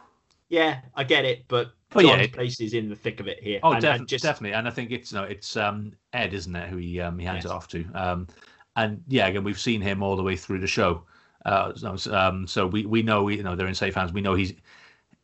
Yeah, 0.48 0.80
I 0.94 1.04
get 1.04 1.24
it, 1.24 1.44
but 1.48 1.72
John's 1.92 2.06
yeah. 2.06 2.26
place 2.28 2.60
is 2.60 2.72
in 2.72 2.88
the 2.88 2.94
thick 2.94 3.20
of 3.20 3.26
it 3.26 3.42
here. 3.42 3.58
Oh, 3.62 3.72
and, 3.72 3.84
and 3.84 4.08
just 4.08 4.24
definitely. 4.24 4.56
And 4.56 4.68
I 4.68 4.70
think 4.70 4.90
it's 4.90 5.12
no, 5.12 5.24
it's 5.24 5.56
um, 5.56 5.92
Edd, 6.12 6.34
isn't 6.34 6.54
it, 6.54 6.68
who 6.68 6.76
he 6.76 7.00
um, 7.00 7.18
he 7.18 7.26
hands 7.26 7.44
Yes. 7.44 7.46
it 7.46 7.50
off 7.50 7.68
to. 7.68 7.84
Um, 7.94 8.28
and 8.76 9.02
yeah, 9.08 9.26
again, 9.26 9.44
we've 9.44 9.58
seen 9.58 9.80
him 9.80 10.02
all 10.02 10.16
the 10.16 10.22
way 10.22 10.36
through 10.36 10.60
the 10.60 10.66
show. 10.66 11.02
Uh, 11.44 11.72
so, 11.74 11.96
um, 12.16 12.46
so 12.46 12.66
we 12.66 12.86
we 12.86 13.02
know 13.02 13.28
you 13.28 13.42
know 13.42 13.56
they're 13.56 13.66
in 13.66 13.74
safe 13.74 13.94
hands. 13.94 14.12
We 14.12 14.20
know 14.20 14.34
he's 14.34 14.52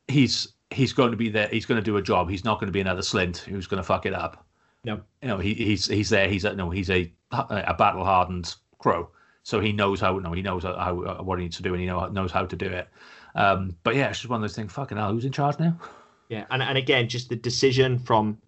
he's 0.08 0.54
he's 0.70 0.92
going 0.92 1.10
to 1.10 1.16
be 1.16 1.28
there. 1.28 1.48
He's 1.48 1.66
going 1.66 1.80
to 1.80 1.84
do 1.84 1.96
a 1.96 2.02
job. 2.02 2.30
He's 2.30 2.44
not 2.44 2.58
going 2.58 2.68
to 2.68 2.72
be 2.72 2.80
another 2.80 3.02
Slynt 3.02 3.38
who's 3.38 3.66
going 3.66 3.82
to 3.82 3.86
fuck 3.86 4.06
it 4.06 4.14
up. 4.14 4.46
No. 4.84 5.00
you 5.20 5.28
know 5.28 5.38
he, 5.38 5.54
he's 5.54 5.86
he's 5.86 6.08
there. 6.08 6.28
He's 6.28 6.44
a, 6.44 6.54
no, 6.54 6.70
he's 6.70 6.90
a 6.90 7.12
a 7.30 7.74
battle 7.74 8.04
hardened 8.04 8.54
crow. 8.78 9.10
So 9.44 9.60
he 9.60 9.72
knows 9.72 10.00
how 10.00 10.18
no, 10.18 10.32
he 10.32 10.42
knows 10.42 10.62
how, 10.62 10.76
how 10.76 11.02
uh, 11.02 11.22
what 11.22 11.38
he 11.38 11.44
needs 11.44 11.56
to 11.56 11.62
do, 11.62 11.72
and 11.74 11.80
he 11.80 11.86
know, 11.86 12.06
knows 12.08 12.30
how 12.32 12.46
to 12.46 12.56
do 12.56 12.66
it. 12.66 12.88
Um, 13.34 13.76
but 13.82 13.96
yeah, 13.96 14.08
it's 14.10 14.18
just 14.20 14.30
one 14.30 14.38
of 14.38 14.42
those 14.42 14.54
things. 14.54 14.72
Fucking 14.72 14.96
hell, 14.96 15.10
who's 15.12 15.24
in 15.24 15.32
charge 15.32 15.58
now? 15.58 15.76
Yeah, 16.28 16.44
and 16.50 16.62
and 16.62 16.78
again, 16.78 17.08
just 17.08 17.28
the 17.28 17.36
decision 17.36 17.98
from, 17.98 18.38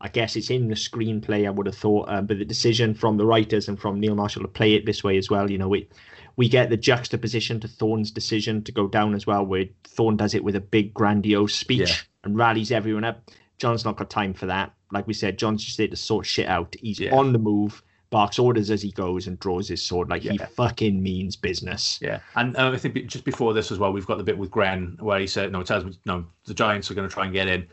I 0.00 0.08
guess 0.08 0.34
it's 0.36 0.50
in 0.50 0.68
the 0.68 0.74
screenplay. 0.74 1.46
I 1.46 1.50
would 1.50 1.66
have 1.66 1.76
thought, 1.76 2.08
um, 2.08 2.26
but 2.26 2.38
the 2.38 2.44
decision 2.44 2.94
from 2.94 3.16
the 3.16 3.26
writers 3.26 3.68
and 3.68 3.78
from 3.80 4.00
Neil 4.00 4.14
Marshall 4.14 4.42
to 4.42 4.48
play 4.48 4.74
it 4.74 4.86
this 4.86 5.04
way 5.04 5.16
as 5.18 5.30
well. 5.30 5.50
You 5.50 5.58
know, 5.58 5.68
we 5.68 5.88
we 6.36 6.48
get 6.48 6.68
the 6.70 6.76
juxtaposition 6.76 7.60
to 7.60 7.68
Thorne's 7.68 8.10
decision 8.10 8.64
to 8.64 8.72
go 8.72 8.88
down 8.88 9.14
as 9.14 9.26
well, 9.26 9.44
where 9.46 9.66
Thorne 9.84 10.16
does 10.16 10.34
it 10.34 10.42
with 10.42 10.56
a 10.56 10.60
big 10.60 10.92
grandiose 10.94 11.54
speech 11.54 11.88
Yeah. 11.90 11.96
and 12.24 12.36
rallies 12.36 12.72
everyone 12.72 13.04
up. 13.04 13.30
Jon's 13.58 13.84
not 13.84 13.96
got 13.96 14.10
time 14.10 14.34
for 14.34 14.46
that. 14.46 14.72
Like 14.90 15.06
we 15.06 15.12
said, 15.14 15.38
Jon's 15.38 15.62
just 15.64 15.76
there 15.76 15.86
to 15.88 15.96
sort 15.96 16.26
shit 16.26 16.48
out. 16.48 16.74
He's 16.80 16.98
Yeah. 16.98 17.14
on 17.14 17.32
the 17.32 17.38
move, 17.38 17.82
barks 18.10 18.38
orders 18.38 18.70
as 18.70 18.82
he 18.82 18.90
goes, 18.90 19.26
and 19.26 19.38
draws 19.38 19.68
his 19.68 19.82
sword 19.82 20.10
like 20.10 20.22
he 20.22 20.36
fucking 20.36 21.02
means 21.02 21.36
business. 21.36 21.98
Yeah, 22.02 22.20
and 22.36 22.56
uh, 22.56 22.70
I 22.72 22.76
think 22.76 23.06
just 23.06 23.24
before 23.24 23.54
this 23.54 23.70
as 23.70 23.78
well, 23.78 23.92
we've 23.92 24.06
got 24.06 24.18
the 24.18 24.24
bit 24.24 24.36
with 24.36 24.50
Grenn 24.50 24.96
where 25.00 25.18
he 25.18 25.26
said, 25.26 25.52
"No, 25.52 25.60
it 25.60 25.66
tells 25.66 25.84
me, 25.84 25.98
no, 26.04 26.26
the 26.44 26.54
Giants 26.54 26.90
are 26.90 26.94
going 26.94 27.08
to 27.08 27.12
try 27.12 27.24
and 27.24 27.32
get 27.32 27.48
in." 27.48 27.66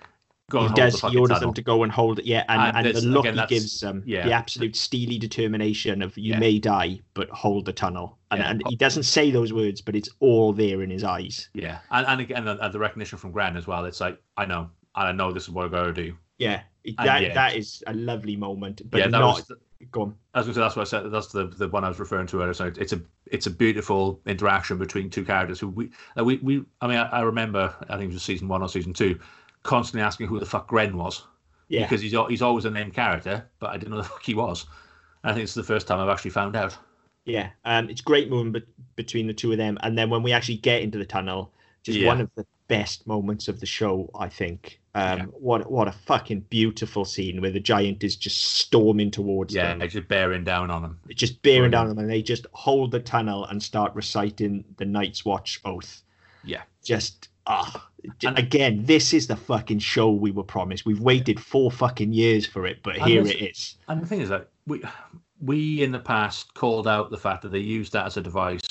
Go 0.50 0.66
he 0.66 0.74
does. 0.76 1.02
He 1.02 1.18
orders 1.18 1.40
tunnel." 1.40 1.50
them 1.50 1.54
to 1.56 1.62
go 1.62 1.84
and 1.84 1.92
hold 1.92 2.20
it. 2.20 2.26
Yeah, 2.26 2.46
and, 2.48 2.78
And 2.78 2.88
and, 2.88 2.96
the 2.96 3.02
look 3.02 3.26
again, 3.26 3.38
he 3.50 3.56
gives 3.56 3.82
them, 3.82 4.02
yeah. 4.06 4.26
the 4.26 4.32
absolute 4.32 4.78
steely 4.78 5.18
determination 5.18 6.02
of 6.02 6.18
"you 6.18 6.34
Yeah. 6.34 6.40
may 6.40 6.58
die, 6.58 7.02
but 7.16 7.30
hold 7.32 7.66
the 7.66 7.74
tunnel." 7.74 8.18
And, 8.32 8.40
Yeah. 8.40 8.52
and 8.52 8.64
he 8.70 8.76
doesn't 8.78 9.04
say 9.04 9.30
those 9.32 9.52
words, 9.52 9.82
but 9.82 9.96
it's 9.96 10.10
all 10.20 10.54
there 10.54 10.84
in 10.84 10.90
his 10.90 11.04
eyes. 11.04 11.50
Yeah, 11.54 11.80
and, 11.92 12.08
and 12.08 12.22
again, 12.22 12.46
the, 12.46 12.58
and 12.64 12.74
the 12.74 12.80
recognition 12.80 13.18
from 13.18 13.32
Grenn 13.32 13.58
as 13.58 13.68
well. 13.68 13.84
It's 13.86 14.00
like 14.00 14.22
I 14.38 14.46
know, 14.46 14.70
and 14.96 15.08
I 15.08 15.12
know 15.12 15.34
this 15.34 15.44
is 15.44 15.50
what 15.50 15.66
I 15.66 15.70
got 15.70 15.84
to 15.84 15.94
do. 15.94 16.16
Yeah, 16.38 16.62
that 16.98 17.22
yeah. 17.24 17.34
that 17.34 17.56
is 17.56 17.84
a 17.88 17.94
lovely 17.94 18.38
moment, 18.38 18.84
but 18.90 19.00
yeah, 19.00 19.08
not. 19.08 19.36
was. 19.50 19.52
Go 19.92 20.02
on. 20.02 20.16
I 20.34 20.40
was 20.40 20.48
going 20.48 20.54
to 20.56 20.60
say 20.60 20.62
that's 20.62 20.76
what 20.76 20.82
I 20.82 20.90
said. 20.90 21.12
That's 21.12 21.28
the 21.28 21.48
the 21.48 21.68
one 21.68 21.84
I 21.84 21.90
was 21.90 22.00
referring 22.00 22.28
to 22.28 22.42
earlier. 22.42 22.54
So 22.54 22.72
it's 22.78 22.94
a 22.94 23.02
it's 23.28 23.46
a 23.48 23.52
beautiful 23.52 24.20
interaction 24.26 24.78
between 24.78 25.10
two 25.10 25.24
characters 25.24 25.60
who 25.60 25.68
we 25.70 25.90
we 26.16 26.38
we. 26.38 26.64
I 26.82 26.88
mean, 26.88 26.98
I, 26.98 27.08
I 27.10 27.22
remember 27.22 27.74
I 27.90 27.98
think 27.98 28.12
it 28.12 28.14
was 28.14 28.24
season 28.24 28.48
one 28.48 28.62
or 28.62 28.70
season 28.70 28.94
two, 28.94 29.20
constantly 29.64 30.02
asking 30.06 30.28
who 30.28 30.40
the 30.40 30.46
fuck 30.46 30.68
Grenn 30.68 30.98
was. 30.98 31.26
Yeah, 31.70 31.84
because 31.84 32.02
he's 32.02 32.16
he's 32.30 32.42
always 32.42 32.66
a 32.66 32.72
named 32.72 32.94
character, 32.94 33.48
but 33.60 33.70
I 33.72 33.78
didn't 33.78 33.92
know 33.92 33.98
the 33.98 34.04
fuck 34.04 34.24
he 34.24 34.34
was. 34.34 34.66
I 35.24 35.34
think 35.34 35.44
it's 35.44 35.54
the 35.54 35.64
first 35.64 35.86
time 35.88 36.00
I've 36.00 36.10
actually 36.10 36.32
found 36.32 36.56
out. 36.56 36.78
yeah. 37.26 37.50
Um, 37.66 37.90
it's 37.90 38.00
great 38.02 38.30
moment 38.30 38.54
be- 38.54 38.72
between 38.96 39.28
the 39.28 39.34
two 39.34 39.52
of 39.52 39.58
them, 39.58 39.78
and 39.84 39.98
then 39.98 40.10
when 40.10 40.24
we 40.24 40.32
actually 40.32 40.58
get 40.58 40.82
into 40.82 40.98
the 40.98 41.06
tunnel, 41.06 41.52
just 41.84 42.00
Yeah. 42.00 42.08
one 42.08 42.22
of 42.22 42.30
the 42.36 42.46
best 42.70 43.06
moments 43.06 43.48
of 43.50 43.60
the 43.60 43.66
show, 43.66 44.10
I 44.18 44.30
think. 44.30 44.80
Um, 44.98 45.18
Yeah. 45.20 45.26
what 45.26 45.72
what 45.72 45.88
a 45.88 45.92
fucking 45.92 46.42
beautiful 46.50 47.06
scene 47.06 47.40
where 47.40 47.52
the 47.52 47.60
giant 47.60 48.04
is 48.04 48.16
just 48.16 48.42
storming 48.56 49.12
towards 49.12 49.54
them 49.54 49.64
Yeah, 49.64 49.78
them. 49.78 49.90
just 49.90 50.08
bearing 50.08 50.44
down 50.44 50.72
on 50.72 50.84
him. 50.84 51.00
just 51.16 51.42
bearing 51.44 51.70
Brilliant. 51.70 51.72
down 51.74 51.82
on 51.84 51.90
them, 51.90 52.00
and 52.00 52.10
they 52.10 52.22
just 52.24 52.48
hold 52.54 52.92
the 52.92 53.00
tunnel 53.00 53.46
and 53.46 53.62
start 53.62 53.94
reciting 53.94 54.64
the 54.78 54.86
Night's 54.86 55.24
Watch 55.24 55.60
oath. 55.66 56.02
Yeah. 56.44 56.64
Just 56.84 57.30
ah, 57.46 57.90
And- 58.26 58.40
again, 58.40 58.86
this 58.86 59.14
is 59.14 59.28
the 59.28 59.36
fucking 59.36 59.80
show 59.80 60.12
we 60.12 60.32
were 60.32 60.44
promised. 60.44 60.86
We've 60.86 61.00
waited 61.00 61.40
four 61.40 61.70
fucking 61.72 62.12
years 62.14 62.46
for 62.48 62.66
it, 62.66 62.80
but 62.82 62.96
here 62.98 63.26
it 63.28 63.42
is. 63.42 63.76
And 63.88 64.02
the 64.02 64.06
thing 64.08 64.22
is 64.22 64.30
that 64.30 64.50
we 64.66 64.82
we 65.40 65.84
in 65.84 65.92
the 65.92 66.00
past 66.00 66.56
called 66.56 66.88
out 66.88 67.12
the 67.12 67.18
fact 67.18 67.44
that 67.44 67.52
they 67.52 67.60
used 67.60 67.94
that 67.94 68.08
as 68.08 68.18
a 68.18 68.22
device. 68.22 68.62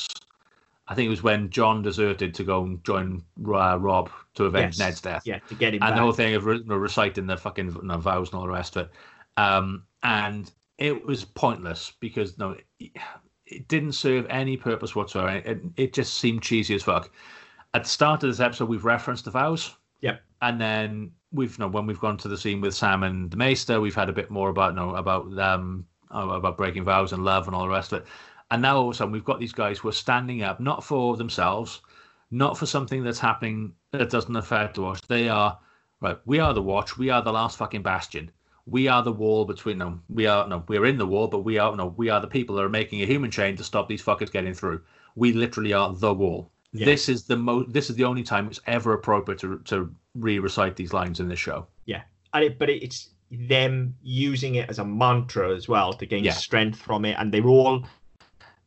I 0.89 0.95
think 0.95 1.07
it 1.07 1.11
was 1.11 1.23
when 1.23 1.51
John 1.51 1.83
deserted 1.83 2.35
to 2.35 2.45
go 2.45 2.63
and 2.63 2.83
join 2.85 3.23
uh, 3.47 3.79
Robb 3.79 4.11
to 4.35 4.45
avenge 4.45 4.79
Yes. 4.79 4.79
Ned's 4.79 5.01
death. 5.01 5.23
Yeah, 5.25 5.39
to 5.49 5.55
get 5.55 5.75
him 5.75 5.83
and 5.83 5.91
back. 5.91 5.97
the 5.97 6.03
whole 6.03 6.13
thing 6.13 6.35
of 6.35 6.45
re- 6.45 6.63
reciting 6.65 7.27
the 7.27 7.37
fucking 7.37 7.73
you 7.73 7.83
know, 7.83 7.99
vows 7.99 8.29
and 8.29 8.39
all 8.39 8.47
the 8.47 8.53
rest 8.53 8.77
of 8.77 8.87
it. 8.87 8.93
Um, 9.37 9.85
and 10.03 10.51
it 10.79 11.05
was 11.05 11.25
pointless 11.25 11.93
because 12.01 12.39
no, 12.39 12.57
it, 12.79 13.69
didn't 13.69 13.93
serve 13.93 14.27
any 14.29 14.57
purpose 14.57 14.95
whatsoever. 14.95 15.29
It, 15.45 15.61
it 15.77 15.93
just 15.93 16.15
seemed 16.15 16.43
cheesy 16.43 16.75
as 16.75 16.83
fuck. 16.83 17.11
At 17.75 17.85
the 17.85 17.91
start 17.91 18.23
of 18.23 18.31
this 18.31 18.41
episode, 18.41 18.69
we've 18.69 18.85
referenced 18.85 19.25
the 19.25 19.31
vows. 19.31 19.75
Yep. 20.01 20.21
And 20.43 20.61
then 20.61 21.11
we've 21.33 21.59
you 21.59 21.65
know, 21.65 21.69
when 21.69 21.87
we've 21.87 22.01
gone 22.01 22.17
to 22.19 22.29
the 22.29 22.39
scene 22.39 22.61
with 22.61 22.75
Sam 22.75 23.03
and 23.03 23.31
the 23.31 23.37
Maester, 23.37 23.81
we've 23.81 23.95
had 23.95 24.09
a 24.09 24.13
bit 24.13 24.31
more 24.31 24.51
about 24.51 24.73
you 24.73 24.77
know, 24.77 24.95
about 24.95 25.37
um 25.39 25.87
about 26.11 26.57
breaking 26.57 26.85
vows 26.85 27.13
and 27.13 27.25
love 27.25 27.47
and 27.47 27.57
all 27.57 27.63
the 27.63 27.69
rest 27.69 27.93
of 27.93 28.03
it. 28.03 28.09
And 28.51 28.63
now 28.63 28.77
all 28.77 28.89
of 28.89 28.95
a 28.95 28.97
sudden 28.97 29.13
we've 29.13 29.25
got 29.25 29.41
these 29.41 29.53
guys 29.53 29.79
who 29.79 29.89
are 29.89 29.93
standing 29.93 30.43
up 30.43 30.61
not 30.61 30.85
for 30.85 31.17
themselves, 31.17 31.81
not 32.31 32.57
for 32.57 32.67
something 32.67 33.03
that's 33.03 33.19
happening 33.19 33.73
that 33.93 34.11
doesn't 34.11 34.37
affect 34.37 34.79
us. 34.79 35.01
They 35.09 35.29
are 35.29 35.59
right. 36.01 36.19
We 36.27 36.39
are 36.39 36.55
the 36.55 36.63
watch. 36.63 36.97
We 36.97 37.11
are 37.11 37.23
the 37.23 37.33
last 37.33 37.59
fucking 37.59 37.83
bastion. 37.83 38.31
We 38.67 38.89
are 38.89 39.03
the 39.03 39.13
wall 39.13 39.45
between 39.45 39.79
them. 39.79 40.03
We 40.09 40.27
are 40.27 40.47
no, 40.49 40.65
we're 40.69 40.87
in 40.87 40.99
the 40.99 41.07
wall, 41.07 41.29
but 41.29 41.41
we 41.41 41.59
are 41.59 41.75
no, 41.75 41.95
we 41.97 42.09
are 42.09 42.21
the 42.21 42.27
people 42.27 42.57
that 42.57 42.63
are 42.63 42.69
making 42.69 43.03
a 43.03 43.07
human 43.07 43.31
chain 43.31 43.57
to 43.57 43.65
stop 43.65 43.89
these 43.89 44.03
fuckers 44.03 44.31
getting 44.31 44.55
through. 44.55 44.81
We 45.15 45.33
literally 45.33 45.73
are 45.73 45.93
the 45.95 46.13
wall. 46.13 46.51
Yeah. 46.73 46.85
This 46.85 47.09
is 47.09 47.25
the 47.25 47.37
most. 47.37 47.73
This 47.73 47.91
is 47.91 47.97
the 47.97 48.05
only 48.05 48.23
time 48.23 48.49
it's 48.49 48.61
ever 48.67 48.93
appropriate 48.93 49.41
to 49.41 49.59
to 49.67 49.95
re-recite 50.15 50.77
these 50.77 50.93
lines 50.93 51.21
in 51.21 51.29
this 51.29 51.39
show. 51.39 51.67
Yeah, 51.87 52.03
and 52.35 52.45
it, 52.45 52.59
but 52.59 52.69
it's 52.69 53.11
them 53.31 53.95
using 54.03 54.57
it 54.57 54.69
as 54.69 54.79
a 54.79 54.85
mantra 54.85 55.55
as 55.55 55.69
well 55.69 55.93
to 55.93 56.07
gain 56.07 56.25
Yeah. 56.25 56.33
strength 56.33 56.79
from 56.79 57.05
it, 57.05 57.17
and 57.19 57.33
they're 57.33 57.47
all 57.47 57.87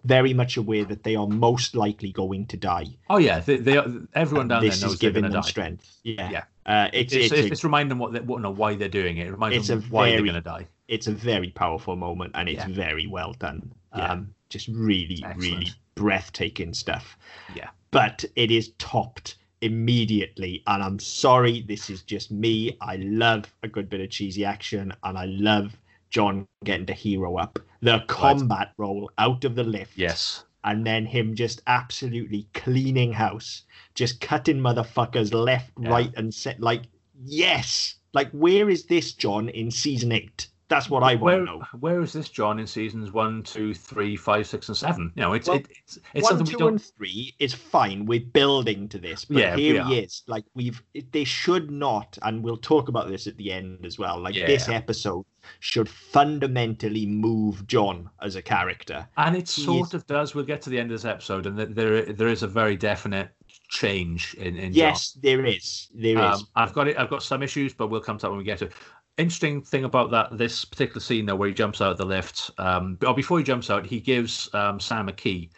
very 0.06 0.34
much 0.34 0.58
aware 0.58 0.86
that 0.86 1.04
they 1.04 1.16
are 1.16 1.28
most 1.28 1.76
likely 1.76 2.12
going 2.12 2.46
to 2.48 2.58
die. 2.58 2.86
Oh 3.10 3.18
yeah, 3.18 3.40
they, 3.40 3.58
they 3.58 3.78
are, 3.78 3.86
everyone 4.16 4.48
down 4.48 4.64
this 4.64 4.80
there 4.80 4.88
knows 4.88 4.94
is 4.94 5.00
giving 5.00 5.24
them 5.24 5.34
die. 5.34 5.42
strength. 5.42 5.98
Yeah, 6.04 6.30
Yeah. 6.30 6.44
Uh, 6.66 6.88
it's 6.94 7.14
It's, 7.14 7.32
it's, 7.34 7.52
it's, 7.52 7.64
a, 7.64 7.68
reminding 7.68 7.90
them 7.90 8.00
what, 8.00 8.14
they, 8.14 8.20
what 8.20 8.42
no, 8.42 8.52
why 8.52 8.76
they're 8.76 8.88
doing 8.90 9.18
it. 9.18 9.28
It 9.28 9.32
reminds 9.32 9.58
It's 9.58 9.68
them 9.70 9.80
a 9.80 9.82
why 9.94 10.10
they're 10.10 10.18
very- 10.20 10.30
going 10.30 10.44
to 10.44 10.50
die. 10.50 10.68
it's 10.88 11.08
a 11.08 11.12
very 11.12 11.50
powerful 11.50 11.96
moment, 11.96 12.32
and 12.36 12.48
it's 12.48 12.60
Yeah. 12.66 12.74
very 12.74 13.08
well 13.08 13.34
done. 13.34 13.72
Yeah. 13.96 14.12
Um, 14.12 14.34
just 14.50 14.68
really, 14.70 15.16
Excellent. 15.26 15.38
really 15.42 15.68
breathtaking 15.96 16.74
stuff. 16.74 17.18
Yeah. 17.56 17.70
but 17.92 18.24
it 18.36 18.52
is 18.52 18.72
topped 18.78 19.38
immediately. 19.62 20.62
And 20.68 20.84
I'm 20.84 21.00
sorry, 21.00 21.62
this 21.68 21.90
is 21.90 22.04
just 22.04 22.32
me. 22.32 22.78
I 22.82 22.98
love 22.98 23.46
a 23.64 23.68
good 23.68 23.90
bit 23.90 24.02
of 24.02 24.10
cheesy 24.10 24.46
action, 24.46 24.94
and 25.04 25.18
I 25.18 25.26
love 25.26 25.76
Jon 26.10 26.46
getting 26.64 26.86
to 26.88 26.94
hero 26.94 27.38
up. 27.38 27.60
The 27.82 28.04
combat 28.08 28.74
roll 28.78 29.10
out 29.18 29.46
of 29.46 29.56
the 29.56 29.64
lift, 29.64 29.98
Yes. 29.98 30.44
and 30.64 30.86
then 30.86 31.06
him 31.06 31.36
just 31.36 31.62
absolutely 31.68 32.48
cleaning 32.54 33.14
house, 33.14 33.64
just 33.96 34.20
cutting 34.20 34.60
motherfuckers 34.60 35.34
left, 35.34 35.72
Yeah. 35.80 35.90
right, 35.90 36.14
and 36.18 36.34
set. 36.34 36.60
Like, 36.60 36.84
yes, 37.24 37.96
like 38.14 38.30
where 38.32 38.70
is 38.70 38.86
this 38.86 39.14
Jon 39.14 39.50
in 39.50 39.72
season 39.72 40.12
eight? 40.12 40.48
That's 40.68 40.88
what 40.88 41.02
I 41.02 41.16
want 41.16 41.22
Where, 41.24 41.40
to 41.40 41.46
know. 41.46 41.64
where 41.80 42.00
is 42.02 42.14
this 42.14 42.30
Jon 42.30 42.60
in 42.60 42.68
seasons 42.68 43.12
one, 43.12 43.42
two, 43.42 43.74
three, 43.74 44.16
five, 44.16 44.46
six, 44.46 44.68
and 44.68 44.78
seven? 44.78 45.12
You 45.16 45.24
know, 45.24 45.34
it's 45.34 45.48
Well, 45.48 45.58
it, 45.58 45.68
it's 45.72 45.98
it's 46.14 46.24
One, 46.24 46.30
something 46.38 46.46
we 46.46 46.52
two, 46.52 46.58
don't. 46.60 46.72
and 46.74 46.84
three 46.96 47.34
is 47.40 47.56
fine. 47.56 48.06
We're 48.06 48.20
building 48.20 48.88
to 48.90 49.00
this, 49.00 49.26
but 49.26 49.38
Yeah, 49.38 49.56
here 49.56 49.84
he 49.86 49.98
is. 49.98 50.22
Like 50.28 50.46
we've, 50.54 50.84
they 51.12 51.24
should 51.24 51.72
not, 51.72 52.20
and 52.22 52.44
we'll 52.44 52.58
talk 52.58 52.88
about 52.88 53.08
this 53.08 53.26
at 53.26 53.36
the 53.38 53.52
end 53.52 53.84
as 53.84 53.98
well. 53.98 54.20
Like 54.20 54.36
this 54.36 54.70
episode 54.70 55.26
should 55.60 55.90
fundamentally 55.90 57.06
move 57.06 57.66
Jon 57.68 58.10
as 58.22 58.36
a 58.36 58.42
character. 58.42 59.08
And 59.18 59.36
it 59.36 59.50
he 59.50 59.62
sort 59.64 59.90
is- 59.90 59.94
of 59.94 60.08
does. 60.08 60.36
We'll 60.36 60.46
get 60.46 60.62
to 60.64 60.70
the 60.70 60.80
end 60.80 60.92
of 60.92 60.96
this 61.02 61.06
episode, 61.06 61.46
and 61.46 61.58
there 61.58 62.02
there 62.04 62.28
is 62.28 62.44
a 62.44 62.48
very 62.48 62.76
definite 62.78 63.30
change 63.70 64.34
in 64.36 64.58
in 64.58 64.74
Jon. 64.74 64.90
Yes, 64.90 65.18
there 65.22 65.46
is. 65.46 65.90
There 65.94 66.18
is. 66.18 66.40
Um, 66.42 66.48
I've 66.56 66.74
got 66.74 66.88
it. 66.88 66.98
I've 67.00 67.10
got 67.10 67.24
some 67.24 67.44
issues, 67.44 67.74
but 67.74 67.88
we'll 67.90 68.02
come 68.02 68.18
to 68.18 68.24
that 68.24 68.30
when 68.30 68.38
we 68.40 68.44
get 68.44 68.60
to. 68.60 68.66
it. 68.66 68.74
Interesting 69.18 69.62
thing 69.62 69.84
about 69.84 70.12
that 70.12 70.38
this 70.38 70.64
particular 70.64 71.02
scene 71.02 71.26
though, 71.26 71.36
where 71.36 71.50
he 71.50 71.54
jumps 71.54 71.82
out 71.82 71.92
of 71.92 71.98
the 71.98 72.06
lift. 72.06 72.52
Um, 72.58 72.98
or 73.06 73.14
before 73.14 73.38
he 73.38 73.44
jumps 73.44 73.70
out, 73.70 73.86
he 73.86 74.00
gives 74.00 74.54
um, 74.54 74.80
Sam 74.80 75.10
a 75.10 75.14
key. 75.14 75.50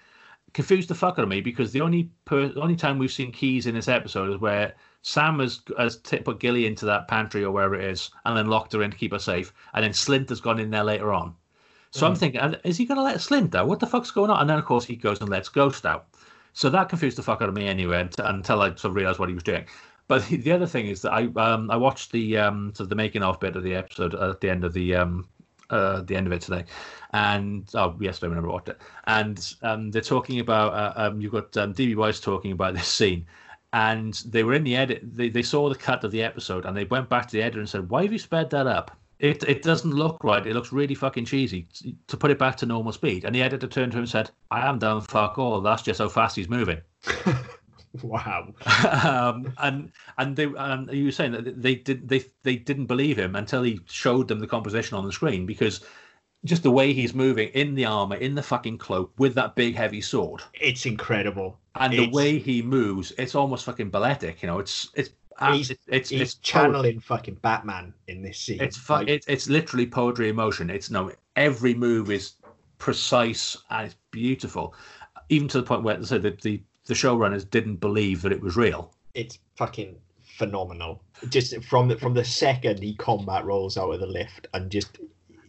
Confused 0.53 0.89
the 0.89 0.95
fuck 0.95 1.19
out 1.19 1.23
of 1.23 1.29
me 1.29 1.41
because 1.41 1.71
the 1.71 1.81
only 1.81 2.09
per- 2.25 2.49
the 2.49 2.59
only 2.59 2.75
time 2.75 2.97
we've 2.97 3.11
seen 3.11 3.31
keys 3.31 3.67
in 3.67 3.75
this 3.75 3.87
episode 3.87 4.31
is 4.33 4.41
where 4.41 4.73
Sam 5.03 5.39
has 5.39 5.61
has 5.77 5.95
put 5.97 6.39
Gilly 6.39 6.65
into 6.65 6.85
that 6.85 7.07
pantry 7.07 7.43
or 7.43 7.51
wherever 7.51 7.75
it 7.75 7.85
is, 7.85 8.11
and 8.25 8.37
then 8.37 8.47
locked 8.47 8.73
her 8.73 8.83
in 8.83 8.91
to 8.91 8.97
keep 8.97 9.13
her 9.13 9.19
safe, 9.19 9.53
and 9.73 9.83
then 9.83 9.91
Slynt 9.91 10.29
has 10.29 10.41
gone 10.41 10.59
in 10.59 10.69
there 10.69 10.83
later 10.83 11.11
on. 11.11 11.35
So 11.93 12.07
I'm 12.07 12.15
thinking, 12.15 12.39
is 12.63 12.77
he 12.77 12.85
going 12.85 12.97
to 12.97 13.03
let 13.03 13.17
Slynt 13.17 13.53
out? 13.53 13.67
What 13.67 13.81
the 13.81 13.87
fuck's 13.87 14.11
going 14.11 14.31
on? 14.31 14.39
And 14.39 14.49
then 14.49 14.57
of 14.57 14.63
course 14.63 14.85
he 14.85 14.95
goes 14.95 15.19
and 15.19 15.29
lets 15.29 15.49
Ghost 15.49 15.85
out. 15.85 16.07
So 16.53 16.69
that 16.69 16.87
confused 16.89 17.17
the 17.17 17.23
fuck 17.23 17.41
out 17.41 17.49
of 17.49 17.55
me 17.55 17.67
anyway 17.67 18.01
unt- 18.01 18.19
until 18.19 18.61
I 18.61 18.69
sort 18.69 18.85
of 18.85 18.95
realized 18.95 19.19
what 19.19 19.27
he 19.27 19.35
was 19.35 19.43
doing. 19.43 19.65
But 20.07 20.25
the, 20.27 20.37
the 20.45 20.51
other 20.53 20.67
thing 20.67 20.87
is 20.87 21.01
that 21.01 21.11
I 21.11 21.27
um 21.35 21.69
I 21.69 21.77
watched 21.77 22.11
the 22.11 22.37
um 22.37 22.73
sort 22.75 22.85
of 22.85 22.89
the 22.89 22.95
making 22.95 23.23
of 23.23 23.39
bit 23.39 23.55
of 23.55 23.63
the 23.63 23.75
episode 23.75 24.15
at 24.15 24.41
the 24.41 24.49
end 24.49 24.63
of 24.63 24.73
the 24.73 24.95
um 24.95 25.27
uh 25.69 26.01
the 26.01 26.15
end 26.15 26.27
of 26.27 26.33
it 26.33 26.41
today, 26.41 26.65
and 27.11 27.69
oh 27.73 27.95
yesterday 27.99 28.29
whenever 28.29 28.49
I 28.49 28.53
watched 28.53 28.69
it, 28.69 28.81
and 29.05 29.55
um 29.61 29.91
they're 29.91 30.01
talking 30.01 30.39
about 30.39 30.73
uh, 30.73 30.93
um 30.95 31.21
you've 31.21 31.31
got 31.31 31.55
um, 31.57 31.73
DB 31.73 31.95
Weiss 31.95 32.19
talking 32.19 32.51
about 32.51 32.73
this 32.73 32.87
scene. 32.87 33.25
And 33.73 34.13
they 34.25 34.43
were 34.43 34.53
in 34.53 34.63
the 34.63 34.75
edit. 34.75 35.01
They, 35.03 35.29
they 35.29 35.43
saw 35.43 35.69
the 35.69 35.75
cut 35.75 36.03
of 36.03 36.11
the 36.11 36.23
episode, 36.23 36.65
and 36.65 36.75
they 36.75 36.83
went 36.85 37.09
back 37.09 37.27
to 37.27 37.31
the 37.31 37.41
editor 37.41 37.59
and 37.59 37.69
said, 37.69 37.89
"Why 37.89 38.03
have 38.03 38.11
you 38.11 38.19
sped 38.19 38.49
that 38.49 38.67
up? 38.67 38.97
It 39.19 39.43
it 39.43 39.61
doesn't 39.61 39.93
look 39.93 40.23
right. 40.23 40.45
It 40.45 40.53
looks 40.53 40.73
really 40.73 40.95
fucking 40.95 41.25
cheesy 41.25 41.67
to 42.07 42.17
put 42.17 42.31
it 42.31 42.39
back 42.39 42.57
to 42.57 42.65
normal 42.65 42.91
speed." 42.91 43.23
And 43.23 43.33
the 43.33 43.41
editor 43.41 43.67
turned 43.67 43.93
to 43.93 43.97
him 43.97 44.03
and 44.03 44.09
said, 44.09 44.31
"I 44.49 44.67
am 44.67 44.79
done 44.79 45.01
fuck 45.01 45.37
all. 45.37 45.61
That's 45.61 45.83
just 45.83 45.99
how 45.99 46.09
fast 46.09 46.35
he's 46.35 46.49
moving." 46.49 46.81
wow. 48.01 48.53
um, 49.03 49.53
and 49.57 49.91
and 50.17 50.35
they 50.35 50.47
and 50.57 50.91
you 50.91 51.05
were 51.05 51.11
saying 51.11 51.31
that 51.33 51.61
they 51.61 51.75
did 51.75 52.07
they 52.07 52.23
they 52.43 52.55
didn't 52.55 52.85
believe 52.85 53.17
him 53.17 53.35
until 53.35 53.63
he 53.63 53.79
showed 53.87 54.27
them 54.27 54.39
the 54.39 54.47
composition 54.47 54.97
on 54.97 55.05
the 55.05 55.11
screen 55.11 55.45
because 55.45 55.81
just 56.45 56.63
the 56.63 56.71
way 56.71 56.93
he's 56.93 57.13
moving 57.13 57.49
in 57.49 57.75
the 57.75 57.85
armor 57.85 58.15
in 58.15 58.35
the 58.35 58.41
fucking 58.41 58.77
cloak 58.77 59.11
with 59.17 59.35
that 59.35 59.55
big 59.55 59.75
heavy 59.75 60.01
sword 60.01 60.41
It's 60.53 60.85
incredible. 60.85 61.59
And 61.75 61.93
the 61.93 62.09
way 62.09 62.37
he 62.39 62.61
moves 62.61 63.11
it's 63.17 63.35
almost 63.35 63.65
fucking 63.65 63.89
balletic 63.89 64.41
you 64.41 64.47
know 64.47 64.59
it's 64.59 64.89
it's 64.95 65.09
He's- 65.39 65.71
it's 65.71 65.81
it's, 65.87 66.09
He's 66.09 66.21
it's 66.21 66.33
channeling 66.35 66.99
fucking 66.99 67.35
Batman 67.35 67.93
in 68.07 68.21
this 68.21 68.37
scene. 68.39 68.61
it's 68.61 68.77
fu- 68.77 68.93
Like, 68.93 69.07
it's 69.07 69.25
it's 69.27 69.49
literally 69.49 69.87
poetry 69.87 70.29
in 70.29 70.35
motion 70.35 70.69
it's 70.69 70.91
no 70.91 71.11
every 71.35 71.73
move 71.73 72.11
is 72.11 72.33
precise 72.77 73.57
and 73.69 73.87
it's 73.87 73.95
beautiful 74.11 74.75
even 75.29 75.47
to 75.47 75.57
the 75.61 75.63
point 75.65 75.83
where 75.83 76.03
so 76.03 76.19
the 76.19 76.37
the, 76.43 76.61
the 76.85 76.93
showrunners 76.93 77.49
didn't 77.49 77.77
believe 77.77 78.21
that 78.21 78.31
it 78.31 78.41
was 78.41 78.55
real 78.55 78.93
it's 79.13 79.39
fucking 79.57 79.95
phenomenal. 80.37 81.03
Just 81.29 81.61
from 81.63 81.87
the 81.87 81.97
from 81.97 82.13
the 82.13 82.23
second 82.25 82.81
he 82.81 82.93
combat 82.95 83.43
rolls 83.45 83.77
out 83.77 83.91
of 83.91 83.99
the 83.99 84.07
lift 84.07 84.47
and 84.53 84.71
just 84.71 84.99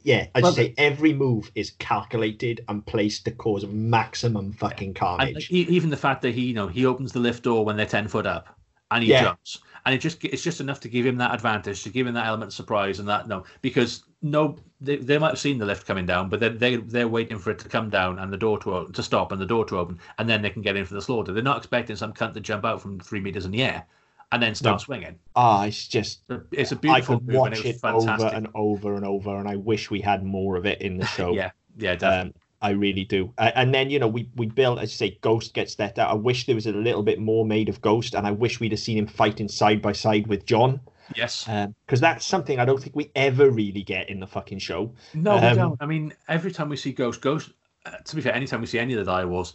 yeah, 0.02 0.28
I 0.34 0.40
well, 0.40 0.42
say, 0.42 0.74
every 0.76 1.12
move 1.12 1.50
is 1.54 1.70
calculated 1.72 2.64
and 2.68 2.84
placed 2.86 3.24
to 3.26 3.30
cause 3.30 3.66
maximum 3.66 4.52
fucking 4.52 4.94
And 5.18 5.30
carnage. 5.32 5.48
e- 5.48 5.66
even 5.70 5.88
the 5.88 5.96
fact 5.96 6.20
that 6.20 6.34
he, 6.34 6.42
you 6.48 6.54
know, 6.54 6.68
he 6.68 6.84
opens 6.84 7.12
the 7.12 7.18
lift 7.18 7.44
door 7.44 7.64
when 7.64 7.76
they're 7.78 7.86
ten 7.86 8.08
foot 8.08 8.26
up, 8.26 8.58
and 8.90 9.02
he 9.02 9.10
Yeah. 9.10 9.14
jumps, 9.14 9.60
and 9.86 9.94
it 9.94 9.98
just 10.02 10.22
it's 10.22 10.42
just 10.42 10.60
enough 10.60 10.80
to 10.80 10.88
give 10.90 11.06
him 11.06 11.16
that 11.16 11.32
advantage, 11.32 11.82
to 11.84 11.88
give 11.88 12.06
him 12.06 12.12
that 12.14 12.26
element 12.26 12.50
of 12.50 12.54
surprise, 12.54 12.98
and 12.98 13.08
that 13.08 13.26
no, 13.26 13.44
because 13.62 14.04
no, 14.20 14.58
they, 14.82 14.96
they 14.96 15.16
might 15.16 15.30
have 15.30 15.38
seen 15.38 15.56
the 15.56 15.64
lift 15.64 15.86
coming 15.86 16.04
down, 16.04 16.28
but 16.28 16.40
they're 16.40 16.50
they, 16.50 16.76
they're 16.76 17.08
waiting 17.08 17.38
for 17.38 17.50
it 17.52 17.58
to 17.60 17.70
come 17.70 17.88
down 17.88 18.18
and 18.18 18.30
the 18.30 18.36
door 18.36 18.58
to 18.58 18.88
to 18.92 19.02
stop 19.02 19.32
and 19.32 19.40
the 19.40 19.46
door 19.46 19.64
to 19.64 19.78
open, 19.78 19.98
and 20.18 20.28
then 20.28 20.42
they 20.42 20.50
can 20.50 20.60
get 20.62 20.76
in 20.76 20.84
for 20.84 20.92
the 20.94 21.00
slaughter. 21.02 21.32
They're 21.32 21.42
not 21.42 21.56
expecting 21.58 21.96
some 21.96 22.12
cunt 22.12 22.34
to 22.34 22.40
jump 22.40 22.64
out 22.66 22.82
from 22.82 23.00
three 23.00 23.20
meters 23.20 23.46
in 23.46 23.50
the 23.52 23.62
air 23.62 23.86
and 24.32 24.42
then 24.42 24.54
start 24.54 24.74
No. 24.74 24.78
swinging. 24.78 25.18
Ah, 25.36 25.64
it's 25.66 25.86
just 25.86 26.22
It's 26.50 26.72
a 26.72 26.76
beautiful 26.76 27.16
could 27.18 27.26
move, 27.26 27.34
and 27.34 27.38
watch 27.40 27.64
it 27.64 27.76
it, 27.76 27.84
over 27.84 28.26
and 28.26 28.48
over 28.54 28.94
and 28.94 29.04
over, 29.04 29.36
and 29.36 29.48
I 29.48 29.56
wish 29.56 29.90
we 29.90 30.00
had 30.00 30.24
more 30.24 30.56
of 30.56 30.66
it 30.66 30.80
in 30.82 30.96
the 30.98 31.06
show. 31.16 31.32
yeah, 31.32 31.50
yeah, 31.78 31.94
definitely. 31.94 32.30
Um, 32.30 32.34
I 32.62 32.70
really 32.70 33.04
do. 33.04 33.32
Uh, 33.38 33.50
and 33.56 33.74
then 33.74 33.90
you 33.90 33.98
know 33.98 34.06
we 34.08 34.28
we 34.36 34.46
built, 34.46 34.78
as 34.78 34.92
you 34.92 34.96
say, 34.96 35.18
Ghost 35.20 35.52
gets 35.54 35.74
that. 35.76 35.98
I 35.98 36.14
wish 36.14 36.46
there 36.46 36.54
was 36.54 36.66
a 36.66 36.72
little 36.72 37.02
bit 37.02 37.18
more 37.18 37.44
made 37.44 37.68
of 37.68 37.80
Ghost, 37.80 38.14
and 38.14 38.26
I 38.26 38.30
wish 38.30 38.60
we'd 38.60 38.72
have 38.72 38.80
seen 38.80 38.98
him 38.98 39.06
fighting 39.06 39.48
side 39.48 39.82
by 39.82 39.92
side 39.92 40.26
with 40.28 40.46
Jon, 40.46 40.80
yes. 41.16 41.48
because 41.86 42.00
that's 42.00 42.24
something 42.24 42.60
I 42.60 42.64
don't 42.64 42.80
think 42.80 42.94
we 42.94 43.10
ever 43.16 43.50
really 43.50 43.82
get 43.82 44.08
in 44.08 44.20
the 44.20 44.26
fucking 44.28 44.60
show. 44.60 44.94
No, 45.12 45.36
we 45.36 45.42
Um, 45.46 45.56
don't. 45.56 45.76
I 45.80 45.86
mean, 45.86 46.12
every 46.28 46.52
time 46.52 46.68
we 46.68 46.76
see 46.76 46.92
Ghost, 46.92 47.20
Ghost. 47.20 47.50
Uh, 47.84 47.96
to 47.96 48.14
be 48.14 48.22
fair, 48.22 48.32
anytime 48.32 48.60
we 48.60 48.66
see 48.68 48.78
any 48.78 48.94
of 48.94 49.04
the 49.04 49.10
direwolves, 49.10 49.54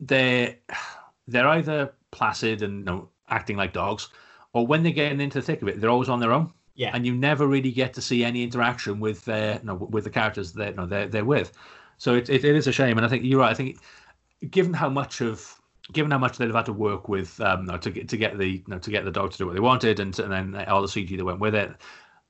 they're 0.00 0.56
they're 1.28 1.48
either 1.48 1.92
placid 2.10 2.62
and 2.62 2.78
you 2.78 2.84
know, 2.84 3.08
acting 3.28 3.56
like 3.56 3.72
dogs, 3.72 4.08
or 4.52 4.66
when 4.66 4.82
they're 4.82 4.92
getting 4.92 5.20
into 5.20 5.40
the 5.40 5.46
thick 5.46 5.62
of 5.62 5.68
it, 5.68 5.80
they're 5.80 5.90
always 5.90 6.08
on 6.08 6.20
their 6.20 6.32
own, 6.32 6.52
Yeah, 6.74 6.90
and 6.94 7.06
you 7.06 7.14
never 7.14 7.46
really 7.46 7.72
get 7.72 7.94
to 7.94 8.02
see 8.02 8.24
any 8.24 8.42
interaction 8.42 9.00
with 9.00 9.24
their 9.24 9.60
no, 9.62 9.74
with 9.74 10.04
the 10.04 10.10
characters 10.10 10.52
that 10.54 10.76
no, 10.76 10.86
they're 10.86 11.08
they're 11.08 11.24
with. 11.24 11.52
So 11.98 12.14
it, 12.14 12.28
it, 12.28 12.44
it 12.44 12.56
is 12.56 12.66
a 12.66 12.72
shame, 12.72 12.98
and 12.98 13.06
I 13.06 13.08
think 13.08 13.24
you're 13.24 13.40
right. 13.40 13.50
I 13.50 13.54
think 13.54 13.78
given 14.50 14.72
how 14.74 14.88
much 14.88 15.20
of 15.20 15.60
given 15.92 16.10
how 16.10 16.18
much 16.18 16.38
they've 16.38 16.52
had 16.54 16.66
to 16.66 16.72
work 16.72 17.08
with 17.08 17.40
um, 17.40 17.66
no, 17.66 17.78
to 17.78 17.90
get 17.90 18.08
to 18.08 18.16
get 18.16 18.38
the 18.38 18.46
you 18.46 18.64
know, 18.68 18.78
to 18.78 18.90
get 18.90 19.04
the 19.04 19.10
dog 19.10 19.32
to 19.32 19.38
do 19.38 19.46
what 19.46 19.54
they 19.54 19.60
wanted, 19.60 20.00
and, 20.00 20.18
and 20.18 20.32
then 20.32 20.64
all 20.68 20.82
the 20.82 20.88
CG 20.88 21.16
that 21.16 21.24
went 21.24 21.40
with 21.40 21.54
it, 21.54 21.72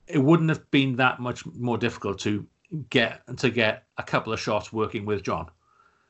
it 0.07 0.19
wouldn't 0.19 0.49
have 0.49 0.69
been 0.71 0.95
that 0.97 1.19
much 1.19 1.45
more 1.55 1.77
difficult 1.77 2.19
to 2.19 2.45
get 2.89 3.21
to 3.37 3.49
get 3.49 3.83
a 3.97 4.03
couple 4.03 4.33
of 4.33 4.39
shots 4.39 4.71
working 4.73 5.05
with 5.05 5.23
Jon. 5.23 5.49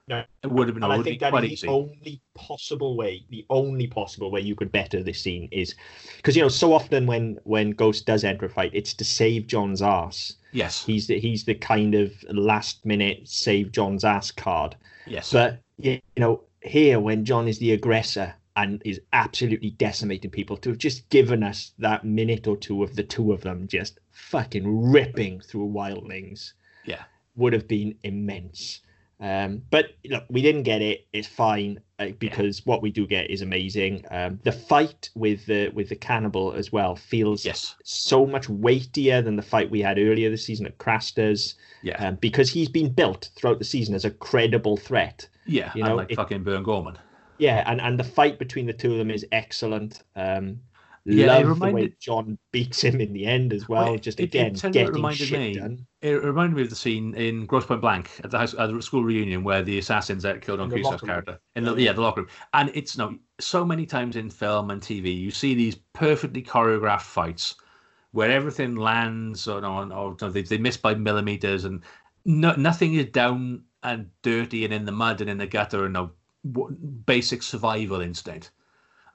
No. 0.08 0.24
It 0.43 0.47
would 0.51 0.68
have 0.70 0.76
been, 0.76 0.84
and 0.84 0.93
I 0.93 1.03
think 1.03 1.20
that 1.20 1.43
easy. 1.43 1.68
the 1.68 1.74
only 1.74 2.22
possible 2.34 2.95
way. 2.95 3.26
The 3.30 3.45
only 3.49 3.88
possible 3.88 4.32
way 4.32 4.39
you 4.39 4.55
could 4.55 4.72
better 4.72 5.03
this 5.03 5.22
scene 5.22 5.49
is 5.51 5.76
because 6.16 6.36
you 6.36 6.41
know 6.41 6.47
so 6.47 6.72
often 6.74 7.05
when 7.05 7.38
when 7.43 7.72
Ghost 7.72 8.05
does 8.05 8.24
enter 8.24 8.45
a 8.45 8.49
fight, 8.49 8.72
it's 8.74 8.93
to 8.93 9.03
save 9.03 9.47
Jon's 9.47 9.82
ass. 9.82 10.34
Yes, 10.53 10.86
He's 10.86 11.08
the 11.08 11.20
he's 11.20 11.43
the 11.43 11.55
kind 11.55 11.93
of 11.93 12.14
last 12.30 12.86
minute 12.86 13.28
save 13.28 13.72
Jon's 13.74 14.05
ass 14.05 14.32
card. 14.32 14.76
yes, 15.05 15.32
But 15.34 15.60
you 15.78 15.99
know, 16.18 16.43
here 16.62 16.99
when 17.01 17.26
Jon 17.26 17.47
is 17.47 17.60
the 17.60 17.74
aggressor 17.74 18.34
and 18.55 18.82
is 18.86 18.99
absolutely 19.14 19.72
decimating 19.72 20.32
people 20.32 20.55
to 20.58 20.70
have 20.70 20.78
just 20.80 21.08
given 21.10 21.43
us 21.43 21.74
that 21.80 22.05
minute 22.05 22.47
or 22.47 22.55
two 22.58 22.82
of 22.82 22.95
the 22.95 23.03
two 23.03 23.32
of 23.34 23.41
them 23.41 23.68
just 23.68 23.99
fucking 24.12 24.89
ripping 24.91 25.41
through 25.41 25.68
wildlings 25.68 26.53
Yeah. 26.86 27.03
would 27.36 27.53
have 27.53 27.68
been 27.68 27.93
immense 28.03 28.82
um, 29.20 29.61
but 29.72 29.88
look 30.05 30.24
we 30.30 30.41
didn't 30.41 30.63
get 30.63 30.82
it 30.82 31.07
it's 31.13 31.28
fine 31.28 31.80
uh, 31.99 32.09
because 32.20 32.63
what 32.68 32.84
we 32.84 32.91
do 32.91 33.07
get 33.07 33.30
is 33.32 33.41
amazing 33.41 34.05
um, 34.11 34.39
the 34.43 34.51
fight 34.51 35.09
with 35.15 35.43
the 35.47 35.70
with 35.70 35.89
the 35.89 35.95
cannibal 35.95 36.53
as 36.53 36.72
well 36.72 36.95
feels 36.95 37.43
Yes. 37.43 37.76
so 37.84 38.26
much 38.28 38.47
weightier 38.47 39.22
than 39.24 39.36
the 39.36 39.41
fight 39.41 39.72
we 39.72 39.82
had 39.82 39.97
earlier 39.97 40.30
this 40.30 40.45
season 40.45 40.68
at 40.68 40.78
Craster's 40.78 41.55
Yeah. 41.82 41.95
um, 42.05 42.15
because 42.22 42.51
he's 42.51 42.70
been 42.70 42.91
built 42.93 43.30
throughout 43.36 43.57
the 43.57 43.65
season 43.65 43.95
as 43.95 44.05
a 44.05 44.11
credible 44.11 44.78
threat 44.78 45.28
yeah. 45.47 45.72
you 45.74 45.84
know, 45.84 45.95
like 45.95 46.11
it- 46.11 46.15
fucking 46.15 46.43
Burn 46.43 46.61
Gorman. 46.61 46.99
yeah, 47.39 47.63
and, 47.65 47.82
and 47.82 47.97
the 47.99 48.03
fight 48.03 48.38
between 48.38 48.68
the 48.68 48.74
two 48.74 48.91
of 48.91 48.97
them 48.99 49.09
is 49.09 49.26
excellent. 49.32 50.03
Um, 50.15 50.59
Yeah, 51.05 51.38
love 51.38 51.57
the 51.59 51.72
way 51.72 51.93
Jon 52.01 52.38
beats 52.51 52.84
him 52.84 52.99
in 52.99 53.13
the 53.13 53.26
end 53.26 53.53
as 53.53 53.70
well. 53.70 53.86
Well, 53.91 53.97
just 53.97 54.20
it- 54.20 54.24
it 54.24 54.28
again 54.36 54.55
it 54.55 54.74
getting 54.74 54.93
reminded 54.93 55.28
shit 55.28 55.39
me. 55.39 55.53
done. 55.55 55.87
It 56.02 56.24
reminded 56.24 56.56
me 56.56 56.62
of 56.64 56.70
the 56.70 56.76
scene 56.76 57.16
in 57.16 57.45
Grosse 57.48 57.66
Pointe 57.66 57.82
Blank 57.82 58.22
at 58.24 58.30
the, 58.32 58.38
house, 58.38 58.54
at 58.54 58.72
the 58.72 58.82
school 58.82 59.04
reunion 59.04 59.43
where 59.43 59.64
the 59.64 59.80
assassins 59.80 60.24
that 60.24 60.41
killed 60.41 60.60
on 60.60 60.68
In 60.68 60.70
the 60.70 60.76
Crusoe's 60.76 61.02
locker 61.02 61.08
room. 61.08 61.24
character 61.26 61.39
in 61.56 61.64
the 61.64 61.76
yeah 61.76 61.91
the 61.93 62.02
locker 62.02 62.22
room, 62.22 62.30
and 62.54 62.70
it's 62.76 62.98
no 62.98 63.18
so 63.39 63.66
many 63.66 63.86
times 63.86 64.16
in 64.16 64.30
film 64.30 64.70
and 64.72 64.82
TV 64.82 65.16
you 65.18 65.32
see 65.32 65.56
these 65.56 65.76
perfectly 65.93 66.43
choreographed 66.43 67.02
fights 67.02 67.56
where 68.12 68.32
everything 68.32 68.76
lands 68.76 69.48
or, 69.48 69.64
or, 69.66 69.91
or 69.93 70.16
they, 70.32 70.41
they 70.43 70.58
miss 70.58 70.78
by 70.78 70.93
millimeters 70.95 71.66
and 71.66 71.84
no, 72.26 72.54
nothing 72.56 72.93
is 72.95 73.08
down 73.08 73.64
and 73.84 74.10
dirty 74.22 74.66
and 74.66 74.74
in 74.74 74.86
the 74.86 74.91
mud 74.91 75.22
and 75.22 75.30
in 75.30 75.38
the 75.38 75.48
gutter 75.48 75.86
and 75.86 75.93
no 75.93 76.12
basic 77.06 77.41
survival 77.43 78.02
instinct, 78.02 78.52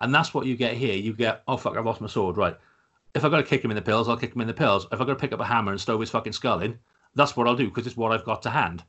and 0.01 0.15
that's 0.15 0.35
what 0.35 0.47
you 0.47 0.57
get 0.57 0.75
here. 0.75 0.95
You 0.97 1.15
get 1.15 1.43
oh 1.47 1.57
fuck 1.57 1.77
I've 1.77 1.87
lost 1.87 2.01
my 2.01 2.09
sword 2.09 2.37
right. 2.37 2.57
If 3.15 3.25
I've 3.25 3.31
got 3.31 3.39
to 3.39 3.43
kick 3.43 3.63
him 3.65 3.71
in 3.71 3.75
the 3.75 3.83
pills, 3.83 4.09
I'll 4.09 4.17
kick 4.17 4.35
him 4.35 4.41
in 4.41 4.47
the 4.47 4.55
pills. 4.55 4.87
If 4.91 5.01
I've 5.01 5.07
got 5.07 5.15
to 5.15 5.17
pick 5.17 5.33
up 5.33 5.41
a 5.41 5.45
hammer 5.45 5.73
and 5.73 5.81
stove 5.81 6.01
his 6.01 6.11
fucking 6.11 6.33
skull 6.33 6.61
in, 6.61 6.79
that's 7.15 7.37
what 7.37 7.47
I'll 7.47 7.57
do 7.57 7.69
because 7.69 7.87
it's 7.87 7.97
what 7.97 8.13
I've 8.13 8.25
got 8.25 8.43
to 8.43 8.51
hand. 8.51 8.85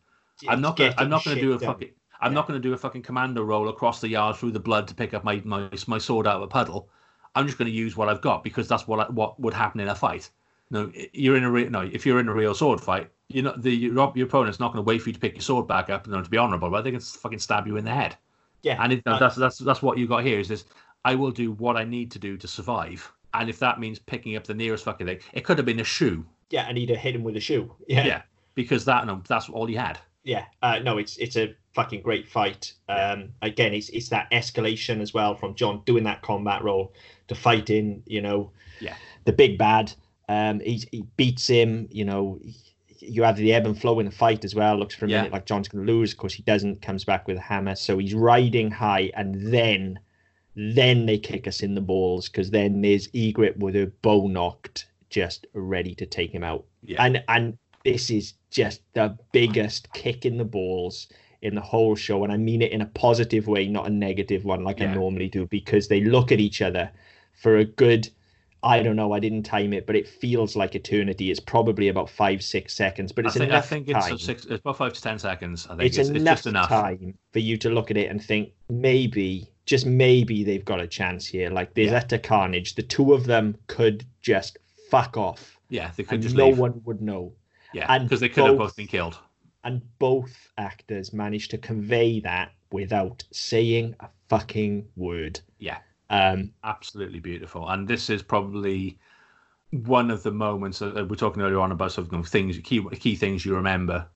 I'm 0.47 0.61
not 0.61 0.77
gonna. 0.77 0.93
I'm 0.97 1.09
not 1.09 1.23
gonna 1.25 1.39
do 1.39 1.53
a 1.53 1.57
done. 1.57 1.67
fucking. 1.73 1.89
I'm 2.21 2.31
Yeah. 2.31 2.35
not 2.35 2.47
gonna 2.47 2.59
do 2.59 2.73
a 2.73 2.77
fucking 2.77 3.01
commando 3.03 3.43
roll 3.43 3.67
across 3.69 3.99
the 3.99 4.07
yard 4.07 4.37
through 4.37 4.51
the 4.51 4.59
blood 4.59 4.87
to 4.87 4.95
pick 4.95 5.13
up 5.13 5.23
my 5.23 5.41
my, 5.43 5.69
my 5.87 5.97
sword 5.97 6.25
out 6.25 6.37
of 6.37 6.41
a 6.43 6.47
puddle. 6.47 6.89
I'm 7.35 7.45
just 7.47 7.57
gonna 7.57 7.69
use 7.69 7.97
what 7.97 8.07
I've 8.09 8.21
got 8.21 8.43
because 8.43 8.67
that's 8.67 8.87
what 8.87 8.99
I, 8.99 9.11
what 9.11 9.39
would 9.39 9.53
happen 9.53 9.81
in 9.81 9.89
a 9.89 9.95
fight. 9.95 10.29
No, 10.71 10.91
you're 11.11 11.35
in 11.35 11.43
a 11.43 11.51
re- 11.51 11.69
no. 11.69 11.81
If 11.81 12.05
you're 12.05 12.19
in 12.19 12.29
a 12.29 12.33
real 12.33 12.55
sword 12.55 12.79
fight, 12.79 13.09
you're 13.27 13.43
not 13.43 13.61
the 13.61 13.71
your, 13.75 14.13
your 14.15 14.27
opponent's 14.27 14.59
not 14.59 14.71
gonna 14.71 14.83
wait 14.83 15.01
for 15.01 15.09
you 15.09 15.13
to 15.13 15.19
pick 15.19 15.35
your 15.35 15.41
sword 15.41 15.67
back 15.67 15.89
up 15.89 16.07
and 16.07 16.23
to 16.23 16.29
be 16.29 16.37
honourable, 16.37 16.69
but 16.69 16.83
they 16.83 16.91
can 16.91 16.99
fucking 17.01 17.39
stab 17.39 17.67
you 17.67 17.75
in 17.77 17.83
the 17.85 17.91
head. 17.91 18.15
Yeah, 18.61 18.81
And 18.81 18.93
it, 18.93 19.03
that's 19.03 19.35
that's 19.35 19.57
that's 19.57 19.81
what 19.81 19.97
you 19.97 20.07
got 20.07 20.23
here. 20.23 20.39
Is 20.39 20.47
this? 20.47 20.63
I 21.03 21.15
will 21.15 21.31
do 21.31 21.51
what 21.51 21.75
I 21.75 21.83
need 21.83 22.11
to 22.11 22.19
do 22.19 22.37
to 22.37 22.47
survive, 22.47 23.11
and 23.33 23.49
if 23.49 23.59
that 23.59 23.79
means 23.79 23.99
picking 23.99 24.35
up 24.35 24.43
the 24.45 24.53
nearest 24.53 24.85
fucking 24.85 25.07
thing, 25.07 25.19
it 25.33 25.43
could 25.43 25.57
have 25.57 25.65
been 25.65 25.79
a 25.79 25.83
shoe. 25.83 26.25
yeah, 26.49 26.65
and 26.67 26.77
he'd 26.77 26.89
have 26.89 26.99
hit 26.99 27.15
him 27.15 27.23
with 27.23 27.35
a 27.35 27.39
shoe. 27.39 27.73
Yeah, 27.87 28.05
Yeah, 28.05 28.21
because 28.55 28.85
that 28.85 29.05
no, 29.07 29.21
that's 29.27 29.49
all 29.49 29.65
he 29.65 29.75
had. 29.75 29.99
yeah. 30.23 30.45
Uh, 30.61 30.79
no, 30.79 30.97
it's 30.97 31.17
it's 31.17 31.35
a 31.37 31.55
fucking 31.73 32.01
great 32.01 32.27
fight. 32.27 32.73
Um, 32.89 33.29
again, 33.41 33.73
it's 33.73 33.89
it's 33.89 34.09
that 34.09 34.29
escalation 34.31 35.01
as 35.01 35.13
well 35.13 35.35
from 35.35 35.55
Jon 35.55 35.81
doing 35.85 36.03
that 36.03 36.21
combat 36.21 36.63
role 36.63 36.93
to 37.27 37.35
fighting. 37.35 38.03
You 38.05 38.21
know, 38.21 38.51
Yeah. 38.79 38.95
the 39.25 39.33
big 39.33 39.57
bad. 39.57 39.91
Um, 40.29 40.59
he 40.61 40.83
he 40.91 41.01
beats 41.17 41.47
him. 41.47 41.87
You 41.91 42.05
know. 42.05 42.39
You 43.05 43.23
have 43.23 43.35
the 43.35 43.51
ebb 43.53 43.65
and 43.65 43.77
flow 43.77 43.99
in 43.99 44.05
the 44.05 44.13
fight 44.13 44.45
as 44.45 44.55
well. 44.55 44.77
Looks 44.77 44.95
for 44.95 45.03
a 45.05 45.09
Yeah. 45.09 45.17
minute 45.17 45.33
like 45.33 45.45
Jon's 45.45 45.67
going 45.67 45.85
to 45.85 45.91
lose. 45.91 46.13
Of 46.13 46.19
course, 46.19 46.33
he 46.33 46.43
doesn't. 46.43 46.81
Comes 46.81 47.03
back 47.03 47.27
with 47.27 47.35
a 47.35 47.41
hammer. 47.41 47.75
So 47.75 47.97
he's 47.97 48.13
riding 48.13 48.71
high, 48.71 49.11
and 49.13 49.53
then, 49.53 49.99
then 50.55 51.05
they 51.05 51.17
kick 51.17 51.47
us 51.47 51.61
in 51.61 51.73
the 51.75 51.81
balls 51.81 52.29
because 52.29 52.51
then 52.51 52.81
there's 52.81 53.07
Ygritte 53.09 53.57
with 53.57 53.75
her 53.75 53.87
bow 54.01 54.27
knocked, 54.27 54.87
just 55.09 55.47
ready 55.53 55.95
to 55.95 56.05
take 56.05 56.31
him 56.31 56.43
out 56.43 56.65
Yeah, 56.83 57.03
and 57.03 57.23
and 57.27 57.57
this 57.83 58.09
is 58.09 58.33
just 58.51 58.81
the 58.93 59.17
biggest 59.31 59.91
kick 59.93 60.25
in 60.25 60.37
the 60.37 60.45
balls 60.45 61.07
in 61.41 61.55
the 61.55 61.61
whole 61.61 61.95
show 61.95 62.23
and 62.23 62.31
i 62.31 62.37
mean 62.37 62.61
it 62.61 62.71
in 62.71 62.81
a 62.81 62.85
positive 62.85 63.47
way 63.47 63.67
not 63.67 63.85
a 63.85 63.89
negative 63.89 64.45
one 64.45 64.63
like 64.63 64.79
Yeah. 64.79 64.91
i 64.91 64.93
normally 64.95 65.27
do 65.27 65.45
because 65.47 65.87
they 65.89 66.01
look 66.01 66.31
at 66.31 66.39
each 66.39 66.61
other 66.61 66.89
for 67.33 67.57
a 67.57 67.65
good 67.65 68.07
i 68.63 68.81
don't 68.81 68.95
know 68.95 69.11
i 69.11 69.19
didn't 69.19 69.43
time 69.43 69.73
it 69.73 69.85
but 69.85 69.95
it 69.97 70.07
feels 70.07 70.55
like 70.55 70.73
eternity 70.75 71.29
it's 71.31 71.39
probably 71.41 71.89
about 71.89 72.09
five 72.09 72.41
six 72.41 72.73
seconds 72.73 73.11
but 73.11 73.25
I 73.25 73.27
it's 73.27 73.37
think, 73.37 73.51
I 73.51 73.59
think 73.61 73.89
it's 73.89 74.05
time 74.07 74.17
six. 74.17 74.45
It's 74.45 74.61
about 74.61 74.77
five 74.77 74.93
to 74.93 75.01
ten 75.01 75.19
seconds. 75.19 75.67
I 75.69 75.75
think 75.75 75.81
it's, 75.83 75.97
it's, 75.97 76.09
it's, 76.09 76.19
enough 76.19 76.37
just 76.37 76.47
enough. 76.47 76.69
time 76.69 77.17
for 77.33 77.39
you 77.39 77.57
to 77.57 77.69
look 77.69 77.91
at 77.91 77.97
it 77.97 78.09
and 78.09 78.23
think 78.23 78.53
maybe 78.69 79.49
just 79.65 79.85
maybe 79.85 80.43
they've 80.43 80.65
got 80.65 80.79
a 80.81 80.87
chance 80.87 81.25
here 81.25 81.49
like 81.49 81.73
there's 81.73 81.91
Yeah. 81.91 81.97
utter 81.99 82.17
carnage 82.17 82.75
the 82.75 82.83
two 82.83 83.13
of 83.13 83.25
them 83.25 83.55
could 83.67 84.05
just 84.21 84.57
fuck 84.89 85.17
off 85.17 85.57
Yeah, 85.69 85.91
they 85.95 86.03
could 86.03 86.15
and 86.15 86.23
just 86.23 86.35
no 86.35 86.47
leave. 86.47 86.57
one 86.59 86.81
would 86.85 87.01
know 87.01 87.33
yeah, 87.73 87.97
because 87.99 88.19
they 88.19 88.29
could 88.29 88.45
have 88.45 88.57
both- 88.57 88.69
both 88.69 88.75
been 88.75 88.87
killed. 88.87 89.17
and 89.63 89.81
both 89.99 90.51
actors 90.57 91.13
managed 91.13 91.49
to 91.51 91.57
convey 91.57 92.19
that 92.19 92.51
without 92.71 93.23
saying 93.31 93.95
a 94.01 94.07
fucking 94.29 94.85
word. 94.95 95.39
Yeah. 95.59 95.77
Um, 96.09 96.51
Absolutely 96.63 97.19
beautiful. 97.19 97.67
And 97.69 97.87
this 97.87 98.09
is 98.09 98.21
probably 98.21 98.97
one 99.71 100.11
of 100.11 100.21
the 100.21 100.31
moments 100.31 100.79
that 100.79 100.93
that 100.93 101.07
we're 101.09 101.15
talking 101.15 101.41
earlier 101.41 101.59
on 101.59 101.71
about 101.71 101.91
sort 101.93 102.11
of 102.13 102.27
things, 102.27 102.57
key 102.59 102.83
key 102.99 103.15
things 103.15 103.43
you 103.45 103.55
remember. 103.55 104.07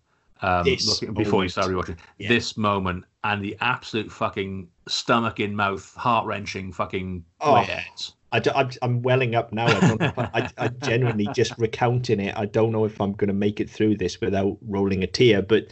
Um, 0.41 0.65
before 1.13 1.43
you 1.43 1.49
start 1.49 1.67
rewatching 1.67 1.97
Yeah. 2.17 2.29
this 2.29 2.57
moment 2.57 3.05
and 3.23 3.43
the 3.43 3.57
absolute 3.61 4.11
fucking 4.11 4.67
stomach 4.88 5.39
in 5.39 5.55
mouth, 5.55 5.93
heart 5.95 6.25
wrenching 6.25 6.71
fucking 6.71 7.23
Oh. 7.41 7.55
way 7.55 7.63
it 7.63 7.69
ends. 7.69 8.13
I, 8.31 8.41
am 8.55 8.69
I'm 8.81 9.01
welling 9.01 9.35
up 9.35 9.53
now. 9.53 9.67
I, 9.67 10.11
I, 10.33 10.49
I, 10.57 10.67
genuinely 10.67 11.27
just 11.33 11.57
recounting 11.57 12.19
it. 12.19 12.38
I 12.38 12.45
don't 12.45 12.71
know 12.71 12.83
if 12.85 12.99
I'm 12.99 13.13
going 13.13 13.29
to 13.29 13.33
make 13.33 13.59
it 13.59 13.69
through 13.69 13.97
this 13.97 14.19
without 14.19 14.57
rolling 14.67 15.03
a 15.03 15.07
tear. 15.07 15.41
But 15.41 15.67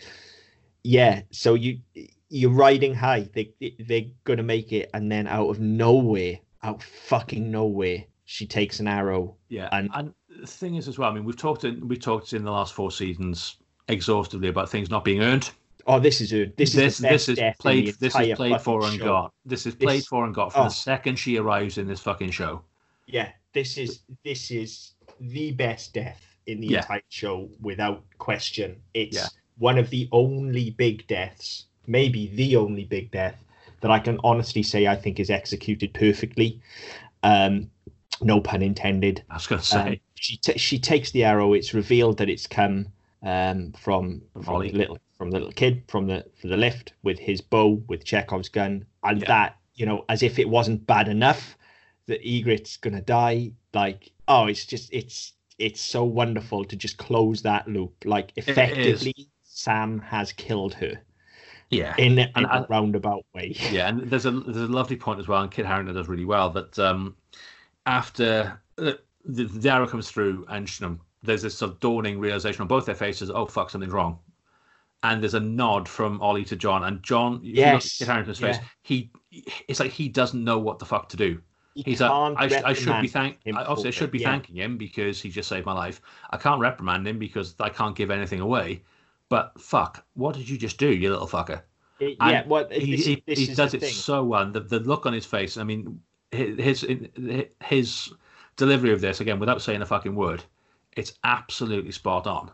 yeah, 0.83 1.21
so 1.31 1.53
you 1.53 1.79
you're 2.29 2.51
riding 2.51 2.93
high. 2.93 3.29
They 3.33 3.53
they're 3.79 4.05
going 4.23 4.37
to 4.37 4.43
make 4.43 4.71
it, 4.71 4.89
and 4.93 5.11
then 5.11 5.27
out 5.27 5.49
of 5.49 5.59
nowhere, 5.59 6.39
out 6.63 6.81
fucking 6.81 7.51
nowhere, 7.51 8.05
she 8.23 8.47
takes 8.47 8.79
an 8.79 8.87
arrow. 8.87 9.35
Yeah, 9.49 9.69
And- 9.71 9.89
and, 9.93 10.13
the 10.39 10.47
thing 10.47 10.75
is 10.75 10.87
as 10.89 10.97
well. 10.99 11.09
I 11.09 11.13
mean, 11.13 11.23
we've 11.23 11.37
talked 11.37 11.63
in 11.63 11.87
we've 11.87 11.99
talked 11.99 12.33
in 12.33 12.43
the 12.43 12.51
last 12.51 12.73
four 12.73 12.91
seasons 12.91 13.55
exhaustively 13.87 14.47
about 14.49 14.69
things 14.69 14.89
not 14.89 15.03
being 15.03 15.21
earned. 15.21 15.51
Oh, 15.87 15.99
this 15.99 16.19
is 16.19 16.31
her. 16.31 16.45
This 16.57 16.69
is 16.69 16.75
this 16.75 16.99
best 16.99 17.27
this 17.27 17.29
is 17.29 17.55
played 17.59 17.87
this 17.99 18.15
is 18.15 18.35
played 18.35 18.59
for 18.61 18.83
and 18.85 18.97
show. 18.97 19.05
got. 19.05 19.33
This 19.45 19.65
is 19.67 19.75
played 19.75 19.99
This- 19.99 20.07
for 20.07 20.25
and 20.25 20.33
got 20.33 20.51
from 20.53 20.61
oh. 20.63 20.65
the 20.65 20.71
second 20.71 21.17
she 21.17 21.37
arrives 21.37 21.77
in 21.77 21.87
this 21.87 22.01
fucking 22.01 22.31
show. 22.31 22.61
yeah 23.07 23.29
this 23.53 23.77
is 23.77 23.99
this 24.23 24.49
is 24.51 24.93
the 25.19 25.51
best 25.51 25.93
death 25.93 26.21
in 26.47 26.59
the 26.59 26.67
Yeah. 26.67 26.79
entire 26.79 27.01
show 27.09 27.49
without 27.61 28.03
question 28.17 28.75
it's 28.93 29.15
Yeah. 29.15 29.27
one 29.59 29.77
of 29.77 29.89
the 29.91 30.09
only 30.11 30.71
big 30.71 31.05
deaths 31.07 31.65
maybe 31.87 32.27
the 32.35 32.55
only 32.55 32.83
big 32.83 33.11
death 33.11 33.37
that 33.81 33.91
i 33.91 33.99
can 33.99 34.19
honestly 34.23 34.63
say 34.63 34.87
i 34.87 34.95
think 34.95 35.19
is 35.19 35.29
executed 35.29 35.93
perfectly 35.93 36.59
um 37.23 37.69
no 38.21 38.41
pun 38.41 38.61
intended 38.61 39.23
I 39.29 39.35
was 39.35 39.47
going 39.47 39.61
to 39.61 39.79
um, 39.79 39.85
say, 39.87 40.01
she 40.15 40.37
ta 40.37 40.53
she 40.57 40.79
takes 40.79 41.11
the 41.11 41.23
arrow 41.23 41.53
it's 41.53 41.73
revealed 41.73 42.17
that 42.17 42.29
it's 42.29 42.47
come 42.47 42.87
um 43.25 43.71
from 43.73 44.21
from 44.43 44.61
the 44.63 44.71
little 44.71 44.97
from 45.17 45.31
the 45.31 45.37
little 45.39 45.51
kid 45.53 45.83
from 45.87 46.07
the 46.07 46.23
from 46.39 46.49
the 46.51 46.57
lift 46.57 46.93
with 47.03 47.19
his 47.19 47.41
bow 47.41 47.81
with 47.87 48.05
chekhov's 48.05 48.49
gun 48.49 48.85
and 49.03 49.21
Yeah. 49.21 49.27
that 49.27 49.57
you 49.73 49.85
know 49.85 50.05
as 50.09 50.23
if 50.23 50.39
it 50.39 50.47
wasn't 50.47 50.85
bad 50.87 51.07
enough 51.07 51.57
that 52.07 52.21
ygritte's 52.23 52.77
gonna 52.77 53.01
die. 53.01 53.51
Like 53.73 54.11
oh 54.27 54.45
it's 54.45 54.65
just 54.65 54.93
it's 54.93 55.33
it's 55.57 55.81
so 55.81 56.03
wonderful 56.03 56.63
to 56.65 56.75
just 56.75 56.97
close 56.97 57.41
that 57.41 57.67
loop. 57.67 57.93
Like 58.05 58.31
effectively 58.35 59.13
sam 59.43 59.99
has 59.99 60.31
killed 60.31 60.73
her. 60.75 61.01
Yeah, 61.71 61.95
in, 61.97 62.19
a- 62.19 62.31
in 62.37 62.45
And 62.45 62.45
a 62.45 62.67
roundabout 62.69 63.25
way. 63.33 63.55
Yeah, 63.71 63.87
and 63.89 64.01
there's 64.01 64.27
a 64.27 64.31
there's 64.31 64.69
a 64.69 64.71
lovely 64.71 64.95
point 64.97 65.19
as 65.19 65.27
well, 65.27 65.41
and 65.41 65.49
Kit 65.49 65.65
Harington 65.65 65.95
does 65.95 66.07
really 66.07 66.25
well 66.25 66.51
that 66.51 66.77
um, 66.77 67.15
after 67.87 68.61
uh, 68.77 68.93
the, 69.25 69.45
the 69.45 69.69
arrow 69.69 69.87
comes 69.87 70.09
through, 70.11 70.45
and 70.49 70.69
you 70.79 70.87
know, 70.87 70.99
there's 71.25 71.41
this 71.41 71.57
sort 71.57 71.71
of 71.71 71.79
dawning 71.79 72.19
realization 72.19 72.61
on 72.61 72.67
both 72.67 72.85
their 72.85 72.95
faces. 72.95 73.29
Oh 73.29 73.45
fuck, 73.45 73.69
something's 73.69 73.93
wrong. 73.93 74.19
And 75.03 75.21
there's 75.21 75.33
a 75.35 75.39
nod 75.39 75.87
from 75.87 76.19
Olly 76.21 76.43
to 76.45 76.55
Jon, 76.55 76.83
and 76.83 77.03
Jon, 77.03 77.35
if 77.43 77.43
you 77.43 77.65
look 77.65 77.73
at 77.75 78.27
Yes, 78.27 78.39
face, 78.39 78.57
yeah. 78.57 78.59
he 78.81 79.11
it's 79.67 79.79
like 79.79 79.91
he 79.91 80.09
doesn't 80.09 80.43
know 80.43 80.57
what 80.57 80.79
the 80.79 80.85
fuck 80.85 81.09
to 81.09 81.17
do. 81.17 81.41
You 81.75 81.83
He's 81.85 81.99
like, 82.01 82.09
I, 82.37 82.47
sh- 82.47 82.61
I 82.63 82.73
should 82.73 83.01
be 83.01 83.07
thank. 83.09 83.37
I, 83.47 83.51
obviously, 83.65 83.91
should 83.91 84.09
be 84.09 84.19
yeah. 84.19 84.31
thanking 84.31 84.55
him 84.55 84.77
because 84.77 85.21
he 85.21 85.29
just 85.29 85.49
saved 85.49 85.65
my 85.65 85.73
life. 85.73 86.01
I 86.31 86.37
can't 86.37 86.61
reprimand 86.61 87.05
him 87.07 87.19
because 87.19 87.53
I 87.59 87.69
can't 87.69 87.95
give 87.95 88.09
anything 88.11 88.39
away. 88.39 88.81
But 89.27 89.59
fuck, 89.59 90.05
what 90.13 90.35
did 90.35 90.47
you 90.47 90.57
just 90.57 90.77
do, 90.77 90.87
you 90.87 91.11
little 91.11 91.27
fucker? 91.27 91.61
It- 91.99 92.17
yeah 92.19 92.43
well 92.45 92.67
he, 92.69 92.95
this, 92.95 93.05
he, 93.05 93.23
this 93.25 93.39
he 93.39 93.53
does 93.53 93.73
it 93.73 93.81
thing. 93.81 93.93
so 93.93 94.23
well. 94.23 94.41
and 94.43 94.53
The, 94.53 94.61
the 94.61 94.79
look 94.79 95.05
on 95.05 95.13
his 95.13 95.25
face. 95.25 95.57
I 95.57 95.63
mean, 95.63 96.01
his 96.31 96.85
his 97.63 98.13
delivery 98.55 98.91
of 98.93 99.01
this 99.01 99.19
again, 99.21 99.39
without 99.39 99.61
saying 99.61 99.81
a 99.81 99.85
fucking 99.85 100.15
word, 100.15 100.43
it's 100.95 101.13
absolutely 101.23 101.91
spot 101.91 102.27
on. 102.27 102.51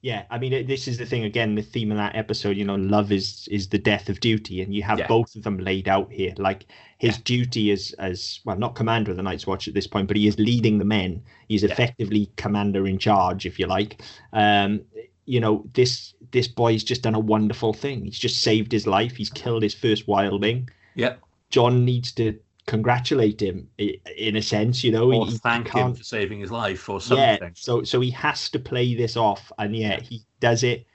Yeah, 0.00 0.24
I 0.30 0.38
mean, 0.38 0.66
this 0.66 0.88
is 0.88 0.98
the 0.98 1.06
thing 1.06 1.22
again. 1.22 1.54
The 1.54 1.62
theme 1.62 1.92
of 1.92 1.96
that 1.96 2.16
episode, 2.16 2.56
you 2.56 2.64
know, 2.64 2.74
love 2.74 3.12
is 3.12 3.46
is 3.52 3.68
the 3.68 3.78
death 3.78 4.08
of 4.08 4.18
duty, 4.18 4.60
and 4.60 4.74
you 4.74 4.82
have 4.82 4.98
Yeah. 4.98 5.06
both 5.06 5.36
of 5.36 5.44
them 5.44 5.58
laid 5.58 5.86
out 5.86 6.10
here. 6.10 6.34
Like 6.38 6.66
his 6.98 7.16
Yeah. 7.16 7.22
duty 7.24 7.70
is 7.70 7.92
as 8.00 8.40
well, 8.44 8.58
not 8.58 8.74
commander 8.74 9.12
of 9.12 9.16
the 9.16 9.22
Night's 9.22 9.46
Watch 9.46 9.68
at 9.68 9.74
this 9.74 9.86
point, 9.86 10.08
but 10.08 10.16
he 10.16 10.26
is 10.26 10.36
leading 10.40 10.78
the 10.78 10.84
men. 10.84 11.22
He's 11.46 11.62
Yeah. 11.62 11.70
effectively 11.70 12.28
commander 12.34 12.88
in 12.88 12.98
charge, 12.98 13.46
if 13.46 13.60
you 13.60 13.66
like. 13.66 14.02
Um, 14.32 14.80
you 15.24 15.38
know, 15.38 15.64
this 15.74 16.14
this 16.32 16.48
boy's 16.48 16.82
just 16.82 17.02
done 17.02 17.14
a 17.14 17.20
wonderful 17.20 17.72
thing. 17.72 18.04
He's 18.04 18.18
just 18.18 18.40
saved 18.42 18.72
his 18.72 18.88
life. 18.88 19.14
He's 19.16 19.30
killed 19.30 19.62
his 19.62 19.74
first 19.74 20.08
wildling. 20.08 20.68
Yeah, 20.96 21.14
Jon 21.50 21.84
needs 21.84 22.10
to 22.12 22.36
congratulate 22.66 23.40
him 23.42 23.68
in 23.78 24.36
a 24.36 24.42
sense. 24.42 24.84
You 24.84 24.92
know, 24.92 25.12
Or 25.12 25.26
he, 25.26 25.32
he 25.32 25.38
thank 25.38 25.72
him 25.72 25.94
for 25.94 26.04
saving 26.04 26.40
his 26.40 26.50
life 26.50 26.88
or 26.88 27.00
something. 27.00 27.38
yeah 27.40 27.50
so 27.54 27.82
so 27.82 28.00
he 28.00 28.10
has 28.10 28.48
to 28.50 28.58
play 28.58 28.94
this 28.94 29.16
off 29.16 29.50
and 29.58 29.74
yeah 29.76 30.00
he 30.00 30.22
does 30.40 30.62
it 30.62 30.86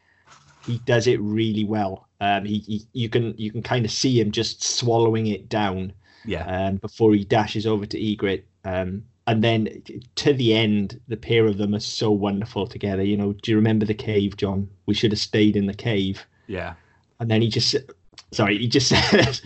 he 0.65 0.79
does 0.79 1.07
it 1.07 1.19
really 1.21 1.63
well 1.63 2.07
um 2.21 2.45
he, 2.45 2.59
he 2.59 2.87
you 2.93 3.09
can 3.09 3.33
you 3.37 3.51
can 3.51 3.61
kind 3.61 3.85
of 3.85 3.91
see 3.91 4.19
him 4.19 4.31
just 4.31 4.63
swallowing 4.63 5.27
it 5.27 5.49
down 5.49 5.93
Yeah. 6.25 6.45
um 6.67 6.77
before 6.77 7.13
he 7.13 7.23
dashes 7.23 7.65
over 7.67 7.85
to 7.85 7.97
ygritte 7.99 8.43
um 8.65 9.03
and 9.27 9.43
then 9.43 9.83
to 10.15 10.33
the 10.33 10.53
end 10.53 10.99
the 11.07 11.17
pair 11.17 11.45
of 11.45 11.57
them 11.57 11.75
are 11.75 11.79
so 11.79 12.11
wonderful 12.11 12.65
together 12.67 13.03
you 13.03 13.17
know 13.17 13.33
do 13.33 13.51
you 13.51 13.57
remember 13.57 13.85
the 13.85 13.93
cave 13.93 14.35
jon 14.37 14.69
we 14.85 14.93
should 14.93 15.11
have 15.11 15.19
stayed 15.19 15.55
in 15.55 15.65
the 15.67 15.73
cave 15.73 16.25
Yeah. 16.47 16.73
and 17.19 17.29
then 17.29 17.41
he 17.41 17.49
just 17.49 17.75
sorry 18.31 18.57
he 18.57 18.67
just 18.67 18.87
says 19.09 19.41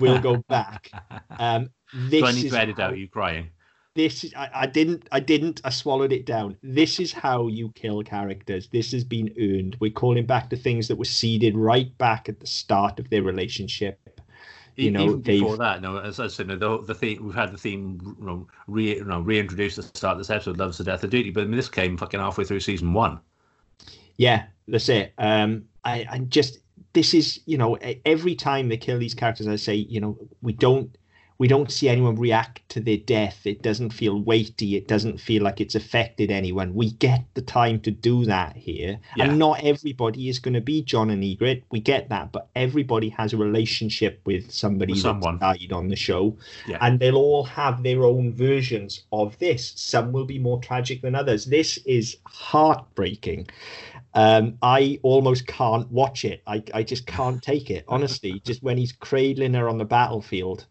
we'll 0.00 0.20
go 0.20 0.36
back 0.48 0.90
um 1.38 1.70
this 1.94 2.20
Do 2.22 2.26
I 2.26 2.32
need 2.32 2.44
is 2.46 2.52
to 2.52 2.60
edit 2.60 2.76
how- 2.78 2.86
out 2.86 2.98
you 2.98 3.08
crying? 3.08 3.50
this 3.94 4.24
is 4.24 4.34
I, 4.34 4.50
I 4.52 4.66
didn't 4.66 5.08
I 5.12 5.20
didn't 5.20 5.60
I 5.62 5.70
swallowed 5.70 6.12
it 6.12 6.26
down. 6.26 6.56
This 6.64 6.98
is 6.98 7.12
how 7.12 7.46
you 7.46 7.68
kill 7.76 8.02
characters. 8.02 8.66
This 8.72 8.90
has 8.90 9.04
been 9.04 9.32
earned. 9.40 9.76
We're 9.78 9.92
calling 9.92 10.26
back 10.26 10.50
to 10.50 10.56
things 10.56 10.88
that 10.88 10.96
were 10.96 11.04
seeded 11.04 11.56
right 11.56 11.96
back 11.96 12.28
at 12.28 12.40
the 12.40 12.46
start 12.48 12.98
of 12.98 13.08
their 13.10 13.22
relationship. 13.22 14.00
You 14.74 14.90
know, 14.90 15.04
even 15.04 15.20
before 15.20 15.50
they've- 15.50 15.58
that, 15.58 15.80
no, 15.82 15.98
as 15.98 16.18
I 16.18 16.26
said, 16.26 16.48
no, 16.48 16.56
the, 16.56 16.82
the 16.82 16.94
theme 16.96 17.24
we've 17.24 17.36
had 17.36 17.52
the 17.52 17.56
theme, 17.56 18.00
you 18.18 18.26
know, 18.26 18.48
re, 18.66 18.96
you 18.96 19.04
know, 19.04 19.20
reintroduced 19.20 19.78
at 19.78 19.84
the 19.92 19.96
start 19.96 20.14
of 20.14 20.18
this 20.18 20.30
episode, 20.30 20.58
"Love's 20.58 20.78
the 20.78 20.82
Death 20.82 21.04
of 21.04 21.10
Duty," 21.10 21.30
but 21.30 21.42
I 21.42 21.44
mean, 21.44 21.54
this 21.56 21.68
came 21.68 21.96
fucking 21.96 22.18
halfway 22.18 22.42
through 22.42 22.58
season 22.58 22.92
one. 22.94 23.20
Yeah, 24.16 24.46
that's 24.66 24.88
it. 24.88 25.12
Um, 25.18 25.66
I, 25.84 26.04
I 26.10 26.18
just 26.18 26.58
this 26.94 27.12
is 27.14 27.40
you 27.46 27.58
know 27.58 27.76
every 28.06 28.34
time 28.34 28.68
they 28.68 28.76
kill 28.78 28.98
these 28.98 29.14
characters, 29.14 29.46
I 29.48 29.56
say 29.56 29.74
you 29.74 30.00
know 30.00 30.16
we 30.42 30.52
don't 30.54 30.96
we 31.36 31.48
don't 31.48 31.70
see 31.72 31.88
anyone 31.88 32.14
react 32.14 32.66
to 32.68 32.78
their 32.80 32.96
death. 32.96 33.44
It 33.44 33.60
doesn't 33.60 33.90
feel 33.90 34.20
weighty. 34.22 34.76
It 34.76 34.86
doesn't 34.86 35.18
feel 35.18 35.42
like 35.42 35.60
it's 35.60 35.74
affected 35.74 36.30
anyone. 36.30 36.74
We 36.76 36.92
get 36.92 37.24
the 37.34 37.42
time 37.42 37.80
to 37.80 37.90
do 37.90 38.24
that 38.26 38.54
here, 38.56 39.00
Yeah. 39.16 39.24
and 39.24 39.38
not 39.40 39.60
everybody 39.64 40.28
is 40.28 40.38
going 40.38 40.54
to 40.54 40.60
be 40.60 40.80
Jon 40.82 41.10
and 41.10 41.24
Ygritte. 41.24 41.64
We 41.72 41.80
get 41.80 42.08
that, 42.10 42.30
but 42.30 42.46
everybody 42.54 43.08
has 43.08 43.32
a 43.32 43.36
relationship 43.36 44.20
with 44.24 44.52
somebody 44.52 44.92
With 44.92 45.02
someone. 45.02 45.40
died 45.40 45.72
on 45.72 45.88
the 45.88 45.96
show, 45.96 46.36
Yeah. 46.68 46.78
and 46.80 47.00
they'll 47.00 47.16
all 47.16 47.42
have 47.42 47.82
their 47.82 48.04
own 48.04 48.32
versions 48.32 49.02
of 49.12 49.36
this. 49.40 49.72
Some 49.74 50.12
will 50.12 50.26
be 50.26 50.38
more 50.38 50.60
tragic 50.60 51.02
than 51.02 51.16
others. 51.16 51.46
This 51.46 51.78
is 51.78 52.16
heartbreaking. 52.26 53.48
Um, 54.14 54.58
I 54.62 55.00
almost 55.02 55.46
can't 55.46 55.90
watch 55.90 56.24
it. 56.24 56.42
I, 56.46 56.62
I 56.72 56.82
just 56.84 57.06
can't 57.06 57.42
take 57.42 57.70
it. 57.70 57.84
Honestly, 57.88 58.40
just 58.44 58.62
when 58.62 58.78
he's 58.78 58.92
cradling 58.92 59.54
her 59.54 59.68
on 59.68 59.78
the 59.78 59.84
battlefield, 59.84 60.66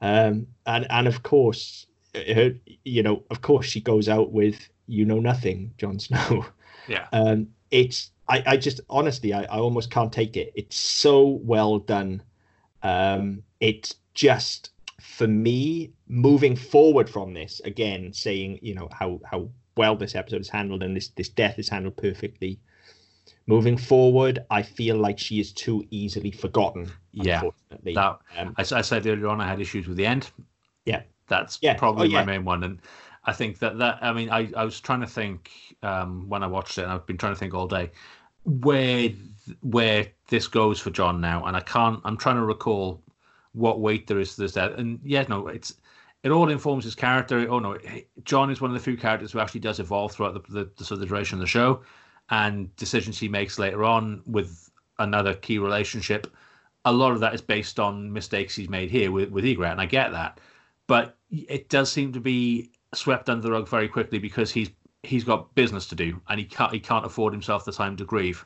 um, 0.00 0.46
and 0.66 0.86
and 0.90 1.06
of 1.06 1.22
course, 1.22 1.86
her, 2.14 2.54
you 2.84 3.02
know, 3.02 3.22
of 3.30 3.40
course, 3.40 3.66
she 3.66 3.80
goes 3.80 4.08
out 4.08 4.32
with 4.32 4.68
you 4.86 5.04
know 5.04 5.18
nothing, 5.18 5.72
Jon 5.78 5.98
Snow. 5.98 6.46
Yeah. 6.86 7.06
Um, 7.12 7.48
it's 7.70 8.10
I, 8.28 8.42
I 8.46 8.56
just 8.58 8.80
honestly 8.90 9.32
I, 9.32 9.44
I 9.44 9.58
almost 9.58 9.90
can't 9.90 10.12
take 10.12 10.36
it. 10.36 10.52
It's 10.54 10.76
so 10.76 11.40
well 11.42 11.78
done. 11.78 12.22
Um, 12.82 13.42
it's 13.60 13.94
just 14.12 14.70
for 15.00 15.26
me 15.26 15.92
moving 16.08 16.56
forward 16.56 17.08
from 17.08 17.32
this 17.32 17.60
again, 17.64 18.12
saying 18.12 18.58
you 18.60 18.74
know 18.74 18.88
how 18.92 19.20
how 19.24 19.48
well 19.76 19.96
this 19.96 20.14
episode 20.14 20.40
is 20.42 20.48
handled 20.48 20.82
and 20.82 20.96
this 20.96 21.08
this 21.08 21.28
death 21.28 21.58
is 21.58 21.68
handled 21.68 21.96
perfectly. 21.96 22.60
Moving 23.46 23.76
forward, 23.76 24.44
I 24.50 24.62
feel 24.62 24.96
like 24.96 25.18
she 25.18 25.38
is 25.38 25.52
too 25.52 25.86
easily 25.90 26.30
forgotten. 26.30 26.90
Yeah, 27.12 27.36
unfortunately. 27.36 27.94
That 27.94 28.18
Um, 28.38 28.54
I 28.56 28.62
said 28.62 29.06
earlier 29.06 29.28
on, 29.28 29.40
I 29.40 29.46
had 29.46 29.60
issues 29.60 29.86
with 29.86 29.96
the 29.96 30.06
end. 30.06 30.30
Yeah. 30.86 31.02
That's 31.28 31.58
Yeah. 31.62 31.74
probably 31.74 32.08
Oh, 32.08 32.10
yeah. 32.10 32.20
my 32.20 32.32
main 32.32 32.44
one, 32.44 32.64
and 32.64 32.78
I 33.24 33.32
think 33.32 33.58
that 33.58 33.78
that 33.78 33.98
I 34.02 34.12
mean, 34.12 34.30
I 34.30 34.50
I 34.56 34.64
was 34.64 34.80
trying 34.80 35.00
to 35.00 35.06
think 35.06 35.50
um, 35.82 36.28
when 36.28 36.42
I 36.42 36.46
watched 36.46 36.78
it, 36.78 36.82
and 36.82 36.92
I've 36.92 37.06
been 37.06 37.18
trying 37.18 37.32
to 37.32 37.38
think 37.38 37.54
all 37.54 37.66
day 37.66 37.90
where 38.44 39.10
where 39.62 40.06
this 40.28 40.46
goes 40.48 40.80
for 40.80 40.90
Jon 40.90 41.20
now, 41.20 41.44
and 41.44 41.56
I 41.56 41.60
can't. 41.60 42.00
I'm 42.04 42.16
trying 42.16 42.36
to 42.36 42.42
recall 42.44 43.02
what 43.52 43.80
weight 43.80 44.06
there 44.06 44.18
is 44.20 44.34
to 44.34 44.42
this 44.42 44.52
death, 44.52 44.72
and 44.76 45.00
yeah, 45.02 45.24
no, 45.28 45.48
it's 45.48 45.74
it 46.22 46.30
all 46.30 46.50
informs 46.50 46.84
his 46.84 46.94
character. 46.94 47.46
Oh 47.50 47.58
no, 47.58 47.78
Jon 48.24 48.50
is 48.50 48.60
one 48.60 48.70
of 48.70 48.74
the 48.74 48.82
few 48.82 48.96
characters 48.96 49.32
who 49.32 49.40
actually 49.40 49.60
does 49.60 49.80
evolve 49.80 50.12
throughout 50.12 50.34
the 50.34 50.52
the, 50.52 50.70
the, 50.76 50.84
sort 50.84 50.96
of 50.96 51.00
the 51.00 51.06
duration 51.06 51.36
of 51.36 51.40
the 51.40 51.46
show, 51.46 51.82
and 52.30 52.74
decisions 52.76 53.18
he 53.18 53.28
makes 53.28 53.58
later 53.58 53.84
on 53.84 54.22
with 54.26 54.70
another 54.98 55.34
key 55.34 55.58
relationship. 55.58 56.26
A 56.84 56.92
lot 56.92 57.12
of 57.12 57.20
that 57.20 57.34
is 57.34 57.40
based 57.40 57.80
on 57.80 58.12
mistakes 58.12 58.54
he's 58.54 58.68
made 58.68 58.90
here 58.90 59.10
with 59.10 59.30
with 59.30 59.44
Ygritte, 59.44 59.72
and 59.72 59.80
I 59.80 59.86
get 59.86 60.12
that, 60.12 60.40
but 60.86 61.16
it 61.30 61.68
does 61.68 61.90
seem 61.90 62.12
to 62.12 62.20
be 62.20 62.70
swept 62.94 63.28
under 63.28 63.42
the 63.42 63.50
rug 63.50 63.68
very 63.68 63.88
quickly 63.88 64.18
because 64.18 64.50
he's 64.50 64.70
he's 65.02 65.24
got 65.24 65.54
business 65.54 65.86
to 65.86 65.94
do 65.94 66.20
and 66.28 66.38
he 66.38 66.46
can't 66.46 66.72
he 66.72 66.80
can't 66.80 67.04
afford 67.04 67.32
himself 67.32 67.64
the 67.64 67.72
time 67.72 67.96
to 67.96 68.04
grieve, 68.04 68.44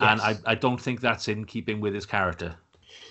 and 0.00 0.20
I 0.20 0.36
I 0.46 0.54
don't 0.54 0.80
think 0.80 1.00
that's 1.00 1.28
in 1.28 1.44
keeping 1.44 1.80
with 1.80 1.94
his 1.94 2.06
character. 2.06 2.56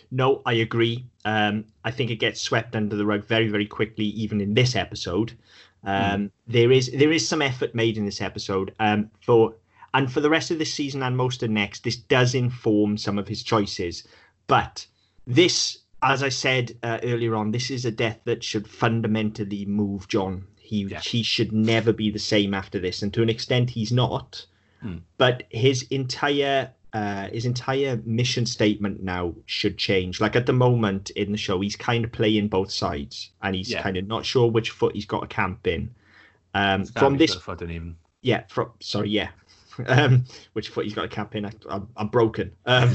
No, 0.10 0.42
I 0.46 0.54
agree. 0.54 1.06
Um, 1.26 1.66
I 1.84 1.92
think 1.92 2.12
it 2.12 2.16
gets 2.16 2.42
swept 2.42 2.76
under 2.76 2.96
the 2.96 3.06
rug 3.06 3.26
very, 3.26 3.50
very 3.50 3.66
quickly, 3.66 4.06
even 4.06 4.40
in 4.40 4.54
this 4.54 4.76
episode. 4.76 5.34
Um, 5.84 6.32
There 6.48 6.72
is 6.72 6.92
there 6.92 7.12
is 7.12 7.28
some 7.28 7.42
effort 7.42 7.76
made 7.76 7.98
in 7.98 8.06
this 8.06 8.22
episode 8.22 8.74
um, 8.80 9.12
for 9.22 9.54
and 9.94 10.12
for 10.12 10.22
the 10.22 10.30
rest 10.30 10.52
of 10.52 10.60
this 10.60 10.74
season 10.74 11.04
and 11.04 11.16
most 11.18 11.44
of 11.44 11.50
next. 11.50 11.84
This 11.84 11.96
does 11.96 12.36
inform 12.36 12.98
some 12.98 13.18
of 13.18 13.28
his 13.28 13.44
choices, 13.44 14.08
but 14.48 14.86
this, 15.26 15.80
as 16.02 16.24
I 16.24 16.30
said 16.30 16.78
uh, 16.84 17.00
earlier 17.04 17.36
on, 17.36 17.52
this 17.52 17.70
is 17.72 17.86
a 17.86 17.92
death 17.92 18.20
that 18.26 18.44
should 18.44 18.68
fundamentally 18.68 19.66
move 19.66 20.08
Jon. 20.08 20.46
He 20.58 20.84
Yeah. 20.84 21.00
he 21.00 21.24
should 21.24 21.52
never 21.54 21.94
be 21.94 22.10
the 22.12 22.20
same 22.20 22.54
after 22.54 22.80
this, 22.80 23.02
and 23.02 23.14
to 23.14 23.22
an 23.22 23.30
extent, 23.30 23.70
he's 23.70 23.92
not. 23.92 24.46
Hmm. 24.82 24.98
But 25.18 25.44
his 25.50 25.84
entire 25.90 26.72
uh, 26.94 27.28
his 27.30 27.46
entire 27.46 28.02
mission 28.06 28.46
statement 28.46 29.04
now 29.04 29.34
should 29.46 29.78
change. 29.78 30.20
Like 30.22 30.36
at 30.36 30.46
the 30.46 30.54
moment 30.54 31.10
in 31.12 31.32
the 31.32 31.38
show, 31.38 31.60
he's 31.62 31.76
kind 31.76 32.06
of 32.06 32.12
playing 32.12 32.48
both 32.48 32.72
sides, 32.72 33.32
and 33.42 33.56
he's 33.56 33.70
Yeah. 33.72 33.82
kind 33.84 33.98
of 33.98 34.08
not 34.08 34.26
sure 34.26 34.50
which 34.50 34.70
foot 34.72 34.96
he's 34.96 35.06
got 35.06 35.22
to 35.22 35.28
camp 35.28 35.68
in. 35.68 35.94
Um, 36.54 36.86
from 36.86 37.18
this, 37.18 37.36
don't 37.36 37.70
even. 37.70 37.98
yeah, 38.22 38.44
from 38.48 38.72
sorry, 38.80 39.10
yeah, 39.10 39.30
um, 39.88 40.26
which 40.54 40.70
foot 40.70 40.86
he's 40.86 40.94
got 40.94 41.06
a 41.06 41.10
camp 41.10 41.36
in. 41.36 41.46
I, 41.46 41.52
I'm, 41.70 41.88
I'm 41.98 42.08
broken. 42.08 42.52
Um, 42.66 42.94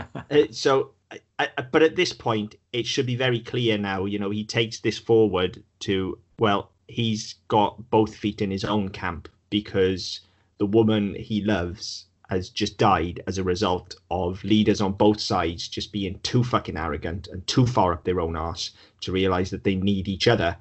so, 0.50 0.92
I, 1.10 1.20
I, 1.38 1.62
but 1.70 1.82
at 1.82 1.96
this 1.96 2.12
point, 2.12 2.54
it 2.72 2.86
should 2.86 3.06
be 3.06 3.16
very 3.16 3.40
clear 3.40 3.78
now. 3.78 4.04
You 4.04 4.18
know, 4.18 4.30
he 4.30 4.44
takes 4.44 4.80
this 4.80 4.98
forward 4.98 5.62
to 5.80 6.18
well, 6.38 6.70
he's 6.88 7.36
got 7.48 7.90
both 7.90 8.14
feet 8.14 8.42
in 8.42 8.50
his 8.50 8.64
own 8.64 8.88
camp 8.88 9.28
because 9.50 10.20
the 10.58 10.66
woman 10.66 11.14
he 11.14 11.42
loves 11.42 12.06
has 12.30 12.48
just 12.48 12.78
died 12.78 13.22
as 13.26 13.36
a 13.36 13.44
result 13.44 13.94
of 14.10 14.42
leaders 14.42 14.80
on 14.80 14.92
both 14.92 15.20
sides 15.20 15.68
just 15.68 15.92
being 15.92 16.18
too 16.22 16.42
fucking 16.42 16.78
arrogant 16.78 17.28
and 17.28 17.46
too 17.46 17.66
far 17.66 17.92
up 17.92 18.04
their 18.04 18.20
own 18.20 18.36
arse 18.36 18.70
to 19.02 19.12
realize 19.12 19.50
that 19.50 19.64
they 19.64 19.74
need 19.74 20.08
each 20.08 20.26
other 20.26 20.56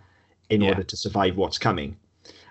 in 0.50 0.62
Yeah. 0.62 0.70
order 0.70 0.84
to 0.84 0.98
survive 0.98 1.38
what's 1.38 1.58
coming. 1.58 1.96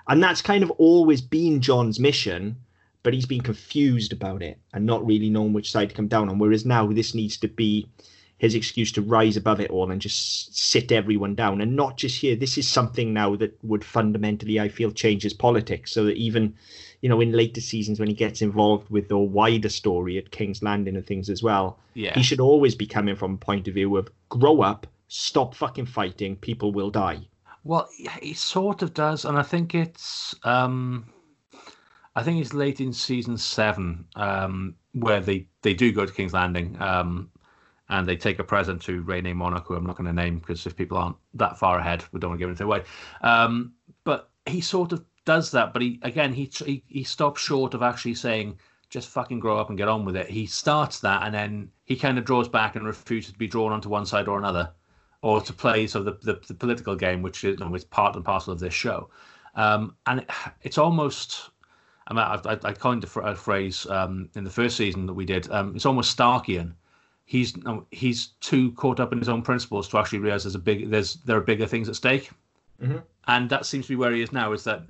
And 0.09 0.23
that's 0.23 0.41
kind 0.41 0.65
of 0.65 0.71
always 0.73 1.21
been 1.21 1.61
Jon's 1.61 2.01
mission, 2.01 2.57
but 3.03 3.15
he's 3.15 3.27
been 3.27 3.41
confused 3.41 4.13
about 4.13 4.43
it 4.43 4.59
and 4.73 4.85
not 4.85 5.05
really 5.07 5.31
knowing 5.31 5.53
which 5.53 5.71
side 5.71 5.89
to 5.91 5.95
come 5.95 6.09
down 6.09 6.29
on. 6.29 6.39
Whereas 6.39 6.67
now 6.67 6.87
this 6.87 7.15
needs 7.15 7.37
to 7.39 7.49
be 7.49 7.89
his 8.41 8.55
excuse 8.55 8.91
to 8.91 9.03
rise 9.03 9.37
above 9.37 9.61
it 9.61 9.71
all 9.71 9.91
and 9.91 10.01
just 10.01 10.57
sit 10.57 10.91
everyone 10.91 11.35
down. 11.35 11.61
And 11.61 11.77
not 11.77 11.99
just 11.99 12.19
here. 12.19 12.35
This 12.35 12.57
is 12.57 12.67
something 12.67 13.13
now 13.13 13.37
that 13.37 13.63
would 13.63 13.85
fundamentally, 13.85 14.59
I 14.59 14.69
feel, 14.69 14.91
change 14.91 15.23
his 15.23 15.35
politics. 15.35 15.93
So 15.93 16.05
that 16.05 16.17
even, 16.17 16.55
you 17.03 17.11
know, 17.11 17.21
in 17.21 17.33
later 17.33 17.61
seasons 17.61 18.01
when 18.01 18.09
he 18.09 18.15
gets 18.15 18.41
involved 18.41 18.89
with 18.89 19.09
the 19.09 19.19
wider 19.19 19.69
story 19.69 20.17
at 20.17 20.31
King's 20.31 20.63
Landing 20.63 20.97
and 20.97 21.07
things 21.07 21.29
as 21.29 21.43
well, 21.43 21.79
yeah. 21.93 22.15
he 22.15 22.23
should 22.23 22.41
always 22.41 22.75
be 22.75 22.87
coming 22.87 23.15
from 23.15 23.35
a 23.35 23.39
point 23.39 23.69
of 23.69 23.75
view 23.75 23.95
of 23.99 24.09
grow 24.31 24.63
up, 24.63 24.87
stop 25.09 25.55
fucking 25.55 25.87
fighting, 25.87 26.37
people 26.37 26.73
will 26.73 26.91
die. 26.91 27.21
Well, 27.63 27.91
he 28.23 28.33
sort 28.33 28.81
of 28.81 28.95
does, 28.95 29.27
and 29.27 29.39
I 29.39 29.43
think 29.43 29.75
it's 29.75 30.35
um, 30.45 31.13
I 32.17 32.23
think 32.23 32.41
it's 32.41 32.55
late 32.55 32.81
in 32.81 32.93
season 32.93 33.37
seven 33.39 34.05
um, 34.17 34.75
where 34.93 35.21
they 35.21 35.47
they 35.63 35.75
do 35.75 35.93
go 35.93 36.05
to 36.05 36.13
King's 36.13 36.33
Landing 36.33 36.77
um, 36.81 37.31
and 37.89 38.07
they 38.07 38.17
take 38.17 38.39
a 38.39 38.45
present 38.45 38.83
to 38.83 39.03
Rene 39.03 39.33
who 39.33 39.75
I'm 39.75 39.87
not 39.87 39.97
going 39.97 40.07
to 40.07 40.13
name 40.13 40.39
because 40.39 40.67
if 40.67 40.77
people 40.77 40.99
aren't 40.99 41.17
that 41.35 41.59
far 41.59 41.79
ahead, 41.79 42.05
we 42.13 42.21
don't 42.21 42.31
want 42.31 42.39
to 42.39 42.43
give 42.43 42.51
anything 42.51 42.67
away. 42.67 42.83
Um, 43.23 43.73
but 44.05 44.31
he 44.47 44.61
sort 44.61 44.93
of 44.93 45.05
does 45.25 45.51
that, 45.53 45.73
but 45.73 45.83
he 45.83 46.01
again 46.03 46.33
he 46.33 46.51
he 46.65 46.83
he 46.89 47.05
stops 47.05 47.41
short 47.41 47.75
of 47.75 47.83
actually 47.83 48.15
saying 48.15 48.59
just 48.89 49.09
fucking 49.09 49.39
grow 49.39 49.57
up 49.59 49.69
and 49.69 49.79
get 49.79 49.89
on 49.89 50.05
with 50.05 50.17
it. 50.17 50.29
He 50.29 50.47
starts 50.47 51.01
that 51.01 51.23
and 51.23 51.33
then 51.33 51.71
he 51.85 51.97
kind 51.97 52.19
of 52.19 52.25
draws 52.25 52.49
back 52.49 52.75
and 52.75 52.85
refuses 52.85 53.33
to 53.33 53.39
be 53.39 53.47
drawn 53.47 53.73
onto 53.73 53.89
one 53.89 54.05
side 54.05 54.27
or 54.27 54.37
another, 54.37 54.73
or 55.23 55.41
to 55.41 55.53
play 55.53 55.87
sort 55.87 56.09
of 56.09 56.21
the, 56.21 56.33
the, 56.33 56.41
the 56.49 56.55
political 56.55 56.97
game, 56.97 57.23
which 57.23 57.45
is, 57.45 57.59
you 57.59 57.65
know, 57.65 57.75
is 57.75 57.85
part 57.85 58.17
and 58.17 58.25
parcel 58.25 58.53
of 58.53 58.59
this 58.59 58.75
show. 58.75 59.09
Um, 59.55 59.95
and 60.07 60.21
it, 60.21 60.31
it's 60.63 60.79
almost, 60.79 61.51
I 62.11 62.13
mean, 62.13 62.25
I, 62.25 62.53
I, 62.53 62.59
I 62.71 62.73
coined 62.73 63.05
a 63.05 63.37
phrase 63.37 63.87
um, 63.87 64.29
in 64.35 64.43
the 64.43 64.51
first 64.51 64.77
season 64.77 65.07
that 65.07 65.15
we 65.15 65.25
did. 65.25 65.49
Um, 65.51 65.77
it's 65.77 65.87
almost 65.87 66.17
Starkian. 66.17 66.75
He's 67.25 67.55
he's 67.93 68.29
too 68.41 68.73
caught 68.73 68.99
up 68.99 69.13
in 69.13 69.19
his 69.19 69.29
own 69.29 69.43
principles 69.43 69.89
to 69.89 69.99
actually 69.99 70.19
realize 70.19 70.43
there's 70.43 70.57
a 70.57 70.59
big 70.59 70.91
there's 70.91 71.15
there 71.25 71.37
are 71.37 71.41
bigger 71.41 71.67
things 71.67 71.89
at 71.89 71.95
stake, 71.95 72.31
mm-hmm. 72.83 72.99
and 73.29 73.49
that 73.49 73.65
seems 73.65 73.87
to 73.87 73.93
be 73.93 73.97
where 73.97 74.13
he 74.13 74.21
is 74.21 74.33
now. 74.33 74.53
Is 74.53 74.65
that 74.65 74.83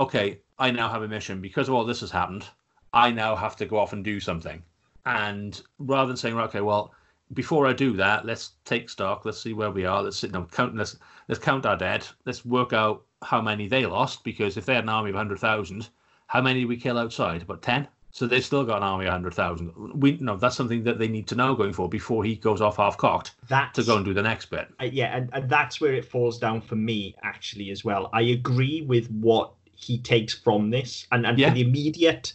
okay? 0.00 0.38
I 0.58 0.70
now 0.70 0.88
have 0.88 1.02
a 1.02 1.08
mission 1.08 1.42
because 1.42 1.68
of 1.68 1.74
all 1.74 1.84
this 1.84 2.00
has 2.00 2.10
happened. 2.10 2.46
I 2.94 3.10
now 3.10 3.36
have 3.36 3.56
to 3.56 3.66
go 3.66 3.78
off 3.78 3.92
and 3.92 4.02
do 4.02 4.20
something, 4.20 4.62
and 5.04 5.60
rather 5.78 6.08
than 6.08 6.16
saying, 6.16 6.38
okay, 6.38 6.62
well, 6.62 6.94
before 7.34 7.66
I 7.66 7.74
do 7.74 7.92
that, 7.94 8.24
let's 8.24 8.52
take 8.64 8.88
stock. 8.88 9.26
Let's 9.26 9.42
see 9.42 9.52
where 9.52 9.70
we 9.70 9.84
are. 9.84 10.02
Let's 10.02 10.16
sit 10.16 10.32
down, 10.32 10.46
count. 10.46 10.74
Let's 10.74 10.96
let's 11.28 11.44
count 11.44 11.66
our 11.66 11.76
dead. 11.76 12.06
Let's 12.24 12.46
work 12.46 12.72
out 12.72 13.04
how 13.20 13.42
many 13.42 13.68
they 13.68 13.84
lost 13.84 14.24
because 14.24 14.56
if 14.56 14.64
they 14.64 14.74
had 14.74 14.84
an 14.84 14.88
army 14.88 15.10
of 15.10 15.16
hundred 15.16 15.40
thousand, 15.40 15.90
how 16.32 16.40
many 16.40 16.60
did 16.60 16.68
we 16.70 16.78
kill 16.78 16.96
outside? 16.96 17.42
About 17.42 17.60
ten. 17.60 17.86
So 18.10 18.26
they've 18.26 18.42
still 18.44 18.64
got 18.64 18.78
an 18.78 18.84
army 18.84 19.04
of 19.04 19.12
hundred 19.12 19.34
thousand. 19.34 19.70
We 20.00 20.16
no, 20.18 20.34
that's 20.38 20.56
something 20.56 20.82
that 20.84 20.98
they 20.98 21.08
need 21.08 21.28
to 21.28 21.34
know 21.34 21.54
going 21.54 21.74
forward 21.74 21.90
before 21.90 22.24
he 22.24 22.36
goes 22.36 22.62
off 22.62 22.78
half 22.78 22.96
cocked 22.96 23.32
to 23.74 23.82
go 23.82 23.96
and 23.96 24.04
do 24.04 24.14
the 24.14 24.22
next 24.22 24.46
bit. 24.46 24.68
Uh, 24.80 24.84
yeah, 24.84 25.14
and, 25.14 25.28
and 25.34 25.50
that's 25.50 25.78
where 25.78 25.92
it 25.92 26.06
falls 26.06 26.38
down 26.38 26.62
for 26.62 26.74
me 26.74 27.14
actually 27.22 27.70
as 27.70 27.84
well. 27.84 28.08
I 28.14 28.22
agree 28.22 28.80
with 28.80 29.10
what 29.10 29.52
he 29.74 29.98
takes 29.98 30.32
from 30.32 30.70
this, 30.70 31.06
and 31.12 31.26
and 31.26 31.38
Yeah. 31.38 31.48
for 31.50 31.54
the 31.54 31.60
immediate 31.60 32.32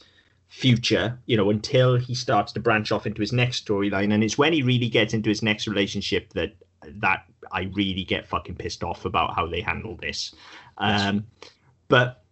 future, 0.48 1.18
you 1.26 1.36
know, 1.36 1.50
until 1.50 1.96
he 1.98 2.14
starts 2.14 2.52
to 2.54 2.60
branch 2.60 2.92
off 2.92 3.08
into 3.08 3.22
his 3.22 3.34
next 3.34 3.66
storyline, 3.66 4.14
and 4.14 4.24
it's 4.24 4.38
when 4.38 4.54
he 4.54 4.62
really 4.62 4.90
gets 4.90 5.16
into 5.16 5.30
his 5.30 5.42
next 5.42 5.68
relationship 5.68 6.34
that 6.34 6.54
that 7.02 7.26
I 7.52 7.64
really 7.74 8.04
get 8.04 8.28
fucking 8.28 8.56
pissed 8.56 8.84
off 8.84 9.06
about 9.06 9.34
how 9.36 9.48
they 9.48 9.62
handle 9.62 9.96
this. 9.96 10.36
Um, 10.78 11.26
but 11.88 12.24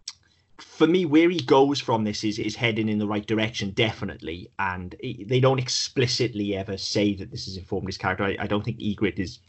for 0.60 0.88
me, 0.88 1.06
where 1.06 1.30
he 1.30 1.40
goes 1.40 1.80
from 1.82 2.03
this 2.03 2.23
is 2.23 2.40
is 2.40 2.56
heading 2.56 2.90
in 2.90 2.99
the 2.99 3.07
right 3.07 3.26
direction, 3.26 3.72
definitely. 3.72 4.49
And 4.60 4.95
it, 4.99 5.27
they 5.27 5.40
don't 5.40 5.60
explicitly 5.60 6.56
ever 6.56 6.77
say 6.77 7.14
that 7.15 7.32
this 7.32 7.45
has 7.45 7.57
informed 7.57 7.88
his 7.88 7.98
character. 7.98 8.23
I, 8.23 8.38
I 8.40 8.48
don't 8.48 8.64
think 8.64 8.80
Ygritte 8.80 9.19
is 9.19 9.40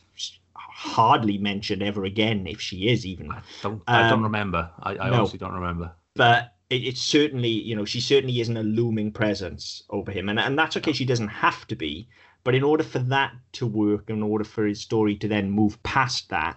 hardly 0.55 1.39
mentioned 1.39 1.83
ever 1.83 2.05
again, 2.05 2.47
if 2.47 2.61
she 2.61 2.89
is 2.89 3.07
even. 3.07 3.31
I 3.31 3.41
don't, 3.63 3.83
I 3.87 4.03
don't 4.09 4.19
Um, 4.19 4.25
remember. 4.25 4.71
I, 4.81 4.91
I 4.93 5.11
no. 5.11 5.17
honestly 5.17 5.39
don't 5.39 5.55
remember. 5.55 5.93
But 6.15 6.55
it, 6.71 6.85
it's 6.85 7.01
certainly, 7.01 7.51
you 7.51 7.77
know, 7.77 7.85
she 7.85 8.01
certainly 8.01 8.41
isn't 8.41 8.57
a 8.57 8.63
looming 8.63 9.13
presence 9.13 9.83
over 9.91 10.11
him, 10.11 10.29
and 10.29 10.39
and 10.39 10.59
that's 10.59 10.77
okay. 10.77 10.93
She 10.93 11.05
doesn't 11.05 11.29
have 11.29 11.67
to 11.69 11.77
be, 11.77 12.09
but 12.45 12.55
in 12.55 12.63
order 12.63 12.85
for 12.85 12.99
that 12.99 13.33
to 13.53 13.67
work, 13.67 14.11
in 14.11 14.23
order 14.23 14.45
for 14.45 14.67
his 14.67 14.81
story 14.81 15.17
to 15.17 15.29
then 15.29 15.51
move 15.51 15.83
past 15.83 16.29
that, 16.31 16.57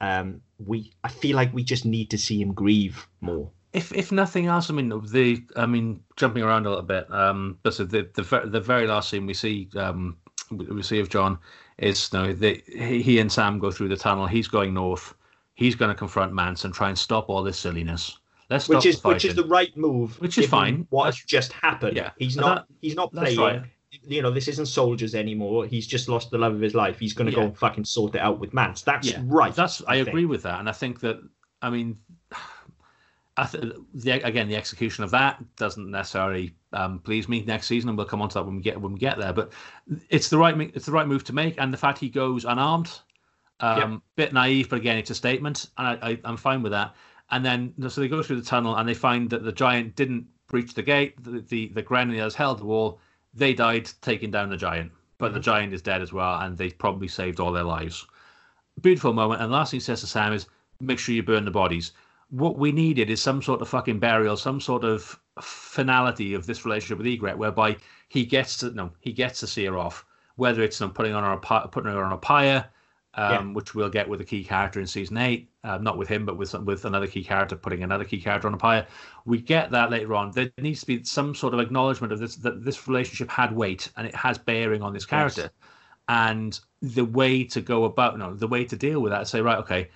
um, 0.00 0.40
we 0.64 0.92
I 1.04 1.08
feel 1.08 1.36
like 1.36 1.52
we 1.52 1.64
just 1.64 1.84
need 1.84 2.10
to 2.10 2.18
see 2.18 2.40
him 2.40 2.54
grieve 2.54 3.06
more. 3.20 3.50
If 3.72 3.92
if 3.92 4.10
nothing 4.12 4.46
else, 4.46 4.70
I 4.70 4.74
mean 4.74 4.88
the 4.88 5.42
I 5.56 5.66
mean 5.66 6.00
jumping 6.16 6.42
around 6.42 6.66
a 6.66 6.70
little 6.70 6.84
bit. 6.84 7.10
Um, 7.12 7.58
but 7.62 7.74
so 7.74 7.84
the 7.84 8.08
the 8.14 8.42
the 8.46 8.60
very 8.60 8.86
last 8.86 9.10
scene 9.10 9.26
we 9.26 9.34
see 9.34 9.68
um 9.76 10.16
we 10.50 10.82
see 10.82 11.00
of 11.00 11.10
Jon 11.10 11.38
is 11.78 12.08
you 12.12 12.18
know, 12.18 12.32
the, 12.32 12.62
he 12.66 13.18
and 13.20 13.30
Sam 13.30 13.58
go 13.58 13.70
through 13.70 13.88
the 13.88 13.96
tunnel. 13.96 14.26
He's 14.26 14.48
going 14.48 14.72
north. 14.74 15.14
He's 15.54 15.74
going 15.74 15.90
to 15.90 15.94
confront 15.94 16.32
Manson, 16.32 16.72
try 16.72 16.88
and 16.88 16.98
stop 16.98 17.28
all 17.28 17.42
this 17.42 17.58
silliness. 17.58 18.18
Let's 18.48 18.64
stop 18.64 18.76
which 18.76 18.86
is 18.86 19.04
which 19.04 19.24
is 19.26 19.34
the 19.34 19.44
right 19.44 19.76
move. 19.76 20.18
Which 20.20 20.38
is 20.38 20.46
fine. 20.46 20.86
What 20.90 21.04
has 21.06 21.16
just 21.16 21.52
happened? 21.52 21.96
yeah. 21.96 22.10
he's 22.18 22.36
And 22.36 22.46
not 22.46 22.66
that- 22.68 22.74
he's 22.80 22.94
not 22.96 23.12
playing. 23.12 23.38
right. 23.38 23.62
You 24.02 24.22
know, 24.22 24.30
this 24.30 24.48
isn't 24.48 24.66
soldiers 24.66 25.14
anymore. 25.14 25.66
He's 25.66 25.86
just 25.86 26.08
lost 26.08 26.30
the 26.30 26.38
love 26.38 26.54
of 26.54 26.60
his 26.60 26.74
life. 26.74 26.98
He's 26.98 27.12
going 27.14 27.28
to 27.30 27.34
go 27.34 27.42
and 27.42 27.56
fucking 27.56 27.84
sort 27.84 28.14
it 28.14 28.20
out 28.20 28.38
with 28.38 28.52
Mance. 28.54 28.82
That's 28.82 29.10
Yeah, 29.10 29.22
right. 29.24 29.54
That's 29.54 29.82
I, 29.86 29.96
think. 29.96 30.08
agree 30.08 30.24
with 30.26 30.42
that, 30.44 30.60
and 30.60 30.68
I 30.68 30.72
think 30.72 31.00
that 31.00 31.18
I 31.62 31.70
mean, 31.70 31.98
I 32.10 32.17
th- 33.46 33.72
the 33.94 34.10
again 34.10 34.48
the 34.48 34.56
execution 34.56 35.04
of 35.04 35.10
that 35.10 35.42
doesn't 35.56 35.90
necessarily 35.90 36.54
um, 36.72 36.98
please 37.00 37.28
me 37.28 37.44
next 37.44 37.66
season, 37.66 37.88
and 37.88 37.96
we'll 37.98 38.06
come 38.06 38.22
on 38.22 38.28
to 38.30 38.34
that 38.34 38.44
when 38.44 38.56
we 38.56 38.62
get 38.62 38.80
when 38.80 38.92
we 38.92 38.98
get 38.98 39.18
there. 39.18 39.32
But 39.32 39.52
it's 40.08 40.28
the 40.28 40.38
right 40.38 40.58
it's 40.74 40.86
the 40.86 40.92
right 40.92 41.06
move 41.06 41.24
to 41.24 41.32
make, 41.32 41.54
and 41.58 41.72
the 41.72 41.78
fact 41.78 41.98
he 41.98 42.08
goes 42.08 42.44
unarmed, 42.44 42.90
um, 43.60 44.02
bit 44.16 44.32
naive, 44.32 44.68
but 44.68 44.76
again 44.76 44.98
it's 44.98 45.10
a 45.10 45.14
statement, 45.14 45.70
and 45.78 45.86
I, 45.88 46.10
I, 46.10 46.20
I'm 46.24 46.36
fine 46.36 46.62
with 46.62 46.72
that. 46.72 46.94
And 47.30 47.44
then 47.44 47.74
so 47.88 48.00
they 48.00 48.08
go 48.08 48.22
through 48.22 48.40
the 48.40 48.46
tunnel, 48.46 48.76
and 48.76 48.88
they 48.88 48.94
find 48.94 49.30
that 49.30 49.44
the 49.44 49.52
giant 49.52 49.96
didn't 49.96 50.26
breach 50.48 50.74
the 50.74 50.82
gate. 50.82 51.22
The 51.22 51.40
the, 51.40 51.68
the 51.68 51.82
Grenadiers 51.82 52.34
held 52.34 52.58
the 52.58 52.64
wall. 52.64 53.00
They 53.34 53.54
died 53.54 53.90
taking 54.00 54.30
down 54.30 54.48
the 54.48 54.56
giant, 54.56 54.92
but 55.18 55.34
the 55.34 55.40
giant 55.40 55.72
is 55.72 55.82
dead 55.82 56.02
as 56.02 56.12
well, 56.12 56.40
and 56.40 56.56
they 56.56 56.70
probably 56.70 57.08
saved 57.08 57.40
all 57.40 57.52
their 57.52 57.62
lives 57.64 58.06
beautiful 58.80 59.12
moment. 59.12 59.42
And 59.42 59.50
last 59.50 59.70
thing 59.70 59.78
he 59.78 59.84
says 59.84 60.00
to 60.00 60.06
Sam 60.06 60.32
is, 60.32 60.46
"Make 60.80 60.98
sure 60.98 61.14
you 61.14 61.22
burn 61.22 61.44
the 61.44 61.50
bodies." 61.50 61.92
What 62.30 62.58
we 62.58 62.72
needed 62.72 63.10
is 63.10 63.22
some 63.22 63.40
sort 63.42 63.62
of 63.62 63.68
fucking 63.68 64.00
burial, 64.00 64.36
some 64.36 64.60
sort 64.60 64.84
of 64.84 65.18
finality 65.40 66.34
of 66.34 66.46
this 66.46 66.64
relationship 66.64 66.98
with 66.98 67.06
Ygritte, 67.06 67.36
whereby 67.36 67.76
he 68.08 68.24
gets 68.24 68.58
to 68.58 68.70
no, 68.70 68.90
he 69.00 69.12
gets 69.12 69.40
to 69.40 69.46
see 69.46 69.64
her 69.64 69.78
off. 69.78 70.04
Whether 70.36 70.62
it's 70.62 70.80
you 70.80 70.86
know, 70.86 70.92
putting 70.92 71.14
on 71.14 71.24
her 71.24 71.68
putting 71.68 71.90
her 71.90 72.04
on 72.04 72.12
a 72.12 72.18
pyre, 72.18 72.66
um, 73.14 73.54
which 73.54 73.74
we'll 73.74 73.88
get 73.88 74.08
with 74.08 74.20
a 74.20 74.24
key 74.24 74.44
character 74.44 74.78
in 74.78 74.86
season 74.86 75.16
eight, 75.16 75.50
uh, 75.64 75.78
not 75.78 75.98
with 75.98 76.08
him, 76.08 76.26
but 76.26 76.36
with 76.36 76.54
with 76.54 76.84
another 76.84 77.06
key 77.06 77.24
character 77.24 77.56
putting 77.56 77.82
another 77.82 78.04
key 78.04 78.20
character 78.20 78.46
on 78.46 78.54
a 78.54 78.58
pyre. 78.58 78.86
We 79.24 79.40
get 79.40 79.70
that 79.70 79.90
later 79.90 80.14
on. 80.14 80.30
There 80.32 80.50
needs 80.58 80.80
to 80.80 80.86
be 80.86 81.02
some 81.04 81.34
sort 81.34 81.54
of 81.54 81.60
acknowledgement 81.60 82.12
of 82.12 82.20
this 82.20 82.36
that 82.36 82.64
this 82.64 82.86
relationship 82.86 83.30
had 83.30 83.54
weight 83.54 83.90
and 83.96 84.06
it 84.06 84.14
has 84.14 84.38
bearing 84.38 84.82
on 84.82 84.92
this 84.92 85.06
character 85.06 85.50
and 86.08 86.58
the 86.80 87.04
way 87.04 87.44
to 87.44 87.60
go 87.60 87.84
about 87.84 88.18
no 88.18 88.34
the 88.34 88.48
way 88.48 88.64
to 88.64 88.76
deal 88.76 89.00
with 89.00 89.12
that 89.12 89.22
is 89.22 89.28
say 89.28 89.40
right 89.40 89.58
okay 89.58 89.88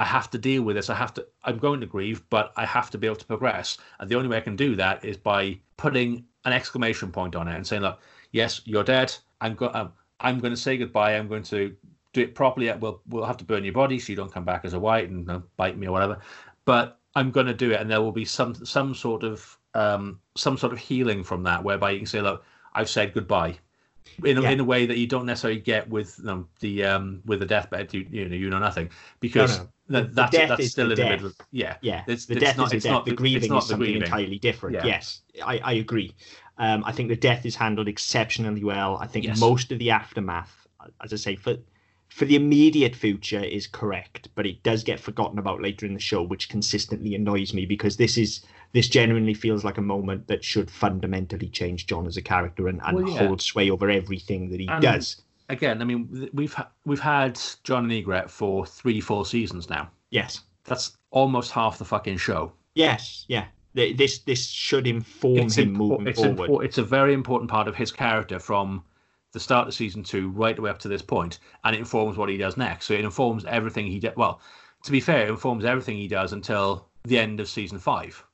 i 0.00 0.04
have 0.04 0.30
to 0.30 0.38
deal 0.38 0.62
with 0.62 0.76
this. 0.76 0.90
I 0.90 0.94
have 0.94 1.14
to 1.14 1.26
i'm 1.44 1.58
going 1.58 1.80
to 1.80 1.86
grieve 1.94 2.22
but 2.30 2.52
i 2.56 2.64
have 2.64 2.90
to 2.90 2.98
be 2.98 3.06
able 3.06 3.22
to 3.22 3.32
progress. 3.34 3.78
And 3.98 4.08
the 4.08 4.16
only 4.16 4.28
way 4.28 4.38
i 4.38 4.46
can 4.48 4.56
do 4.56 4.74
that 4.76 5.04
is 5.04 5.16
by 5.16 5.42
putting 5.76 6.24
an 6.44 6.52
exclamation 6.52 7.12
point 7.12 7.36
on 7.36 7.48
it 7.48 7.56
and 7.56 7.66
saying 7.66 7.82
look 7.82 8.00
yes 8.32 8.62
you're 8.64 8.84
dead. 8.84 9.14
I'm 9.40 9.54
going 9.54 9.74
um, 9.74 9.92
i'm 10.20 10.38
going 10.40 10.54
to 10.54 10.60
say 10.66 10.76
goodbye. 10.76 11.16
I'm 11.16 11.28
going 11.28 11.42
to 11.54 11.76
do 12.12 12.22
it 12.22 12.34
properly. 12.34 12.72
We'll 12.72 13.00
we'll 13.08 13.24
have 13.24 13.36
to 13.38 13.44
burn 13.44 13.64
your 13.64 13.72
body 13.74 13.98
so 13.98 14.10
you 14.12 14.16
don't 14.16 14.32
come 14.32 14.44
back 14.44 14.64
as 14.64 14.74
a 14.74 14.80
white 14.80 15.08
and 15.10 15.20
you 15.20 15.26
know, 15.26 15.42
bite 15.56 15.78
me 15.78 15.86
or 15.86 15.92
whatever. 15.92 16.18
But 16.64 16.98
i'm 17.16 17.30
going 17.30 17.46
to 17.46 17.54
do 17.54 17.72
it. 17.72 17.80
And 17.80 17.90
there 17.90 18.02
will 18.02 18.12
be 18.12 18.24
some 18.24 18.54
some 18.54 18.94
sort 18.94 19.22
of 19.22 19.58
um 19.74 20.20
some 20.36 20.56
sort 20.56 20.72
of 20.72 20.78
healing 20.78 21.22
from 21.24 21.42
that 21.44 21.62
whereby 21.62 21.90
you 21.90 21.98
can 21.98 22.06
say 22.06 22.20
look 22.20 22.44
i've 22.74 22.90
said 22.90 23.14
goodbye 23.14 23.56
in 24.24 24.38
a, 24.38 24.42
Yeah. 24.42 24.50
in 24.50 24.60
a 24.60 24.64
way 24.64 24.86
that 24.86 24.98
you 24.98 25.06
don't 25.06 25.26
necessarily 25.26 25.60
get 25.60 25.88
with 25.88 26.16
you 26.18 26.24
know, 26.24 26.46
the 26.60 26.84
um 26.84 27.22
with 27.24 27.40
the 27.40 27.46
deathbed 27.46 27.92
you 27.94 28.06
you 28.10 28.28
know 28.28 28.36
you 28.36 28.50
know 28.50 28.58
nothing 28.58 28.90
because 29.20 29.58
no. 29.60 29.68
that, 29.88 30.14
that's 30.14 30.36
that's 30.36 30.68
still 30.70 30.86
the 30.88 30.92
in 30.92 30.96
the 30.98 31.02
death. 31.04 31.10
middle 31.22 31.32
yeah 31.52 31.76
Yeah, 31.82 32.00
It's- 32.02 32.26
the 32.26 32.34
it's 32.34 32.42
death 32.44 32.56
not- 32.56 32.66
is 32.68 32.72
it's 32.74 32.84
death. 32.84 32.92
not 32.92 33.04
the 33.04 33.10
the- 33.12 33.16
grieving 33.16 33.42
it's 33.42 33.50
not 33.50 33.62
is 33.62 33.68
the 33.68 33.72
something 33.72 33.86
grieving. 33.86 34.02
entirely 34.02 34.38
different. 34.38 34.76
Yeah. 34.76 34.86
Yes, 34.86 35.22
I, 35.44 35.58
I 35.58 35.72
agree. 35.74 36.14
Um, 36.58 36.84
I 36.84 36.92
think 36.92 37.08
the 37.08 37.16
death 37.16 37.46
is 37.46 37.56
handled 37.56 37.88
exceptionally 37.88 38.62
well. 38.64 38.98
I 39.00 39.06
think 39.06 39.24
Yes. 39.24 39.40
most 39.40 39.72
of 39.72 39.78
the 39.78 39.90
aftermath, 39.90 40.66
as 41.02 41.12
I 41.12 41.16
say, 41.16 41.36
for 41.36 41.56
for 42.08 42.24
the 42.24 42.34
immediate 42.34 42.96
future 42.96 43.38
is 43.42 43.68
correct, 43.68 44.28
but 44.34 44.44
it 44.44 44.62
does 44.64 44.82
get 44.82 44.98
forgotten 44.98 45.38
about 45.38 45.62
later 45.62 45.86
in 45.86 45.94
the 45.94 46.00
show, 46.00 46.20
which 46.22 46.48
consistently 46.48 47.14
annoys 47.14 47.54
me 47.54 47.64
because 47.66 47.96
this 47.96 48.18
is 48.18 48.42
this 48.72 48.88
genuinely 48.88 49.34
feels 49.34 49.64
like 49.64 49.78
a 49.78 49.82
moment 49.82 50.26
that 50.28 50.44
should 50.44 50.70
fundamentally 50.70 51.48
change 51.48 51.86
Jon 51.86 52.06
as 52.06 52.16
a 52.16 52.22
character 52.22 52.68
and, 52.68 52.80
and 52.84 52.96
Well, 52.96 53.08
yeah. 53.10 53.26
hold 53.26 53.40
sway 53.42 53.70
over 53.70 53.90
everything 53.90 54.50
that 54.50 54.60
he 54.60 54.68
And- 54.68 54.82
does. 54.82 55.22
again 55.48 55.82
i 55.82 55.84
mean 55.84 56.28
we've 56.32 56.52
ha- 56.54 56.70
we've 56.84 57.00
had 57.00 57.40
jon 57.64 57.82
and 57.90 57.92
ygritte 57.92 58.30
for 58.30 58.64
three 58.64 59.00
four 59.00 59.26
seasons 59.26 59.68
now 59.68 59.90
Yes. 60.10 60.40
that's 60.64 60.96
almost 61.10 61.50
half 61.50 61.78
the 61.78 61.84
fucking 61.84 62.18
show 62.18 62.52
Yes, 62.76 63.24
yeah. 63.28 63.46
Th- 63.74 63.96
This 63.96 64.18
this 64.20 64.46
should 64.46 64.86
inform 64.86 65.38
him 65.38 65.48
impor- 65.48 65.76
moving 65.76 66.06
it's, 66.06 66.20
forward. 66.20 66.48
impor- 66.50 66.64
it's 66.64 66.78
a 66.78 66.84
very 66.84 67.12
important 67.14 67.50
part 67.50 67.66
of 67.66 67.74
his 67.74 67.90
character 67.90 68.38
from 68.38 68.84
the 69.32 69.40
start 69.40 69.66
of 69.68 69.74
season 69.74 70.02
two 70.04 70.28
right 70.30 70.54
the 70.56 70.62
way 70.62 70.70
up 70.70 70.78
to 70.80 70.88
this 70.88 71.02
point, 71.02 71.40
and 71.64 71.74
it 71.74 71.78
informs 71.80 72.16
what 72.16 72.28
he 72.28 72.36
does 72.36 72.56
next. 72.56 72.86
So 72.86 72.94
it 72.94 73.00
informs 73.04 73.44
everything 73.44 73.86
he 73.86 73.98
does. 73.98 74.14
Well, 74.16 74.40
to 74.84 74.90
be 74.92 75.00
fair, 75.00 75.26
it 75.26 75.30
informs 75.30 75.64
everything 75.64 75.96
he 75.96 76.06
does 76.08 76.32
until 76.32 76.86
the 77.04 77.18
end 77.18 77.38
of 77.40 77.48
season 77.48 77.78
five. 77.80 78.24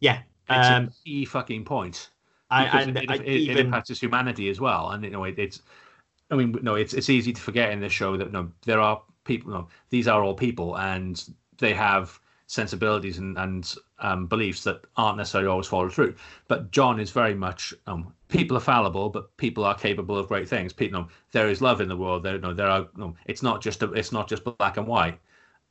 Yeah. 0.00 0.22
It's 0.50 0.68
Um, 0.68 0.84
a 0.84 0.90
key 1.04 1.24
fucking 1.24 1.64
point 1.64 2.10
I, 2.50 2.82
and 2.82 2.96
it, 2.96 3.10
I 3.10 3.14
it, 3.16 3.20
it 3.22 3.28
even 3.28 3.66
impacts 3.66 4.00
humanity 4.00 4.48
as 4.48 4.60
well. 4.60 4.90
And 4.90 5.04
you 5.04 5.10
know, 5.10 5.24
it, 5.24 5.38
it's. 5.38 5.62
I 6.30 6.36
mean, 6.36 6.58
no, 6.62 6.74
it's 6.74 6.94
it's 6.94 7.10
easy 7.10 7.32
to 7.32 7.40
forget 7.40 7.70
in 7.70 7.80
this 7.80 7.92
show 7.92 8.16
that 8.16 8.26
you 8.26 8.32
know, 8.32 8.50
there 8.64 8.80
are 8.80 9.02
people. 9.24 9.52
No, 9.52 9.68
these 9.90 10.08
are 10.08 10.22
all 10.22 10.34
people, 10.34 10.78
and 10.78 11.22
they 11.58 11.74
have 11.74 12.18
sensibilities 12.46 13.18
and 13.18 13.36
and 13.38 13.74
um, 13.98 14.26
beliefs 14.26 14.64
that 14.64 14.82
aren't 14.96 15.18
necessarily 15.18 15.48
always 15.48 15.66
followed 15.66 15.92
through. 15.92 16.14
But 16.48 16.70
Jon 16.70 17.00
is 17.00 17.10
very 17.10 17.34
much 17.34 17.74
um, 17.86 18.12
people 18.28 18.56
are 18.56 18.60
fallible, 18.60 19.10
but 19.10 19.36
people 19.36 19.64
are 19.64 19.74
capable 19.74 20.16
of 20.16 20.28
great 20.28 20.48
things. 20.48 20.72
People, 20.72 21.00
no, 21.00 21.08
there 21.32 21.48
is 21.48 21.60
love 21.60 21.80
in 21.80 21.88
the 21.88 21.96
world. 21.96 22.22
There, 22.22 22.38
no, 22.38 22.54
there 22.54 22.68
are. 22.68 22.88
No, 22.96 23.14
it's 23.26 23.42
not 23.42 23.62
just 23.62 23.82
a, 23.82 23.92
it's 23.92 24.12
not 24.12 24.28
just 24.28 24.44
black 24.44 24.76
and 24.78 24.86
white. 24.86 25.18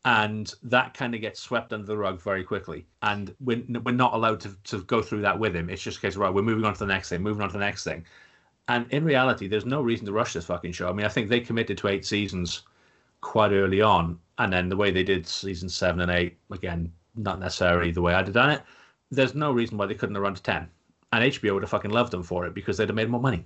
And 0.08 0.54
that 0.64 0.94
kind 0.94 1.14
of 1.14 1.20
gets 1.20 1.42
swept 1.42 1.74
under 1.74 1.86
the 1.86 1.98
rug 1.98 2.22
very 2.22 2.42
quickly. 2.42 2.86
And 3.02 3.36
we're, 3.42 3.62
we're 3.84 3.92
not 3.92 4.14
allowed 4.14 4.40
to, 4.40 4.56
to 4.64 4.82
go 4.84 5.02
through 5.02 5.20
that 5.24 5.38
with 5.38 5.54
him. 5.54 5.70
It's 5.70 5.82
just 5.82 5.98
a 5.98 6.02
case 6.02 6.16
of, 6.16 6.22
right, 6.22 6.34
we're 6.34 6.44
moving 6.44 6.64
on 6.64 6.72
to 6.72 6.80
the 6.80 6.86
next 6.86 7.10
thing, 7.10 7.22
moving 7.22 7.42
on 7.42 7.50
to 7.50 7.54
the 7.54 7.60
next 7.60 7.84
thing. 7.84 8.06
And 8.70 8.90
in 8.94 9.04
reality, 9.04 9.50
there's 9.50 9.66
no 9.66 9.82
reason 9.82 10.06
to 10.06 10.14
rush 10.14 10.32
this 10.32 10.46
fucking 10.46 10.72
show. 10.72 10.88
I 10.88 10.94
mean, 10.94 11.06
I 11.06 11.10
think 11.10 11.28
they 11.28 11.42
committed 11.42 11.78
to 11.80 11.90
eight 11.90 12.06
seasons 12.06 12.62
quite 13.20 13.52
early 13.52 13.82
on. 13.82 14.18
And 14.38 14.54
then 14.54 14.70
the 14.70 14.78
way 14.78 14.92
they 14.92 15.04
did 15.04 15.28
season 15.28 15.68
seven 15.68 16.00
and 16.00 16.12
eight, 16.12 16.38
again, 16.52 16.90
not 17.18 17.42
necessarily 17.42 17.92
the 17.92 18.02
way 18.02 18.14
I'd 18.14 18.28
have 18.28 18.34
done 18.34 18.52
it. 18.52 18.62
There's 19.12 19.36
no 19.36 19.52
reason 19.52 19.78
why 19.78 19.88
they 19.88 19.96
couldn't 19.96 20.16
have 20.16 20.24
run 20.24 20.36
to 20.36 20.42
10. 20.42 20.70
And 21.12 21.34
HBO 21.34 21.56
would 21.56 21.64
have 21.64 21.70
fucking 21.70 21.92
loved 21.92 22.12
them 22.12 22.24
for 22.24 22.46
it 22.46 22.54
because 22.54 22.78
they'd 22.78 22.88
have 22.88 22.96
made 22.96 23.10
more 23.10 23.20
money. 23.20 23.46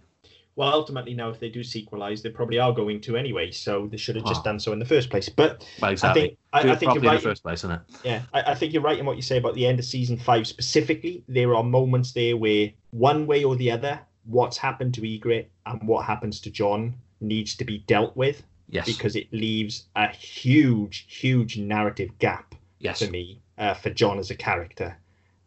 Well, 0.58 0.70
ultimately, 0.74 1.14
now 1.14 1.30
if 1.30 1.40
they 1.40 1.50
do 1.50 1.62
sequelize, 1.62 2.22
they 2.22 2.30
probably 2.30 2.60
are 2.60 2.74
going 2.74 3.00
to 3.02 3.16
anyway. 3.16 3.52
So 3.52 3.88
they 3.88 3.98
should 3.98 4.16
have 4.18 4.26
just 4.26 4.42
Oh. 4.42 4.44
done 4.44 4.60
so 4.60 4.74
in 4.74 4.80
the 4.80 4.86
first 4.86 5.10
place. 5.10 5.30
But 5.30 5.66
Well, 5.82 5.92
exactly. 5.92 6.22
I 6.22 6.26
think 6.26 6.38
I, 6.54 6.60
I 6.60 6.62
think 6.76 6.82
you're 6.82 7.02
properly 7.02 7.08
in 7.08 7.12
right. 7.14 7.22
the 7.24 7.30
first 7.30 7.44
place, 7.44 7.60
isn't 7.60 7.72
it? 7.72 7.82
Yeah, 8.04 8.22
I, 8.34 8.42
I 8.52 8.56
think 8.56 8.74
you're 8.74 8.82
right 8.82 9.00
in 9.00 9.06
what 9.06 9.16
you 9.16 9.22
say 9.22 9.38
about 9.38 9.56
the 9.56 9.66
end 9.66 9.80
of 9.80 9.86
season 9.86 10.18
five 10.18 10.46
specifically. 10.48 11.24
There 11.28 11.56
are 11.56 11.64
moments 11.64 12.12
there 12.12 12.36
where 12.38 12.72
one 12.92 13.26
way 13.28 13.44
or 13.46 13.56
the 13.56 13.72
other, 13.72 14.00
what's 14.26 14.58
happened 14.58 14.94
to 14.96 15.02
Ygritte 15.02 15.48
and 15.66 15.82
what 15.88 16.06
happens 16.06 16.40
to 16.42 16.52
Jon 16.52 16.96
needs 17.22 17.56
to 17.56 17.64
be 17.64 17.80
dealt 17.88 18.16
with 18.18 18.44
Yes. 18.70 18.86
because 18.86 19.16
it 19.16 19.28
leaves 19.34 19.86
a 19.96 20.08
huge, 20.10 21.06
huge 21.10 21.58
narrative 21.58 22.10
gap 22.20 22.56
yes. 22.80 23.04
for 23.04 23.10
me 23.12 23.40
uh, 23.58 23.74
for 23.74 23.90
Jon 23.90 24.18
as 24.20 24.32
a 24.32 24.36
character. 24.36 24.98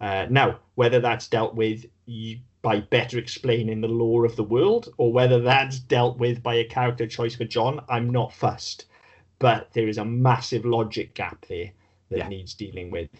Uh, 0.01 0.27
now, 0.29 0.59
whether 0.75 1.01
that's 1.01 1.27
dealt 1.29 1.55
with 1.55 1.87
y- 2.07 2.41
by 2.65 2.81
better 2.81 3.19
explaining 3.19 3.83
the 3.83 3.87
lore 3.87 4.25
of 4.25 4.35
the 4.37 4.43
world 4.43 4.89
or 4.97 5.13
whether 5.13 5.39
that's 5.39 5.79
dealt 5.79 6.19
with 6.19 6.43
by 6.43 6.55
a 6.55 6.65
character 6.65 7.07
choice 7.07 7.37
for 7.37 7.45
Jon, 7.45 7.85
I'm 7.91 8.09
not 8.09 8.33
fussed. 8.33 8.87
But 9.39 9.69
there 9.75 9.87
is 9.87 9.99
a 9.99 10.05
massive 10.05 10.65
logic 10.65 11.15
gap 11.15 11.45
there 11.47 11.71
that 12.09 12.19
Yeah. 12.19 12.29
needs 12.29 12.55
dealing 12.55 12.91
with. 12.91 13.11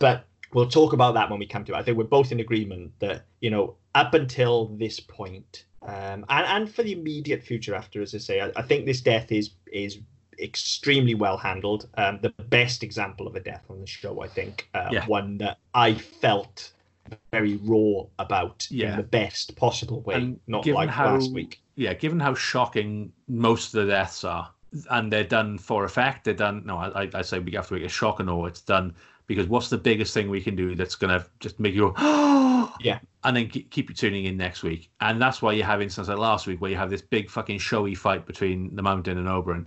But 0.00 0.26
we'll 0.52 0.68
talk 0.68 0.92
about 0.94 1.14
that 1.14 1.30
when 1.30 1.38
we 1.38 1.46
come 1.46 1.64
to 1.66 1.74
it. 1.74 1.76
I 1.76 1.82
think 1.84 1.96
we're 1.96 2.04
both 2.04 2.32
in 2.32 2.40
agreement 2.40 2.92
that, 2.98 3.24
you 3.40 3.50
know, 3.50 3.76
up 3.94 4.14
until 4.14 4.66
this 4.66 4.98
point, 4.98 5.64
um, 5.82 6.24
and, 6.28 6.46
and 6.46 6.74
for 6.74 6.82
the 6.82 6.92
immediate 6.92 7.42
future 7.44 7.76
after, 7.76 8.02
as 8.02 8.14
I 8.16 8.18
say, 8.18 8.40
I, 8.40 8.50
I 8.56 8.62
think 8.62 8.84
this 8.84 9.00
death 9.00 9.30
is 9.30 9.50
is 9.72 10.00
extremely 10.40 11.14
well 11.14 11.36
handled. 11.36 11.88
Um, 11.94 12.18
the 12.20 12.30
best 12.30 12.82
example 12.82 13.26
of 13.28 13.36
a 13.36 13.40
death 13.40 13.64
on 13.70 13.80
the 13.80 13.86
show, 13.86 14.20
I 14.22 14.28
think. 14.28 14.68
Uh, 14.74 14.88
Yeah. 14.92 15.06
One 15.06 15.38
that 15.38 15.58
I 15.74 15.94
felt 15.94 16.72
very 17.32 17.56
raw 17.62 18.04
about 18.18 18.66
Yeah. 18.70 18.90
in 18.92 18.96
the 18.96 19.02
best 19.02 19.56
possible 19.56 20.00
way, 20.02 20.14
And 20.16 20.40
not 20.46 20.66
like 20.66 20.88
how- 20.90 21.14
last 21.14 21.32
week. 21.32 21.60
yeah, 21.76 21.94
given 21.94 22.20
how 22.20 22.34
shocking 22.34 23.12
most 23.28 23.74
of 23.74 23.86
the 23.86 23.92
deaths 23.92 24.24
are, 24.24 24.50
and 24.90 25.10
they're 25.12 25.24
done 25.24 25.58
for 25.58 25.84
effect, 25.84 26.24
they're 26.24 26.34
done. 26.34 26.62
No, 26.66 26.76
I, 26.78 27.08
I 27.14 27.22
say 27.22 27.38
week 27.38 27.54
after 27.56 27.74
week, 27.74 27.84
it's 27.84 27.92
shocking 27.94 28.28
or 28.28 28.48
it's 28.48 28.60
done 28.60 28.94
because 29.26 29.46
what's 29.46 29.68
the 29.68 29.78
biggest 29.78 30.12
thing 30.14 30.28
we 30.30 30.40
can 30.40 30.56
do 30.56 30.74
that's 30.74 30.94
gonna 30.94 31.24
just 31.40 31.60
make 31.60 31.74
you 31.74 31.92
go, 31.96 32.70
Yeah. 32.80 32.98
and 33.24 33.36
then 33.36 33.48
keep, 33.48 33.74
you 33.90 33.94
tuning 33.94 34.24
in 34.24 34.36
next 34.36 34.62
week, 34.62 34.90
and 35.00 35.20
that's 35.20 35.40
why 35.42 35.52
you 35.52 35.62
have 35.62 35.80
instances 35.82 36.08
like 36.08 36.18
last 36.18 36.46
week 36.46 36.60
where 36.60 36.70
you 36.70 36.76
have 36.76 36.90
this 36.90 37.02
big 37.02 37.30
fucking 37.30 37.58
showy 37.58 37.94
fight 37.94 38.26
between 38.26 38.74
the 38.74 38.82
Mountain 38.82 39.18
and 39.18 39.26
Oberyn, 39.28 39.66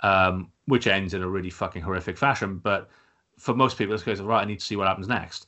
um, 0.00 0.50
which 0.66 0.86
ends 0.86 1.14
in 1.14 1.22
a 1.22 1.28
really 1.28 1.50
fucking 1.50 1.82
horrific 1.82 2.16
fashion, 2.16 2.58
but 2.58 2.88
for 3.38 3.54
most 3.54 3.76
people, 3.78 3.94
it's 3.94 4.02
goes 4.02 4.20
right. 4.20 4.42
I 4.42 4.44
need 4.44 4.60
to 4.60 4.64
see 4.64 4.76
what 4.76 4.88
happens 4.88 5.08
next. 5.08 5.46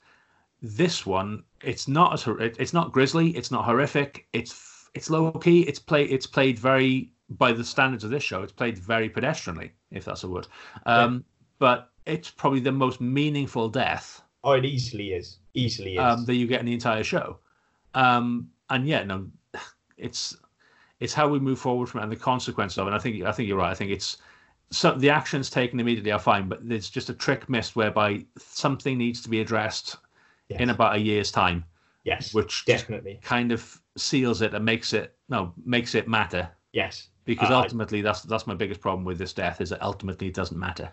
This 0.62 1.06
one, 1.06 1.44
it's 1.62 1.88
not 1.88 2.12
as 2.12 2.26
it's 2.58 2.72
not 2.72 2.92
grisly, 2.92 3.30
it's 3.30 3.50
not 3.50 3.64
horrific, 3.64 4.26
it's 4.32 4.90
it's 4.94 5.08
low 5.10 5.30
key. 5.32 5.62
It's 5.62 5.78
play 5.78 6.04
it's 6.04 6.26
played 6.26 6.58
very 6.58 7.12
by 7.30 7.52
the 7.52 7.64
standards 7.64 8.04
of 8.04 8.10
this 8.10 8.22
show. 8.22 8.42
It's 8.42 8.52
played 8.52 8.76
very 8.78 9.08
pedestrianly, 9.08 9.70
if 9.90 10.04
that's 10.04 10.24
a 10.24 10.28
word. 10.28 10.48
Um, 10.86 11.24
But 11.58 11.90
it's 12.06 12.30
probably 12.30 12.60
the 12.60 12.72
most 12.72 13.00
meaningful 13.00 13.68
death 13.68 14.22
Oh, 14.42 14.52
it 14.52 14.64
easily 14.64 15.12
is. 15.12 15.38
Easily 15.54 15.94
is. 15.94 16.00
um, 16.00 16.24
that 16.24 16.34
you 16.34 16.46
get 16.46 16.60
in 16.60 16.66
the 16.66 16.72
entire 16.72 17.04
show. 17.04 17.38
Um, 17.94 18.50
and 18.70 18.86
yeah, 18.86 19.04
no, 19.04 19.26
it's 19.96 20.36
it's 21.00 21.14
how 21.14 21.28
we 21.28 21.38
move 21.38 21.58
forward 21.58 21.88
from 21.88 22.00
it 22.00 22.04
and 22.04 22.12
the 22.12 22.16
consequence 22.16 22.76
of 22.78 22.86
it. 22.86 22.90
And 22.90 22.96
I 22.96 22.98
think 22.98 23.22
I 23.24 23.32
think 23.32 23.48
you're 23.48 23.58
right. 23.58 23.70
I 23.70 23.74
think 23.74 23.90
it's 23.90 24.18
so 24.70 24.94
the 24.94 25.10
actions 25.10 25.50
taken 25.50 25.80
immediately 25.80 26.12
are 26.12 26.18
fine, 26.18 26.48
but 26.48 26.66
there's 26.68 26.88
just 26.90 27.10
a 27.10 27.14
trick 27.14 27.48
missed 27.48 27.76
whereby 27.76 28.24
something 28.38 28.96
needs 28.96 29.20
to 29.22 29.28
be 29.28 29.40
addressed 29.40 29.96
yes. 30.50 30.60
in 30.60 30.70
about 30.70 30.96
a 30.96 30.98
year's 30.98 31.30
time, 31.30 31.64
yes, 32.04 32.34
which 32.34 32.64
definitely. 32.66 33.18
kind 33.22 33.52
of 33.52 33.80
seals 33.96 34.42
it 34.42 34.54
and 34.54 34.64
makes 34.64 34.92
it 34.92 35.16
no 35.28 35.52
makes 35.64 35.94
it 35.94 36.08
matter. 36.08 36.48
Yes. 36.72 37.08
Because 37.24 37.50
Uh, 37.50 37.54
I- 37.58 37.62
ultimately, 37.62 38.02
that's 38.02 38.22
that's 38.22 38.46
my 38.46 38.54
biggest 38.54 38.80
problem 38.80 39.04
with 39.04 39.18
this 39.18 39.32
death 39.32 39.60
is 39.60 39.70
that 39.70 39.82
ultimately 39.82 40.26
it 40.28 40.34
doesn't 40.34 40.58
matter. 40.58 40.90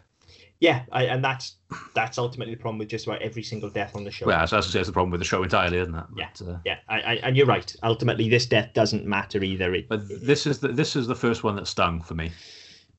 Yeah, 0.60 0.84
I, 0.92 1.04
and 1.06 1.24
that's 1.24 1.58
that's 1.94 2.18
ultimately 2.18 2.56
the 2.56 2.62
problem 2.62 2.80
with 2.80 2.90
just 2.90 3.06
about 3.06 3.22
every 3.22 3.44
single 3.44 3.70
death 3.70 3.96
on 3.96 4.04
the 4.04 4.12
show. 4.12 4.26
Well, 4.26 4.40
I 4.40 4.46
say, 4.46 4.58
it's 4.80 4.88
the 4.88 4.92
problem 4.94 5.12
with 5.12 5.22
the 5.22 5.26
show 5.26 5.44
entirely, 5.44 5.78
isn't 5.78 5.94
it? 5.94 6.04
Yeah. 6.16 6.30
But, 6.40 6.48
uh, 6.48 6.58
Yeah, 6.66 6.78
I, 6.90 7.00
I, 7.00 7.14
and 7.24 7.38
you're 7.38 7.46
right. 7.46 7.76
Ultimately, 7.84 8.28
this 8.28 8.48
death 8.48 8.74
doesn't 8.74 9.06
matter 9.06 9.44
either. 9.44 9.74
It, 9.76 9.88
but 9.88 10.02
this 10.10 10.48
is 10.48 10.60
the 10.60 10.70
this 10.70 10.96
is 10.96 11.06
the 11.06 11.16
first 11.16 11.44
one 11.44 11.56
that 11.58 11.68
stung 11.68 12.02
for 12.02 12.16
me. 12.16 12.32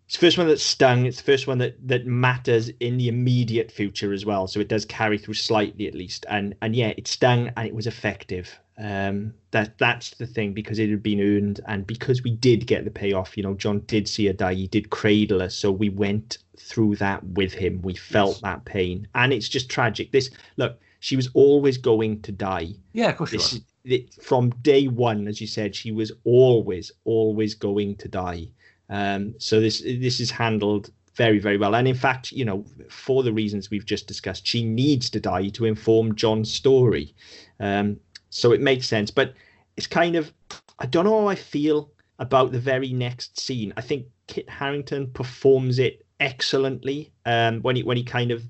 It's 0.09 0.17
the 0.17 0.27
first 0.27 0.39
one 0.39 0.49
that 0.49 0.59
stung. 0.59 1.05
It's 1.05 1.19
the 1.19 1.23
first 1.23 1.47
one 1.47 1.59
that 1.59 1.87
that 1.87 2.07
matters 2.07 2.71
in 2.81 2.97
the 2.97 3.09
immediate 3.09 3.71
future 3.71 4.15
as 4.15 4.25
well. 4.25 4.47
So 4.47 4.59
it 4.59 4.69
does 4.69 4.87
carry 4.87 5.19
through 5.19 5.35
slightly 5.35 5.87
at 5.87 5.95
least. 5.95 6.25
And 6.31 6.55
and 6.63 6.75
yeah, 6.75 6.95
it 6.97 7.07
stung 7.07 7.51
and 7.59 7.69
it 7.69 7.75
was 7.75 7.87
effective. 7.87 8.59
Um, 8.79 9.35
that 9.51 9.77
that's 9.77 10.15
the 10.15 10.27
thing 10.27 10.55
because 10.55 10.79
it 10.79 10.89
had 10.89 11.03
been 11.03 11.21
earned 11.21 11.61
and 11.67 11.87
because 11.87 12.23
we 12.23 12.31
did 12.31 12.67
get 12.67 12.87
the 12.87 12.91
payoff. 12.91 13.37
You 13.37 13.43
know, 13.43 13.53
Jon 13.53 13.81
did 13.81 14.09
see 14.09 14.25
her 14.29 14.33
die. 14.33 14.55
He 14.55 14.67
did 14.67 14.89
cradle 14.89 15.41
her, 15.41 15.51
so 15.51 15.71
we 15.71 15.91
went 15.91 16.39
through 16.57 16.97
that 16.97 17.23
with 17.23 17.53
him. 17.53 17.83
We 17.83 17.93
felt 17.95 18.37
Yes. 18.37 18.41
that 18.41 18.65
pain, 18.65 19.09
and 19.15 19.31
it's 19.31 19.49
just 19.49 19.69
tragic. 19.69 20.11
This 20.11 20.31
look, 20.57 20.81
she 21.01 21.17
was 21.17 21.29
always 21.35 21.77
going 21.77 22.23
to 22.23 22.33
die. 22.33 22.73
Yeah, 22.95 23.11
of 23.11 23.19
course 23.19 23.33
this 23.33 23.61
it, 23.85 24.15
from 24.23 24.51
day 24.63 24.87
one, 24.89 25.29
as 25.29 25.41
you 25.41 25.47
said, 25.47 25.75
she 25.75 25.93
was 25.93 26.13
always, 26.25 26.93
always 27.05 27.55
going 27.55 27.97
to 27.97 28.09
die. 28.09 28.49
Um, 28.91 29.35
so 29.39 29.61
this 29.61 29.81
this 29.81 30.21
is 30.21 30.31
handled 30.31 30.91
very, 31.19 31.41
very 31.41 31.59
well. 31.59 31.75
And 31.75 31.89
in 31.89 31.97
fact, 31.97 32.31
you 32.31 32.45
know, 32.45 32.65
for 32.89 33.23
the 33.23 33.33
reasons 33.33 33.71
we've 33.71 33.85
just 33.85 34.07
discussed, 34.07 34.47
she 34.47 34.65
needs 34.65 35.11
to 35.11 35.21
die 35.21 35.49
to 35.49 35.65
inform 35.65 36.15
Jon's 36.15 36.51
story. 36.51 37.13
Um, 37.59 37.99
so 38.31 38.53
it 38.53 38.61
makes 38.61 38.87
sense. 38.87 39.11
But 39.11 39.35
it's 39.77 39.89
kind 39.89 40.15
of, 40.15 40.33
I 40.79 40.87
don't 40.87 41.05
know 41.05 41.21
how 41.21 41.29
I 41.29 41.35
feel 41.35 41.91
about 42.21 42.53
the 42.53 42.61
very 42.61 42.93
next 42.93 43.39
scene. 43.39 43.73
I 43.77 43.81
think 43.81 44.07
Kit 44.29 44.49
Harington 44.49 45.09
performs 45.09 45.81
it 45.81 46.07
excellently 46.21 47.13
um, 47.27 47.61
when 47.63 47.77
he 47.77 47.83
when 47.83 47.97
he 47.97 48.05
kind 48.05 48.31
of 48.31 48.43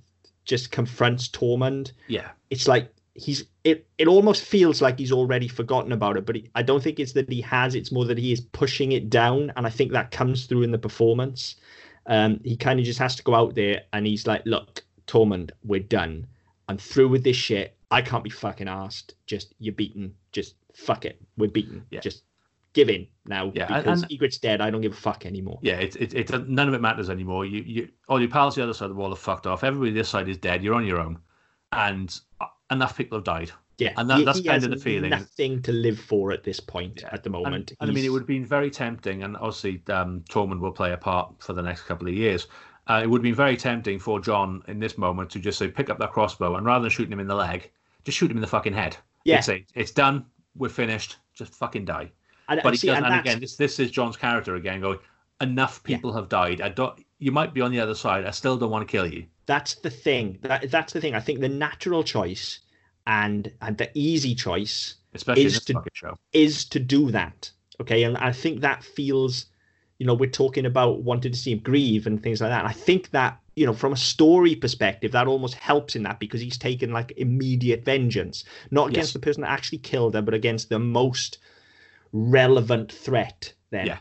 just 0.44 0.70
confronts 0.70 1.28
Tormund 1.28 1.92
Yeah, 2.06 2.30
it's 2.50 2.66
like 2.66 2.92
he's 3.14 3.44
it 3.68 3.86
it 3.98 4.08
almost 4.08 4.42
feels 4.44 4.80
like 4.80 4.98
he's 4.98 5.12
already 5.12 5.48
forgotten 5.48 5.92
about 5.92 6.16
it 6.16 6.24
but 6.26 6.36
he, 6.36 6.42
i 6.54 6.62
don't 6.62 6.82
think 6.82 6.98
it's 7.00 7.12
that 7.12 7.30
he 7.30 7.40
has 7.40 7.74
it's 7.74 7.92
more 7.92 8.04
that 8.04 8.18
he 8.18 8.30
is 8.32 8.40
pushing 8.40 8.92
it 8.92 9.10
down 9.10 9.52
and 9.56 9.66
i 9.66 9.70
think 9.70 9.92
that 9.92 10.10
comes 10.10 10.46
through 10.46 10.62
in 10.62 10.70
the 10.70 10.78
performance 10.88 11.56
um 12.06 12.40
he 12.44 12.56
kind 12.56 12.78
of 12.80 12.84
just 12.86 12.98
has 12.98 13.14
to 13.16 13.22
go 13.22 13.34
out 13.34 13.54
there 13.54 13.82
and 13.92 14.06
he's 14.06 14.26
like 14.26 14.42
look 14.46 14.82
tormund 15.06 15.50
we're 15.64 15.80
done 15.80 16.26
i'm 16.68 16.78
through 16.78 17.08
with 17.08 17.24
this 17.24 17.36
shit 17.36 17.76
i 17.90 18.00
can't 18.02 18.24
be 18.24 18.30
fucking 18.30 18.68
asked 18.68 19.14
just 19.26 19.54
you're 19.58 19.74
beaten 19.74 20.14
just 20.32 20.54
fuck 20.74 21.04
it 21.04 21.20
we're 21.36 21.50
beaten 21.50 21.84
Yeah. 21.90 22.00
just 22.00 22.22
give 22.74 22.90
in 22.90 23.06
now 23.26 23.50
Yeah, 23.54 23.66
because 23.78 24.02
and- 24.02 24.10
ygritte's 24.12 24.38
dead 24.38 24.60
i 24.60 24.70
don't 24.70 24.82
give 24.82 24.92
a 24.92 25.02
fuck 25.08 25.26
anymore 25.26 25.58
yeah. 25.62 25.78
It, 25.86 25.96
it, 25.96 26.14
it 26.14 26.48
none 26.48 26.68
of 26.68 26.74
it 26.74 26.80
matters 26.80 27.10
anymore. 27.10 27.44
You 27.46 27.62
you 27.62 27.88
all 28.08 28.20
your 28.20 28.30
pals 28.30 28.54
the 28.54 28.62
other 28.62 28.74
side 28.74 28.84
of 28.90 28.90
the 28.96 29.00
wall 29.00 29.12
are 29.12 29.16
fucked 29.16 29.46
off. 29.46 29.64
Everybody 29.64 29.90
this 29.90 30.08
side 30.08 30.28
is 30.28 30.36
dead. 30.38 30.62
You're 30.62 30.74
on 30.74 30.84
your 30.86 31.00
own, 31.00 31.18
and 31.72 32.08
uh, 32.40 32.46
enough 32.70 32.96
people 32.96 33.16
have 33.18 33.24
died. 33.24 33.50
yeah 33.78 33.92
and 33.96 34.10
that- 34.10 34.18
he- 34.18 34.24
that's 34.24 34.38
he 34.38 34.44
kind 34.44 34.64
of 34.64 34.70
the 34.70 34.76
feeling. 34.76 35.10
nothing 35.10 35.62
to 35.62 35.72
live 35.72 35.98
for 35.98 36.32
at 36.32 36.42
this 36.44 36.58
point 36.60 37.00
Yeah. 37.02 37.10
at 37.12 37.22
the 37.22 37.30
moment 37.30 37.72
and 37.80 37.90
I 37.90 37.94
mean, 37.94 38.04
it 38.04 38.08
would 38.10 38.22
have 38.22 38.26
been 38.26 38.44
very 38.44 38.70
tempting, 38.70 39.22
and 39.22 39.36
obviously 39.36 39.82
um, 39.88 40.24
Tormund 40.28 40.60
will 40.60 40.72
play 40.72 40.92
a 40.92 40.96
part 40.96 41.32
for 41.40 41.52
the 41.52 41.62
next 41.62 41.82
couple 41.82 42.08
of 42.08 42.14
years. 42.14 42.46
Uh, 42.88 43.00
it 43.02 43.06
would 43.08 43.18
have 43.18 43.22
been 43.30 43.34
very 43.34 43.56
tempting 43.56 43.98
for 43.98 44.18
Jon 44.18 44.62
in 44.66 44.78
this 44.80 44.96
moment 44.98 45.28
to 45.30 45.38
just 45.38 45.58
say, 45.58 45.68
pick 45.68 45.90
up 45.90 45.98
that 45.98 46.10
crossbow, 46.12 46.56
and 46.56 46.64
rather 46.66 46.82
than 46.82 46.90
shooting 46.90 47.12
him 47.12 47.20
in 47.20 47.26
the 47.28 47.34
leg, 47.34 47.70
just 48.04 48.16
shoot 48.18 48.30
him 48.30 48.36
in 48.38 48.40
the 48.40 48.46
fucking 48.46 48.72
head. 48.72 48.96
Yeah. 49.24 49.40
Say, 49.40 49.66
it's 49.74 49.90
done, 49.92 50.24
we're 50.56 50.70
finished, 50.70 51.16
just 51.34 51.54
fucking 51.54 51.84
die. 51.84 52.10
and, 52.48 52.60
But 52.62 52.70
and 52.70 52.78
see, 52.80 52.88
and 52.88 53.04
and 53.04 53.20
again, 53.20 53.40
this 53.40 53.56
this 53.56 53.78
is 53.78 53.90
Jon's 53.90 54.16
character 54.16 54.54
again 54.56 54.80
going. 54.80 54.98
Enough 55.42 55.82
Yeah. 55.86 55.96
people 55.96 56.12
have 56.14 56.28
died. 56.30 56.60
I 56.62 56.70
don't. 56.70 56.98
You 57.18 57.30
might 57.30 57.52
be 57.54 57.60
on 57.60 57.70
the 57.70 57.78
other 57.80 57.94
side. 57.94 58.24
I 58.24 58.30
still 58.32 58.56
don't 58.56 58.70
want 58.70 58.88
to 58.88 58.90
kill 58.90 59.06
you. 59.06 59.26
That's 59.48 59.74
the 59.86 59.90
thing 59.90 60.38
that 60.42 60.70
that's 60.70 60.92
the 60.92 61.00
thing 61.00 61.14
i 61.14 61.20
think 61.26 61.40
the 61.40 61.48
natural 61.48 62.02
choice 62.04 62.60
and 63.06 63.50
and 63.62 63.76
the 63.78 63.90
easy 63.94 64.34
choice 64.34 64.94
Especially 65.14 65.44
Is 65.46 65.64
to- 65.64 65.82
show. 65.94 66.14
is 66.34 66.64
to 66.66 66.78
do 66.78 67.10
that 67.10 67.50
okay 67.80 68.00
and 68.04 68.16
i 68.18 68.30
think 68.42 68.60
that 68.60 68.84
feels 68.84 69.46
you 69.98 70.06
know 70.06 70.14
we're 70.14 70.30
talking 70.44 70.66
about 70.66 71.02
wanting 71.02 71.32
to 71.32 71.38
see 71.38 71.52
him 71.52 71.60
grieve 71.70 72.06
and 72.06 72.22
things 72.22 72.40
like 72.42 72.50
that 72.50 72.66
i 72.66 72.72
think 72.72 73.10
that 73.10 73.32
you 73.56 73.64
know 73.66 73.72
from 73.72 73.92
a 73.94 73.96
story 74.14 74.54
perspective 74.54 75.10
that 75.12 75.26
almost 75.26 75.54
helps 75.54 75.96
in 75.96 76.02
that 76.04 76.20
because 76.20 76.40
he's 76.42 76.58
taken 76.58 76.92
like 76.92 77.10
immediate 77.16 77.84
vengeance 77.84 78.44
not 78.70 78.90
against 78.90 79.08
Yes. 79.08 79.12
the 79.14 79.18
person 79.26 79.40
that 79.42 79.50
actually 79.50 79.78
killed 79.78 80.14
her 80.14 80.22
but 80.22 80.34
against 80.34 80.68
the 80.68 80.78
most 80.78 81.38
relevant 82.12 82.92
threat 82.92 83.52
then 83.70 83.86
Yeah. 83.86 83.98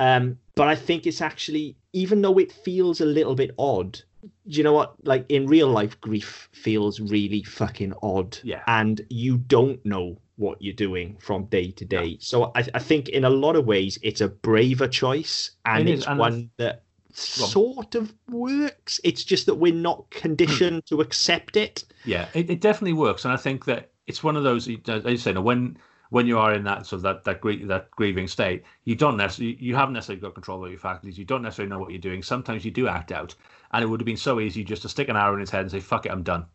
um 0.00 0.38
but 0.54 0.68
i 0.68 0.74
think 0.76 1.06
it's 1.06 1.20
actually 1.20 1.76
even 1.92 2.22
though 2.22 2.38
it 2.38 2.52
feels 2.52 3.00
a 3.00 3.04
little 3.06 3.34
bit 3.34 3.50
odd 3.58 4.00
you 4.44 4.62
know 4.62 4.72
what? 4.72 4.94
Like 5.04 5.26
in 5.28 5.46
real 5.46 5.68
life, 5.68 6.00
grief 6.00 6.48
feels 6.52 7.00
really 7.00 7.42
fucking 7.42 7.94
odd. 8.02 8.38
Yeah. 8.42 8.62
And 8.66 9.00
you 9.08 9.38
don't 9.38 9.84
know 9.84 10.18
what 10.36 10.60
you're 10.60 10.74
doing 10.74 11.16
from 11.20 11.44
day 11.46 11.70
to 11.70 11.84
day. 11.84 12.18
So 12.20 12.50
I, 12.54 12.66
I 12.74 12.78
think 12.78 13.08
in 13.08 13.24
a 13.24 13.30
lot 13.30 13.56
of 13.56 13.66
ways 13.66 13.98
it's 14.02 14.20
a 14.20 14.28
braver 14.28 14.88
choice 14.88 15.52
and 15.64 15.88
It 15.88 15.92
it's 15.92 16.06
and 16.06 16.18
one 16.18 16.50
that 16.56 16.82
sort 17.12 17.94
of 17.94 18.12
works. 18.28 19.00
It's 19.04 19.24
just 19.24 19.46
that 19.46 19.54
we're 19.54 19.74
not 19.74 20.10
conditioned 20.10 20.86
to 20.86 21.00
accept 21.00 21.56
it. 21.56 21.84
Yeah, 22.04 22.28
it, 22.34 22.50
it 22.50 22.60
definitely 22.60 22.94
works, 22.94 23.24
and 23.24 23.32
I 23.32 23.36
think 23.36 23.64
that 23.66 23.90
it's 24.06 24.22
one 24.22 24.36
of 24.36 24.42
those. 24.42 24.68
As 24.88 25.04
you 25.04 25.16
say, 25.16 25.32
when 25.34 25.78
when 26.10 26.26
you 26.26 26.38
are 26.38 26.52
in 26.54 26.64
that 26.64 26.86
sort 26.86 26.98
of 26.98 27.02
that 27.02 27.24
that, 27.24 27.40
grie- 27.40 27.64
that 27.64 27.90
grieving 27.92 28.28
state, 28.28 28.62
you 28.84 28.94
don't 28.94 29.16
necessarily 29.16 29.56
you 29.60 29.74
haven't 29.74 29.94
necessarily 29.94 30.20
got 30.20 30.34
control 30.34 30.60
over 30.60 30.68
your 30.70 30.78
faculties. 30.78 31.18
You 31.18 31.24
don't 31.24 31.42
necessarily 31.42 31.70
know 31.70 31.78
what 31.78 31.90
you're 31.90 31.98
doing. 32.00 32.22
Sometimes 32.22 32.64
you 32.64 32.70
do 32.70 32.88
act 32.88 33.12
out, 33.12 33.34
and 33.72 33.82
it 33.82 33.86
would 33.86 34.00
have 34.00 34.06
been 34.06 34.16
so 34.16 34.40
easy 34.40 34.62
just 34.64 34.82
to 34.82 34.88
stick 34.88 35.08
an 35.08 35.16
arrow 35.16 35.34
in 35.34 35.40
his 35.40 35.50
head 35.50 35.62
and 35.62 35.70
say, 35.70 35.80
"Fuck 35.80 36.06
it, 36.06 36.12
I'm 36.12 36.22
done." 36.22 36.46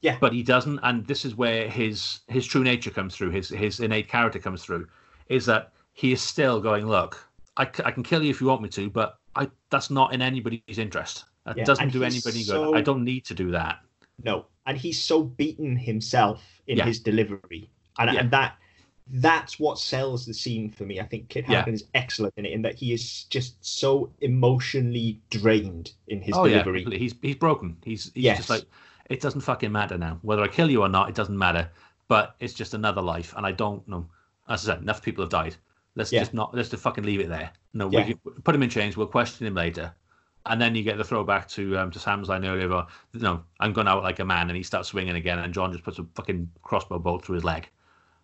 Yeah. 0.00 0.16
But 0.20 0.32
he 0.32 0.42
doesn't, 0.44 0.78
and 0.84 1.04
this 1.06 1.24
is 1.24 1.34
where 1.34 1.68
his 1.68 2.20
his 2.28 2.46
true 2.46 2.62
nature 2.62 2.90
comes 2.90 3.16
through. 3.16 3.30
His 3.30 3.48
his 3.48 3.80
innate 3.80 4.08
character 4.08 4.38
comes 4.38 4.62
through, 4.64 4.86
is 5.28 5.44
that 5.46 5.72
he 5.92 6.12
is 6.12 6.20
still 6.22 6.60
going. 6.60 6.86
Look, 6.86 7.18
I, 7.56 7.64
c- 7.64 7.82
I 7.84 7.90
can 7.90 8.02
kill 8.04 8.22
you 8.22 8.30
if 8.30 8.40
you 8.40 8.46
want 8.46 8.62
me 8.62 8.68
to, 8.70 8.88
but 8.90 9.18
I 9.34 9.48
that's 9.70 9.90
not 9.90 10.12
in 10.14 10.22
anybody's 10.22 10.78
interest. 10.78 11.24
That 11.46 11.56
Yeah, 11.56 11.64
doesn't 11.64 11.82
and 11.84 11.92
do 11.92 12.04
anybody 12.04 12.42
so- 12.42 12.72
good. 12.72 12.78
I 12.78 12.82
don't 12.82 13.04
need 13.04 13.24
to 13.26 13.34
do 13.34 13.50
that. 13.52 13.78
No. 14.22 14.46
And 14.66 14.76
he's 14.76 15.02
so 15.02 15.22
beaten 15.22 15.76
himself 15.76 16.44
in 16.66 16.76
Yeah. 16.78 16.84
his 16.84 17.00
delivery. 17.00 17.70
And, 17.98 18.12
Yeah. 18.12 18.20
and 18.20 18.30
that 18.32 18.56
that's 19.10 19.58
what 19.58 19.78
sells 19.78 20.26
the 20.26 20.34
scene 20.34 20.70
for 20.70 20.84
me. 20.84 21.00
I 21.00 21.04
think 21.04 21.28
Kit 21.28 21.44
Yeah. 21.44 21.62
Harington 21.62 21.74
is 21.74 21.84
excellent 21.94 22.34
in 22.36 22.44
it, 22.46 22.52
in 22.52 22.62
that 22.62 22.74
he 22.74 22.92
is 22.92 23.24
just 23.24 23.56
so 23.64 24.10
emotionally 24.20 25.20
drained 25.30 25.92
in 26.08 26.20
his 26.20 26.34
oh 26.36 26.46
delivery. 26.48 26.84
yeah, 26.88 26.98
he's 26.98 27.14
he's 27.22 27.36
broken. 27.36 27.76
He's 27.84 28.12
he's 28.14 28.24
Yes. 28.24 28.36
just 28.38 28.50
like 28.50 28.64
it 29.10 29.20
doesn't 29.20 29.40
fucking 29.40 29.72
matter 29.72 29.96
now 29.96 30.18
whether 30.22 30.42
I 30.42 30.48
kill 30.48 30.70
you 30.70 30.82
or 30.82 30.88
not. 30.88 31.08
It 31.08 31.14
doesn't 31.14 31.36
matter. 31.38 31.70
But 32.08 32.36
it's 32.40 32.54
just 32.54 32.72
another 32.72 33.02
life, 33.02 33.34
and 33.36 33.44
I 33.44 33.52
don't 33.52 33.86
know. 33.86 34.06
As 34.48 34.66
I 34.66 34.72
said, 34.74 34.82
enough 34.82 35.02
people 35.02 35.22
have 35.22 35.30
died. 35.30 35.56
Let's 35.94 36.10
Yeah. 36.10 36.20
just 36.20 36.32
not 36.32 36.54
let's 36.54 36.70
just 36.70 36.82
fucking 36.82 37.04
leave 37.04 37.20
it 37.20 37.28
there. 37.28 37.50
No, 37.74 37.90
Yeah. 37.90 38.06
we 38.06 38.14
put 38.44 38.54
him 38.54 38.62
in 38.62 38.70
chains. 38.70 38.96
We'll 38.96 39.08
question 39.08 39.46
him 39.46 39.54
later, 39.54 39.94
and 40.46 40.58
then 40.60 40.74
you 40.74 40.82
get 40.82 40.96
the 40.96 41.04
throwback 41.04 41.48
to 41.50 41.76
um, 41.78 41.90
to 41.90 41.98
Sam's 41.98 42.28
line 42.30 42.46
earlier. 42.46 42.64
About, 42.66 42.88
no, 43.12 43.42
I'm 43.60 43.74
going 43.74 43.88
out 43.88 44.02
like 44.02 44.20
a 44.20 44.24
man, 44.24 44.48
and 44.48 44.56
he 44.56 44.62
starts 44.62 44.88
swinging 44.88 45.16
again, 45.16 45.38
and 45.38 45.52
Jon 45.52 45.70
just 45.72 45.84
puts 45.84 45.98
a 45.98 46.06
fucking 46.14 46.50
crossbow 46.62 46.98
bolt 46.98 47.24
through 47.24 47.34
his 47.34 47.44
leg. 47.44 47.68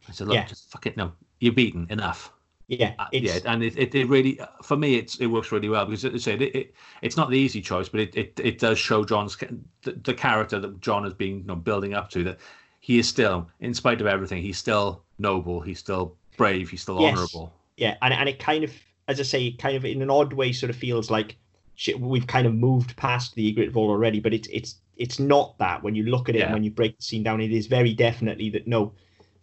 I 0.08 0.12
said, 0.12 0.28
look, 0.28 0.36
Yeah. 0.36 0.46
just 0.46 0.70
fucking 0.70 0.94
no, 0.96 1.12
you're 1.40 1.52
beaten 1.52 1.86
enough. 1.90 2.32
Yeah, 2.66 2.94
Uh, 2.98 3.06
it's, 3.12 3.44
yeah, 3.44 3.52
and 3.52 3.62
it, 3.62 3.76
it, 3.76 3.94
it 3.94 4.08
really 4.08 4.40
for 4.62 4.76
me 4.76 4.94
it's 4.94 5.16
it 5.16 5.26
works 5.26 5.52
really 5.52 5.68
well 5.68 5.84
because 5.84 6.04
as 6.04 6.14
I 6.14 6.18
said 6.18 6.40
it, 6.42 6.54
it 6.56 6.74
it's 7.02 7.16
not 7.16 7.28
the 7.28 7.38
easy 7.38 7.60
choice, 7.60 7.88
but 7.90 8.00
it, 8.00 8.16
it, 8.16 8.40
it 8.42 8.58
does 8.58 8.78
show 8.78 9.04
Jon's 9.04 9.36
the, 9.36 9.92
the 9.92 10.14
character 10.14 10.58
that 10.60 10.80
Jon 10.80 11.04
has 11.04 11.12
been 11.12 11.38
you 11.38 11.44
know, 11.44 11.56
building 11.56 11.92
up 11.94 12.08
to 12.10 12.24
that 12.24 12.38
he 12.80 12.98
is 12.98 13.08
still, 13.08 13.48
in 13.60 13.74
spite 13.74 14.00
of 14.00 14.06
everything, 14.06 14.42
he's 14.42 14.58
still 14.58 15.02
noble, 15.18 15.60
he's 15.60 15.78
still 15.78 16.16
brave, 16.36 16.70
he's 16.70 16.82
still 16.82 16.98
Yes. 16.98 17.14
honourable. 17.16 17.52
yeah, 17.76 17.96
and 18.02 18.14
and 18.14 18.28
it 18.28 18.38
kind 18.38 18.64
of, 18.64 18.72
as 19.08 19.20
I 19.20 19.24
say, 19.24 19.52
kind 19.52 19.76
of 19.76 19.84
in 19.84 20.02
an 20.02 20.10
odd 20.10 20.32
way, 20.32 20.52
sort 20.52 20.70
of 20.70 20.76
feels 20.76 21.10
like 21.10 21.36
shit, 21.74 21.98
we've 22.00 22.26
kind 22.26 22.46
of 22.46 22.54
moved 22.54 22.96
past 22.96 23.34
the 23.34 23.52
Ygritte 23.52 23.72
Vol 23.72 23.90
already, 23.90 24.20
but 24.20 24.32
it's 24.34 24.48
it's 24.48 24.76
it's 24.96 25.18
not 25.18 25.58
that 25.58 25.82
when 25.82 25.94
you 25.94 26.04
look 26.04 26.28
at 26.28 26.36
it 26.36 26.44
and 26.44 26.52
when 26.52 26.62
you 26.64 26.70
break 26.70 26.96
the 26.96 27.02
scene 27.02 27.22
down, 27.24 27.40
it 27.40 27.52
is 27.52 27.66
very 27.66 27.92
definitely 27.94 28.48
that 28.50 28.66
no, 28.68 28.92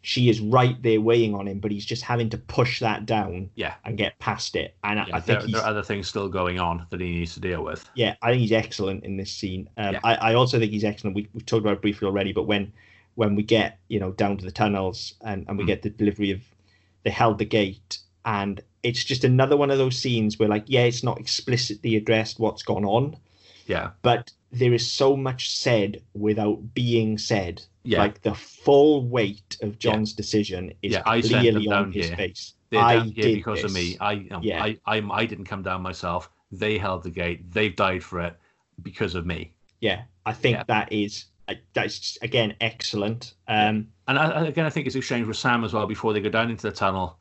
she 0.03 0.29
is 0.29 0.39
right 0.41 0.81
there 0.81 0.99
weighing 0.99 1.35
on 1.35 1.47
him, 1.47 1.59
but 1.59 1.71
he's 1.71 1.85
just 1.85 2.01
having 2.03 2.29
to 2.31 2.37
push 2.37 2.79
that 2.79 3.05
down 3.05 3.49
Yeah, 3.55 3.75
and 3.85 3.97
get 3.97 4.17
past 4.19 4.55
it. 4.55 4.75
And 4.83 4.99
I, 4.99 5.05
yeah 5.07 5.15
I 5.17 5.19
there, 5.19 5.35
think 5.37 5.41
he's 5.47 5.55
there 5.55 5.61
are 5.63 5.69
other 5.69 5.83
things 5.83 6.07
still 6.07 6.27
going 6.27 6.59
on 6.59 6.87
that 6.89 6.99
he 6.99 7.11
needs 7.11 7.33
to 7.35 7.39
deal 7.39 7.63
with. 7.63 7.87
yeah, 7.93 8.15
I 8.21 8.31
think 8.31 8.41
he's 8.41 8.51
excellent 8.51 9.03
in 9.03 9.17
this 9.17 9.31
scene. 9.31 9.69
Um, 9.77 9.93
Yeah. 9.93 9.99
I, 10.03 10.15
I 10.15 10.33
also 10.33 10.57
think 10.59 10.71
he's 10.71 10.83
excellent. 10.83 11.15
We, 11.15 11.27
we've 11.33 11.45
talked 11.45 11.61
about 11.61 11.73
it 11.73 11.81
briefly 11.81 12.07
already, 12.07 12.33
but 12.33 12.43
when 12.43 12.73
when 13.15 13.35
we 13.35 13.43
get 13.43 13.77
you 13.89 13.99
know 13.99 14.11
down 14.13 14.37
to 14.37 14.45
the 14.45 14.51
tunnels 14.51 15.13
and, 15.21 15.45
and 15.47 15.57
we 15.57 15.63
Mm. 15.65 15.67
get 15.67 15.81
the 15.83 15.89
delivery 15.89 16.31
of 16.31 16.41
they 17.03 17.11
held 17.11 17.37
the 17.37 17.45
gate, 17.45 17.99
and 18.25 18.61
it's 18.83 19.03
just 19.03 19.23
another 19.23 19.55
one 19.57 19.69
of 19.69 19.77
those 19.77 19.97
scenes 19.97 20.39
where 20.39 20.49
like 20.49 20.63
yeah, 20.67 20.81
it's 20.83 21.03
not 21.03 21.19
explicitly 21.19 21.95
addressed 21.95 22.39
what's 22.39 22.63
gone 22.63 22.85
on, 22.85 23.17
Yeah, 23.67 23.91
but 24.01 24.31
there 24.51 24.73
is 24.73 24.89
so 24.89 25.15
much 25.15 25.55
said 25.55 26.01
without 26.13 26.73
being 26.73 27.17
said. 27.17 27.61
yeah, 27.83 27.99
Like 27.99 28.21
the 28.21 28.35
full 28.35 29.07
weight 29.07 29.57
of 29.61 29.79
Jon's 29.79 30.13
decision 30.13 30.73
is 30.81 30.93
Yeah, 30.93 31.03
I 31.05 31.21
clearly 31.21 31.67
on 31.67 31.91
his 31.91 32.07
here. 32.07 32.15
face. 32.17 32.53
they're 32.69 32.81
I 32.81 32.95
down 32.97 33.11
here 33.11 33.35
because 33.35 33.63
of 33.63 33.73
me. 33.73 33.97
I, 33.99 34.15
know, 34.15 34.39
Yeah. 34.41 34.63
I, 34.63 34.77
I, 34.85 35.01
I 35.11 35.25
didn't 35.25 35.45
come 35.45 35.63
down 35.63 35.81
myself. 35.81 36.29
They 36.51 36.77
held 36.77 37.03
the 37.03 37.09
gate. 37.11 37.49
They've 37.51 37.75
died 37.75 38.03
for 38.03 38.19
it 38.19 38.35
because 38.83 39.15
of 39.15 39.25
me. 39.25 39.53
Yeah, 39.79 40.03
I 40.25 40.33
think 40.33 40.57
Yeah. 40.57 40.63
that 40.67 40.91
is 40.91 41.25
uh, 41.47 41.55
that's 41.73 42.17
again 42.21 42.53
excellent. 42.61 43.33
Um, 43.47 43.87
And 44.07 44.19
I, 44.19 44.47
again, 44.47 44.65
I 44.65 44.69
think 44.69 44.85
it's 44.85 44.95
exchanged 44.95 45.27
with 45.27 45.37
Sam 45.37 45.63
as 45.63 45.73
well 45.73 45.87
before 45.87 46.13
they 46.13 46.19
go 46.21 46.29
down 46.29 46.49
into 46.51 46.63
the 46.63 46.71
tunnel, 46.73 47.17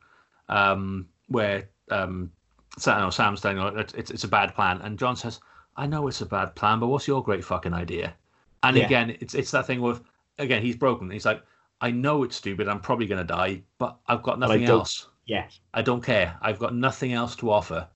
um, 0.49 1.07
where 1.27 1.69
um, 1.89 2.31
Sam, 2.77 3.01
no, 3.01 3.09
Sam's 3.09 3.41
saying 3.41 3.57
it's 3.57 4.11
it's 4.11 4.23
a 4.23 4.27
bad 4.27 4.53
plan, 4.53 4.79
and 4.81 4.99
Jon 4.99 5.15
says, 5.15 5.39
"I 5.77 5.87
know 5.87 6.07
it's 6.07 6.21
a 6.21 6.25
bad 6.25 6.55
plan, 6.55 6.79
but 6.79 6.87
what's 6.87 7.07
your 7.07 7.23
great 7.23 7.43
fucking 7.43 7.73
idea?" 7.73 8.13
And 8.63 8.77
Yeah. 8.77 8.85
again, 8.85 9.17
it's 9.19 9.33
it's 9.33 9.51
that 9.51 9.65
thing 9.67 9.81
with 9.81 10.01
again 10.37 10.61
he's 10.61 10.75
broken. 10.75 11.09
He's 11.09 11.25
like, 11.25 11.43
"I 11.81 11.91
know 11.91 12.23
it's 12.23 12.35
stupid. 12.35 12.67
I'm 12.67 12.79
probably 12.81 13.07
going 13.07 13.21
to 13.25 13.33
die, 13.33 13.63
but 13.77 13.97
I've 14.07 14.23
got 14.23 14.39
nothing 14.39 14.65
else. 14.65 15.07
yeah, 15.25 15.47
I 15.73 15.81
don't 15.81 16.03
care. 16.03 16.37
I've 16.41 16.59
got 16.59 16.75
nothing 16.75 17.13
else 17.13 17.35
to 17.37 17.51
offer. 17.51 17.87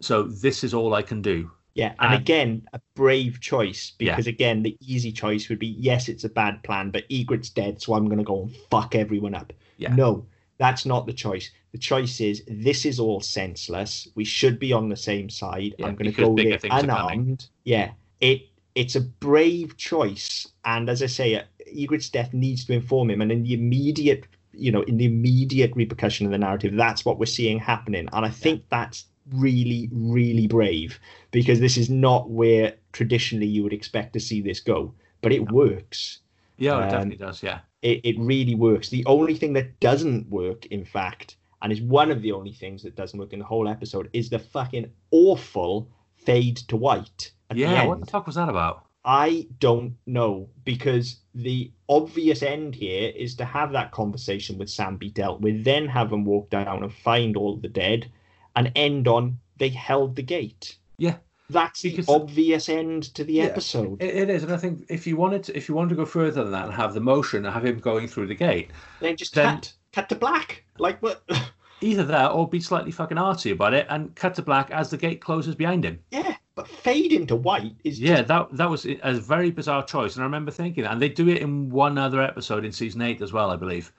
So 0.00 0.24
this 0.24 0.62
is 0.64 0.74
all 0.74 0.94
I 0.94 1.02
can 1.02 1.22
do." 1.22 1.50
Yeah, 1.74 1.94
and 1.98 2.12
And- 2.14 2.22
again, 2.22 2.68
a 2.72 2.80
brave 2.94 3.40
choice 3.40 3.94
Yeah. 3.98 4.12
because 4.12 4.28
again, 4.28 4.62
the 4.62 4.76
easy 4.80 5.10
choice 5.10 5.48
would 5.48 5.58
be 5.58 5.66
yes, 5.78 6.08
it's 6.08 6.22
a 6.22 6.28
bad 6.28 6.62
plan, 6.62 6.90
but 6.90 7.08
Ygritte's 7.10 7.50
dead, 7.50 7.82
so 7.82 7.94
I'm 7.94 8.04
going 8.06 8.18
to 8.18 8.24
go 8.24 8.42
and 8.44 8.56
fuck 8.70 8.94
everyone 8.94 9.34
up. 9.34 9.52
Yeah. 9.76 9.92
No, 9.94 10.24
that's 10.58 10.86
not 10.86 11.06
the 11.06 11.12
choice. 11.12 11.50
The 11.72 11.78
choice 11.78 12.20
is 12.20 12.42
this 12.46 12.84
is 12.84 13.00
all 13.00 13.20
senseless. 13.20 14.08
We 14.14 14.24
should 14.24 14.58
be 14.58 14.72
on 14.72 14.88
the 14.88 14.96
same 14.96 15.28
side. 15.28 15.74
Yeah, 15.78 15.86
I'm 15.86 15.96
going 15.96 16.12
to 16.12 16.16
go 16.22 16.34
bigger 16.34 16.50
there 16.50 16.58
things 16.58 16.72
are 16.74 16.80
coming. 16.80 16.96
unarmed. 16.96 17.46
Yeah, 17.64 17.92
it 18.20 18.48
it's 18.74 18.96
a 18.96 19.00
brave 19.00 19.76
choice, 19.76 20.48
and 20.64 20.88
as 20.88 21.02
I 21.02 21.06
say, 21.06 21.36
uh, 21.36 21.42
Ygritte's 21.72 22.10
death 22.10 22.32
needs 22.32 22.64
to 22.66 22.72
inform 22.72 23.10
him, 23.10 23.20
and 23.20 23.30
in 23.32 23.42
the 23.44 23.54
immediate, 23.54 24.26
you 24.52 24.70
know, 24.72 24.82
in 24.82 24.96
the 24.96 25.04
immediate 25.04 25.72
repercussion 25.74 26.26
of 26.26 26.32
the 26.32 26.38
narrative, 26.38 26.74
that's 26.74 27.04
what 27.04 27.18
we're 27.18 27.26
seeing 27.26 27.58
happening, 27.58 28.08
and 28.12 28.24
I 28.24 28.30
think 28.30 28.64
that's 28.70 29.06
really, 29.32 29.88
really 29.92 30.46
brave 30.46 31.00
because 31.30 31.58
this 31.60 31.76
is 31.76 31.88
not 31.88 32.30
where 32.30 32.74
traditionally 32.92 33.46
you 33.46 33.62
would 33.62 33.72
expect 33.72 34.12
to 34.12 34.20
see 34.20 34.40
this 34.40 34.60
go, 34.60 34.92
but 35.22 35.32
it 35.32 35.50
works. 35.50 36.18
Yeah, 36.58 36.78
it 36.78 36.84
Um, 36.84 36.88
definitely 36.90 37.16
does. 37.16 37.42
Yeah, 37.42 37.60
It, 37.84 38.00
it 38.02 38.16
really 38.18 38.54
works. 38.56 38.88
The 38.88 39.04
only 39.06 39.34
thing 39.34 39.52
that 39.52 39.78
doesn't 39.78 40.28
work, 40.30 40.66
in 40.66 40.84
fact, 40.84 41.36
and 41.62 41.70
is 41.70 41.80
one 41.80 42.10
of 42.10 42.22
the 42.22 42.32
only 42.32 42.52
things 42.52 42.82
that 42.82 42.96
doesn't 42.96 43.18
work 43.18 43.32
in 43.32 43.38
the 43.38 43.44
whole 43.44 43.68
episode, 43.68 44.08
is 44.12 44.28
the 44.28 44.38
fucking 44.38 44.90
awful 45.12 45.88
fade 46.16 46.56
to 46.68 46.76
white. 46.76 47.30
At 47.50 47.56
the 47.56 47.62
yeah. 47.62 47.86
What 47.86 48.00
the 48.00 48.06
fuck 48.06 48.26
was 48.26 48.36
that 48.36 48.48
about? 48.48 48.86
I 49.04 49.46
don't 49.60 49.94
know 50.06 50.48
because 50.64 51.16
the 51.34 51.70
obvious 51.90 52.42
end 52.42 52.74
here 52.74 53.12
is 53.14 53.34
to 53.34 53.44
have 53.44 53.72
that 53.72 53.92
conversation 53.92 54.56
with 54.56 54.70
Sam 54.70 54.96
be 54.96 55.10
dealt 55.10 55.42
with, 55.42 55.62
then 55.62 55.86
have 55.86 56.10
him 56.10 56.24
walk 56.24 56.48
down 56.48 56.82
and 56.82 56.92
find 56.92 57.36
all 57.36 57.56
the 57.56 57.68
dead, 57.68 58.10
and 58.56 58.72
end 58.74 59.06
on 59.06 59.38
they 59.58 59.68
held 59.68 60.16
the 60.16 60.22
gate. 60.22 60.78
Yeah. 60.96 61.16
That's 61.54 61.80
Because- 61.82 62.06
the 62.06 62.12
obvious 62.12 62.68
end 62.68 63.14
to 63.14 63.24
the 63.24 63.34
Yeah, 63.34 63.44
episode. 63.44 64.02
It, 64.02 64.14
it 64.14 64.30
is, 64.30 64.42
and 64.42 64.52
I 64.52 64.58
think 64.58 64.84
if 64.90 65.06
you 65.06 65.16
wanted 65.16 65.44
to, 65.44 65.56
if 65.56 65.68
you 65.68 65.74
wanted 65.74 65.90
to 65.90 65.94
go 65.96 66.04
further 66.04 66.42
than 66.42 66.52
that 66.52 66.66
and 66.66 66.74
have 66.74 66.92
the 66.92 67.00
motion 67.00 67.46
and 67.46 67.54
have 67.54 67.64
him 67.64 67.78
going 67.78 68.06
through 68.08 68.26
the 68.26 68.34
gate, 68.34 68.70
then 69.00 69.16
just 69.16 69.34
then- 69.34 69.54
cut, 69.56 69.72
cut 69.92 70.08
to 70.10 70.14
black. 70.16 70.64
Like 70.78 71.00
what? 71.02 71.22
either 71.80 72.04
that 72.04 72.30
or 72.30 72.48
be 72.48 72.60
slightly 72.60 72.90
fucking 72.92 73.16
artsy 73.18 73.52
about 73.52 73.74
it 73.74 73.86
and 73.90 74.14
cut 74.14 74.34
to 74.34 74.42
black 74.42 74.70
as 74.70 74.88
the 74.90 74.96
gate 74.96 75.20
closes 75.20 75.54
behind 75.54 75.84
him. 75.84 75.98
yeah, 76.10 76.34
but 76.54 76.66
fade 76.68 77.12
into 77.12 77.36
white 77.36 77.74
is 77.84 78.00
Yeah, 78.00 78.16
just, 78.22 78.28
that 78.28 78.48
that 78.56 78.70
was 78.70 78.86
a 78.86 79.12
very 79.14 79.50
bizarre 79.50 79.84
choice, 79.84 80.14
and 80.14 80.22
I 80.22 80.26
remember 80.26 80.50
thinking 80.50 80.84
that. 80.84 80.92
And 80.92 81.02
they 81.02 81.08
do 81.08 81.28
it 81.28 81.38
in 81.38 81.70
one 81.70 81.98
other 81.98 82.22
episode 82.22 82.64
in 82.64 82.72
season 82.72 83.02
eight 83.02 83.20
as 83.22 83.32
well, 83.32 83.50
I 83.50 83.56
believe. 83.56 83.92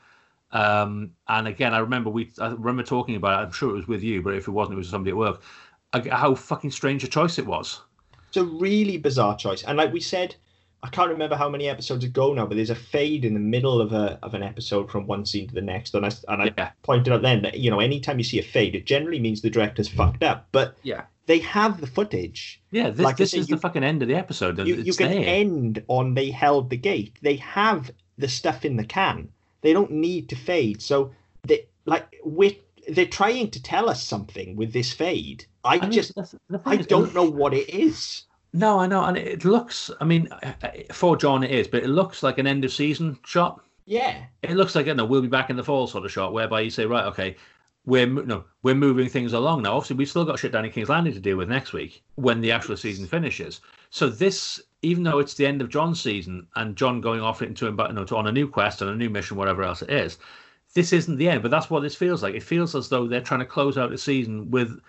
Um, 0.51 1.11
and 1.27 1.47
again, 1.47 1.73
I 1.73 1.79
remember 1.79 2.09
we, 2.09 2.31
I 2.39 2.47
remember 2.47 2.83
talking 2.83 3.17
about 3.17 3.39
it. 3.39 3.45
I'm 3.45 3.51
sure 3.51 3.71
it 3.71 3.73
was 3.73 3.87
with 3.87 4.01
you, 4.03 4.21
but 4.21 4.35
if 4.35 4.47
it 4.47 4.51
wasn't, 4.51 4.75
it 4.75 4.77
was 4.77 4.89
somebody 4.89 5.11
at 5.11 5.17
work. 5.17 5.41
How 6.01 6.35
fucking 6.35 6.71
strange 6.71 7.03
a 7.03 7.07
choice 7.07 7.37
it 7.39 7.45
was. 7.45 7.81
it's 8.27 8.37
a 8.37 8.43
really 8.43 8.97
bizarre 8.97 9.37
choice. 9.37 9.63
And 9.63 9.77
like 9.77 9.93
we 9.93 9.99
said, 10.01 10.35
I 10.83 10.89
can't 10.89 11.09
remember 11.09 11.35
how 11.35 11.49
many 11.49 11.67
episodes 11.67 12.03
ago 12.03 12.33
now, 12.33 12.45
but 12.45 12.55
there's 12.55 12.69
a 12.69 12.75
fade 12.75 13.25
in 13.25 13.33
the 13.33 13.39
middle 13.39 13.81
of 13.81 13.91
a 13.93 14.19
of 14.21 14.33
an 14.33 14.43
episode 14.43 14.91
from 14.91 15.07
one 15.07 15.25
scene 15.25 15.47
to 15.47 15.53
the 15.55 15.61
next. 15.61 15.95
And 15.95 16.05
I 16.05 16.11
and 16.27 16.41
I 16.43 16.53
Yeah, 16.57 16.71
pointed 16.83 17.11
out 17.13 17.21
then 17.23 17.41
that 17.43 17.57
you 17.59 17.71
know 17.71 17.79
anytime 17.79 18.17
you 18.17 18.23
see 18.23 18.39
a 18.39 18.43
fade, 18.43 18.75
it 18.75 18.85
generally 18.85 19.19
means 19.19 19.41
the 19.41 19.49
director's 19.49 19.87
fucked 19.87 20.23
up. 20.23 20.47
But 20.51 20.75
yeah, 20.83 21.03
they 21.25 21.39
have 21.39 21.81
the 21.81 21.87
footage. 21.87 22.61
yeah. 22.71 22.89
This 22.91 23.03
Like 23.03 23.17
this 23.17 23.31
say, 23.31 23.39
is 23.39 23.49
you- 23.49 23.55
the 23.55 23.61
fucking 23.61 23.83
end 23.83 24.01
of 24.03 24.07
the 24.07 24.15
episode. 24.15 24.59
You, 24.59 24.75
you 24.75 24.93
can 24.93 25.09
there. 25.11 25.23
end 25.27 25.83
on 25.87 26.13
they 26.13 26.29
held 26.29 26.69
the 26.69 26.77
gate. 26.77 27.17
They 27.21 27.37
have 27.37 27.89
the 28.17 28.27
stuff 28.27 28.63
in 28.65 28.75
the 28.75 28.85
can. 28.85 29.29
They 29.61 29.73
don't 29.73 29.91
need 29.91 30.29
to 30.29 30.35
fade. 30.35 30.81
So 30.83 31.11
they 31.47 31.65
like 31.85 32.05
we 32.23 32.61
they're 32.89 33.05
trying 33.05 33.51
to 33.51 33.61
tell 33.61 33.89
us 33.89 34.03
something 34.03 34.55
with 34.55 34.73
this 34.73 34.93
fade. 34.93 35.45
I 35.63 35.75
I 35.75 35.89
just 35.89 36.13
thing 36.13 36.59
I 36.65 36.75
is, 36.75 36.87
don't 36.87 37.13
know 37.13 37.29
what 37.29 37.53
it 37.53 37.69
is. 37.69 38.23
No, 38.53 38.79
I 38.79 38.87
know, 38.87 39.03
and 39.03 39.17
it 39.17 39.43
looks. 39.43 39.91
I 39.99 40.05
mean, 40.05 40.29
for 40.93 41.17
Jon, 41.17 41.43
it 41.43 41.51
is, 41.51 41.67
but 41.67 41.83
it 41.83 41.89
looks 41.89 42.23
like 42.23 42.37
an 42.37 42.47
end 42.47 42.63
of 42.63 42.71
season 42.71 43.19
shot. 43.25 43.61
Yeah, 43.85 44.23
It 44.41 44.51
looks 44.51 44.73
like 44.73 44.87
you 44.87 44.93
know 44.95 45.05
we'll 45.05 45.21
be 45.21 45.27
back 45.27 45.49
in 45.49 45.57
the 45.57 45.63
fall 45.63 45.87
sort 45.87 46.05
of 46.05 46.11
shot, 46.11 46.33
whereby 46.33 46.61
you 46.61 46.69
say, 46.69 46.85
right, 46.85 47.05
okay, 47.05 47.35
we're 47.85 48.07
no, 48.07 48.45
we're 48.63 48.75
moving 48.75 49.09
things 49.09 49.33
along 49.33 49.63
now. 49.63 49.73
Obviously, 49.75 49.97
we've 49.97 50.09
still 50.09 50.25
got 50.25 50.39
shit 50.39 50.51
down 50.51 50.65
in 50.65 50.71
King's 50.71 50.89
Landing 50.89 51.13
to 51.13 51.19
deal 51.19 51.37
with 51.37 51.49
next 51.49 51.73
week 51.73 52.03
when 52.15 52.41
the 52.41 52.51
actual 52.51 52.77
season 52.77 53.05
finishes. 53.07 53.61
So 53.91 54.09
this, 54.09 54.61
even 54.81 55.03
though 55.03 55.19
it's 55.19 55.35
the 55.35 55.45
end 55.45 55.61
of 55.61 55.69
Jon's 55.69 56.01
season 56.01 56.47
and 56.55 56.75
Jon 56.75 56.99
going 57.01 57.21
off 57.21 57.41
into 57.41 57.65
you 57.65 57.71
know, 57.73 58.05
on 58.11 58.27
a 58.27 58.31
new 58.31 58.47
quest 58.47 58.81
and 58.81 58.89
a 58.89 58.95
new 58.95 59.09
mission, 59.09 59.37
whatever 59.37 59.63
else 59.63 59.81
it 59.81 59.91
is, 59.91 60.17
this 60.75 60.93
isn't 60.93 61.17
the 61.17 61.27
end. 61.27 61.41
But 61.41 61.49
that's 61.49 61.69
what 61.69 61.81
this 61.81 61.95
feels 61.95 62.21
like. 62.21 62.35
It 62.35 62.43
feels 62.43 62.75
as 62.75 62.89
though 62.89 63.07
they're 63.07 63.21
trying 63.21 63.39
to 63.39 63.45
close 63.45 63.77
out 63.77 63.89
the 63.89 63.97
season 63.97 64.51
with 64.51 64.79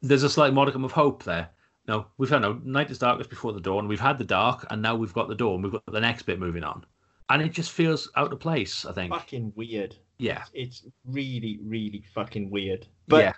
there's 0.00 0.22
a 0.22 0.30
slight 0.30 0.54
modicum 0.54 0.84
of 0.84 0.92
hope 0.92 1.22
there. 1.24 1.50
No, 1.86 2.06
we've 2.16 2.30
had 2.30 2.42
no 2.42 2.60
night 2.64 2.90
is 2.90 2.98
darkest 2.98 3.28
before 3.28 3.52
the 3.52 3.60
dawn. 3.60 3.88
We've 3.88 4.00
had 4.00 4.16
the 4.16 4.24
dark, 4.24 4.66
and 4.70 4.80
now 4.80 4.94
we've 4.94 5.12
got 5.12 5.28
the 5.28 5.34
dawn. 5.34 5.62
We've 5.62 5.72
got 5.72 5.84
the 5.86 6.00
next 6.00 6.22
bit 6.22 6.38
moving 6.38 6.62
on, 6.62 6.86
and 7.28 7.42
it 7.42 7.50
just 7.50 7.72
feels 7.72 8.08
out 8.16 8.32
of 8.32 8.38
place. 8.38 8.84
I 8.84 8.92
think. 8.92 9.12
fucking 9.12 9.52
weird. 9.56 9.96
Yeah, 10.18 10.44
It's 10.54 10.84
really, 11.04 11.58
really 11.64 12.04
fucking 12.14 12.48
weird. 12.48 12.86
But 13.08 13.24
yeah, 13.24 13.32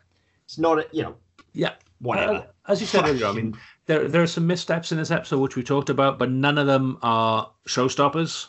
it's 0.45 0.59
not, 0.59 0.79
a, 0.79 0.87
you 0.93 1.03
know, 1.03 1.17
yeah. 1.55 1.73
whatever. 2.01 2.33
Uh, 2.33 2.45
as 2.69 2.83
you 2.83 2.87
said 2.87 3.07
earlier, 3.07 3.27
I 3.27 3.33
mean, 3.33 3.57
there 3.87 4.07
there 4.07 4.23
are 4.23 4.27
some 4.27 4.47
missteps 4.47 4.93
in 4.93 4.99
this 4.99 5.11
episode 5.11 5.39
which 5.39 5.57
we 5.57 5.63
talked 5.63 5.89
about, 5.89 6.19
but 6.19 6.31
none 6.31 6.59
of 6.59 6.67
them 6.67 6.99
are 7.03 7.51
showstoppers. 7.67 8.49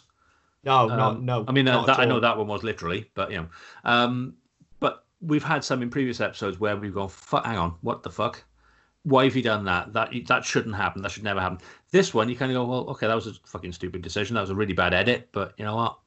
No, 0.65 0.87
no, 0.87 1.03
Um, 1.03 1.25
no. 1.25 1.45
I 1.47 1.51
mean, 1.51 1.65
that, 1.65 1.99
I 1.99 2.05
know 2.05 2.19
that 2.19 2.37
one 2.37 2.47
was 2.47 2.63
literally, 2.63 3.09
but 3.13 3.31
you 3.31 3.37
know, 3.37 3.47
um, 3.83 4.33
but 4.79 5.05
we've 5.21 5.43
had 5.43 5.63
some 5.63 5.81
in 5.81 5.89
previous 5.89 6.19
episodes 6.21 6.59
where 6.59 6.75
we've 6.75 6.93
gone, 6.93 7.09
"Fuck, 7.09 7.45
hang 7.45 7.57
on, 7.57 7.75
what 7.81 8.03
the 8.03 8.09
fuck? 8.09 8.43
Why 9.03 9.25
have 9.25 9.35
you 9.35 9.43
done 9.43 9.65
that? 9.65 9.93
That 9.93 10.11
that 10.27 10.43
shouldn't 10.45 10.75
happen. 10.75 11.01
That 11.01 11.11
should 11.11 11.23
never 11.23 11.39
happen." 11.39 11.59
This 11.91 12.13
one, 12.13 12.27
you 12.29 12.35
kind 12.35 12.51
of 12.51 12.55
go, 12.55 12.65
"Well, 12.65 12.89
okay, 12.89 13.07
that 13.07 13.15
was 13.15 13.27
a 13.27 13.33
fucking 13.45 13.71
stupid 13.71 14.01
decision. 14.01 14.33
That 14.33 14.41
was 14.41 14.49
a 14.49 14.55
really 14.55 14.73
bad 14.73 14.93
edit, 14.93 15.29
but 15.31 15.53
you 15.57 15.65
know 15.65 15.75
what? 15.75 15.97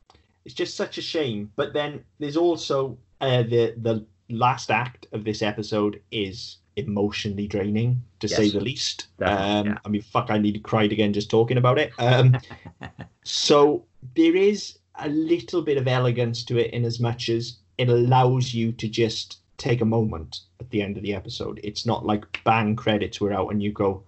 It's 0.45 0.55
just 0.55 0.77
such 0.77 0.99
a 0.99 1.03
shame. 1.03 1.53
But 1.57 1.73
then 1.73 2.05
there's 2.19 2.37
also 2.37 2.99
uh, 3.21 3.43
the 3.43 3.75
the 3.79 4.05
last 4.31 4.71
act 4.71 5.07
of 5.13 5.25
this 5.25 5.43
episode 5.43 6.01
is 6.11 6.59
emotionally 6.77 7.47
draining, 7.49 8.01
to 8.21 8.29
say 8.29 8.51
the 8.51 8.61
least. 8.61 9.09
Um, 9.21 9.67
yeah. 9.67 9.79
I 9.85 9.89
mean, 9.89 10.03
fuck, 10.03 10.31
I 10.31 10.39
nearly 10.39 10.61
cried 10.61 10.93
again 10.93 11.13
just 11.13 11.29
talking 11.29 11.57
about 11.57 11.79
it. 11.79 11.93
Um, 11.99 12.37
so 13.25 13.85
there 14.15 14.37
is 14.37 14.79
a 14.97 15.09
little 15.09 15.63
bit 15.63 15.79
of 15.79 15.89
elegance 15.89 16.45
to 16.45 16.59
it 16.59 16.73
in 16.73 16.85
as 16.85 17.01
much 17.01 17.29
as 17.29 17.59
it 17.79 17.89
allows 17.89 18.53
you 18.53 18.73
to 18.73 18.89
just 18.89 19.39
take 19.57 19.81
a 19.81 19.85
moment 19.85 20.41
at 20.61 20.71
the 20.71 20.83
end 20.83 20.97
of 20.97 21.03
the 21.03 21.15
episode. 21.15 21.61
It's 21.63 21.87
not 21.87 22.07
like 22.07 22.43
bang 22.45 22.77
credits 22.77 23.21
were 23.21 23.33
out 23.33 23.51
and 23.51 23.63
you 23.63 23.73
go, 23.73 24.03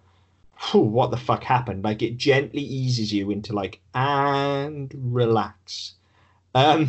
what 0.72 1.10
the 1.10 1.16
fuck 1.16 1.42
happened? 1.42 1.84
Like 1.84 2.02
it 2.02 2.16
gently 2.16 2.62
eases 2.62 3.12
you 3.12 3.30
into 3.30 3.52
like 3.52 3.80
and 3.94 4.92
relax. 4.94 5.94
Um, 6.54 6.88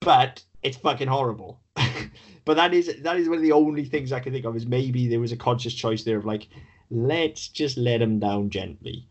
but 0.00 0.42
it's 0.62 0.76
fucking 0.76 1.08
horrible. 1.08 1.60
but 2.44 2.54
that 2.54 2.74
is 2.74 2.94
that 3.02 3.16
is 3.16 3.28
one 3.28 3.38
of 3.38 3.42
the 3.42 3.52
only 3.52 3.84
things 3.84 4.12
I 4.12 4.20
can 4.20 4.32
think 4.32 4.44
of 4.44 4.56
is 4.56 4.66
maybe 4.66 5.08
there 5.08 5.20
was 5.20 5.32
a 5.32 5.36
conscious 5.36 5.74
choice 5.74 6.04
there 6.04 6.18
of 6.18 6.24
like, 6.24 6.48
let's 6.90 7.48
just 7.48 7.76
let 7.76 8.02
him 8.02 8.18
down 8.18 8.50
gently. 8.50 9.06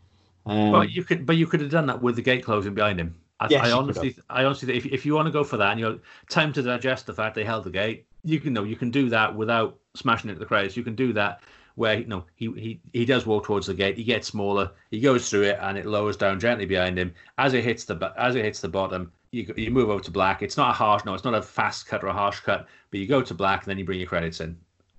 Um, 0.46 0.72
Well, 0.72 0.84
you 0.84 1.04
could, 1.04 1.26
but 1.26 1.38
you 1.38 1.48
could 1.48 1.62
have 1.62 1.70
done 1.70 1.86
that 1.88 2.02
with 2.02 2.16
the 2.16 2.22
gate 2.22 2.44
closing 2.44 2.74
behind 2.74 3.00
him. 3.00 3.16
I, 3.40 3.48
Yes, 3.50 3.66
I 3.68 3.72
honestly, 3.72 4.16
I 4.30 4.44
honestly, 4.44 4.76
if 4.78 4.86
if 4.86 5.06
you 5.06 5.16
want 5.16 5.26
to 5.26 5.32
go 5.32 5.44
for 5.44 5.58
that 5.58 5.72
and 5.72 5.80
you're 5.80 5.98
time 6.30 6.54
to 6.54 6.62
digest 6.62 7.06
the 7.08 7.14
fact 7.14 7.36
they 7.36 7.44
held 7.44 7.64
the 7.64 7.72
gate, 7.72 8.06
you 8.24 8.40
can 8.40 8.54
know 8.54 8.64
you 8.64 8.76
can 8.76 8.92
do 8.92 9.10
that 9.10 9.36
without 9.36 9.80
smashing 9.96 10.30
it 10.30 10.34
to 10.34 10.40
the 10.40 10.46
crowds. 10.46 10.78
You 10.78 10.84
can 10.84 10.94
do 10.96 11.12
that 11.14 11.42
where 11.76 11.98
you 12.00 12.06
know 12.06 12.24
he 12.36 12.52
he 12.54 12.80
he 12.94 13.04
does 13.06 13.26
walk 13.26 13.46
towards 13.46 13.66
the 13.68 13.74
gate. 13.74 13.98
He 13.98 14.04
gets 14.04 14.28
smaller. 14.28 14.70
He 14.92 15.00
goes 15.00 15.28
through 15.30 15.44
it 15.44 15.58
and 15.62 15.76
it 15.78 15.88
lowers 15.88 16.18
down 16.18 16.40
gently 16.40 16.66
behind 16.68 17.00
him 17.00 17.14
as 17.40 17.54
it 17.56 17.64
hits 17.64 17.84
the 17.86 18.14
as 18.18 18.36
it 18.36 18.46
hits 18.46 18.60
the 18.62 18.70
bottom. 18.70 19.12
You 19.32 19.46
go- 19.46 19.54
you 19.58 19.72
move 19.72 19.90
over 19.90 20.04
to 20.04 20.12
black. 20.12 20.44
It's 20.44 20.58
not 20.58 20.70
a 20.70 20.74
harsh 20.74 21.04
no. 21.06 21.16
It's 21.16 21.24
not 21.24 21.34
a 21.34 21.42
fast 21.42 21.88
cut 21.88 22.04
or 22.04 22.08
a 22.08 22.14
harsh 22.14 22.42
cut. 22.42 22.68
But 22.92 23.00
you 23.00 23.08
go 23.08 23.22
to 23.24 23.34
black 23.34 23.64
and 23.64 23.72
then 23.72 23.80
you 23.80 23.86
bring 23.86 24.00
your 24.00 24.10
credits 24.10 24.40
in. 24.40 24.58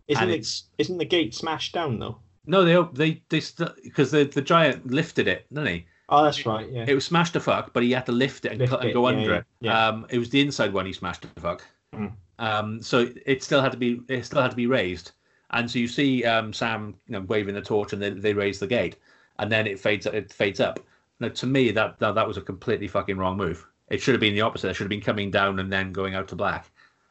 isn't 0.09 0.21
and 0.23 0.33
it's- 0.33 0.65
isn't 0.79 0.99
the 0.99 1.05
gate 1.05 1.33
smashed 1.33 1.75
down 1.75 2.01
though? 2.01 2.19
No, 2.47 2.65
they 2.65 2.75
they 2.93 3.23
they 3.29 3.41
because 3.85 4.11
the 4.11 4.25
the 4.25 4.43
giant 4.43 4.91
lifted 4.91 5.29
it, 5.29 5.47
didn't 5.53 5.67
he? 5.69 5.87
Oh, 6.09 6.25
that's 6.25 6.45
right. 6.45 6.69
Yeah. 6.71 6.85
It 6.89 6.95
was 6.95 7.05
smashed 7.07 7.33
to 7.35 7.41
fuck, 7.41 7.73
but 7.73 7.83
he 7.83 7.93
had 7.93 8.05
to 8.07 8.13
lift 8.13 8.45
it 8.45 8.53
and, 8.53 8.61
Lift 8.61 8.71
cut 8.71 8.85
and 8.85 8.93
go 8.93 9.09
yeah, 9.09 9.17
under 9.17 9.31
yeah, 9.31 9.39
it. 9.39 9.45
yeah. 9.61 9.87
Um, 9.89 10.07
it 10.11 10.19
was 10.19 10.29
the 10.31 10.41
inside 10.41 10.73
one 10.73 10.85
he 10.85 10.93
smashed 10.93 11.23
to 11.23 11.29
fuck. 11.41 11.65
Mm. 11.95 12.13
Um, 12.39 12.83
so 12.83 13.09
it 13.25 13.43
still 13.43 13.63
had 13.63 13.73
to 13.73 13.79
be 13.79 14.01
it 14.09 14.25
still 14.27 14.43
had 14.43 14.51
to 14.51 14.57
be 14.57 14.67
raised, 14.67 15.13
and 15.51 15.71
so 15.71 15.79
you 15.79 15.89
see 15.89 16.25
um, 16.25 16.53
Sam 16.53 16.95
you 17.07 17.13
know, 17.13 17.21
waving 17.23 17.55
the 17.55 17.63
torch, 17.63 17.93
and 17.93 18.03
then 18.03 18.21
they 18.21 18.35
raise 18.35 18.59
the 18.59 18.67
gate, 18.67 18.97
and 19.39 19.51
then 19.51 19.67
it 19.67 19.79
fades 19.79 20.07
it 20.07 20.33
fades 20.33 20.59
up. 20.61 20.81
Now 21.21 21.29
to 21.29 21.47
me 21.47 21.71
that, 21.71 21.99
that 22.01 22.15
that 22.17 22.27
was 22.27 22.37
a 22.37 22.43
completely 22.43 22.89
fucking 22.89 23.17
wrong 23.17 23.37
move. 23.37 23.65
It 23.89 24.01
should 24.03 24.15
have 24.15 24.21
been 24.21 24.35
the 24.35 24.41
opposite. 24.41 24.71
It 24.71 24.75
should 24.75 24.85
have 24.85 24.91
been 24.91 25.01
coming 25.01 25.31
down 25.31 25.61
and 25.61 25.73
then 25.73 25.93
going 25.93 26.15
out 26.17 26.27
to 26.29 26.37
black, 26.37 26.71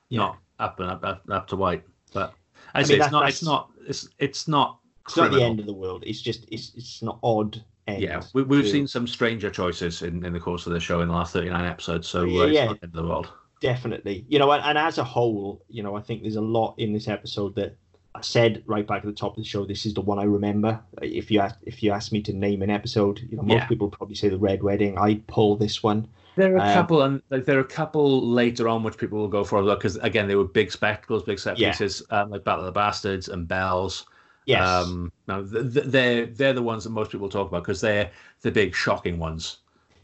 Yeah. 0.09 0.19
not 0.19 0.37
up 0.59 0.79
and 0.81 0.89
up, 0.91 1.05
up, 1.05 1.23
up 1.29 1.47
to 1.47 1.55
white. 1.55 1.83
But 2.13 2.33
I, 2.73 2.81
I 2.81 2.83
say 2.83 2.93
mean, 2.95 3.03
it's 3.03 3.11
not 3.11 3.19
that's- 3.21 3.33
it's 3.35 3.43
not 3.43 3.71
it's 3.87 4.09
it's 4.19 4.47
not 4.49 4.79
It's 5.07 5.17
not 5.17 5.31
the 5.31 5.43
end 5.43 5.59
of 5.59 5.65
the 5.65 5.73
world. 5.73 6.03
It's 6.05 6.21
just 6.21 6.45
it's 6.51 6.71
it's 6.75 7.01
an 7.01 7.09
odd 7.23 7.63
end. 7.87 8.01
Yeah, 8.01 8.21
we, 8.33 8.43
we've 8.43 8.63
to- 8.63 8.69
seen 8.69 8.87
some 8.87 9.07
stranger 9.07 9.49
choices 9.49 10.01
in, 10.01 10.23
in 10.25 10.33
the 10.33 10.39
course 10.39 10.67
of 10.67 10.73
the 10.73 10.79
show 10.79 11.01
in 11.01 11.07
the 11.07 11.13
last 11.13 11.33
39 11.33 11.65
episodes, 11.65 12.07
so 12.07 12.21
uh, 12.21 12.25
Yeah, 12.25 12.43
it's 12.45 12.53
yeah. 12.53 12.65
not 12.65 12.79
the 12.79 12.85
end 12.87 12.95
of 12.95 13.03
the 13.03 13.09
world. 13.09 13.29
definitely. 13.61 14.25
You 14.27 14.39
know, 14.39 14.51
and, 14.51 14.63
and 14.63 14.77
as 14.77 14.97
a 14.97 15.03
whole, 15.03 15.63
you 15.69 15.83
know, 15.83 15.95
I 15.95 16.01
think 16.01 16.21
there's 16.21 16.35
a 16.35 16.41
lot 16.41 16.75
in 16.77 16.93
this 16.93 17.07
episode 17.07 17.55
that 17.55 17.75
I 18.15 18.21
said 18.21 18.63
right 18.65 18.85
back 18.85 18.99
at 18.99 19.05
the 19.05 19.13
top 19.13 19.31
of 19.31 19.37
the 19.37 19.43
show. 19.47 19.65
This 19.65 19.85
is 19.85 19.93
the 19.93 20.01
one 20.01 20.19
I 20.19 20.23
remember. 20.23 20.79
If 21.01 21.31
you 21.31 21.39
ask, 21.39 21.55
if 21.63 21.81
you 21.81 21.91
ask 21.91 22.11
me 22.11 22.21
to 22.23 22.33
name 22.33 22.61
an 22.61 22.69
episode, 22.69 23.19
you 23.29 23.37
know, 23.37 23.43
most 23.43 23.55
Yeah. 23.57 23.67
people 23.67 23.89
probably 23.89 24.15
say 24.15 24.29
the 24.29 24.37
Red 24.37 24.61
Wedding. 24.63 24.97
I'd 24.97 25.25
pull 25.27 25.55
this 25.55 25.81
one. 25.81 26.07
There 26.37 26.53
are 26.55 26.57
a 26.57 26.61
Um, 26.63 26.73
couple, 26.73 27.01
and 27.01 27.21
like 27.29 27.45
there 27.45 27.57
are 27.57 27.61
a 27.61 27.65
couple 27.65 28.25
later 28.29 28.67
on 28.69 28.83
which 28.83 28.97
people 28.97 29.17
will 29.19 29.27
go 29.27 29.43
for 29.43 29.63
because 29.63 29.97
again 29.97 30.27
they 30.27 30.35
were 30.35 30.45
big 30.45 30.71
spectacles, 30.71 31.23
big 31.23 31.39
set 31.39 31.57
Yeah. 31.59 31.71
pieces, 31.71 32.03
um, 32.09 32.29
like 32.31 32.43
Battle 32.43 32.61
of 32.61 32.65
the 32.67 32.71
Bastards 32.71 33.27
and 33.29 33.47
Bells. 33.47 34.05
Yes. 34.45 34.67
Um, 34.67 35.11
no, 35.27 35.45
th- 35.45 35.73
th- 35.73 35.85
they're 35.87 36.25
they're 36.25 36.53
the 36.53 36.63
ones 36.63 36.83
that 36.83 36.89
most 36.89 37.11
people 37.11 37.29
talk 37.29 37.47
about 37.47 37.63
because 37.63 37.81
they're 37.81 38.11
the 38.41 38.51
big 38.51 38.75
shocking 38.75 39.19
ones. 39.19 39.57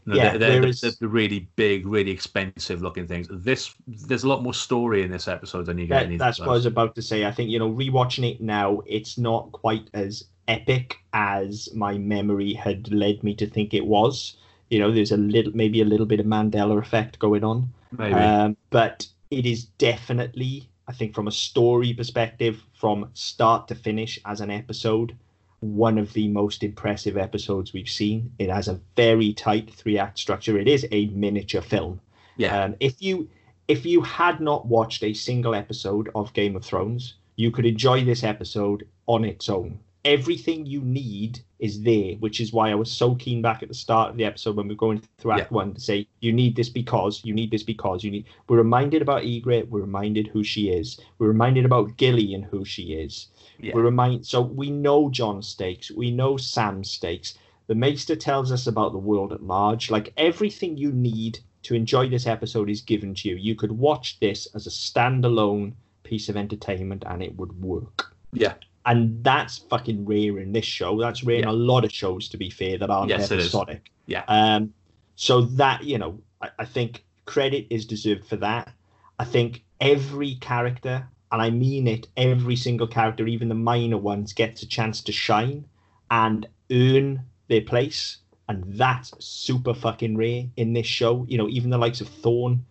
Know, 0.06 0.14
Yeah, 0.14 0.30
they're, 0.36 0.38
they're, 0.38 0.60
the- 0.62 0.68
is- 0.68 0.80
they're 0.80 0.92
the 1.00 1.08
really 1.08 1.48
big, 1.56 1.86
really 1.86 2.10
expensive 2.10 2.80
looking 2.80 3.06
things. 3.06 3.28
This 3.30 3.74
there's 3.86 4.24
a 4.24 4.28
lot 4.28 4.42
more 4.42 4.54
story 4.54 5.02
in 5.02 5.10
this 5.10 5.28
episode 5.28 5.66
than 5.66 5.76
you 5.78 5.86
get. 5.86 6.08
That, 6.08 6.18
that's 6.18 6.38
what 6.38 6.48
I 6.48 6.52
was 6.52 6.66
about 6.66 6.94
to 6.94 7.02
say. 7.02 7.26
I 7.26 7.32
think 7.32 7.50
you 7.50 7.58
know, 7.58 7.70
rewatching 7.70 8.30
it 8.30 8.40
now, 8.40 8.80
it's 8.86 9.18
not 9.18 9.52
quite 9.52 9.90
as 9.92 10.24
epic 10.46 10.96
as 11.12 11.68
my 11.74 11.98
memory 11.98 12.54
had 12.54 12.90
led 12.92 13.22
me 13.22 13.34
to 13.34 13.46
think 13.46 13.74
it 13.74 13.84
was. 13.84 14.36
You 14.70 14.78
know, 14.78 14.90
there's 14.92 15.12
a 15.12 15.16
little, 15.16 15.52
maybe 15.54 15.80
a 15.80 15.84
little 15.84 16.06
bit 16.06 16.20
of 16.20 16.26
Mandela 16.26 16.78
effect 16.80 17.18
going 17.18 17.44
on. 17.44 17.70
Maybe. 17.92 18.14
Um, 18.14 18.56
but 18.70 19.06
it 19.30 19.44
is 19.46 19.64
definitely, 19.64 20.68
I 20.86 20.92
think, 20.92 21.14
from 21.14 21.26
a 21.28 21.32
story 21.32 21.92
perspective, 21.92 22.62
from 22.78 23.10
start 23.14 23.66
to 23.68 23.74
finish 23.74 24.20
as 24.24 24.40
an 24.40 24.50
episode, 24.50 25.16
one 25.60 25.98
of 25.98 26.12
the 26.12 26.28
most 26.28 26.62
impressive 26.62 27.16
episodes 27.16 27.72
we've 27.72 27.88
seen. 27.88 28.32
It 28.38 28.50
has 28.50 28.68
a 28.68 28.80
very 28.96 29.32
tight 29.32 29.74
three-act 29.74 30.18
structure. 30.18 30.56
It 30.58 30.68
is 30.68 30.86
a 30.92 31.06
miniature 31.06 31.60
film. 31.62 32.00
yeah. 32.36 32.64
Um, 32.64 32.76
if 32.78 33.02
you 33.02 33.28
if 33.66 33.84
you 33.84 34.00
had 34.00 34.40
not 34.40 34.66
watched 34.66 35.02
a 35.02 35.12
single 35.12 35.54
episode 35.54 36.08
of 36.14 36.32
Game 36.32 36.56
of 36.56 36.64
Thrones, 36.64 37.14
you 37.36 37.50
could 37.50 37.66
enjoy 37.66 38.04
this 38.04 38.24
episode 38.24 38.86
on 39.06 39.24
its 39.24 39.48
own. 39.48 39.80
Everything 40.04 40.64
you 40.64 40.80
need 40.80 41.40
is 41.58 41.82
there, 41.82 42.14
which 42.14 42.40
is 42.40 42.52
why 42.52 42.70
I 42.70 42.74
was 42.74 42.90
so 42.90 43.14
keen 43.16 43.42
back 43.42 43.62
at 43.62 43.68
the 43.68 43.74
start 43.74 44.10
of 44.10 44.16
the 44.16 44.24
episode 44.24 44.56
when 44.56 44.68
we 44.68 44.74
were 44.74 44.78
going 44.78 45.02
through 45.18 45.32
Act 45.32 45.50
Yeah. 45.50 45.56
One 45.56 45.74
to 45.74 45.80
say 45.80 46.06
you 46.20 46.32
need 46.32 46.54
this 46.56 46.68
because 46.68 47.24
you 47.24 47.34
need 47.34 47.50
this 47.50 47.64
because 47.64 48.04
you 48.04 48.10
need. 48.10 48.26
We're 48.48 48.58
reminded 48.58 49.02
about 49.02 49.22
Ygritte. 49.22 49.68
We're 49.68 49.80
reminded 49.80 50.28
who 50.28 50.44
she 50.44 50.70
is. 50.70 51.00
We're 51.18 51.28
reminded 51.28 51.64
about 51.64 51.96
Gilly 51.96 52.32
and 52.34 52.44
who 52.44 52.64
she 52.64 52.94
is. 52.94 53.28
Yeah. 53.58 53.74
We're 53.74 53.82
remind. 53.82 54.24
So 54.24 54.40
we 54.40 54.70
know 54.70 55.10
Jon's 55.10 55.48
stakes. 55.48 55.90
We 55.90 56.10
know 56.10 56.36
Sam's 56.36 56.90
stakes. 56.90 57.36
The 57.66 57.74
Maester 57.74 58.16
tells 58.16 58.50
us 58.52 58.66
about 58.66 58.92
the 58.92 58.98
world 58.98 59.32
at 59.32 59.42
large. 59.42 59.90
Like 59.90 60.12
everything 60.16 60.76
you 60.76 60.92
need 60.92 61.40
to 61.64 61.74
enjoy 61.74 62.08
this 62.08 62.26
episode 62.26 62.70
is 62.70 62.80
given 62.80 63.14
to 63.16 63.28
you. 63.28 63.34
You 63.36 63.56
could 63.56 63.72
watch 63.72 64.18
this 64.20 64.46
as 64.54 64.66
a 64.66 64.70
standalone 64.70 65.74
piece 66.04 66.28
of 66.28 66.36
entertainment 66.36 67.02
and 67.06 67.22
it 67.22 67.36
would 67.36 67.60
work. 67.60 68.14
yeah. 68.32 68.54
And 68.88 69.22
that's 69.22 69.58
fucking 69.58 70.06
rare 70.06 70.38
in 70.38 70.52
this 70.52 70.64
show. 70.64 70.98
That's 70.98 71.22
rare 71.22 71.40
in 71.40 71.44
a 71.44 71.52
lot 71.52 71.84
of 71.84 71.92
shows, 71.92 72.26
to 72.30 72.38
be 72.38 72.48
fair, 72.48 72.78
that 72.78 72.88
aren't 72.88 73.10
Yes, 73.10 73.30
episodic. 73.30 73.90
Yeah. 74.06 74.24
Um, 74.28 74.72
so 75.14 75.42
that 75.42 75.84
you 75.84 75.98
know, 75.98 76.18
I, 76.40 76.48
I 76.60 76.64
think 76.64 77.04
credit 77.26 77.66
is 77.68 77.84
deserved 77.84 78.24
for 78.24 78.36
that. 78.36 78.72
I 79.18 79.26
think 79.26 79.62
every 79.78 80.36
character, 80.36 81.06
and 81.30 81.42
I 81.42 81.50
mean 81.50 81.86
it, 81.86 82.08
every 82.16 82.56
single 82.56 82.86
character, 82.86 83.26
even 83.26 83.50
the 83.50 83.54
minor 83.54 83.98
ones, 83.98 84.32
gets 84.32 84.62
a 84.62 84.66
chance 84.66 85.02
to 85.02 85.12
shine 85.12 85.66
and 86.10 86.48
earn 86.70 87.24
their 87.48 87.60
place, 87.60 88.18
and 88.48 88.64
that's 88.68 89.12
super 89.18 89.74
fucking 89.74 90.16
rare 90.16 90.44
in 90.56 90.72
this 90.72 90.86
show. 90.86 91.26
You 91.28 91.36
know, 91.36 91.48
even 91.48 91.68
the 91.68 91.78
likes 91.78 92.00
of 92.00 92.08
Thorne 92.08 92.64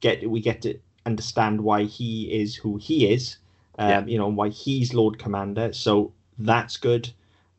get 0.00 0.28
we 0.30 0.40
get 0.40 0.62
to 0.62 0.78
understand 1.04 1.60
why 1.60 1.84
he 1.84 2.32
is 2.32 2.54
who 2.54 2.78
he 2.78 3.12
is. 3.12 3.36
Um, 3.78 3.88
Yeah. 3.90 4.04
You 4.06 4.18
know, 4.18 4.28
why 4.28 4.48
he's 4.50 4.92
Lord 4.94 5.18
Commander. 5.18 5.72
So 5.72 6.12
that's 6.38 6.76
good. 6.76 7.10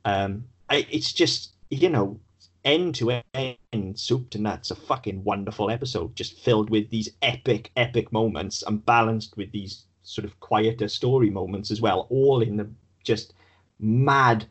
Um, 0.06 0.46
I, 0.70 0.86
it's 0.90 1.12
just 1.14 1.54
you 1.70 1.90
know 1.90 2.20
end 2.66 2.96
to 2.96 3.22
end, 3.34 4.00
soup 4.00 4.30
to 4.32 4.38
nuts, 4.38 4.72
a 4.72 4.76
fucking 4.76 5.24
wonderful 5.24 5.70
episode, 5.72 6.16
just 6.16 6.38
filled 6.40 6.70
with 6.70 6.90
these 6.90 7.10
epic, 7.22 7.72
epic 7.78 8.12
moments 8.12 8.64
and 8.68 8.86
balanced 8.86 9.38
with 9.38 9.52
these 9.52 9.84
sort 10.04 10.26
of 10.26 10.38
quieter 10.40 10.88
story 10.90 11.30
moments 11.30 11.72
as 11.72 11.80
well, 11.82 12.06
all 12.10 12.42
in 12.42 12.58
the 12.58 12.70
just 13.04 13.34
mad, 13.80 14.46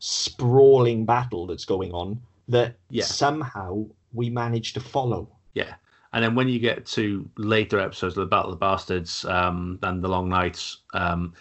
sprawling 0.00 1.04
battle 1.06 1.46
that's 1.46 1.64
going 1.64 1.92
on 1.92 2.20
that 2.48 2.74
Yeah. 2.90 3.04
somehow 3.04 3.86
we 4.12 4.28
managed 4.28 4.74
to 4.74 4.80
follow. 4.80 5.28
Yeah. 5.54 5.74
And 6.12 6.22
then 6.22 6.34
when 6.34 6.48
you 6.48 6.58
get 6.58 6.84
to 6.86 7.28
later 7.38 7.80
episodes 7.80 8.16
of 8.16 8.20
the 8.22 8.26
Battle 8.26 8.52
of 8.52 8.58
the 8.58 8.64
Bastards 8.64 9.24
um, 9.24 9.78
and 9.82 10.02
the 10.02 10.08
Long 10.08 10.28
Nights, 10.28 10.78
um, 10.92 11.32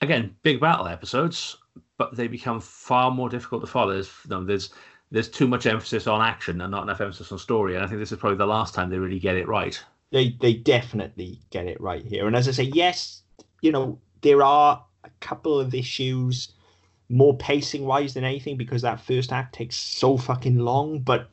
again, 0.00 0.34
big 0.42 0.60
battle 0.60 0.86
episodes, 0.86 1.56
but 1.98 2.16
they 2.16 2.28
become 2.28 2.60
far 2.60 3.10
more 3.10 3.28
difficult 3.28 3.62
to 3.62 3.66
follow. 3.66 3.94
There's, 3.94 4.12
there's 4.28 4.70
there's 5.12 5.28
too 5.28 5.46
much 5.46 5.66
emphasis 5.66 6.06
on 6.06 6.22
action 6.22 6.62
and 6.62 6.70
not 6.70 6.84
enough 6.84 7.00
emphasis 7.00 7.30
on 7.30 7.38
story. 7.38 7.74
And 7.74 7.84
I 7.84 7.86
think 7.86 8.00
this 8.00 8.12
is 8.12 8.18
probably 8.18 8.38
the 8.38 8.46
last 8.46 8.74
time 8.74 8.88
they 8.88 8.98
really 8.98 9.18
get 9.18 9.36
it 9.36 9.46
right. 9.46 9.80
They 10.10 10.30
they 10.40 10.54
definitely 10.54 11.38
get 11.50 11.66
it 11.66 11.80
right 11.80 12.04
here. 12.04 12.26
And 12.26 12.34
as 12.34 12.48
I 12.48 12.52
say, 12.52 12.70
yes, 12.74 13.22
you 13.60 13.72
know 13.72 13.98
there 14.22 14.42
are 14.42 14.84
a 15.04 15.10
couple 15.20 15.60
of 15.60 15.74
issues 15.74 16.52
more 17.08 17.36
pacing 17.36 17.84
wise 17.84 18.14
than 18.14 18.24
anything 18.24 18.56
because 18.56 18.82
that 18.82 19.00
first 19.00 19.32
act 19.32 19.54
takes 19.54 19.76
so 19.76 20.16
fucking 20.16 20.58
long. 20.58 21.00
But 21.00 21.28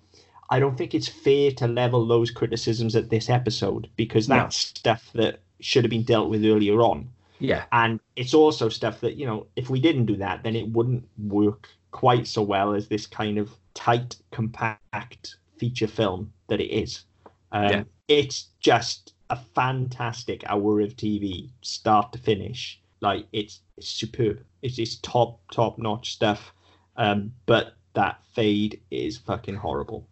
I 0.49 0.59
don't 0.59 0.77
think 0.77 0.95
it's 0.95 1.07
fair 1.07 1.51
to 1.53 1.67
level 1.67 2.05
those 2.07 2.31
criticisms 2.31 2.95
at 2.95 3.09
this 3.09 3.29
episode 3.29 3.89
because 3.95 4.27
No. 4.27 4.35
that's 4.35 4.55
stuff 4.57 5.09
that 5.13 5.41
should 5.59 5.83
have 5.83 5.91
been 5.91 6.03
dealt 6.03 6.29
with 6.29 6.43
earlier 6.43 6.81
on. 6.81 7.09
Yeah. 7.39 7.65
And 7.71 7.99
it's 8.15 8.33
also 8.33 8.67
stuff 8.69 8.99
that, 9.01 9.15
you 9.15 9.25
know, 9.25 9.45
if 9.55 9.69
we 9.69 9.79
didn't 9.79 10.05
do 10.05 10.17
that, 10.17 10.43
then 10.43 10.55
it 10.55 10.67
wouldn't 10.69 11.07
work 11.17 11.69
quite 11.91 12.27
so 12.27 12.41
well 12.41 12.73
as 12.73 12.87
this 12.87 13.07
kind 13.07 13.37
of 13.37 13.51
tight, 13.73 14.15
compact 14.31 15.37
feature 15.57 15.87
film 15.87 16.33
that 16.47 16.59
it 16.59 16.71
is. 16.73 17.05
Um, 17.51 17.69
Yeah. 17.69 17.83
It's 18.07 18.47
just 18.59 19.13
a 19.29 19.35
fantastic 19.35 20.43
hour 20.49 20.81
of 20.81 20.95
TV, 20.95 21.49
start 21.61 22.11
to 22.13 22.19
finish. 22.19 22.81
Like, 23.01 23.27
it's, 23.31 23.61
it's 23.77 23.87
superb. 23.87 24.43
It's, 24.63 24.79
it's 24.79 24.95
top, 24.97 25.39
top 25.51 25.77
notch 25.77 26.13
stuff. 26.13 26.51
Um, 26.97 27.31
but 27.45 27.75
that 27.93 28.19
fade 28.33 28.81
is 28.89 29.17
fucking 29.17 29.55
horrible. 29.55 30.07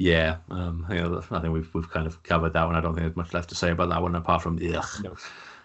Yeah, 0.00 0.36
um, 0.50 0.86
you 0.90 0.94
know, 0.96 1.20
I 1.32 1.40
think 1.40 1.52
we've 1.52 1.74
we've 1.74 1.90
kind 1.90 2.06
of 2.06 2.22
covered 2.22 2.52
that 2.52 2.64
one. 2.64 2.76
I 2.76 2.80
don't 2.80 2.94
think 2.94 3.04
there's 3.04 3.16
much 3.16 3.34
left 3.34 3.48
to 3.48 3.56
say 3.56 3.72
about 3.72 3.90
that 3.90 4.00
one 4.00 4.14
apart 4.14 4.42
from 4.42 4.56
ugh. 4.62 4.86
No. 5.02 5.16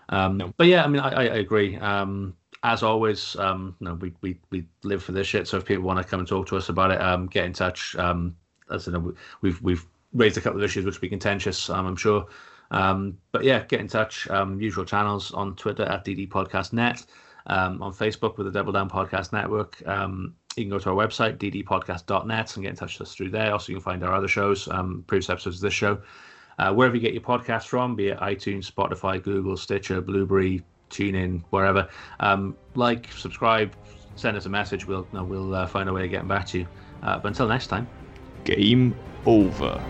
Um, 0.10 0.38
No. 0.38 0.54
But 0.58 0.68
yeah, 0.68 0.84
I 0.84 0.88
mean, 0.88 1.02
I, 1.02 1.10
I 1.12 1.24
agree. 1.36 1.78
Um, 1.78 2.36
as 2.64 2.82
always, 2.82 3.36
um, 3.36 3.76
you 3.80 3.86
know, 3.86 3.94
we, 3.94 4.12
we 4.22 4.40
we 4.50 4.66
live 4.84 5.04
for 5.04 5.12
this 5.12 5.28
shit. 5.28 5.48
So 5.48 5.58
if 5.58 5.66
people 5.66 5.84
want 5.84 6.00
to 6.02 6.04
come 6.04 6.20
and 6.20 6.28
talk 6.28 6.48
to 6.48 6.58
us 6.58 6.70
about 6.70 6.90
it, 6.90 7.00
um, 7.00 7.28
get 7.28 7.46
in 7.46 7.54
touch. 7.54 7.96
Um, 7.96 8.36
as 8.72 8.88
you 8.88 8.94
know, 8.94 9.00
we- 9.00 9.14
we've 9.42 9.62
we've 9.62 9.86
raised 10.14 10.38
a 10.38 10.42
couple 10.42 10.60
of 10.60 10.64
issues 10.66 10.84
which 10.84 10.96
will 10.96 11.02
be 11.02 11.10
contentious. 11.10 11.70
Um, 11.70 11.86
I'm 11.86 11.96
sure. 11.96 12.26
Um, 12.72 13.20
but 13.32 13.44
yeah, 13.44 13.64
get 13.66 13.82
in 13.82 13.88
touch. 13.88 14.28
Um, 14.32 14.60
usual 14.60 14.84
channels 14.84 15.32
on 15.32 15.56
Twitter 15.56 15.84
at 15.84 16.04
DD 16.06 16.28
Podcast 16.28 16.74
Net, 16.74 17.06
um, 17.48 17.82
on 17.82 17.94
Facebook 17.94 18.38
with 18.38 18.48
the 18.48 18.52
Double 18.52 18.72
Down 18.72 18.90
Podcast 18.90 19.34
Network. 19.34 19.82
Um, 19.88 20.36
you 20.56 20.64
can 20.64 20.70
go 20.70 20.80
to 20.80 20.90
our 20.90 20.96
website, 20.96 21.38
ddpodcast.net, 21.38 22.56
and 22.56 22.64
get 22.64 22.70
in 22.70 22.76
touch 22.76 23.00
with 23.00 23.08
us 23.08 23.16
through 23.16 23.30
there. 23.30 23.52
Also, 23.52 23.72
you 23.72 23.78
can 23.78 23.84
find 23.84 24.04
our 24.04 24.14
other 24.14 24.28
shows, 24.28 24.68
um, 24.70 25.04
previous 25.08 25.30
episodes 25.30 25.58
of 25.58 25.62
this 25.62 25.74
show. 25.74 26.00
Uh, 26.60 26.72
wherever 26.72 26.96
you 26.96 27.02
get 27.02 27.14
your 27.14 27.24
podcasts 27.24 27.66
from, 27.66 27.96
be 27.96 28.10
it 28.10 28.20
iTunes, 28.20 28.72
Spotify, 28.72 29.22
Google, 29.22 29.58
Stitcher, 29.58 30.02
Blubrry, 30.02 30.64
TuneIn, 30.92 31.42
wherever. 31.50 31.90
Um, 32.20 32.56
like, 32.76 33.12
subscribe, 33.12 33.76
send 34.16 34.38
us 34.38 34.46
a 34.46 34.50
message. 34.50 34.86
We'll 34.86 35.08
we'll 35.12 35.56
uh, 35.56 35.66
find 35.66 35.90
a 35.90 35.94
way 35.94 36.06
of 36.06 36.12
getting 36.12 36.28
back 36.28 36.46
to 36.48 36.60
you. 36.60 36.68
Uh, 37.02 37.18
but 37.18 37.30
until 37.30 37.48
next 37.48 37.68
time. 37.68 37.88
Game 38.44 38.96
over. 39.26 39.84